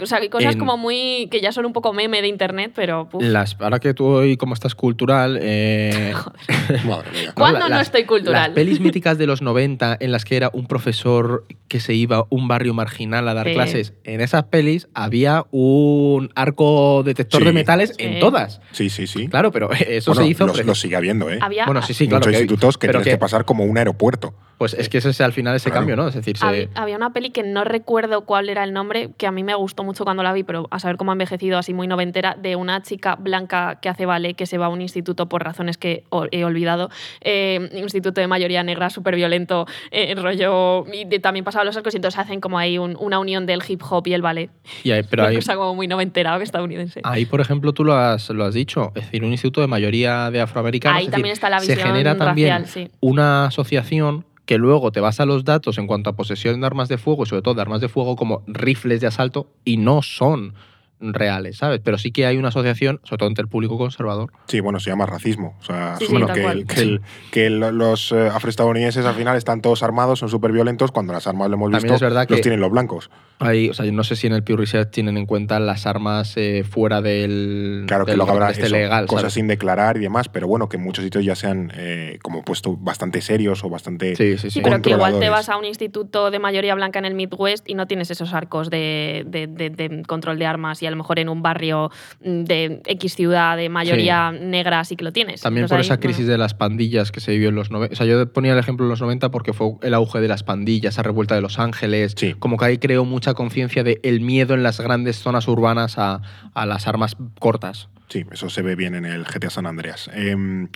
O 0.00 0.06
sea, 0.06 0.18
hay 0.18 0.28
cosas 0.28 0.54
en- 0.54 0.58
como 0.60 0.76
muy. 0.76 1.28
que 1.30 1.40
ya 1.40 1.50
son 1.52 1.66
un 1.66 1.72
poco 1.72 1.92
meme 1.92 2.22
de 2.22 2.28
internet, 2.28 2.72
pero. 2.74 3.08
puf. 3.08 3.22
Las, 3.24 3.56
ahora 3.60 3.80
que 3.80 3.92
tú 3.92 4.06
hoy, 4.06 4.36
como 4.36 4.54
estás 4.54 4.74
cultural, 4.76 5.38
eh, 5.42 6.14
Madre 6.86 7.10
mía. 7.12 7.32
¿Cuándo 7.34 7.68
la- 7.68 7.76
no 7.76 7.80
estoy 7.80 8.04
cultural? 8.04 8.50
Las 8.50 8.54
pelis 8.54 8.78
míticas 8.80 9.18
de 9.18 9.26
los 9.26 9.42
90 9.42 9.96
en 9.98 10.12
las 10.12 10.24
que 10.24 10.36
era 10.36 10.50
un 10.52 10.66
profesor 10.66 11.44
que 11.66 11.80
se 11.80 11.92
iba 11.94 12.18
a 12.18 12.24
un 12.30 12.46
barrio 12.48 12.72
marginal 12.72 13.28
a 13.28 13.34
dar 13.34 13.46
Sí. 13.48 13.54
clases, 13.54 13.94
en 14.04 14.20
esas 14.20 14.44
pelis 14.44 14.88
había 14.94 15.44
un 15.50 16.30
arco 16.34 16.67
detector 17.04 17.40
Sí. 17.40 17.46
de 17.46 17.52
metales 17.52 17.90
Sí. 17.98 18.04
en 18.04 18.20
todas. 18.20 18.60
Sí, 18.72 18.90
sí, 18.90 19.06
sí. 19.06 19.28
Claro, 19.28 19.50
pero 19.52 19.70
eso 19.72 20.12
Bueno, 20.12 20.22
se 20.24 20.28
hizo. 20.30 20.64
Los 20.64 20.80
sigue 20.80 20.96
habiendo, 20.96 21.30
¿eh? 21.30 21.38
Había, 21.40 21.64
Bueno, 21.66 21.82
sí, 21.82 21.94
sí, 21.94 22.06
claro. 22.08 22.20
Muchos 22.20 22.32
que- 22.32 22.38
institutos 22.40 22.78
que 22.78 22.88
tienes 22.88 23.06
que... 23.06 23.18
pasar 23.18 23.44
como 23.44 23.64
un 23.64 23.78
aeropuerto. 23.78 24.34
Pues 24.58 24.74
es 24.74 24.88
que 24.88 24.98
ese 24.98 25.10
es 25.10 25.20
al 25.20 25.32
final 25.32 25.54
ese 25.54 25.70
Claro. 25.70 25.80
cambio, 25.86 25.96
¿no? 25.96 26.08
Es 26.08 26.14
decir, 26.16 26.36
se- 26.36 26.44
Hab- 26.44 26.68
Había 26.74 26.96
una 26.96 27.12
peli 27.12 27.30
que 27.30 27.44
no 27.44 27.62
recuerdo 27.62 28.22
cuál 28.22 28.48
era 28.48 28.64
el 28.64 28.72
nombre, 28.72 29.10
que 29.16 29.28
a 29.28 29.30
mí 29.30 29.44
me 29.44 29.54
gustó 29.54 29.84
mucho 29.84 30.02
cuando 30.04 30.24
la 30.24 30.32
vi, 30.32 30.42
pero 30.42 30.66
a 30.72 30.80
saber 30.80 30.96
cómo 30.96 31.12
ha 31.12 31.14
envejecido 31.14 31.58
así 31.58 31.72
muy 31.74 31.86
noventera, 31.86 32.36
de 32.40 32.56
una 32.56 32.82
chica 32.82 33.14
blanca 33.14 33.78
que 33.80 33.88
hace 33.88 34.04
ballet 34.04 34.34
que 34.34 34.46
se 34.46 34.58
va 34.58 34.66
a 34.66 34.68
un 34.68 34.80
instituto 34.82 35.28
por 35.28 35.44
razones 35.44 35.78
que 35.78 36.02
he 36.32 36.44
olvidado, 36.44 36.90
eh, 37.20 37.70
instituto 37.74 38.20
de 38.20 38.26
mayoría 38.26 38.64
negra 38.64 38.90
súper 38.90 39.14
violento, 39.14 39.66
eh, 39.92 40.14
rollo, 40.16 40.84
y 40.92 41.04
de- 41.04 41.20
también 41.20 41.44
pasaba 41.44 41.64
los 41.64 41.76
arcos 41.76 41.94
y 41.94 41.98
entonces 41.98 42.18
hacen 42.18 42.40
como 42.40 42.58
ahí 42.58 42.78
un- 42.78 42.96
una 42.98 43.20
unión 43.20 43.46
del 43.46 43.62
hip 43.66 43.80
hop 43.88 44.08
y 44.08 44.14
el 44.14 44.22
ballet. 44.22 44.50
y 44.82 44.90
hay- 44.90 45.04
pero 45.04 45.22
una 45.22 45.30
hay, 45.30 45.36
cosa 45.36 45.54
como 45.54 45.74
muy 45.76 45.86
noventera 45.86 46.36
estadounidense. 46.58 47.00
ahí, 47.04 47.26
por 47.26 47.40
ejemplo, 47.40 47.72
tú 47.72 47.84
lo 47.84 47.94
has, 47.94 48.28
lo 48.30 48.44
has 48.44 48.54
dicho, 48.54 48.92
es 48.94 49.04
decir, 49.04 49.24
un 49.24 49.30
instituto 49.30 49.60
de 49.60 49.66
mayoría 49.66 50.30
de 50.30 50.40
afroamericanos. 50.40 50.98
Ahí 50.98 51.06
es 51.06 51.10
también 51.10 51.34
decir, 51.34 51.44
está 51.44 51.50
la 51.50 51.60
Se 51.60 51.76
genera 51.76 52.16
también 52.16 52.66
sí. 52.66 52.90
una 53.00 53.46
asociación 53.46 54.24
que 54.44 54.56
luego 54.56 54.92
te 54.92 55.00
vas 55.00 55.20
a 55.20 55.26
los 55.26 55.44
datos 55.44 55.76
en 55.76 55.86
cuanto 55.86 56.08
a 56.08 56.16
posesión 56.16 56.60
de 56.60 56.66
armas 56.66 56.88
de 56.88 56.96
fuego 56.96 57.24
y 57.24 57.26
sobre 57.26 57.42
todo 57.42 57.54
de 57.54 57.60
armas 57.60 57.82
de 57.82 57.88
fuego 57.88 58.16
como 58.16 58.42
rifles 58.46 59.00
de 59.00 59.06
asalto 59.06 59.46
y 59.64 59.76
no 59.76 60.00
son 60.00 60.54
reales, 61.00 61.58
¿sabes? 61.58 61.80
Pero 61.82 61.98
sí 61.98 62.10
que 62.12 62.26
hay 62.26 62.36
una 62.36 62.48
asociación, 62.48 63.00
sobre 63.04 63.18
todo 63.18 63.28
entre 63.28 63.42
el 63.42 63.48
público 63.48 63.78
conservador. 63.78 64.32
Sí, 64.46 64.60
bueno, 64.60 64.80
se 64.80 64.90
llama 64.90 65.06
racismo. 65.06 65.56
O 65.60 65.64
sea, 65.64 65.96
Sí, 65.96 66.06
bueno, 66.10 66.26
que, 66.26 66.42
cual. 66.42 66.58
el- 66.60 66.66
que, 66.66 66.80
el- 66.80 67.00
que 67.30 67.46
el- 67.46 67.58
los 67.60 68.12
eh, 68.12 68.28
afroestadounidenses 68.32 69.04
al 69.06 69.14
final 69.14 69.36
están 69.36 69.60
todos 69.60 69.82
armados, 69.82 70.18
son 70.18 70.28
súper 70.28 70.52
violentos, 70.52 70.90
cuando 70.92 71.12
las 71.12 71.26
armas 71.26 71.48
lo 71.48 71.54
hemos 71.54 71.70
También 71.70 71.82
visto, 71.92 71.94
es 71.94 72.00
verdad 72.00 72.26
los 72.28 72.36
que- 72.38 72.42
tienen 72.42 72.60
los 72.60 72.70
blancos. 72.70 73.10
Hay, 73.40 73.68
o 73.68 73.74
sea, 73.74 73.84
yo 73.86 73.92
no 73.92 74.02
sé 74.02 74.16
si 74.16 74.26
en 74.26 74.32
el 74.32 74.42
Pew 74.42 74.56
Research 74.56 74.90
tienen 74.90 75.16
en 75.16 75.24
cuenta 75.26 75.60
las 75.60 75.86
armas 75.86 76.32
eh, 76.36 76.64
fuera 76.68 77.00
del, 77.00 77.84
Claro 77.86 78.04
que 78.04 78.16
luego 78.16 78.32
habrá 78.32 78.50
este 78.50 78.66
eso, 78.66 78.74
legal, 78.74 79.06
cosas 79.06 79.22
¿sabes? 79.22 79.34
sin 79.34 79.46
declarar 79.46 79.96
y 79.96 80.00
demás, 80.00 80.28
pero 80.28 80.48
bueno, 80.48 80.68
que 80.68 80.76
en 80.76 80.82
muchos 80.82 81.04
sitios 81.04 81.24
ya 81.24 81.36
se 81.36 81.46
han 81.46 81.70
eh, 81.76 82.18
como 82.22 82.42
puesto 82.42 82.76
bastante 82.76 83.20
serios 83.20 83.62
o 83.62 83.68
bastante... 83.70 84.16
Sí, 84.16 84.32
sí, 84.32 84.38
sí. 84.38 84.50
Sí, 84.50 84.60
pero 84.60 84.82
que 84.82 84.90
igual 84.90 85.20
te 85.20 85.28
vas 85.30 85.48
a 85.48 85.56
un 85.56 85.64
instituto 85.64 86.32
de 86.32 86.40
mayoría 86.40 86.74
blanca 86.74 86.98
en 86.98 87.04
el 87.04 87.14
Midwest 87.14 87.68
y 87.68 87.74
no 87.74 87.86
tienes 87.86 88.10
esos 88.10 88.34
arcos 88.34 88.70
de, 88.70 89.22
de- 89.26 89.46
de- 89.46 89.70
de 89.70 90.02
control 90.02 90.38
de 90.40 90.46
armas 90.46 90.82
y 90.82 90.86
a 90.88 90.90
lo 90.90 90.96
mejor 90.96 91.18
en 91.18 91.28
un 91.28 91.42
barrio 91.42 91.90
mm, 92.24 92.44
de 92.44 92.82
X 92.84 93.14
ciudad 93.14 93.56
de 93.56 93.68
mayoría 93.68 94.32
negra 94.32 94.84
sí 94.84 94.96
que 94.96 95.04
lo 95.04 95.12
tienes. 95.12 95.40
También 95.40 95.64
Entonces 95.64 95.70
por 95.70 95.78
ahí, 95.78 95.86
esa 95.86 95.94
bueno. 95.96 96.08
crisis 96.08 96.26
de 96.26 96.38
las 96.38 96.54
pandillas 96.54 97.12
que 97.12 97.20
se 97.20 97.32
vivió 97.32 97.48
en 97.48 97.54
los 97.54 97.70
90. 97.70 97.92
O 97.92 97.96
sea, 97.96 98.06
yo 98.06 98.32
ponía 98.32 98.52
el 98.52 98.58
ejemplo 98.58 98.86
en 98.86 98.90
los 98.90 99.00
90 99.00 99.30
porque 99.30 99.52
fue 99.52 99.72
el 99.82 99.94
auge 99.94 100.20
de 100.20 100.28
las 100.28 100.42
pandillas, 100.42 100.94
esa 100.94 101.02
revuelta 101.02 101.34
de 101.34 101.40
Los 101.40 101.58
Ángeles. 101.58 102.14
Sí. 102.16 102.34
Como 102.38 102.56
que 102.56 102.64
ahí 102.64 102.78
creó 102.78 103.04
mucha 103.04 103.34
conciencia 103.34 103.84
de 103.84 104.00
el 104.02 104.20
miedo 104.20 104.54
en 104.54 104.62
las 104.62 104.80
grandes 104.80 105.16
zonas 105.18 105.48
urbanas 105.48 105.98
a, 105.98 106.22
a 106.54 106.66
las 106.66 106.88
armas 106.88 107.16
cortas. 107.38 107.88
Sí, 108.08 108.24
eso 108.30 108.48
se 108.48 108.62
ve 108.62 108.74
bien 108.74 108.94
en 108.94 109.04
el 109.04 109.24
GTA 109.24 109.50
San 109.50 109.66
Andreas. 109.66 110.10
Em, 110.14 110.68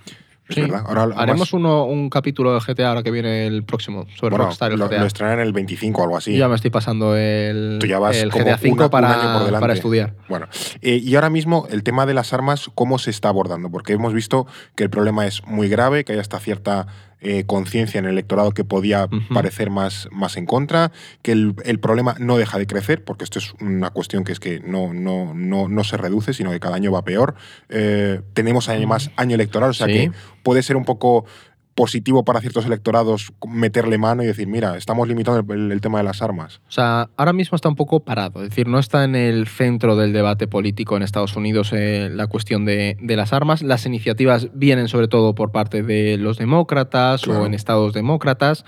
es 0.53 0.65
Sí. 0.65 0.71
verdad. 0.71 0.85
Ahora 0.87 1.03
Haremos 1.17 1.41
más- 1.41 1.53
uno, 1.53 1.85
un 1.85 2.09
capítulo 2.11 2.53
del 2.53 2.61
GTA 2.63 2.89
ahora 2.89 3.03
que 3.03 3.11
viene 3.11 3.47
el 3.47 3.65
próximo, 3.65 4.07
sobre 4.17 4.31
bueno, 4.31 4.45
Rockstar 4.47 4.73
y 4.73 4.77
lo, 4.77 4.87
GTA. 4.89 5.01
lo 5.01 5.07
el 5.43 5.53
25 5.53 6.01
o 6.01 6.05
algo 6.05 6.17
así. 6.17 6.33
Yo 6.33 6.39
ya 6.39 6.49
me 6.49 6.55
estoy 6.55 6.71
pasando 6.71 7.17
el, 7.17 7.79
Tú 7.81 7.87
ya 7.87 7.99
vas 7.99 8.17
el 8.17 8.31
GTA 8.31 8.57
V 8.57 8.71
una- 8.71 8.85
un 8.85 8.91
para, 8.91 9.61
para 9.61 9.73
estudiar. 9.75 10.15
Bueno, 10.29 10.47
eh, 10.81 11.01
y 11.03 11.15
ahora 11.15 11.31
mismo 11.31 11.67
el 11.71 11.83
tema 11.83 12.07
de 12.07 12.15
las 12.15 12.33
armas, 12.33 12.71
¿cómo 12.75 12.99
se 12.99 13.11
está 13.11 13.29
abordando? 13.29 13.71
Porque 13.71 13.93
hemos 13.93 14.15
visto 14.15 14.47
que 14.77 14.85
el 14.85 14.91
problema 14.91 15.27
es 15.27 15.45
muy 15.47 15.69
grave, 15.69 16.05
que 16.05 16.13
hay 16.13 16.19
hasta 16.19 16.39
cierta 16.41 16.87
eh, 17.23 17.45
conciencia 17.47 17.99
en 17.99 18.05
el 18.07 18.13
electorado 18.13 18.51
que 18.53 18.65
podía 18.65 19.09
parecer 19.33 19.71
más, 19.71 20.09
más 20.11 20.37
en 20.37 20.45
contra, 20.45 20.91
que 21.23 21.33
el, 21.33 21.55
el 21.65 21.79
problema 21.79 22.17
no 22.19 22.37
deja 22.37 22.59
de 22.59 22.67
crecer, 22.67 23.05
porque 23.05 23.25
esto 23.25 23.39
es 23.39 23.55
una 23.61 23.91
cuestión 23.91 24.25
que 24.25 24.33
es 24.33 24.41
que 24.41 24.61
no, 24.61 24.93
no, 24.93 25.33
no, 25.35 25.69
no 25.69 25.85
se 25.85 25.97
reduce, 25.97 26.35
sino 26.35 26.51
que 26.51 26.61
cada 26.61 26.77
año 26.77 26.91
va 26.93 27.05
peor. 27.05 27.35
Eh, 27.69 28.21
tenemos 28.35 28.69
además 28.69 29.11
año 29.17 29.35
electoral, 29.37 29.71
o 29.71 29.75
sea 29.75 29.87
Sí. 29.87 29.93
que 29.93 30.13
puede 30.43 30.63
ser 30.63 30.77
un 30.77 30.85
poco 30.85 31.25
positivo 31.75 32.25
para 32.25 32.41
ciertos 32.41 32.67
electorados 32.67 33.33
meterle 33.49 33.97
mano 33.99 34.23
y 34.23 34.27
decir, 34.27 34.47
mira, 34.47 34.77
estamos 34.77 35.09
limitando 35.09 35.55
el- 35.55 35.73
el 35.73 35.81
tema 35.81 35.99
de 35.99 36.05
las 36.05 36.21
armas. 36.23 36.61
O 36.69 36.71
sea, 36.71 37.09
ahora 37.17 37.33
mismo 37.33 37.57
está 37.57 37.69
un 37.69 37.77
poco 37.77 38.01
parado, 38.01 38.43
es 38.43 38.51
decir, 38.51 38.69
no 38.69 38.79
está 38.79 39.05
en 39.05 39.15
el 39.15 39.47
centro 39.47 39.97
del 39.97 40.13
debate 40.13 40.47
político 40.47 40.97
en 40.97 41.03
Estados 41.03 41.35
Unidos 41.37 41.73
eh, 41.73 42.11
la 42.13 42.27
cuestión 42.27 42.65
de, 42.65 42.97
de 43.01 43.17
las 43.17 43.33
armas. 43.33 43.63
Las 43.63 43.87
iniciativas 43.87 44.49
vienen 44.55 44.89
sobre 44.89 45.09
todo 45.09 45.35
por 45.35 45.51
parte 45.53 45.83
de 45.83 46.17
los 46.19 46.39
demócratas 46.39 47.23
Claro. 47.23 47.43
o 47.43 47.47
en 47.47 47.55
estados 47.55 47.93
demócratas, 47.93 48.65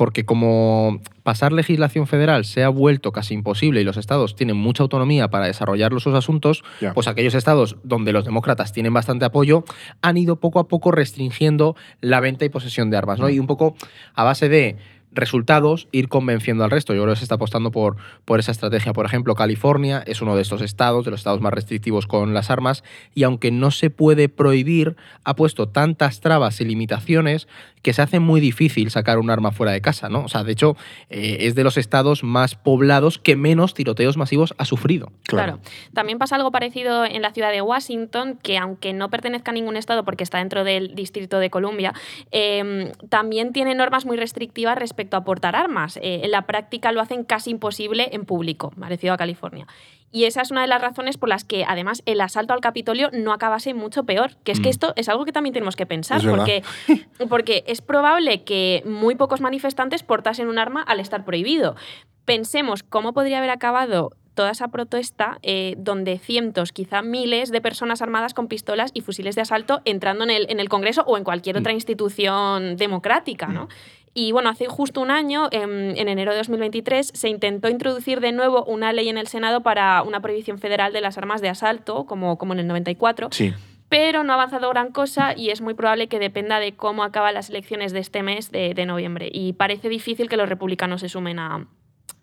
porque 0.00 0.24
como 0.24 0.98
pasar 1.22 1.52
legislación 1.52 2.06
federal 2.06 2.46
se 2.46 2.64
ha 2.64 2.70
vuelto 2.70 3.12
casi 3.12 3.34
imposible 3.34 3.82
y 3.82 3.84
los 3.84 3.98
estados 3.98 4.34
tienen 4.34 4.56
mucha 4.56 4.82
autonomía 4.82 5.28
para 5.28 5.44
desarrollar 5.44 5.92
sus 6.00 6.14
asuntos, 6.14 6.64
pues 6.94 7.06
aquellos 7.06 7.34
estados 7.34 7.76
donde 7.82 8.14
los 8.14 8.24
demócratas 8.24 8.72
tienen 8.72 8.94
bastante 8.94 9.26
apoyo 9.26 9.62
han 10.00 10.16
ido 10.16 10.36
poco 10.36 10.58
a 10.58 10.68
poco 10.68 10.90
restringiendo 10.90 11.76
la 12.00 12.20
venta 12.20 12.46
y 12.46 12.48
posesión 12.48 12.88
de 12.88 12.96
armas, 12.96 13.20
¿no? 13.20 13.26
Mm. 13.26 13.30
Y 13.30 13.38
un 13.40 13.46
poco 13.46 13.74
a 14.14 14.24
base 14.24 14.48
de 14.48 14.78
resultados, 15.12 15.88
ir 15.92 16.08
convenciendo 16.08 16.64
al 16.64 16.70
resto. 16.70 16.94
Yo 16.94 17.02
creo 17.02 17.14
que 17.14 17.18
se 17.18 17.24
está 17.24 17.34
apostando 17.34 17.70
por, 17.70 17.96
por 18.24 18.40
esa 18.40 18.52
estrategia. 18.52 18.92
Por 18.92 19.06
ejemplo, 19.06 19.34
California 19.34 20.02
es 20.06 20.22
uno 20.22 20.36
de 20.36 20.42
estos 20.42 20.62
estados, 20.62 21.04
de 21.04 21.10
los 21.10 21.20
estados 21.20 21.40
más 21.40 21.52
restrictivos 21.52 22.06
con 22.06 22.32
las 22.34 22.50
armas, 22.50 22.84
y 23.14 23.24
aunque 23.24 23.50
no 23.50 23.70
se 23.70 23.90
puede 23.90 24.28
prohibir, 24.28 24.96
ha 25.24 25.34
puesto 25.34 25.68
tantas 25.68 26.20
trabas 26.20 26.60
y 26.60 26.64
limitaciones 26.64 27.48
que 27.82 27.92
se 27.92 28.02
hace 28.02 28.20
muy 28.20 28.40
difícil 28.40 28.90
sacar 28.90 29.18
un 29.18 29.30
arma 29.30 29.52
fuera 29.52 29.72
de 29.72 29.80
casa, 29.80 30.08
¿no? 30.08 30.24
O 30.24 30.28
sea, 30.28 30.44
de 30.44 30.52
hecho, 30.52 30.76
eh, 31.08 31.38
es 31.40 31.54
de 31.54 31.64
los 31.64 31.76
estados 31.76 32.22
más 32.24 32.54
poblados 32.54 33.18
que 33.18 33.36
menos 33.36 33.74
tiroteos 33.74 34.16
masivos 34.16 34.54
ha 34.58 34.64
sufrido. 34.64 35.12
Claro. 35.24 35.60
También 35.94 36.18
pasa 36.18 36.36
algo 36.36 36.50
parecido 36.50 37.04
en 37.04 37.22
la 37.22 37.32
ciudad 37.32 37.52
de 37.52 37.62
Washington, 37.62 38.38
que 38.42 38.58
aunque 38.58 38.92
no 38.92 39.10
pertenezca 39.10 39.50
a 39.50 39.54
ningún 39.54 39.76
estado 39.76 40.04
porque 40.04 40.24
está 40.24 40.38
dentro 40.38 40.64
del 40.64 40.94
Distrito 40.94 41.38
de 41.38 41.50
Columbia, 41.50 41.94
eh, 42.32 42.92
también 43.08 43.52
tiene 43.52 43.74
normas 43.74 44.04
muy 44.04 44.16
restrictivas 44.16 44.76
respecto 44.76 45.16
a 45.16 45.24
portar 45.24 45.56
armas. 45.56 45.96
Eh, 45.98 46.20
en 46.24 46.30
la 46.30 46.46
práctica 46.46 46.92
lo 46.92 47.00
hacen 47.00 47.24
casi 47.24 47.50
imposible 47.50 48.10
en 48.12 48.24
público, 48.24 48.72
parecido 48.78 49.14
a 49.14 49.16
California. 49.16 49.66
Y 50.12 50.24
esa 50.24 50.42
es 50.42 50.50
una 50.50 50.62
de 50.62 50.66
las 50.66 50.82
razones 50.82 51.18
por 51.18 51.28
las 51.28 51.44
que, 51.44 51.64
además, 51.64 52.02
el 52.04 52.20
asalto 52.20 52.52
al 52.52 52.60
Capitolio 52.60 53.10
no 53.12 53.32
acabase 53.32 53.74
mucho 53.74 54.04
peor. 54.04 54.36
Que 54.42 54.52
es 54.52 54.58
que 54.60 54.68
Mm. 54.68 54.70
esto 54.70 54.92
es 54.96 55.08
algo 55.08 55.24
que 55.24 55.32
también 55.32 55.52
tenemos 55.52 55.76
que 55.76 55.86
pensar, 55.86 56.20
porque, 56.28 56.62
porque 57.28 57.62
es 57.66 57.80
probable 57.80 58.42
que 58.42 58.82
muy 58.86 59.14
pocos 59.14 59.40
manifestantes 59.40 60.02
portasen 60.02 60.48
un 60.48 60.58
arma 60.58 60.82
al 60.82 60.98
estar 61.00 61.24
prohibido. 61.24 61.76
Pensemos 62.24 62.82
cómo 62.82 63.12
podría 63.12 63.38
haber 63.38 63.50
acabado 63.50 64.10
toda 64.34 64.52
esa 64.52 64.68
protesta 64.68 65.38
eh, 65.42 65.74
donde 65.76 66.18
cientos, 66.18 66.72
quizá 66.72 67.02
miles 67.02 67.50
de 67.50 67.60
personas 67.60 68.00
armadas 68.00 68.32
con 68.32 68.46
pistolas 68.46 68.90
y 68.94 69.00
fusiles 69.02 69.34
de 69.34 69.42
asalto 69.42 69.80
entrando 69.84 70.24
en 70.24 70.30
el, 70.30 70.46
en 70.48 70.60
el 70.60 70.68
Congreso 70.68 71.02
o 71.06 71.18
en 71.18 71.24
cualquier 71.24 71.56
otra 71.58 71.72
institución 71.72 72.76
democrática, 72.76 73.48
¿no? 73.48 73.68
Y 74.12 74.32
bueno, 74.32 74.50
hace 74.50 74.66
justo 74.66 75.00
un 75.00 75.10
año, 75.10 75.48
en, 75.52 75.96
en 75.96 76.08
enero 76.08 76.32
de 76.32 76.38
2023, 76.38 77.12
se 77.14 77.28
intentó 77.28 77.68
introducir 77.68 78.20
de 78.20 78.32
nuevo 78.32 78.64
una 78.64 78.92
ley 78.92 79.08
en 79.08 79.18
el 79.18 79.28
Senado 79.28 79.60
para 79.62 80.02
una 80.02 80.20
prohibición 80.20 80.58
federal 80.58 80.92
de 80.92 81.00
las 81.00 81.16
armas 81.16 81.40
de 81.40 81.48
asalto, 81.48 82.06
como, 82.06 82.36
como 82.36 82.52
en 82.54 82.58
el 82.60 82.66
94, 82.66 83.28
Sí. 83.30 83.52
pero 83.88 84.24
no 84.24 84.32
ha 84.32 84.34
avanzado 84.34 84.68
gran 84.70 84.90
cosa 84.90 85.34
y 85.36 85.50
es 85.50 85.60
muy 85.60 85.74
probable 85.74 86.08
que 86.08 86.18
dependa 86.18 86.58
de 86.58 86.72
cómo 86.72 87.04
acaban 87.04 87.34
las 87.34 87.50
elecciones 87.50 87.92
de 87.92 88.00
este 88.00 88.22
mes 88.24 88.50
de, 88.50 88.74
de 88.74 88.84
noviembre. 88.86 89.28
Y 89.32 89.52
parece 89.52 89.88
difícil 89.88 90.28
que 90.28 90.36
los 90.36 90.48
republicanos 90.48 91.00
se 91.02 91.08
sumen 91.08 91.38
a, 91.38 91.66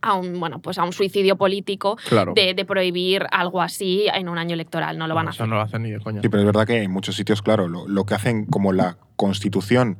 a 0.01 0.13
un, 0.15 0.41
bueno, 0.41 0.59
pues 0.59 0.77
a 0.79 0.83
un 0.83 0.91
suicidio 0.91 1.37
político 1.37 1.97
Claro. 2.09 2.33
de, 2.35 2.53
de 2.53 2.65
prohibir 2.65 3.25
algo 3.31 3.61
así 3.61 4.07
en 4.13 4.27
un 4.27 4.37
año 4.37 4.55
electoral. 4.55 4.97
No 4.97 5.07
lo 5.07 5.15
van 5.15 5.27
a 5.27 5.31
Eso 5.31 5.43
hacer. 5.43 5.49
no 5.49 5.55
lo 5.55 5.61
hacen 5.61 5.83
ni 5.83 5.91
de 5.91 6.01
coña. 6.01 6.21
Sí, 6.21 6.27
pero 6.27 6.41
es 6.41 6.45
verdad 6.45 6.67
que 6.67 6.83
en 6.83 6.91
muchos 6.91 7.15
sitios, 7.15 7.41
claro, 7.41 7.69
lo, 7.69 7.87
lo 7.87 8.05
que 8.05 8.13
hacen 8.13 8.45
como 8.45 8.73
la 8.73 8.97
constitución 9.15 9.97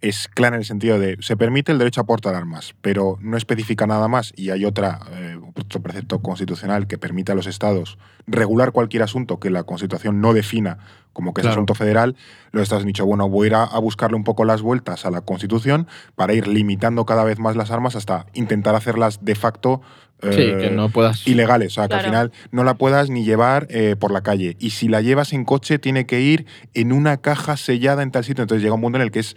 es 0.00 0.28
clara 0.28 0.56
en 0.56 0.60
el 0.60 0.66
sentido 0.66 0.98
de 0.98 1.16
se 1.20 1.36
permite 1.36 1.72
el 1.72 1.78
derecho 1.78 2.00
a 2.02 2.04
portar 2.04 2.34
armas, 2.34 2.74
pero 2.82 3.16
no 3.20 3.36
especifica 3.36 3.86
nada 3.86 4.06
más 4.08 4.32
y 4.36 4.50
hay 4.50 4.64
otra, 4.66 5.00
eh, 5.12 5.38
otro 5.56 5.80
precepto 5.82 6.20
constitucional 6.20 6.86
que 6.86 6.98
permite 6.98 7.32
a 7.32 7.34
los 7.34 7.46
estados 7.46 7.96
regular 8.26 8.72
cualquier 8.72 9.02
asunto 9.02 9.40
que 9.40 9.48
la 9.50 9.62
constitución 9.64 10.20
no 10.20 10.34
defina 10.34 10.78
como 11.14 11.32
que 11.32 11.40
es 11.40 11.44
Claro. 11.44 11.54
asunto 11.54 11.74
federal, 11.74 12.16
los 12.50 12.64
estados 12.64 12.82
han 12.82 12.88
dicho, 12.88 13.06
bueno, 13.06 13.28
voy 13.28 13.46
a 13.46 13.48
ir 13.48 13.54
a, 13.54 13.62
a 13.64 13.78
buscarle 13.78 14.16
un 14.16 14.24
poco 14.24 14.44
las 14.44 14.62
vueltas 14.62 15.06
a 15.06 15.10
la 15.12 15.20
constitución 15.20 15.86
para 16.16 16.34
ir 16.34 16.48
limitando 16.48 17.06
cada 17.06 17.22
vez 17.24 17.38
más 17.38 17.54
las 17.56 17.70
armas 17.70 17.94
hasta 17.94 18.26
intentar 18.34 18.74
hacerlas 18.74 19.24
de 19.24 19.34
facto 19.36 19.80
Sí, 20.22 20.40
eh, 20.40 20.56
que 20.58 20.70
no 20.70 20.88
puedas. 20.88 21.26
ilegales, 21.26 21.72
o 21.72 21.74
sea, 21.74 21.88
que 21.88 21.94
al 21.96 22.04
final 22.04 22.32
no 22.50 22.64
la 22.64 22.74
puedas 22.74 23.10
ni 23.10 23.24
llevar 23.24 23.66
eh, 23.68 23.94
por 23.98 24.10
la 24.10 24.22
calle. 24.22 24.56
Y 24.58 24.70
si 24.70 24.88
la 24.88 25.02
llevas 25.02 25.32
en 25.34 25.44
coche, 25.44 25.78
tiene 25.78 26.06
que 26.06 26.20
ir 26.20 26.46
en 26.72 26.92
una 26.92 27.18
caja 27.18 27.56
sellada 27.58 28.02
en 28.02 28.10
tal 28.10 28.24
sitio. 28.24 28.40
Entonces 28.42 28.62
llega 28.62 28.74
un 28.74 28.80
mundo 28.80 28.96
en 28.96 29.02
el 29.02 29.10
que 29.10 29.18
es 29.18 29.36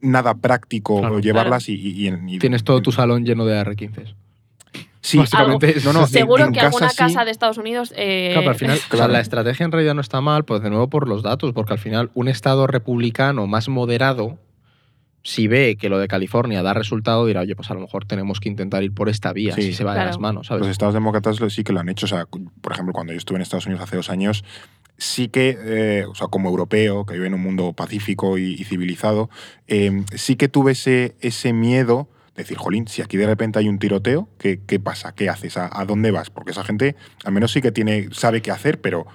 nada 0.00 0.34
práctico 0.34 1.00
Claro. 1.00 1.18
llevarlas 1.20 1.68
y, 1.68 1.74
y- 1.74 1.90
y 1.92 2.06
en- 2.08 2.28
y- 2.28 2.38
Tienes 2.38 2.64
todo 2.64 2.80
tu 2.82 2.92
salón 2.92 3.24
lleno 3.24 3.44
de 3.44 3.58
AR-15. 3.58 4.14
Sí, 5.02 5.16
básicamente 5.16 5.76
no, 5.84 5.92
no, 5.94 6.06
Seguro 6.06 6.44
en 6.44 6.52
que 6.52 6.60
alguna 6.60 6.88
casa 6.88 7.08
sí. 7.08 7.14
casa 7.14 7.24
de 7.24 7.30
Estados 7.30 7.56
Unidos. 7.58 7.92
eh, 7.96 8.28
Claro, 8.32 8.40
pero 8.42 8.50
al 8.50 8.56
final, 8.56 8.78
o 8.92 8.96
sea, 8.96 9.08
la 9.08 9.20
estrategia 9.20 9.64
en 9.64 9.72
realidad 9.72 9.94
no 9.94 10.02
está 10.02 10.20
mal, 10.20 10.44
pues 10.44 10.62
de 10.62 10.68
nuevo 10.68 10.88
por 10.90 11.08
los 11.08 11.22
datos, 11.22 11.52
porque 11.54 11.72
al 11.72 11.78
final 11.78 12.10
un 12.14 12.28
estado 12.28 12.66
republicano 12.66 13.46
más 13.46 13.68
moderado, 13.70 14.38
si 15.22 15.48
ve 15.48 15.76
que 15.80 15.88
lo 15.88 15.98
de 15.98 16.06
California 16.06 16.62
da 16.62 16.74
resultado, 16.74 17.24
dirá, 17.26 17.40
oye, 17.40 17.56
pues 17.56 17.70
a 17.70 17.74
lo 17.74 17.80
mejor 17.80 18.04
tenemos 18.04 18.40
que 18.40 18.48
intentar 18.50 18.82
ir 18.82 18.92
por 18.92 19.08
esta 19.08 19.32
vía, 19.32 19.54
Sí. 19.54 19.62
si 19.62 19.72
se 19.72 19.84
va 19.84 19.94
de 19.94 20.04
las 20.04 20.18
manos, 20.18 20.46
¿sabes? 20.48 20.60
Los 20.62 20.70
estados 20.70 20.92
demócratas 20.94 21.40
lo- 21.40 21.48
sí 21.50 21.64
que 21.64 21.72
lo 21.72 21.80
han 21.80 21.88
hecho. 21.88 22.04
O 22.06 22.08
sea, 22.08 22.26
por 22.26 22.72
ejemplo, 22.72 22.92
cuando 22.92 23.12
yo 23.14 23.18
estuve 23.18 23.36
en 23.36 23.42
Estados 23.42 23.66
Unidos 23.66 23.82
hace 23.82 23.96
dos 23.96 24.10
años, 24.10 24.44
sí 25.00 25.28
que, 25.28 25.58
eh, 25.58 26.04
o 26.04 26.14
sea, 26.14 26.28
como 26.28 26.48
europeo, 26.48 27.04
que 27.04 27.14
vive 27.14 27.26
en 27.26 27.34
un 27.34 27.42
mundo 27.42 27.72
pacífico 27.72 28.38
y, 28.38 28.62
civilizado, 28.64 29.30
eh, 29.66 30.04
sí 30.14 30.36
que 30.36 30.48
tuve 30.48 30.72
ese, 30.72 31.16
ese 31.20 31.52
miedo 31.52 32.08
de 32.36 32.44
decir, 32.44 32.58
jolín, 32.58 32.86
si 32.86 33.02
aquí 33.02 33.16
de 33.16 33.26
repente 33.26 33.58
hay 33.58 33.68
un 33.68 33.78
tiroteo, 33.78 34.28
¿qué, 34.38 34.60
qué 34.66 34.78
pasa? 34.78 35.12
¿Qué 35.14 35.28
haces? 35.28 35.56
¿A, 35.56 35.68
a 35.72 35.84
dónde 35.84 36.10
vas? 36.10 36.30
Porque 36.30 36.52
esa 36.52 36.62
gente 36.62 36.94
al 37.24 37.32
menos 37.32 37.50
sí 37.52 37.60
que 37.60 37.72
tiene, 37.72 38.08
sabe 38.12 38.42
qué 38.42 38.50
hacer, 38.50 38.80
pero 38.80 39.06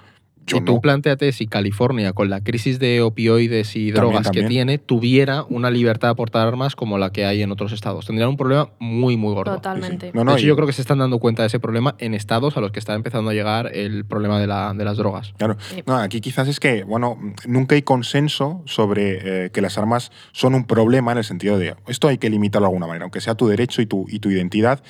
yo 0.47 0.57
y 0.57 0.61
tú 0.61 0.75
no. 0.75 0.81
planteate 0.81 1.31
si 1.31 1.47
California, 1.47 2.13
con 2.13 2.29
la 2.29 2.41
crisis 2.41 2.77
de 2.79 3.01
opioides 3.01 3.75
y 3.75 3.91
drogas 3.91 4.23
también. 4.23 4.45
que 4.45 4.49
tiene, 4.49 4.77
tuviera 4.77 5.43
una 5.49 5.71
libertad 5.71 6.09
de 6.09 6.15
portar 6.15 6.47
armas 6.47 6.75
como 6.75 6.97
la 6.97 7.11
que 7.11 7.25
hay 7.25 7.41
en 7.41 7.51
otros 7.51 7.71
estados. 7.71 8.05
Tendrían 8.05 8.29
un 8.29 8.37
problema 8.37 8.69
muy, 8.79 9.17
muy 9.17 9.33
gordo. 9.33 9.55
Totalmente. 9.55 10.11
No, 10.13 10.21
de 10.21 10.25
no, 10.25 10.31
hecho, 10.33 10.45
y- 10.45 10.47
yo 10.47 10.55
creo 10.55 10.67
que 10.67 10.73
se 10.73 10.81
están 10.81 10.99
dando 10.99 11.19
cuenta 11.19 11.41
de 11.43 11.47
ese 11.47 11.59
problema 11.59 11.95
en 11.99 12.13
estados 12.13 12.57
a 12.57 12.61
los 12.61 12.71
que 12.71 12.79
está 12.79 12.93
empezando 12.93 13.31
a 13.31 13.33
llegar 13.33 13.71
el 13.75 14.05
problema 14.05 14.39
de, 14.39 14.47
la- 14.47 14.73
de 14.73 14.85
las 14.85 14.97
drogas. 14.97 15.33
Claro. 15.37 15.57
Sí. 15.59 15.83
No, 15.87 15.95
aquí 15.97 16.21
quizás 16.21 16.47
es 16.47 16.59
que, 16.59 16.83
bueno, 16.83 17.17
nunca 17.47 17.75
hay 17.75 17.81
consenso 17.81 18.61
sobre 18.65 19.45
eh, 19.45 19.49
que 19.51 19.61
las 19.61 19.77
armas 19.77 20.11
son 20.31 20.53
un 20.55 20.65
problema 20.65 21.11
en 21.11 21.17
el 21.19 21.23
sentido 21.23 21.57
de 21.57 21.75
esto 21.87 22.07
hay 22.07 22.17
que 22.17 22.29
limitarlo 22.29 22.65
de 22.67 22.69
alguna 22.69 22.87
manera, 22.87 23.03
aunque 23.05 23.21
sea 23.21 23.35
tu 23.35 23.47
derecho 23.47 23.81
y 23.81 23.85
tu, 23.87 24.05
y 24.09 24.19
tu 24.19 24.29
identidad. 24.29 24.83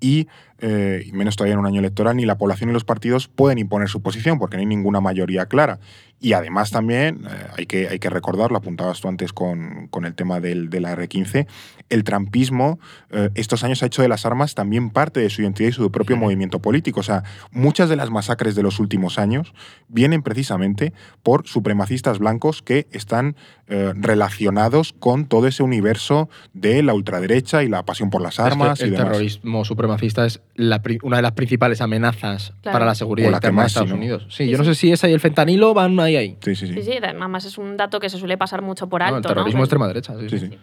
Y, 0.00 0.26
eh, 0.64 1.02
y 1.04 1.10
menos 1.10 1.34
todavía 1.34 1.54
en 1.54 1.58
un 1.58 1.66
año 1.66 1.80
electoral, 1.80 2.16
ni 2.16 2.24
la 2.24 2.38
población 2.38 2.68
ni 2.68 2.72
los 2.72 2.84
partidos 2.84 3.26
pueden 3.26 3.58
imponer 3.58 3.88
su 3.88 4.00
posición 4.00 4.38
porque 4.38 4.56
no 4.56 4.60
hay 4.60 4.66
ninguna 4.66 5.00
mayoría 5.00 5.46
clara. 5.46 5.80
Y 6.20 6.34
además 6.34 6.70
también, 6.70 7.24
eh, 7.28 7.46
hay, 7.58 7.66
que, 7.66 7.88
hay 7.88 7.98
que 7.98 8.08
recordar, 8.08 8.52
lo 8.52 8.58
apuntabas 8.58 9.00
tú 9.00 9.08
antes 9.08 9.32
con, 9.32 9.88
con 9.88 10.04
el 10.04 10.14
tema 10.14 10.38
del, 10.38 10.70
de 10.70 10.78
la 10.78 10.96
R15, 10.96 11.48
el 11.88 12.04
trampismo 12.04 12.78
eh, 13.10 13.30
estos 13.34 13.64
años 13.64 13.82
ha 13.82 13.86
hecho 13.86 14.02
de 14.02 14.08
las 14.08 14.24
armas 14.24 14.54
también 14.54 14.90
parte 14.90 15.18
de 15.18 15.30
su 15.30 15.42
identidad 15.42 15.70
y 15.70 15.72
su 15.72 15.90
propio 15.90 16.16
movimiento 16.16 16.60
político. 16.60 17.00
O 17.00 17.02
sea, 17.02 17.24
muchas 17.50 17.88
de 17.88 17.96
las 17.96 18.10
masacres 18.10 18.54
de 18.54 18.62
los 18.62 18.78
últimos 18.78 19.18
años 19.18 19.52
vienen 19.88 20.22
precisamente 20.22 20.92
por 21.24 21.48
supremacistas 21.48 22.20
blancos 22.20 22.62
que 22.62 22.86
están 22.92 23.34
relacionados 23.66 24.92
con 24.92 25.24
todo 25.24 25.46
ese 25.46 25.62
universo 25.62 26.28
de 26.52 26.82
la 26.82 26.92
ultraderecha 26.92 27.62
y 27.62 27.68
la 27.68 27.84
pasión 27.86 28.10
por 28.10 28.20
las 28.20 28.34
Es 28.34 28.36
que 28.36 28.42
armas 28.42 28.80
y 28.80 28.84
el 28.84 28.90
demás. 28.90 29.06
terrorismo 29.06 29.64
supremacista 29.64 30.26
es 30.26 30.42
la 30.54 30.82
pri- 30.82 30.98
una 31.02 31.16
de 31.16 31.22
las 31.22 31.32
principales 31.32 31.80
amenazas 31.80 32.52
Claro. 32.60 32.74
para 32.74 32.84
la 32.86 32.94
seguridad 32.94 33.30
la 33.30 33.36
interna 33.38 33.60
de 33.60 33.62
más, 33.64 33.72
Estados 33.72 33.88
¿no? 33.90 33.96
Unidos. 33.96 34.26
Sí, 34.28 34.44
Sí, 34.44 34.50
yo 34.50 34.58
no 34.58 34.64
sé 34.64 34.74
si 34.74 34.92
esa 34.92 35.08
y 35.08 35.12
el 35.12 35.20
fentanilo 35.20 35.72
van 35.74 35.98
ahí 36.00 36.16
ahí. 36.16 36.36
Sí, 36.42 36.54
sí, 36.54 36.66
sí. 36.66 36.74
Sí, 36.74 36.82
sí, 36.82 36.92
además 37.02 37.44
es 37.44 37.56
un 37.58 37.76
dato 37.76 37.98
que 38.00 38.10
se 38.10 38.18
suele 38.18 38.36
pasar 38.36 38.60
mucho 38.62 38.88
por 38.88 39.00
No, 39.00 39.06
alto. 39.06 39.16
el 39.16 39.22
¿no? 39.22 39.28
terrorismo 39.28 39.58
Pues- 39.60 39.66
extrema 39.68 39.88
derecha. 39.88 40.14
Sí, 40.20 40.28
Sí, 40.28 40.38
sí. 40.38 40.46
sí. 40.48 40.58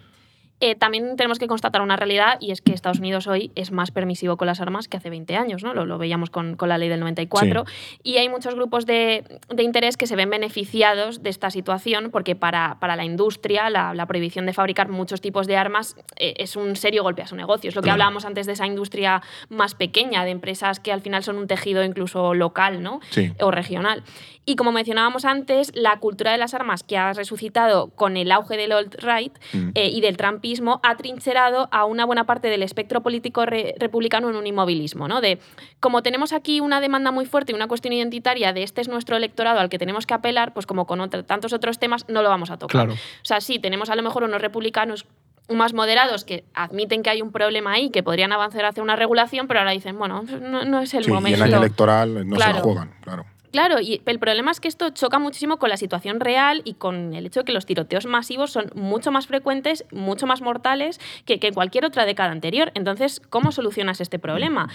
Eh, 0.60 0.74
también 0.74 1.16
tenemos 1.16 1.38
que 1.38 1.46
constatar 1.46 1.80
una 1.80 1.96
realidad 1.96 2.36
y 2.40 2.50
es 2.52 2.60
que 2.60 2.72
Estados 2.72 2.98
Unidos 2.98 3.26
hoy 3.26 3.50
es 3.54 3.72
más 3.72 3.90
permisivo 3.90 4.36
con 4.36 4.46
las 4.46 4.60
armas 4.60 4.88
que 4.88 4.96
hace 4.98 5.08
20 5.10 5.36
años, 5.36 5.62
¿no? 5.64 5.72
Lo, 5.74 5.86
lo 5.86 5.96
veíamos 5.98 6.28
con, 6.30 6.56
con 6.56 6.68
la 6.68 6.76
ley 6.78 6.88
del 6.90 7.00
94. 7.00 7.64
Y 8.02 8.18
hay 8.18 8.28
muchos 8.28 8.54
grupos 8.54 8.84
de, 8.86 9.24
de 9.48 9.62
interés 9.62 9.96
que 9.96 10.06
se 10.06 10.16
ven 10.16 10.28
beneficiados 10.30 11.22
de 11.22 11.30
esta 11.30 11.50
situación 11.50 12.10
porque 12.10 12.36
para, 12.36 12.78
para 12.80 12.94
la 12.96 13.04
industria 13.04 13.70
la, 13.70 13.94
la 13.94 14.06
prohibición 14.06 14.44
de 14.46 14.52
fabricar 14.52 14.88
muchos 14.90 15.20
tipos 15.20 15.46
de 15.46 15.56
armas 15.56 15.96
eh, 16.16 16.34
es 16.36 16.56
un 16.56 16.76
serio 16.76 17.02
golpe 17.02 17.22
a 17.22 17.26
su 17.26 17.36
negocio. 17.36 17.68
Es 17.68 17.74
lo 17.74 17.80
que 17.82 17.86
Claro. 17.86 17.94
hablábamos 17.94 18.24
antes 18.24 18.46
de 18.46 18.52
esa 18.52 18.66
industria 18.66 19.22
más 19.48 19.74
pequeña, 19.74 20.24
de 20.24 20.30
empresas 20.30 20.78
que 20.78 20.92
al 20.92 21.00
final 21.00 21.24
son 21.24 21.38
un 21.38 21.46
tejido 21.46 21.82
incluso 21.82 22.34
local, 22.34 22.82
¿no? 22.82 23.00
Sí. 23.10 23.32
o 23.40 23.50
regional. 23.50 24.02
Y 24.50 24.56
como 24.56 24.72
mencionábamos 24.72 25.24
antes, 25.26 25.70
la 25.76 26.00
cultura 26.00 26.32
de 26.32 26.38
las 26.38 26.54
armas 26.54 26.82
que 26.82 26.98
ha 26.98 27.12
resucitado 27.12 27.90
con 27.90 28.16
el 28.16 28.32
auge 28.32 28.56
del 28.56 28.72
alt-right 28.72 29.32
Mm. 29.52 29.68
eh, 29.76 29.88
y 29.90 30.00
del 30.00 30.16
trumpismo 30.16 30.80
ha 30.82 30.96
trincherado 30.96 31.68
a 31.70 31.84
una 31.84 32.04
buena 32.04 32.24
parte 32.24 32.48
del 32.48 32.64
espectro 32.64 33.00
político 33.00 33.46
re- 33.46 33.76
republicano 33.78 34.28
en 34.28 34.34
un 34.34 34.48
inmovilismo, 34.48 35.06
¿no? 35.06 35.20
De 35.20 35.38
como 35.78 36.02
tenemos 36.02 36.32
aquí 36.32 36.58
una 36.58 36.80
demanda 36.80 37.12
muy 37.12 37.26
fuerte 37.26 37.52
y 37.52 37.54
una 37.54 37.68
cuestión 37.68 37.92
identitaria 37.92 38.52
de 38.52 38.64
este 38.64 38.80
es 38.80 38.88
nuestro 38.88 39.16
electorado 39.16 39.60
al 39.60 39.68
que 39.68 39.78
tenemos 39.78 40.04
que 40.04 40.14
apelar, 40.14 40.52
pues 40.52 40.66
como 40.66 40.84
con 40.84 41.00
otro- 41.00 41.24
tantos 41.24 41.52
otros 41.52 41.78
temas 41.78 42.08
no 42.08 42.20
lo 42.22 42.28
vamos 42.28 42.50
a 42.50 42.56
tocar. 42.58 42.86
Claro. 42.86 42.94
O 42.94 43.24
sea, 43.24 43.40
sí, 43.40 43.60
tenemos 43.60 43.88
a 43.88 43.94
lo 43.94 44.02
mejor 44.02 44.24
unos 44.24 44.40
republicanos 44.42 45.06
más 45.48 45.74
moderados 45.74 46.24
que 46.24 46.42
admiten 46.54 47.04
que 47.04 47.10
hay 47.10 47.22
un 47.22 47.30
problema 47.30 47.72
ahí, 47.74 47.90
que 47.90 48.02
podrían 48.02 48.32
avanzar 48.32 48.64
hacia 48.64 48.82
una 48.82 48.96
regulación, 48.96 49.46
pero 49.46 49.60
ahora 49.60 49.70
dicen, 49.70 49.96
bueno, 49.96 50.24
no, 50.40 50.64
no 50.64 50.80
es 50.80 50.92
el 50.94 51.04
Sí, 51.04 51.10
y 51.10 51.12
momento. 51.14 51.38
en 51.38 51.44
año 51.44 51.58
electoral 51.58 52.28
no 52.28 52.36
se 52.36 52.52
juegan, 52.54 52.94
claro. 53.02 53.26
Claro, 53.52 53.80
y 53.80 54.00
el 54.06 54.18
problema 54.20 54.52
es 54.52 54.60
que 54.60 54.68
esto 54.68 54.90
choca 54.90 55.18
muchísimo 55.18 55.58
con 55.58 55.70
la 55.70 55.76
situación 55.76 56.20
real 56.20 56.62
y 56.64 56.74
con 56.74 57.14
el 57.14 57.26
hecho 57.26 57.40
de 57.40 57.44
que 57.44 57.52
los 57.52 57.66
tiroteos 57.66 58.06
masivos 58.06 58.52
son 58.52 58.70
mucho 58.74 59.10
más 59.10 59.26
frecuentes, 59.26 59.84
mucho 59.90 60.26
más 60.26 60.40
mortales 60.40 61.00
que, 61.24 61.40
que 61.40 61.48
en 61.48 61.54
cualquier 61.54 61.84
otra 61.84 62.06
década 62.06 62.30
anterior. 62.30 62.70
Entonces, 62.74 63.20
¿cómo 63.28 63.50
solucionas 63.50 64.00
este 64.00 64.20
problema? 64.20 64.68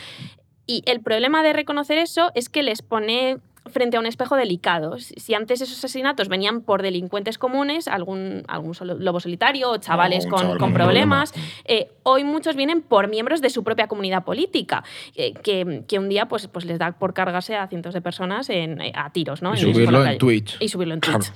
Y 0.68 0.84
el 0.88 1.02
problema 1.02 1.42
de 1.42 1.54
reconocer 1.54 1.98
eso 1.98 2.32
es 2.36 2.50
que 2.50 2.64
les 2.64 2.82
pone 2.82 3.38
frente 3.68 3.98
a 3.98 4.00
un 4.00 4.06
espejo 4.06 4.36
delicado. 4.36 4.98
Si 5.00 5.34
antes 5.34 5.62
esos 5.62 5.78
asesinatos 5.78 6.28
venían 6.28 6.62
por 6.62 6.82
delincuentes 6.82 7.38
comunes, 7.38 7.88
algún, 7.88 8.44
lobo 8.98 9.20
solitario 9.20 9.72
o 9.72 9.78
chavales 9.78 10.28
con, 10.28 10.40
chaval 10.40 10.58
con 10.58 10.66
con 10.66 10.74
problemas, 10.74 11.34
eh, 11.66 11.90
hoy 12.04 12.24
muchos 12.24 12.56
vienen 12.56 12.82
por 12.82 13.08
miembros 13.08 13.42
de 13.42 13.50
su 13.50 13.64
propia 13.64 13.88
comunidad 13.88 14.24
política, 14.24 14.84
eh, 15.16 15.34
que, 15.34 15.84
que 15.88 16.00
un 16.00 16.10
día 16.10 16.28
pues, 16.28 16.48
pues 16.48 16.66
les 16.66 16.80
da 16.80 16.94
por 16.94 17.14
cargarse 17.14 17.56
a 17.56 17.68
cientos 17.68 17.94
de 17.94 18.02
personas 18.02 18.50
en, 18.50 18.82
eh, 18.82 18.92
a 18.96 19.12
tiros, 19.12 19.42
¿no? 19.42 19.54
Y 19.54 19.58
subirlo 19.58 20.06
en. 20.06 20.18
Twitch. 20.18 20.58
Y 20.60 20.70
subirlo 20.70 20.94
en 20.94 21.02
Twitch. 21.02 21.32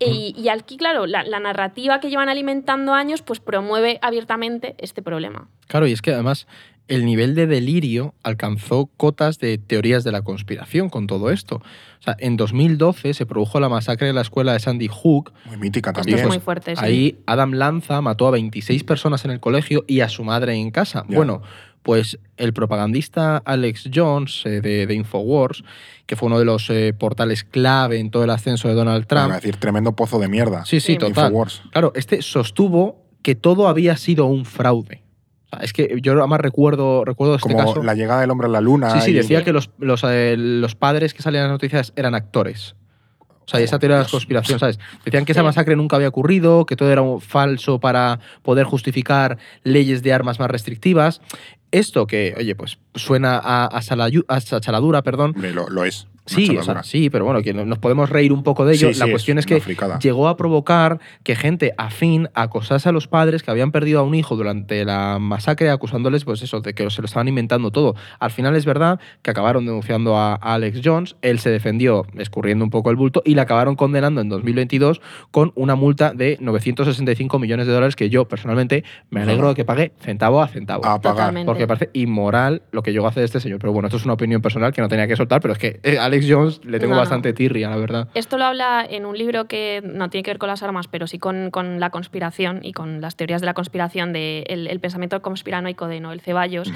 Y, 0.00 0.32
y 0.36 0.48
aquí, 0.48 0.76
claro, 0.76 1.06
la, 1.06 1.24
la 1.24 1.40
narrativa 1.40 1.98
que 1.98 2.08
llevan 2.08 2.28
alimentando 2.28 2.94
años, 2.94 3.22
pues 3.22 3.40
promueve 3.40 3.98
abiertamente 4.00 4.76
este 4.78 5.02
problema. 5.02 5.48
Claro, 5.66 5.88
y 5.88 5.92
es 5.92 6.02
que 6.02 6.12
además 6.12 6.46
el 6.88 7.04
nivel 7.04 7.34
de 7.34 7.46
delirio 7.46 8.14
alcanzó 8.22 8.86
cotas 8.96 9.38
de 9.38 9.58
teorías 9.58 10.04
de 10.04 10.12
la 10.12 10.22
conspiración 10.22 10.88
con 10.88 11.06
todo 11.06 11.30
esto. 11.30 11.56
O 11.56 12.02
sea, 12.02 12.16
en 12.18 12.36
2012 12.36 13.14
se 13.14 13.26
produjo 13.26 13.60
la 13.60 13.68
masacre 13.68 14.06
de 14.08 14.12
la 14.12 14.22
escuela 14.22 14.52
de 14.54 14.60
Sandy 14.60 14.88
Hook. 14.88 15.32
Muy 15.46 15.58
mítica 15.58 15.90
Esto 15.90 16.00
también. 16.02 16.18
es 16.20 16.26
muy 16.26 16.38
fuerte. 16.40 16.74
sí. 16.76 16.82
Ahí 16.84 17.18
Adam 17.26 17.52
Lanza 17.52 18.00
mató 18.00 18.26
a 18.26 18.30
26 18.32 18.84
personas 18.84 19.24
en 19.24 19.30
el 19.30 19.40
colegio 19.40 19.84
y 19.86 20.00
a 20.00 20.08
su 20.08 20.24
madre 20.24 20.54
en 20.54 20.70
casa. 20.70 21.04
Bueno, 21.08 21.42
pues 21.82 22.18
el 22.36 22.52
propagandista 22.52 23.36
Alex 23.38 23.90
Jones 23.94 24.42
eh, 24.44 24.60
de, 24.60 24.86
de 24.86 24.94
Infowars, 24.94 25.62
que 26.06 26.16
fue 26.16 26.26
uno 26.26 26.38
de 26.38 26.44
los 26.44 26.68
eh, 26.70 26.92
portales 26.98 27.44
clave 27.44 27.98
en 27.98 28.10
todo 28.10 28.24
el 28.24 28.30
ascenso 28.30 28.68
de 28.68 28.74
Donald 28.74 29.06
Trump. 29.06 29.30
a 29.30 29.34
decir, 29.36 29.56
tremendo 29.56 29.92
pozo 29.94 30.18
de 30.18 30.28
mierda. 30.28 30.64
Sí, 30.64 30.80
sí, 30.80 30.92
Sí. 30.94 30.98
total. 30.98 31.26
Infowars. 31.26 31.62
Claro, 31.72 31.92
este 31.94 32.20
sostuvo 32.22 33.04
que 33.22 33.34
todo 33.34 33.68
había 33.68 33.96
sido 33.96 34.26
un 34.26 34.44
fraude. 34.44 35.02
O 35.50 35.56
sea, 35.56 35.64
es 35.64 35.72
que 35.72 35.98
yo 36.02 36.12
además 36.12 36.40
recuerdo, 36.40 37.04
recuerdo 37.04 37.36
este 37.36 37.48
Como 37.52 37.64
caso. 37.66 37.82
la 37.82 37.94
llegada 37.94 38.20
del 38.20 38.30
hombre 38.30 38.46
a 38.46 38.50
la 38.50 38.60
luna. 38.60 38.90
Sí, 38.90 39.00
sí, 39.00 39.10
y- 39.12 39.14
decía 39.14 39.44
que 39.44 39.52
los, 39.52 39.70
los, 39.78 40.04
eh, 40.04 40.36
los 40.38 40.74
padres 40.74 41.14
que 41.14 41.22
salían 41.22 41.44
en 41.44 41.48
las 41.50 41.54
noticias 41.54 41.92
eran 41.96 42.14
actores. 42.14 42.74
O 43.20 43.50
sea, 43.50 43.60
y 43.60 43.64
esa 43.64 43.78
teoría 43.78 43.96
de 43.96 44.00
la 44.00 44.04
Dios. 44.04 44.10
conspiración, 44.12 44.58
¿sabes? 44.58 44.78
Decían 45.06 45.24
que 45.24 45.32
esa 45.32 45.42
masacre 45.42 45.74
nunca 45.74 45.96
había 45.96 46.08
ocurrido, 46.08 46.66
que 46.66 46.76
todo 46.76 46.92
era 46.92 47.00
un 47.00 47.18
falso 47.22 47.80
para 47.80 48.20
poder 48.42 48.66
justificar 48.66 49.38
leyes 49.62 50.02
de 50.02 50.12
armas 50.12 50.38
más 50.38 50.50
restrictivas. 50.50 51.22
Esto 51.70 52.06
que, 52.06 52.34
oye, 52.36 52.54
pues 52.54 52.78
suena 52.94 53.36
a, 53.42 53.64
a, 53.64 53.80
salayu- 53.80 54.26
a 54.28 55.02
perdón. 55.02 55.34
Lo, 55.38 55.70
lo 55.70 55.84
es. 55.86 56.08
Sí, 56.28 56.44
o 56.44 56.46
chaladura. 56.60 56.74
sea, 56.74 56.82
sí, 56.82 57.10
pero 57.10 57.24
bueno, 57.24 57.42
que 57.42 57.52
no- 57.54 57.64
nos 57.64 57.78
podemos 57.78 58.10
reír 58.10 58.32
un 58.32 58.42
poco 58.42 58.64
de 58.64 58.74
ello. 58.74 58.88
Sí, 58.88 58.94
sí, 58.94 59.00
la 59.00 59.10
cuestión 59.10 59.38
es, 59.38 59.46
que 59.46 59.60
fricada. 59.60 59.98
llegó 59.98 60.28
a 60.28 60.36
provocar 60.36 61.00
que 61.22 61.36
gente 61.36 61.74
afín 61.78 62.28
acosase 62.34 62.88
a 62.88 62.92
los 62.92 63.08
padres 63.08 63.42
que 63.42 63.50
habían 63.50 63.72
perdido 63.72 64.00
a 64.00 64.02
un 64.02 64.14
hijo 64.14 64.36
durante 64.36 64.84
la 64.84 65.18
masacre, 65.18 65.70
acusándoles, 65.70 66.24
pues 66.24 66.42
eso, 66.42 66.60
de 66.60 66.74
que 66.74 66.88
se 66.90 67.02
lo 67.02 67.06
estaban 67.06 67.28
inventando 67.28 67.70
todo. 67.70 67.94
Al 68.20 68.30
final 68.30 68.56
es 68.56 68.64
verdad 68.64 69.00
que 69.22 69.30
acabaron 69.30 69.66
denunciando 69.66 70.16
a, 70.16 70.34
Alex 70.34 70.80
Jones, 70.84 71.16
él 71.22 71.38
se 71.38 71.50
defendió 71.50 72.06
escurriendo 72.16 72.64
un 72.64 72.70
poco 72.70 72.90
el 72.90 72.96
bulto 72.96 73.22
y 73.24 73.34
le 73.34 73.40
acabaron 73.40 73.76
condenando 73.76 74.20
en 74.20 74.28
2022 74.28 75.00
con 75.30 75.52
una 75.54 75.74
multa 75.74 76.12
de 76.12 76.36
965 76.40 77.38
millones 77.38 77.66
de 77.66 77.72
dólares 77.72 77.96
que 77.96 78.10
yo 78.10 78.26
personalmente 78.28 78.84
me 79.10 79.22
alegro 79.22 79.48
de 79.48 79.54
que 79.54 79.64
pague 79.64 79.92
centavo 80.00 80.42
a 80.42 80.48
centavo. 80.48 80.84
A 80.86 81.00
pagar. 81.00 81.34
Porque 81.44 81.66
parece 81.66 81.90
inmoral 81.92 82.62
lo 82.72 82.82
que 82.82 82.92
llegó 82.92 83.06
a 83.06 83.10
hacer 83.10 83.24
este 83.24 83.40
señor. 83.40 83.58
Pero 83.58 83.72
bueno, 83.72 83.88
esto 83.88 83.96
es 83.96 84.04
una 84.04 84.14
opinión 84.14 84.40
personal 84.42 84.72
que 84.72 84.80
no 84.80 84.88
tenía 84.88 85.06
que 85.06 85.16
soltar, 85.16 85.40
pero 85.40 85.52
es 85.52 85.58
que 85.58 85.80
eh, 85.82 85.98
Alex 86.18 86.32
Jones 86.32 86.64
le 86.64 86.78
tengo 86.78 86.94
No, 86.94 87.00
bastante 87.00 87.32
tirria, 87.32 87.70
la 87.70 87.76
verdad. 87.76 88.08
Esto 88.14 88.38
lo 88.38 88.44
habla 88.44 88.86
en 88.88 89.06
un 89.06 89.16
libro 89.16 89.46
que 89.46 89.80
no 89.84 90.10
tiene 90.10 90.22
que 90.22 90.30
ver 90.30 90.38
con 90.38 90.48
las 90.48 90.62
armas, 90.62 90.88
pero 90.88 91.06
sí 91.06 91.18
con, 91.18 91.50
con 91.50 91.80
la 91.80 91.90
conspiración 91.90 92.60
y 92.62 92.72
con 92.72 93.00
las 93.00 93.16
teorías 93.16 93.40
de 93.40 93.46
la 93.46 93.54
conspiración 93.54 94.12
de 94.12 94.44
el, 94.48 94.66
el 94.66 94.80
pensamiento 94.80 95.20
conspiranoico 95.22 95.86
de 95.86 96.00
Noel 96.00 96.20
Ceballos. 96.20 96.70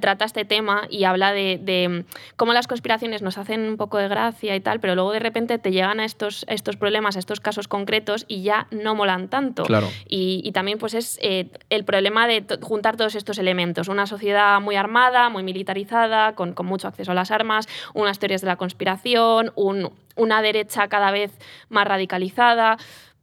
Trata 0.00 0.24
este 0.24 0.44
tema 0.44 0.82
y 0.90 1.04
habla 1.04 1.32
de, 1.32 1.60
de 1.62 2.04
cómo 2.36 2.52
las 2.52 2.66
conspiraciones 2.66 3.22
nos 3.22 3.38
hacen 3.38 3.60
un 3.68 3.76
poco 3.76 3.98
de 3.98 4.08
gracia 4.08 4.56
y 4.56 4.60
tal, 4.60 4.80
pero 4.80 4.94
luego 4.94 5.12
de 5.12 5.20
repente 5.20 5.58
te 5.58 5.70
llegan 5.70 6.00
a 6.00 6.04
estos, 6.04 6.44
a 6.48 6.54
estos 6.54 6.76
problemas, 6.76 7.16
a 7.16 7.18
estos 7.18 7.40
casos 7.40 7.68
concretos 7.68 8.24
y 8.28 8.42
ya 8.42 8.66
no 8.70 8.94
molan 8.94 9.28
tanto. 9.28 9.64
Claro. 9.64 9.88
Y, 10.08 10.40
y 10.44 10.52
también 10.52 10.78
pues 10.78 10.94
es 10.94 11.18
eh, 11.22 11.50
el 11.70 11.84
problema 11.84 12.26
de 12.26 12.44
juntar 12.62 12.96
todos 12.96 13.14
estos 13.14 13.38
elementos. 13.38 13.88
Una 13.88 14.06
sociedad 14.06 14.60
muy 14.60 14.76
armada, 14.76 15.28
muy 15.28 15.42
militarizada, 15.42 16.34
con, 16.34 16.52
con 16.52 16.66
mucho 16.66 16.88
acceso 16.88 17.12
a 17.12 17.14
las 17.14 17.30
armas, 17.30 17.68
unas 17.94 18.18
teorías 18.18 18.40
de 18.40 18.46
la 18.46 18.56
conspiración, 18.56 18.87
un- 19.56 19.90
una 20.16 20.42
derecha 20.42 20.88
cada 20.88 21.10
vez 21.10 21.30
más 21.68 21.86
radicalizada. 21.86 22.76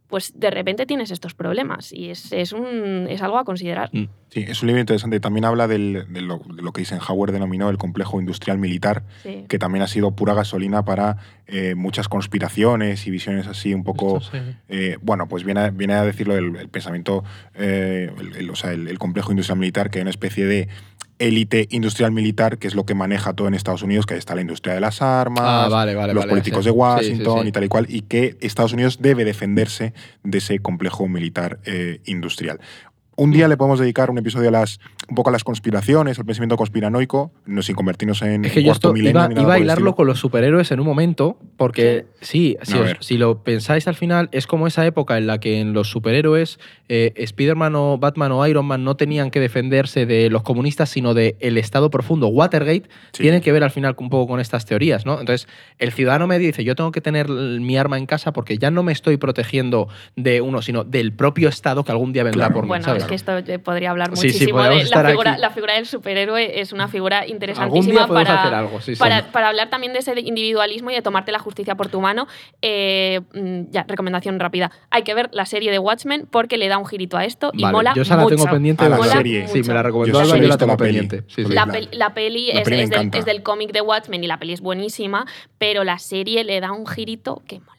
Pues 0.07 0.39
de 0.39 0.51
repente 0.51 0.85
tienes 0.85 1.09
estos 1.09 1.33
problemas 1.33 1.91
y 1.91 2.11
es, 2.11 2.31
es, 2.31 2.53
un, 2.53 3.07
es 3.09 3.23
algo 3.23 3.39
a 3.39 3.43
considerar. 3.43 3.89
Mm. 3.91 4.05
Sí, 4.29 4.45
es 4.47 4.61
un 4.61 4.67
libro 4.67 4.79
interesante. 4.79 5.19
También 5.19 5.45
habla 5.45 5.67
del- 5.67 6.05
de, 6.13 6.21
lo, 6.21 6.37
de 6.53 6.61
lo 6.61 6.71
que 6.71 6.81
Eisenhower 6.81 7.31
denominó 7.31 7.69
el 7.71 7.79
complejo 7.79 8.19
industrial 8.21 8.59
militar, 8.59 9.01
Sí. 9.23 9.45
que 9.49 9.57
también 9.57 9.81
ha 9.81 9.87
sido 9.87 10.11
pura 10.15 10.35
gasolina 10.35 10.85
para 10.85 11.17
eh, 11.47 11.73
muchas 11.73 12.07
conspiraciones 12.07 13.07
y 13.07 13.11
visiones 13.11 13.47
así 13.47 13.73
un 13.73 13.83
poco... 13.83 14.17
Esto 14.19 14.37
sí. 14.37 14.55
eh, 14.69 14.97
bueno, 15.01 15.27
pues 15.27 15.43
viene 15.43 15.61
a, 15.61 15.69
viene 15.71 15.95
a 15.95 16.03
decirlo 16.05 16.37
el, 16.37 16.55
el 16.55 16.69
pensamiento, 16.69 17.23
eh, 17.55 18.11
el, 18.19 18.35
el- 18.35 18.49
o 18.51 18.55
sea, 18.55 18.73
el, 18.73 18.87
el 18.87 18.99
complejo 18.99 19.31
industrial 19.31 19.57
militar, 19.57 19.89
que 19.89 19.97
hay 19.97 20.01
una 20.03 20.11
especie 20.11 20.45
de 20.45 20.69
élite 21.19 21.67
industrial 21.71 22.11
militar, 22.11 22.57
que 22.57 22.67
es 22.67 22.75
lo 22.75 22.85
que 22.85 22.93
maneja 22.93 23.33
todo 23.33 23.47
en 23.47 23.53
Estados 23.53 23.83
Unidos, 23.83 24.05
que 24.05 24.15
ahí 24.15 24.19
está 24.19 24.35
la 24.35 24.41
industria 24.41 24.73
de 24.73 24.81
las 24.81 25.01
armas, 25.01 25.43
Ah, 25.45 25.67
vale, 25.69 25.95
vale, 25.95 26.13
los 26.13 26.23
vale, 26.23 26.31
políticos 26.31 26.63
sí. 26.63 26.69
de 26.69 26.73
sí, 26.73 26.77
Washington 26.77 27.41
sí. 27.43 27.47
y 27.47 27.51
tal 27.51 27.63
y 27.63 27.67
cual, 27.67 27.85
y 27.89 28.01
que 28.01 28.37
Estados 28.41 28.73
Unidos 28.73 28.97
debe 29.01 29.25
defenderse 29.25 29.93
de 30.23 30.37
ese 30.37 30.59
complejo 30.59 31.07
militar 31.07 31.59
eh, 31.65 32.01
industrial. 32.05 32.59
Un 33.17 33.29
Mm. 33.29 33.33
día 33.33 33.47
le 33.47 33.55
podemos 33.55 33.79
dedicar 33.79 34.09
un 34.11 34.17
episodio 34.17 34.49
a 34.49 34.51
las, 34.51 34.79
un 35.09 35.15
poco 35.15 35.29
a 35.29 35.31
las 35.31 35.43
conspiraciones, 35.45 36.19
al 36.19 36.25
pensamiento 36.25 36.57
conspiranoico, 36.57 37.31
no 37.45 37.61
sin 37.61 37.73
convertirnos 37.75 38.21
en 38.21 38.43
Es 38.43 38.51
que 38.51 38.61
yo 38.61 38.67
cuarto 38.67 38.89
esto 38.89 38.93
milenio 38.93 39.11
iba, 39.21 39.27
ni 39.29 39.35
nada 39.35 39.45
iba 39.47 39.53
a 39.53 39.59
hilarlo 39.59 39.95
con 39.95 40.05
los 40.07 40.19
superhéroes 40.19 40.69
en 40.71 40.81
un 40.81 40.85
momento, 40.85 41.37
porque 41.55 42.05
sí, 42.19 42.57
si, 42.63 42.77
os- 42.77 42.97
si 42.99 43.17
lo 43.17 43.41
pensáis 43.43 43.87
al 43.87 43.95
final, 43.95 44.27
es 44.33 44.47
como 44.47 44.67
esa 44.67 44.85
época 44.85 45.17
en 45.17 45.27
la 45.27 45.39
que 45.39 45.61
en 45.61 45.71
los 45.71 45.89
superhéroes 45.89 46.59
eh, 46.89 47.13
Spider-Man 47.15 47.73
o 47.75 47.97
Batman 47.97 48.31
o 48.33 48.45
Iron 48.47 48.65
Man 48.65 48.83
no 48.83 48.95
tenían 48.97 49.31
que 49.31 49.39
defenderse 49.39 50.05
de 50.05 50.29
los 50.29 50.43
comunistas, 50.43 50.89
sino 50.89 51.13
del 51.13 51.35
el 51.39 51.57
Estado 51.57 51.89
profundo. 51.89 52.27
Watergate 52.27 52.83
Sí. 53.13 53.23
tiene 53.23 53.39
que 53.41 53.51
ver 53.53 53.63
al 53.63 53.71
final 53.71 53.95
un 53.97 54.09
poco 54.09 54.27
con 54.27 54.39
estas 54.41 54.65
teorías, 54.65 55.05
¿no? 55.05 55.19
Entonces, 55.21 55.47
el 55.79 55.93
ciudadano 55.93 56.27
medio 56.27 56.47
dice, 56.47 56.63
yo 56.65 56.75
tengo 56.75 56.91
que 56.91 56.99
tener 57.01 57.29
mi 57.29 57.77
arma 57.77 57.97
en 57.97 58.05
casa 58.07 58.33
porque 58.33 58.57
ya 58.57 58.71
no 58.71 58.83
me 58.83 58.91
estoy 58.91 59.15
protegiendo 59.17 59.87
de 60.17 60.41
uno, 60.41 60.61
sino 60.61 60.83
del 60.83 61.13
propio 61.13 61.47
Estado 61.47 61.83
que 61.85 61.91
algún 61.93 62.11
día 62.11 62.23
vendrá 62.23 62.47
Claro. 62.47 62.53
por 62.55 62.63
mí, 62.65 62.67
Bueno, 62.69 62.83
¿sabes? 62.83 63.04
Es 63.05 63.09
que 63.09 63.15
esto 63.15 63.37
eh, 63.37 63.59
podría 63.59 63.91
hablar 63.91 64.09
Sí, 64.15 64.15
sí, 64.15 64.27
muchísimo 64.27 64.61
de 64.63 64.83
la 64.85 65.03
figura, 65.09 65.37
la 65.37 65.49
figura 65.49 65.73
del 65.75 65.85
superhéroe 65.85 66.59
es 66.61 66.73
una 66.73 66.87
figura 66.87 67.25
interesantísima 67.27 68.07
para, 68.07 68.41
hacer 68.43 68.53
algo, 68.53 68.81
sí, 68.81 68.95
sí. 68.95 68.99
para, 68.99 69.31
para 69.31 69.49
hablar 69.49 69.69
también 69.69 69.93
de 69.93 69.99
ese 69.99 70.19
individualismo 70.19 70.91
y 70.91 70.95
de 70.95 71.01
tomarte 71.01 71.31
la 71.31 71.39
justicia 71.39 71.75
por 71.75 71.89
tu 71.89 72.01
mano. 72.01 72.27
Eh, 72.61 73.21
mm, 73.33 73.71
ya, 73.71 73.85
recomendación 73.87 74.39
rápida. 74.39 74.71
Hay 74.89 75.03
que 75.03 75.13
ver 75.13 75.29
la 75.31 75.45
serie 75.45 75.71
de 75.71 75.79
Watchmen 75.79 76.27
porque 76.29 76.57
le 76.57 76.67
da 76.67 76.77
un 76.77 76.85
girito 76.85 77.17
a 77.17 77.25
esto 77.25 77.51
y 77.53 77.61
Vale, 77.63 77.71
mola 77.73 77.93
yo 77.95 78.01
esa 78.01 78.15
la 78.15 78.23
mucho. 78.23 78.35
tengo 78.35 78.49
pendiente 78.49 78.83
de 78.83 78.89
la 78.89 79.03
serie. 79.03 79.47
Sí, 79.47 79.61
me 79.61 79.67
la 79.69 79.73
mucho. 79.75 79.83
recomendó 79.83 80.23
Yo 80.23 80.47
la 80.47 80.57
tengo 80.57 80.71
la 80.73 80.77
peli. 80.77 80.99
pendiente. 80.99 81.17
Sí, 81.27 81.35
sí. 81.37 81.41
Porque 81.43 81.55
La, 81.55 81.65
la- 81.65 81.73
pel- 81.73 81.89
la 81.91 82.13
peli, 82.13 82.47
la 82.53 82.59
es, 82.59 82.63
peli 82.65 82.77
me 82.77 82.83
es 82.83 82.89
del, 82.89 82.99
encanta. 82.99 83.17
es 83.19 83.25
del 83.25 83.43
cómic 83.43 83.71
de 83.71 83.81
Watchmen 83.81 84.23
y 84.23 84.27
la 84.27 84.37
peli 84.39 84.53
es 84.53 84.61
buenísima, 84.61 85.25
pero 85.57 85.83
la 85.83 85.99
serie 85.99 86.43
le 86.43 86.59
da 86.59 86.71
un 86.71 86.85
girito 86.87 87.41
que 87.47 87.59
mola. 87.59 87.74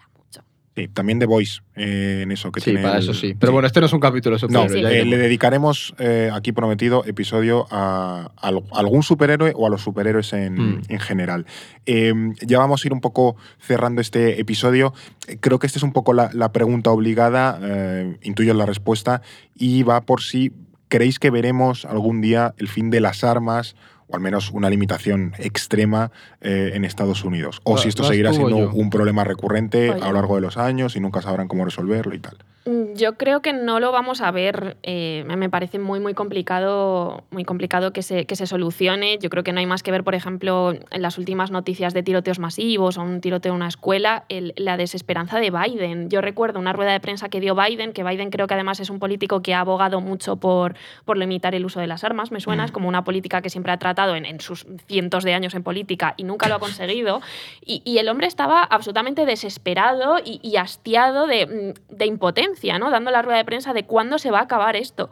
Sí, 0.76 0.88
también 0.88 1.18
The 1.18 1.24
Voice 1.24 1.60
eh, 1.74 2.20
en 2.22 2.32
eso 2.32 2.52
que 2.52 2.60
Sí, 2.60 2.64
tiene 2.66 2.82
para 2.82 2.98
el- 2.98 3.02
eso 3.02 3.14
sí. 3.14 3.34
Pero 3.38 3.50
bueno, 3.50 3.66
este 3.66 3.80
no 3.80 3.86
es 3.86 3.92
un 3.94 4.00
capítulo 4.00 4.36
de 4.36 4.46
No, 4.48 4.66
ya 4.68 4.90
eh, 4.90 5.06
le 5.06 5.16
dedicaremos 5.16 5.94
eh, 5.98 6.30
aquí 6.32 6.52
prometido 6.52 7.02
episodio 7.06 7.66
a, 7.70 8.30
algún 8.72 9.02
superhéroe 9.02 9.52
o 9.56 9.66
a 9.66 9.70
los 9.70 9.80
superhéroes 9.80 10.34
en, 10.34 10.54
Mm. 10.76 10.82
en 10.88 11.00
general. 11.00 11.46
Eh, 11.86 12.12
ya 12.42 12.58
vamos 12.58 12.84
a 12.84 12.88
ir 12.88 12.92
un 12.92 13.00
poco 13.00 13.36
cerrando 13.58 14.02
este 14.02 14.38
episodio. 14.38 14.92
Creo 15.40 15.58
que 15.58 15.66
esta 15.66 15.78
es 15.78 15.82
un 15.82 15.94
poco 15.94 16.12
la, 16.12 16.28
la 16.34 16.52
pregunta 16.52 16.90
obligada, 16.90 17.58
eh, 17.62 18.18
intuyo 18.22 18.52
la 18.52 18.66
respuesta, 18.66 19.22
y 19.54 19.82
va 19.82 20.02
por 20.02 20.20
si 20.20 20.52
creéis 20.88 21.18
que 21.18 21.30
veremos 21.30 21.86
algún 21.86 22.20
día 22.20 22.54
el 22.58 22.68
fin 22.68 22.90
de 22.90 23.00
las 23.00 23.24
armas 23.24 23.76
o 24.08 24.16
al 24.16 24.20
menos 24.20 24.50
una 24.50 24.70
limitación 24.70 25.34
extrema 25.38 26.10
eh, 26.40 26.72
en 26.74 26.84
Estados 26.84 27.24
Unidos. 27.24 27.60
O 27.64 27.78
si 27.78 27.88
esto 27.88 28.04
seguirá 28.04 28.32
siendo 28.32 28.58
yo. 28.58 28.70
un 28.72 28.90
problema 28.90 29.24
recurrente 29.24 29.90
Oye. 29.90 30.02
a 30.02 30.06
lo 30.08 30.14
largo 30.14 30.36
de 30.36 30.42
los 30.42 30.56
años 30.56 30.96
y 30.96 31.00
nunca 31.00 31.22
sabrán 31.22 31.48
cómo 31.48 31.64
resolverlo 31.64 32.14
y 32.14 32.18
tal. 32.18 32.36
Mm, 32.66 32.94
Yo 32.94 33.14
creo 33.16 33.42
que 33.42 33.52
no 33.52 33.78
lo 33.80 33.92
vamos 33.92 34.20
a 34.20 34.30
ver. 34.32 34.76
eh, 34.82 35.24
me- 35.26 35.46
parece 35.50 35.78
muy, 35.78 36.00
muy 36.00 36.12
complicado, 36.14 37.22
muy 37.30 37.44
complicado 37.44 37.92
que 37.92 38.02
se, 38.02 38.26
que 38.26 38.34
se 38.34 38.46
solucione. 38.46 39.18
Yo 39.18 39.30
creo 39.30 39.44
que 39.44 39.52
no 39.52 39.60
hay 39.60 39.66
más 39.66 39.82
que 39.84 39.92
ver, 39.92 40.02
por 40.02 40.14
ejemplo, 40.16 40.72
en 40.90 41.02
las 41.02 41.18
últimas 41.18 41.50
noticias 41.52 41.94
de 41.94 42.02
tiroteos 42.02 42.38
masivos 42.40 42.98
o 42.98 43.02
un 43.02 43.20
tiroteo 43.20 43.52
en 43.52 43.56
una 43.56 43.68
escuela, 43.68 44.24
el- 44.28 44.52
la 44.56 44.76
desesperanza 44.76 45.38
de 45.38 45.50
Biden. 45.50 46.10
Yo 46.10 46.20
recuerdo 46.20 46.58
una 46.58 46.72
rueda 46.72 46.90
de 46.92 46.98
prensa 47.00 47.28
que 47.28 47.38
dio 47.40 47.54
Biden, 47.54 47.92
que 47.92 48.02
Biden 48.02 48.30
creo 48.30 48.48
que 48.48 48.54
además 48.54 48.80
es 48.80 48.90
un 48.90 48.98
político 48.98 49.40
que 49.42 49.54
ha 49.54 49.60
abogado 49.60 50.00
mucho 50.00 50.36
por, 50.36 50.74
por 51.04 51.16
limitar 51.16 51.54
el 51.54 51.64
uso 51.64 51.78
de 51.78 51.86
las 51.86 52.02
armas, 52.02 52.32
me 52.32 52.40
suena, 52.40 52.64
Mm. 52.64 52.66
es 52.66 52.72
como 52.72 52.88
una 52.88 53.04
política 53.04 53.40
que 53.42 53.50
siempre 53.50 53.70
ha 53.72 53.78
tratado 53.78 54.16
en, 54.16 54.24
en 54.26 54.40
sus 54.40 54.66
cientos 54.88 55.22
de 55.22 55.34
años 55.34 55.54
en 55.54 55.62
política 55.62 56.14
y 56.16 56.24
nunca 56.24 56.48
lo 56.48 56.56
ha 56.56 56.58
conseguido. 56.58 57.20
Y, 57.64 57.82
y 57.84 57.98
el 57.98 58.08
hombre 58.08 58.26
estaba 58.26 58.62
absolutamente 58.64 59.26
desesperado 59.26 60.16
y, 60.24 60.40
y 60.42 60.56
hastiado 60.56 61.26
de, 61.28 61.74
de 61.88 62.06
impotencia, 62.06 62.55
¿no? 62.78 62.90
Dando 62.90 63.10
la 63.10 63.22
rueda 63.22 63.38
de 63.38 63.44
prensa 63.44 63.72
de 63.72 63.84
cuándo 63.84 64.18
se 64.18 64.30
va 64.30 64.40
a 64.40 64.42
acabar 64.42 64.76
esto. 64.76 65.10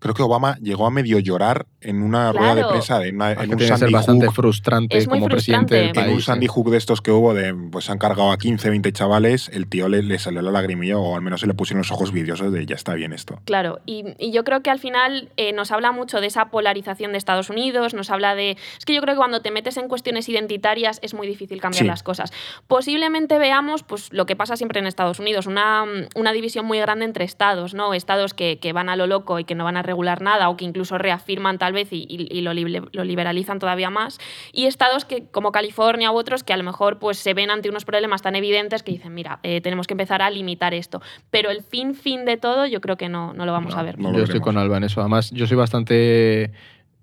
Creo 0.00 0.14
que 0.14 0.22
Obama 0.22 0.56
llegó 0.60 0.86
a 0.86 0.90
medio 0.90 1.18
llorar 1.18 1.66
en 1.80 2.02
una 2.02 2.32
rueda 2.32 2.54
de 2.54 2.64
prensa, 2.64 2.98
de 2.98 3.10
una- 3.10 3.32
en 3.32 3.38
un 3.38 3.46
tiene 3.46 3.56
que 3.58 3.66
ser 3.66 3.78
Sandy 3.78 3.92
bastante 3.92 4.26
Hook, 4.26 4.34
frustrante 4.34 4.96
Es 4.98 5.08
muy 5.08 5.18
como 5.18 5.28
presidente 5.28 5.74
del 5.74 5.84
frustrante. 5.86 6.00
en 6.00 6.06
un 6.10 6.16
país. 6.18 6.24
Sandy. 6.24 6.46
Hook 6.46 6.70
de 6.70 6.76
estos 6.76 7.00
que 7.00 7.10
hubo, 7.10 7.34
de, 7.34 7.54
pues 7.70 7.86
se 7.86 7.92
han 7.92 7.98
cargado 7.98 8.30
a 8.32 8.38
15, 8.38 8.70
20 8.70 8.92
chavales, 8.92 9.48
el 9.52 9.66
tío 9.68 9.88
le, 9.88 10.02
le 10.02 10.18
salió 10.18 10.40
la 10.42 10.50
lagrimilla 10.50 10.98
o 10.98 11.16
al 11.16 11.22
menos 11.22 11.40
se 11.40 11.46
le 11.46 11.54
pusieron 11.54 11.78
los 11.78 11.90
ojos 11.92 12.12
vidriosos 12.12 12.52
de 12.52 12.64
ya 12.66 12.74
está 12.74 12.94
bien 12.94 13.12
esto. 13.12 13.40
Claro, 13.44 13.80
y, 13.86 14.04
y 14.18 14.30
yo 14.32 14.44
creo 14.44 14.62
que 14.62 14.70
al 14.70 14.78
final 14.78 15.30
eh, 15.36 15.52
nos 15.52 15.70
habla 15.72 15.92
mucho 15.92 16.20
de 16.20 16.26
esa 16.28 16.46
polarización 16.50 17.12
de 17.12 17.18
Estados 17.18 17.50
Unidos, 17.50 17.94
nos 17.94 18.10
habla 18.10 18.34
de... 18.34 18.52
Es 18.78 18.84
que 18.84 18.94
yo 18.94 19.00
creo 19.00 19.14
que 19.14 19.18
cuando 19.18 19.40
te 19.42 19.50
metes 19.50 19.76
en 19.78 19.88
cuestiones 19.88 20.28
identitarias 20.28 21.00
es 21.02 21.14
muy 21.14 21.26
difícil 21.26 21.60
cambiar 21.60 21.82
Sí. 21.82 21.86
las 21.88 22.02
cosas. 22.02 22.32
Posiblemente 22.68 23.38
veamos 23.38 23.82
pues, 23.82 24.12
lo 24.12 24.26
que 24.26 24.36
pasa 24.36 24.56
siempre 24.56 24.78
en 24.78 24.86
Estados 24.86 25.18
Unidos, 25.20 25.46
una, 25.46 25.84
una 26.14 26.32
división 26.32 26.66
muy 26.66 26.78
grande 26.78 27.04
entre 27.04 27.24
estados, 27.24 27.74
¿no? 27.74 27.94
Estados 27.94 28.34
que, 28.34 28.58
que 28.60 28.72
van 28.72 28.88
a 28.88 28.96
lo 28.96 29.06
loco 29.06 29.38
y 29.38 29.44
que 29.44 29.54
no 29.54 29.64
van 29.64 29.76
a 29.76 29.82
regular 29.88 30.22
nada 30.22 30.48
o 30.50 30.56
que 30.56 30.64
incluso 30.64 30.96
reafirman 30.98 31.58
tal 31.58 31.72
vez 31.72 31.92
y, 31.92 32.06
y- 32.08 32.28
y 32.30 32.40
lo, 32.42 32.52
libe- 32.52 32.88
lo 32.92 33.02
liberalizan 33.04 33.58
todavía 33.58 33.90
más, 33.90 34.18
y 34.52 34.66
estados 34.66 35.04
que, 35.04 35.26
como 35.30 35.50
California 35.50 36.12
u 36.12 36.16
otros 36.16 36.44
que 36.44 36.52
a 36.52 36.56
lo 36.56 36.62
mejor 36.62 36.98
pues, 37.00 37.18
se 37.18 37.34
ven 37.34 37.50
ante 37.50 37.68
unos 37.68 37.84
problemas 37.84 38.22
tan 38.22 38.36
evidentes 38.36 38.82
que 38.82 38.92
dicen, 38.92 39.14
mira, 39.14 39.40
eh, 39.42 39.60
tenemos 39.60 39.86
que 39.86 39.94
empezar 39.94 40.22
a 40.22 40.30
limitar 40.30 40.74
esto. 40.74 41.00
Pero 41.30 41.50
el 41.50 41.62
fin, 41.62 41.94
fin 41.94 42.24
de 42.24 42.36
todo, 42.36 42.66
yo 42.66 42.80
creo 42.80 42.96
que 42.96 43.08
no, 43.08 43.32
no 43.32 43.44
lo 43.46 43.52
vamos 43.52 43.74
No, 43.74 43.80
a 43.80 43.82
ver. 43.82 43.98
no 43.98 44.10
lo 44.12 44.18
yo 44.18 44.24
estoy 44.24 44.40
con 44.40 44.56
Alba 44.58 44.76
en 44.76 44.84
eso. 44.84 45.00
Además, 45.00 45.30
yo 45.30 45.46
soy 45.46 45.56
bastante 45.56 46.52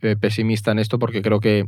eh, 0.02 0.16
pesimista 0.20 0.72
en 0.72 0.80
esto 0.80 1.00
porque 1.00 1.22
creo 1.22 1.40
que 1.40 1.66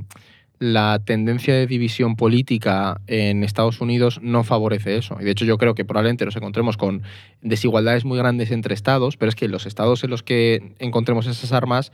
la 0.60 1.00
tendencia 1.04 1.54
de 1.54 1.68
división 1.68 2.16
política 2.16 3.02
en 3.08 3.44
Estados 3.44 3.80
Unidos 3.82 4.20
no 4.22 4.44
favorece 4.44 4.98
eso. 4.98 5.18
Y 5.20 5.24
de 5.24 5.32
hecho 5.32 5.46
yo 5.46 5.58
creo 5.58 5.76
que 5.76 5.86
probablemente 5.86 6.26
nos 6.26 6.36
encontremos 6.36 6.78
con 6.78 7.04
desigualdades 7.42 8.06
muy 8.06 8.18
grandes 8.18 8.52
entre 8.52 8.74
estados, 8.74 9.18
pero 9.18 9.30
es 9.30 9.36
que 9.36 9.48
los 9.48 9.66
estados 9.66 10.04
en 10.04 10.10
los 10.10 10.24
que 10.24 10.74
encontremos 10.80 11.28
esas 11.28 11.52
armas 11.52 11.92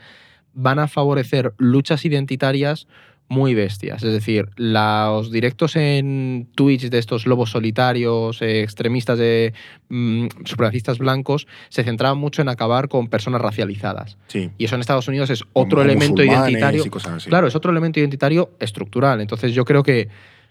van 0.54 0.80
a 0.80 0.88
favorecer 0.88 1.54
luchas 1.58 2.06
identitarias 2.06 2.88
muy 3.34 3.56
bestias. 3.56 4.04
Es 4.04 4.14
decir, 4.14 4.50
los 4.56 5.32
directos 5.32 5.76
en 5.76 6.48
Twitch 6.56 6.90
de 6.90 7.00
estos 7.00 7.26
lobos 7.26 7.50
solitarios, 7.50 8.42
eh, 8.42 8.62
extremistas 8.62 9.18
de 9.18 9.54
mm, 9.90 10.28
supremacistas 10.46 11.00
blancos, 11.00 11.48
se 11.70 11.84
centraban 11.84 12.20
mucho 12.20 12.42
en 12.44 12.50
acabar 12.50 12.88
con 12.88 13.08
personas 13.08 13.42
racializadas. 13.42 14.18
Sí. 14.28 14.52
Y 14.58 14.66
eso 14.66 14.76
en 14.76 14.82
Estados 14.82 15.08
Unidos 15.08 15.32
es 15.32 15.44
otro 15.54 15.80
Como 15.80 15.92
elemento 15.92 16.24
identitario. 16.24 16.84
Claro, 17.28 17.48
es 17.48 17.56
otro 17.56 17.72
elemento 17.72 18.00
identitario 18.00 18.52
estructural. 18.60 19.20
Entonces 19.20 19.54
yo 19.54 19.66
creo 19.66 19.82
que 19.82 20.10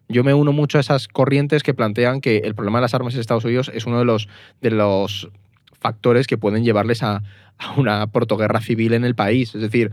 yo 0.09 0.24
me 0.24 0.35
uno 0.35 0.53
mucho 0.53 0.78
a 0.78 0.80
esas 0.80 1.07
corrientes 1.07 1.62
que 1.62 1.74
plantean 1.74 2.20
que 2.20 2.39
el 2.39 2.55
problema 2.55 2.78
de 2.78 2.83
las 2.83 2.95
armas 2.95 3.14
en 3.14 3.20
Estados 3.20 3.45
Unidos 3.45 3.70
es 3.72 3.87
uno 3.87 4.01
de 4.01 4.05
los, 4.05 4.28
de 4.61 4.72
los 4.72 5.30
factores 5.80 6.26
que 6.26 6.37
pueden 6.37 6.64
llevarles 6.64 7.03
a, 7.03 7.22
a 7.59 7.72
una 7.76 8.07
protoguerra 8.09 8.61
civil 8.61 8.95
en 8.95 9.05
el 9.05 9.14
país. 9.14 9.55
Es 9.55 9.61
decir, 9.61 9.93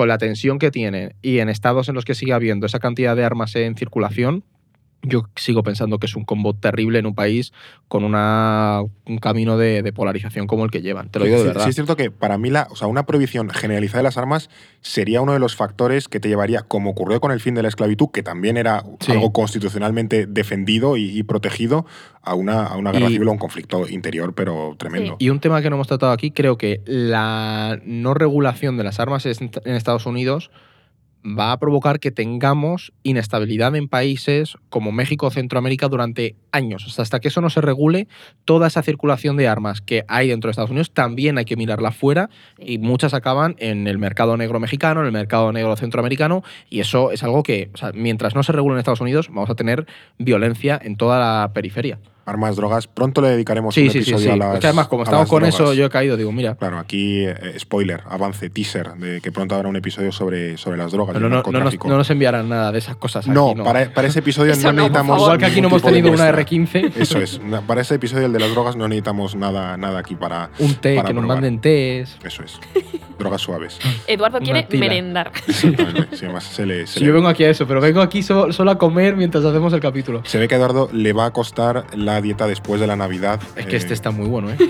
con 0.00 0.08
la 0.08 0.16
tensión 0.16 0.58
que 0.58 0.70
tiene 0.70 1.14
y 1.20 1.40
en 1.40 1.50
estados 1.50 1.90
en 1.90 1.94
los 1.94 2.06
que 2.06 2.14
sigue 2.14 2.32
habiendo 2.32 2.64
esa 2.64 2.78
cantidad 2.78 3.14
de 3.14 3.22
armas 3.22 3.54
en 3.54 3.76
circulación, 3.76 4.44
yo 5.02 5.24
sigo 5.36 5.62
pensando 5.62 5.98
que 5.98 6.06
es 6.06 6.14
un 6.14 6.24
combo 6.24 6.54
terrible 6.54 6.98
en 6.98 7.06
un 7.06 7.14
país 7.14 7.52
con 7.88 8.04
una, 8.04 8.82
un 9.06 9.18
camino 9.18 9.56
de, 9.56 9.82
de 9.82 9.92
polarización 9.92 10.46
como 10.46 10.64
el 10.64 10.70
que 10.70 10.82
llevan. 10.82 11.08
Te 11.10 11.18
lo 11.18 11.24
digo 11.24 11.38
de 11.38 11.44
verdad. 11.44 11.64
Sí, 11.64 11.70
es 11.70 11.74
cierto 11.74 11.96
que 11.96 12.10
para 12.10 12.36
mí 12.38 12.50
la, 12.50 12.68
o 12.70 12.76
sea, 12.76 12.86
una 12.86 13.06
prohibición 13.06 13.48
generalizada 13.50 14.00
de 14.00 14.04
las 14.04 14.18
armas 14.18 14.50
sería 14.82 15.20
uno 15.22 15.32
de 15.32 15.38
los 15.38 15.56
factores 15.56 16.06
que 16.08 16.20
te 16.20 16.28
llevaría, 16.28 16.62
como 16.62 16.90
ocurrió 16.90 17.20
con 17.20 17.32
el 17.32 17.40
fin 17.40 17.54
de 17.54 17.62
la 17.62 17.68
esclavitud, 17.68 18.08
que 18.12 18.22
también 18.22 18.56
era 18.56 18.84
Sí. 19.00 19.12
algo 19.12 19.32
constitucionalmente 19.32 20.26
defendido 20.26 20.96
y, 20.96 21.18
y 21.18 21.22
protegido, 21.22 21.86
a 22.22 22.34
una, 22.34 22.64
a 22.66 22.76
una 22.76 22.92
guerra 22.92 23.08
Y- 23.08 23.14
civil 23.14 23.28
o 23.28 23.32
un 23.32 23.38
conflicto 23.38 23.88
interior, 23.88 24.34
pero 24.34 24.74
tremendo. 24.78 25.16
Y 25.18 25.30
un 25.30 25.40
tema 25.40 25.62
que 25.62 25.70
no 25.70 25.76
hemos 25.76 25.88
tratado 25.88 26.12
aquí, 26.12 26.30
creo 26.30 26.58
que 26.58 26.82
la 26.84 27.80
no 27.84 28.12
regulación 28.14 28.76
de 28.76 28.84
las 28.84 29.00
armas 29.00 29.24
en 29.26 29.50
Estados 29.74 30.04
Unidos 30.06 30.50
va 31.24 31.52
a 31.52 31.58
provocar 31.58 32.00
que 32.00 32.10
tengamos 32.10 32.92
inestabilidad 33.02 33.76
en 33.76 33.88
países 33.88 34.56
como 34.68 34.92
México 34.92 35.26
o 35.26 35.30
Centroamérica 35.30 35.88
durante 35.88 36.36
años. 36.52 36.86
O 36.86 36.90
sea, 36.90 37.02
hasta 37.02 37.20
que 37.20 37.28
eso 37.28 37.40
no 37.40 37.50
se 37.50 37.60
regule, 37.60 38.08
toda 38.44 38.66
esa 38.66 38.82
circulación 38.82 39.36
de 39.36 39.48
armas 39.48 39.80
que 39.80 40.04
hay 40.08 40.28
dentro 40.28 40.48
de 40.48 40.52
Estados 40.52 40.70
Unidos 40.70 40.90
también 40.92 41.38
hay 41.38 41.44
que 41.44 41.56
mirarla 41.56 41.90
fuera 41.92 42.30
y 42.58 42.78
muchas 42.78 43.14
acaban 43.14 43.56
en 43.58 43.86
el 43.86 43.98
mercado 43.98 44.36
negro 44.36 44.60
mexicano, 44.60 45.00
en 45.00 45.06
el 45.06 45.12
mercado 45.12 45.52
negro 45.52 45.76
centroamericano 45.76 46.42
y 46.68 46.80
eso 46.80 47.10
es 47.12 47.22
algo 47.22 47.42
que, 47.42 47.70
o 47.74 47.76
sea, 47.76 47.92
mientras 47.94 48.34
no 48.34 48.42
se 48.42 48.52
regule 48.52 48.74
en 48.74 48.78
Estados 48.80 49.00
Unidos, 49.00 49.28
vamos 49.28 49.50
a 49.50 49.54
tener 49.54 49.86
violencia 50.18 50.80
en 50.82 50.96
toda 50.96 51.18
la 51.18 51.52
periferia. 51.52 51.98
Armas, 52.26 52.54
drogas. 52.54 52.86
Pronto 52.86 53.22
le 53.22 53.30
dedicaremos 53.30 53.74
Sí, 53.74 53.84
un 53.84 53.90
sí, 53.90 54.04
sí, 54.04 54.10
episodio 54.10 54.26
sí. 54.26 54.30
a 54.30 54.36
las. 54.36 54.54
Es 54.54 54.60
que 54.60 54.66
además, 54.68 54.86
como 54.86 55.02
estamos 55.02 55.28
con 55.28 55.40
drogas. 55.40 55.54
eso, 55.54 55.74
yo 55.74 55.86
he 55.86 55.90
caído, 55.90 56.16
digo, 56.16 56.30
mira, 56.30 56.54
Claro, 56.54 56.78
aquí, 56.78 57.24
eh, 57.24 57.34
spoiler, 57.58 58.02
avance, 58.08 58.50
teaser, 58.50 58.92
de 58.92 59.20
que 59.20 59.32
pronto 59.32 59.56
habrá 59.56 59.68
un 59.68 59.74
episodio 59.74 60.12
sobre, 60.12 60.56
sobre 60.56 60.76
las 60.76 60.92
drogas. 60.92 61.14
y 61.14 61.18
Pero 61.18 61.26
el 61.26 61.32
no, 61.32 61.42
no 61.42 61.64
nos, 61.64 61.84
no 61.84 61.96
nos 61.96 62.08
enviarán 62.10 62.48
nada 62.48 62.70
de 62.70 62.78
esas 62.78 62.94
cosas. 62.96 63.24
aquí, 63.26 63.34
No, 63.34 63.54
Para, 63.64 63.92
para 63.92 64.06
ese 64.06 64.20
episodio 64.20 64.54
no 64.54 64.62
no, 64.64 64.72
necesitamos. 64.74 65.18
Igual 65.20 65.38
que 65.38 65.46
aquí 65.46 65.60
no 65.60 65.68
hemos 65.68 65.82
tenido 65.82 66.12
una 66.12 66.28
muestra. 66.44 66.80
R15, 66.80 66.92
Eso 66.96 67.18
es. 67.18 67.40
Para 67.66 67.80
ese 67.80 67.94
episodio, 67.96 68.26
el 68.26 68.32
de 68.32 68.38
las 68.40 68.50
drogas, 68.50 68.76
no 68.76 68.88
necesitamos 68.88 69.34
nada, 69.34 69.76
nada 69.76 69.98
aquí 70.00 70.14
para. 70.16 70.50
un 70.58 70.74
té, 70.74 70.96
para 70.96 71.08
que 71.08 71.14
nos 71.14 71.22
probar. 71.22 71.36
manden 71.38 71.60
tés. 71.60 72.16
Eso 72.24 72.42
es. 72.42 72.58
Drogas 73.18 73.40
suaves. 73.42 73.78
Eduardo 74.06 74.38
Una 74.38 74.62
quiere 74.64 74.78
merendar. 74.78 75.30
Exactamente. 75.46 76.16
Sí, 76.16 76.24
además 76.24 76.44
se, 76.44 76.64
le, 76.66 76.86
se, 76.86 76.94
Si 76.94 77.00
le- 77.00 77.06
yo 77.06 77.12
vengo 77.12 77.28
aquí 77.28 77.44
a 77.44 77.50
eso, 77.50 77.66
pero 77.66 77.80
vengo 77.80 78.00
aquí 78.00 78.22
so- 78.22 78.52
solo 78.52 78.70
a 78.70 78.78
comer 78.78 79.16
mientras 79.16 79.44
hacemos 79.44 79.72
el 79.72 79.80
capítulo. 79.80 80.22
se 80.24 80.38
ve 80.38 80.48
que 80.48 80.54
a 80.54 80.58
Eduardo 80.58 80.88
le 80.92 81.12
va 81.12 81.26
a 81.26 81.30
costar 81.32 81.86
la 81.96 82.20
dieta 82.22 82.46
después 82.46 82.80
de 82.80 82.86
la 82.86 82.96
Navidad. 82.96 83.40
Es 83.56 83.66
que 83.66 83.74
eh, 83.74 83.78
este 83.78 83.92
está 83.94 84.10
muy 84.10 84.26
bueno, 84.28 84.50
¿eh? 84.50 84.56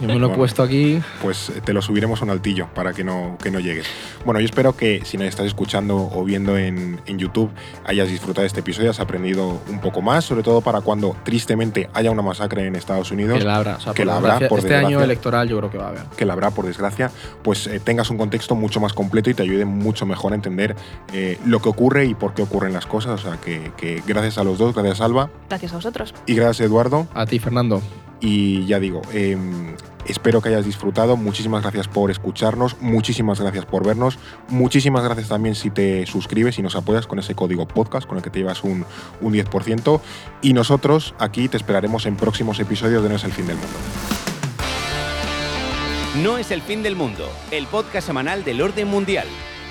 Yo 0.00 0.08
me 0.08 0.14
lo 0.14 0.18
he 0.18 0.20
Bueno. 0.22 0.36
puesto 0.36 0.64
aquí. 0.64 1.00
pues 1.22 1.50
eh, 1.50 1.60
te 1.64 1.72
lo 1.72 1.80
subiremos 1.80 2.20
a 2.20 2.24
un 2.24 2.30
altillo 2.32 2.66
para 2.74 2.92
que 2.92 3.04
no, 3.04 3.38
que 3.40 3.52
no 3.52 3.60
llegues. 3.60 3.86
Bueno, 4.24 4.40
yo 4.40 4.46
espero 4.46 4.76
que 4.76 5.02
si 5.04 5.16
nos 5.16 5.28
estás 5.28 5.46
escuchando 5.46 5.96
o 6.12 6.24
viendo 6.24 6.58
en, 6.58 7.00
en 7.06 7.18
YouTube 7.20 7.50
hayas 7.84 8.08
disfrutado 8.08 8.40
de 8.42 8.48
este 8.48 8.60
episodio, 8.60 8.90
has 8.90 8.98
aprendido 8.98 9.60
un 9.68 9.80
poco 9.80 10.02
más, 10.02 10.24
sobre 10.24 10.42
todo 10.42 10.60
para 10.60 10.80
cuando 10.80 11.11
tristemente 11.24 11.88
haya 11.94 12.10
una 12.10 12.22
masacre 12.22 12.66
en 12.66 12.76
Estados 12.76 13.10
Unidos. 13.10 13.38
Que 13.38 13.44
la 13.44 13.56
habrá. 13.56 13.76
O 13.76 13.80
sea, 13.80 13.94
que 13.94 14.02
por 14.02 14.06
la 14.06 14.16
habrá, 14.16 14.28
desgracia, 14.34 14.48
por 14.48 14.58
este 14.58 14.74
año 14.74 15.00
electoral 15.02 15.48
yo 15.48 15.58
creo 15.58 15.70
que 15.70 15.78
va 15.78 15.86
a 15.86 15.88
haber. 15.88 16.02
que 16.16 16.26
la 16.26 16.32
habrá 16.32 16.50
por 16.50 16.66
desgracia, 16.66 17.10
pues 17.42 17.66
eh, 17.66 17.80
tengas 17.80 18.10
un 18.10 18.18
contexto 18.18 18.54
mucho 18.54 18.80
más 18.80 18.92
completo 18.92 19.30
y 19.30 19.34
te 19.34 19.42
ayude 19.42 19.64
mucho 19.64 20.06
mejor 20.06 20.32
a 20.32 20.34
entender 20.34 20.76
eh, 21.12 21.38
lo 21.44 21.60
que 21.60 21.68
ocurre 21.68 22.06
y 22.06 22.14
por 22.14 22.34
qué 22.34 22.42
ocurren 22.42 22.72
las 22.72 22.86
cosas. 22.86 23.24
O 23.24 23.30
sea, 23.30 23.40
que, 23.40 23.72
que 23.76 24.02
gracias 24.06 24.38
a 24.38 24.44
los 24.44 24.58
dos, 24.58 24.74
gracias 24.74 25.00
Alba 25.00 25.30
Gracias 25.48 25.72
a 25.72 25.76
vosotros. 25.76 26.14
y 26.26 26.34
gracias 26.34 26.66
Eduardo. 26.66 27.06
A 27.14 27.26
ti, 27.26 27.38
Fernando. 27.38 27.82
Y 28.20 28.66
ya 28.66 28.78
digo, 28.78 29.02
eh, 29.12 29.36
espero 30.06 30.40
que 30.40 30.48
hayas 30.48 30.64
disfrutado. 30.64 31.16
Muchísimas 31.16 31.62
gracias 31.62 31.88
por 31.88 32.10
escucharnos, 32.10 32.76
muchísimas 32.80 33.40
gracias 33.40 33.66
por 33.66 33.86
vernos, 33.86 34.18
muchísimas 34.48 35.04
gracias 35.04 35.28
también 35.28 35.54
si 35.54 35.70
te 35.70 36.06
suscribes 36.06 36.58
y 36.58 36.62
nos 36.62 36.76
apoyas 36.76 37.06
con 37.06 37.18
ese 37.18 37.34
código 37.34 37.66
podcast 37.66 38.06
con 38.06 38.18
el 38.18 38.22
que 38.22 38.30
te 38.30 38.40
llevas 38.40 38.64
un, 38.64 38.84
un 39.20 39.32
10%. 39.32 40.00
Y 40.42 40.52
nosotros 40.52 41.14
aquí 41.18 41.48
te 41.48 41.56
esperaremos 41.56 42.06
en 42.06 42.16
próximos 42.16 42.58
episodios 42.60 43.02
de 43.02 43.08
No 43.08 43.16
es 43.16 43.24
el 43.24 43.32
fin 43.32 43.46
del 43.46 43.56
mundo. 43.56 43.78
No 46.22 46.36
es 46.36 46.50
el 46.50 46.60
fin 46.60 46.82
del 46.82 46.94
mundo, 46.94 47.26
el 47.50 47.66
podcast 47.66 48.06
semanal 48.06 48.44
del 48.44 48.60
orden 48.60 48.86
mundial. 48.86 49.26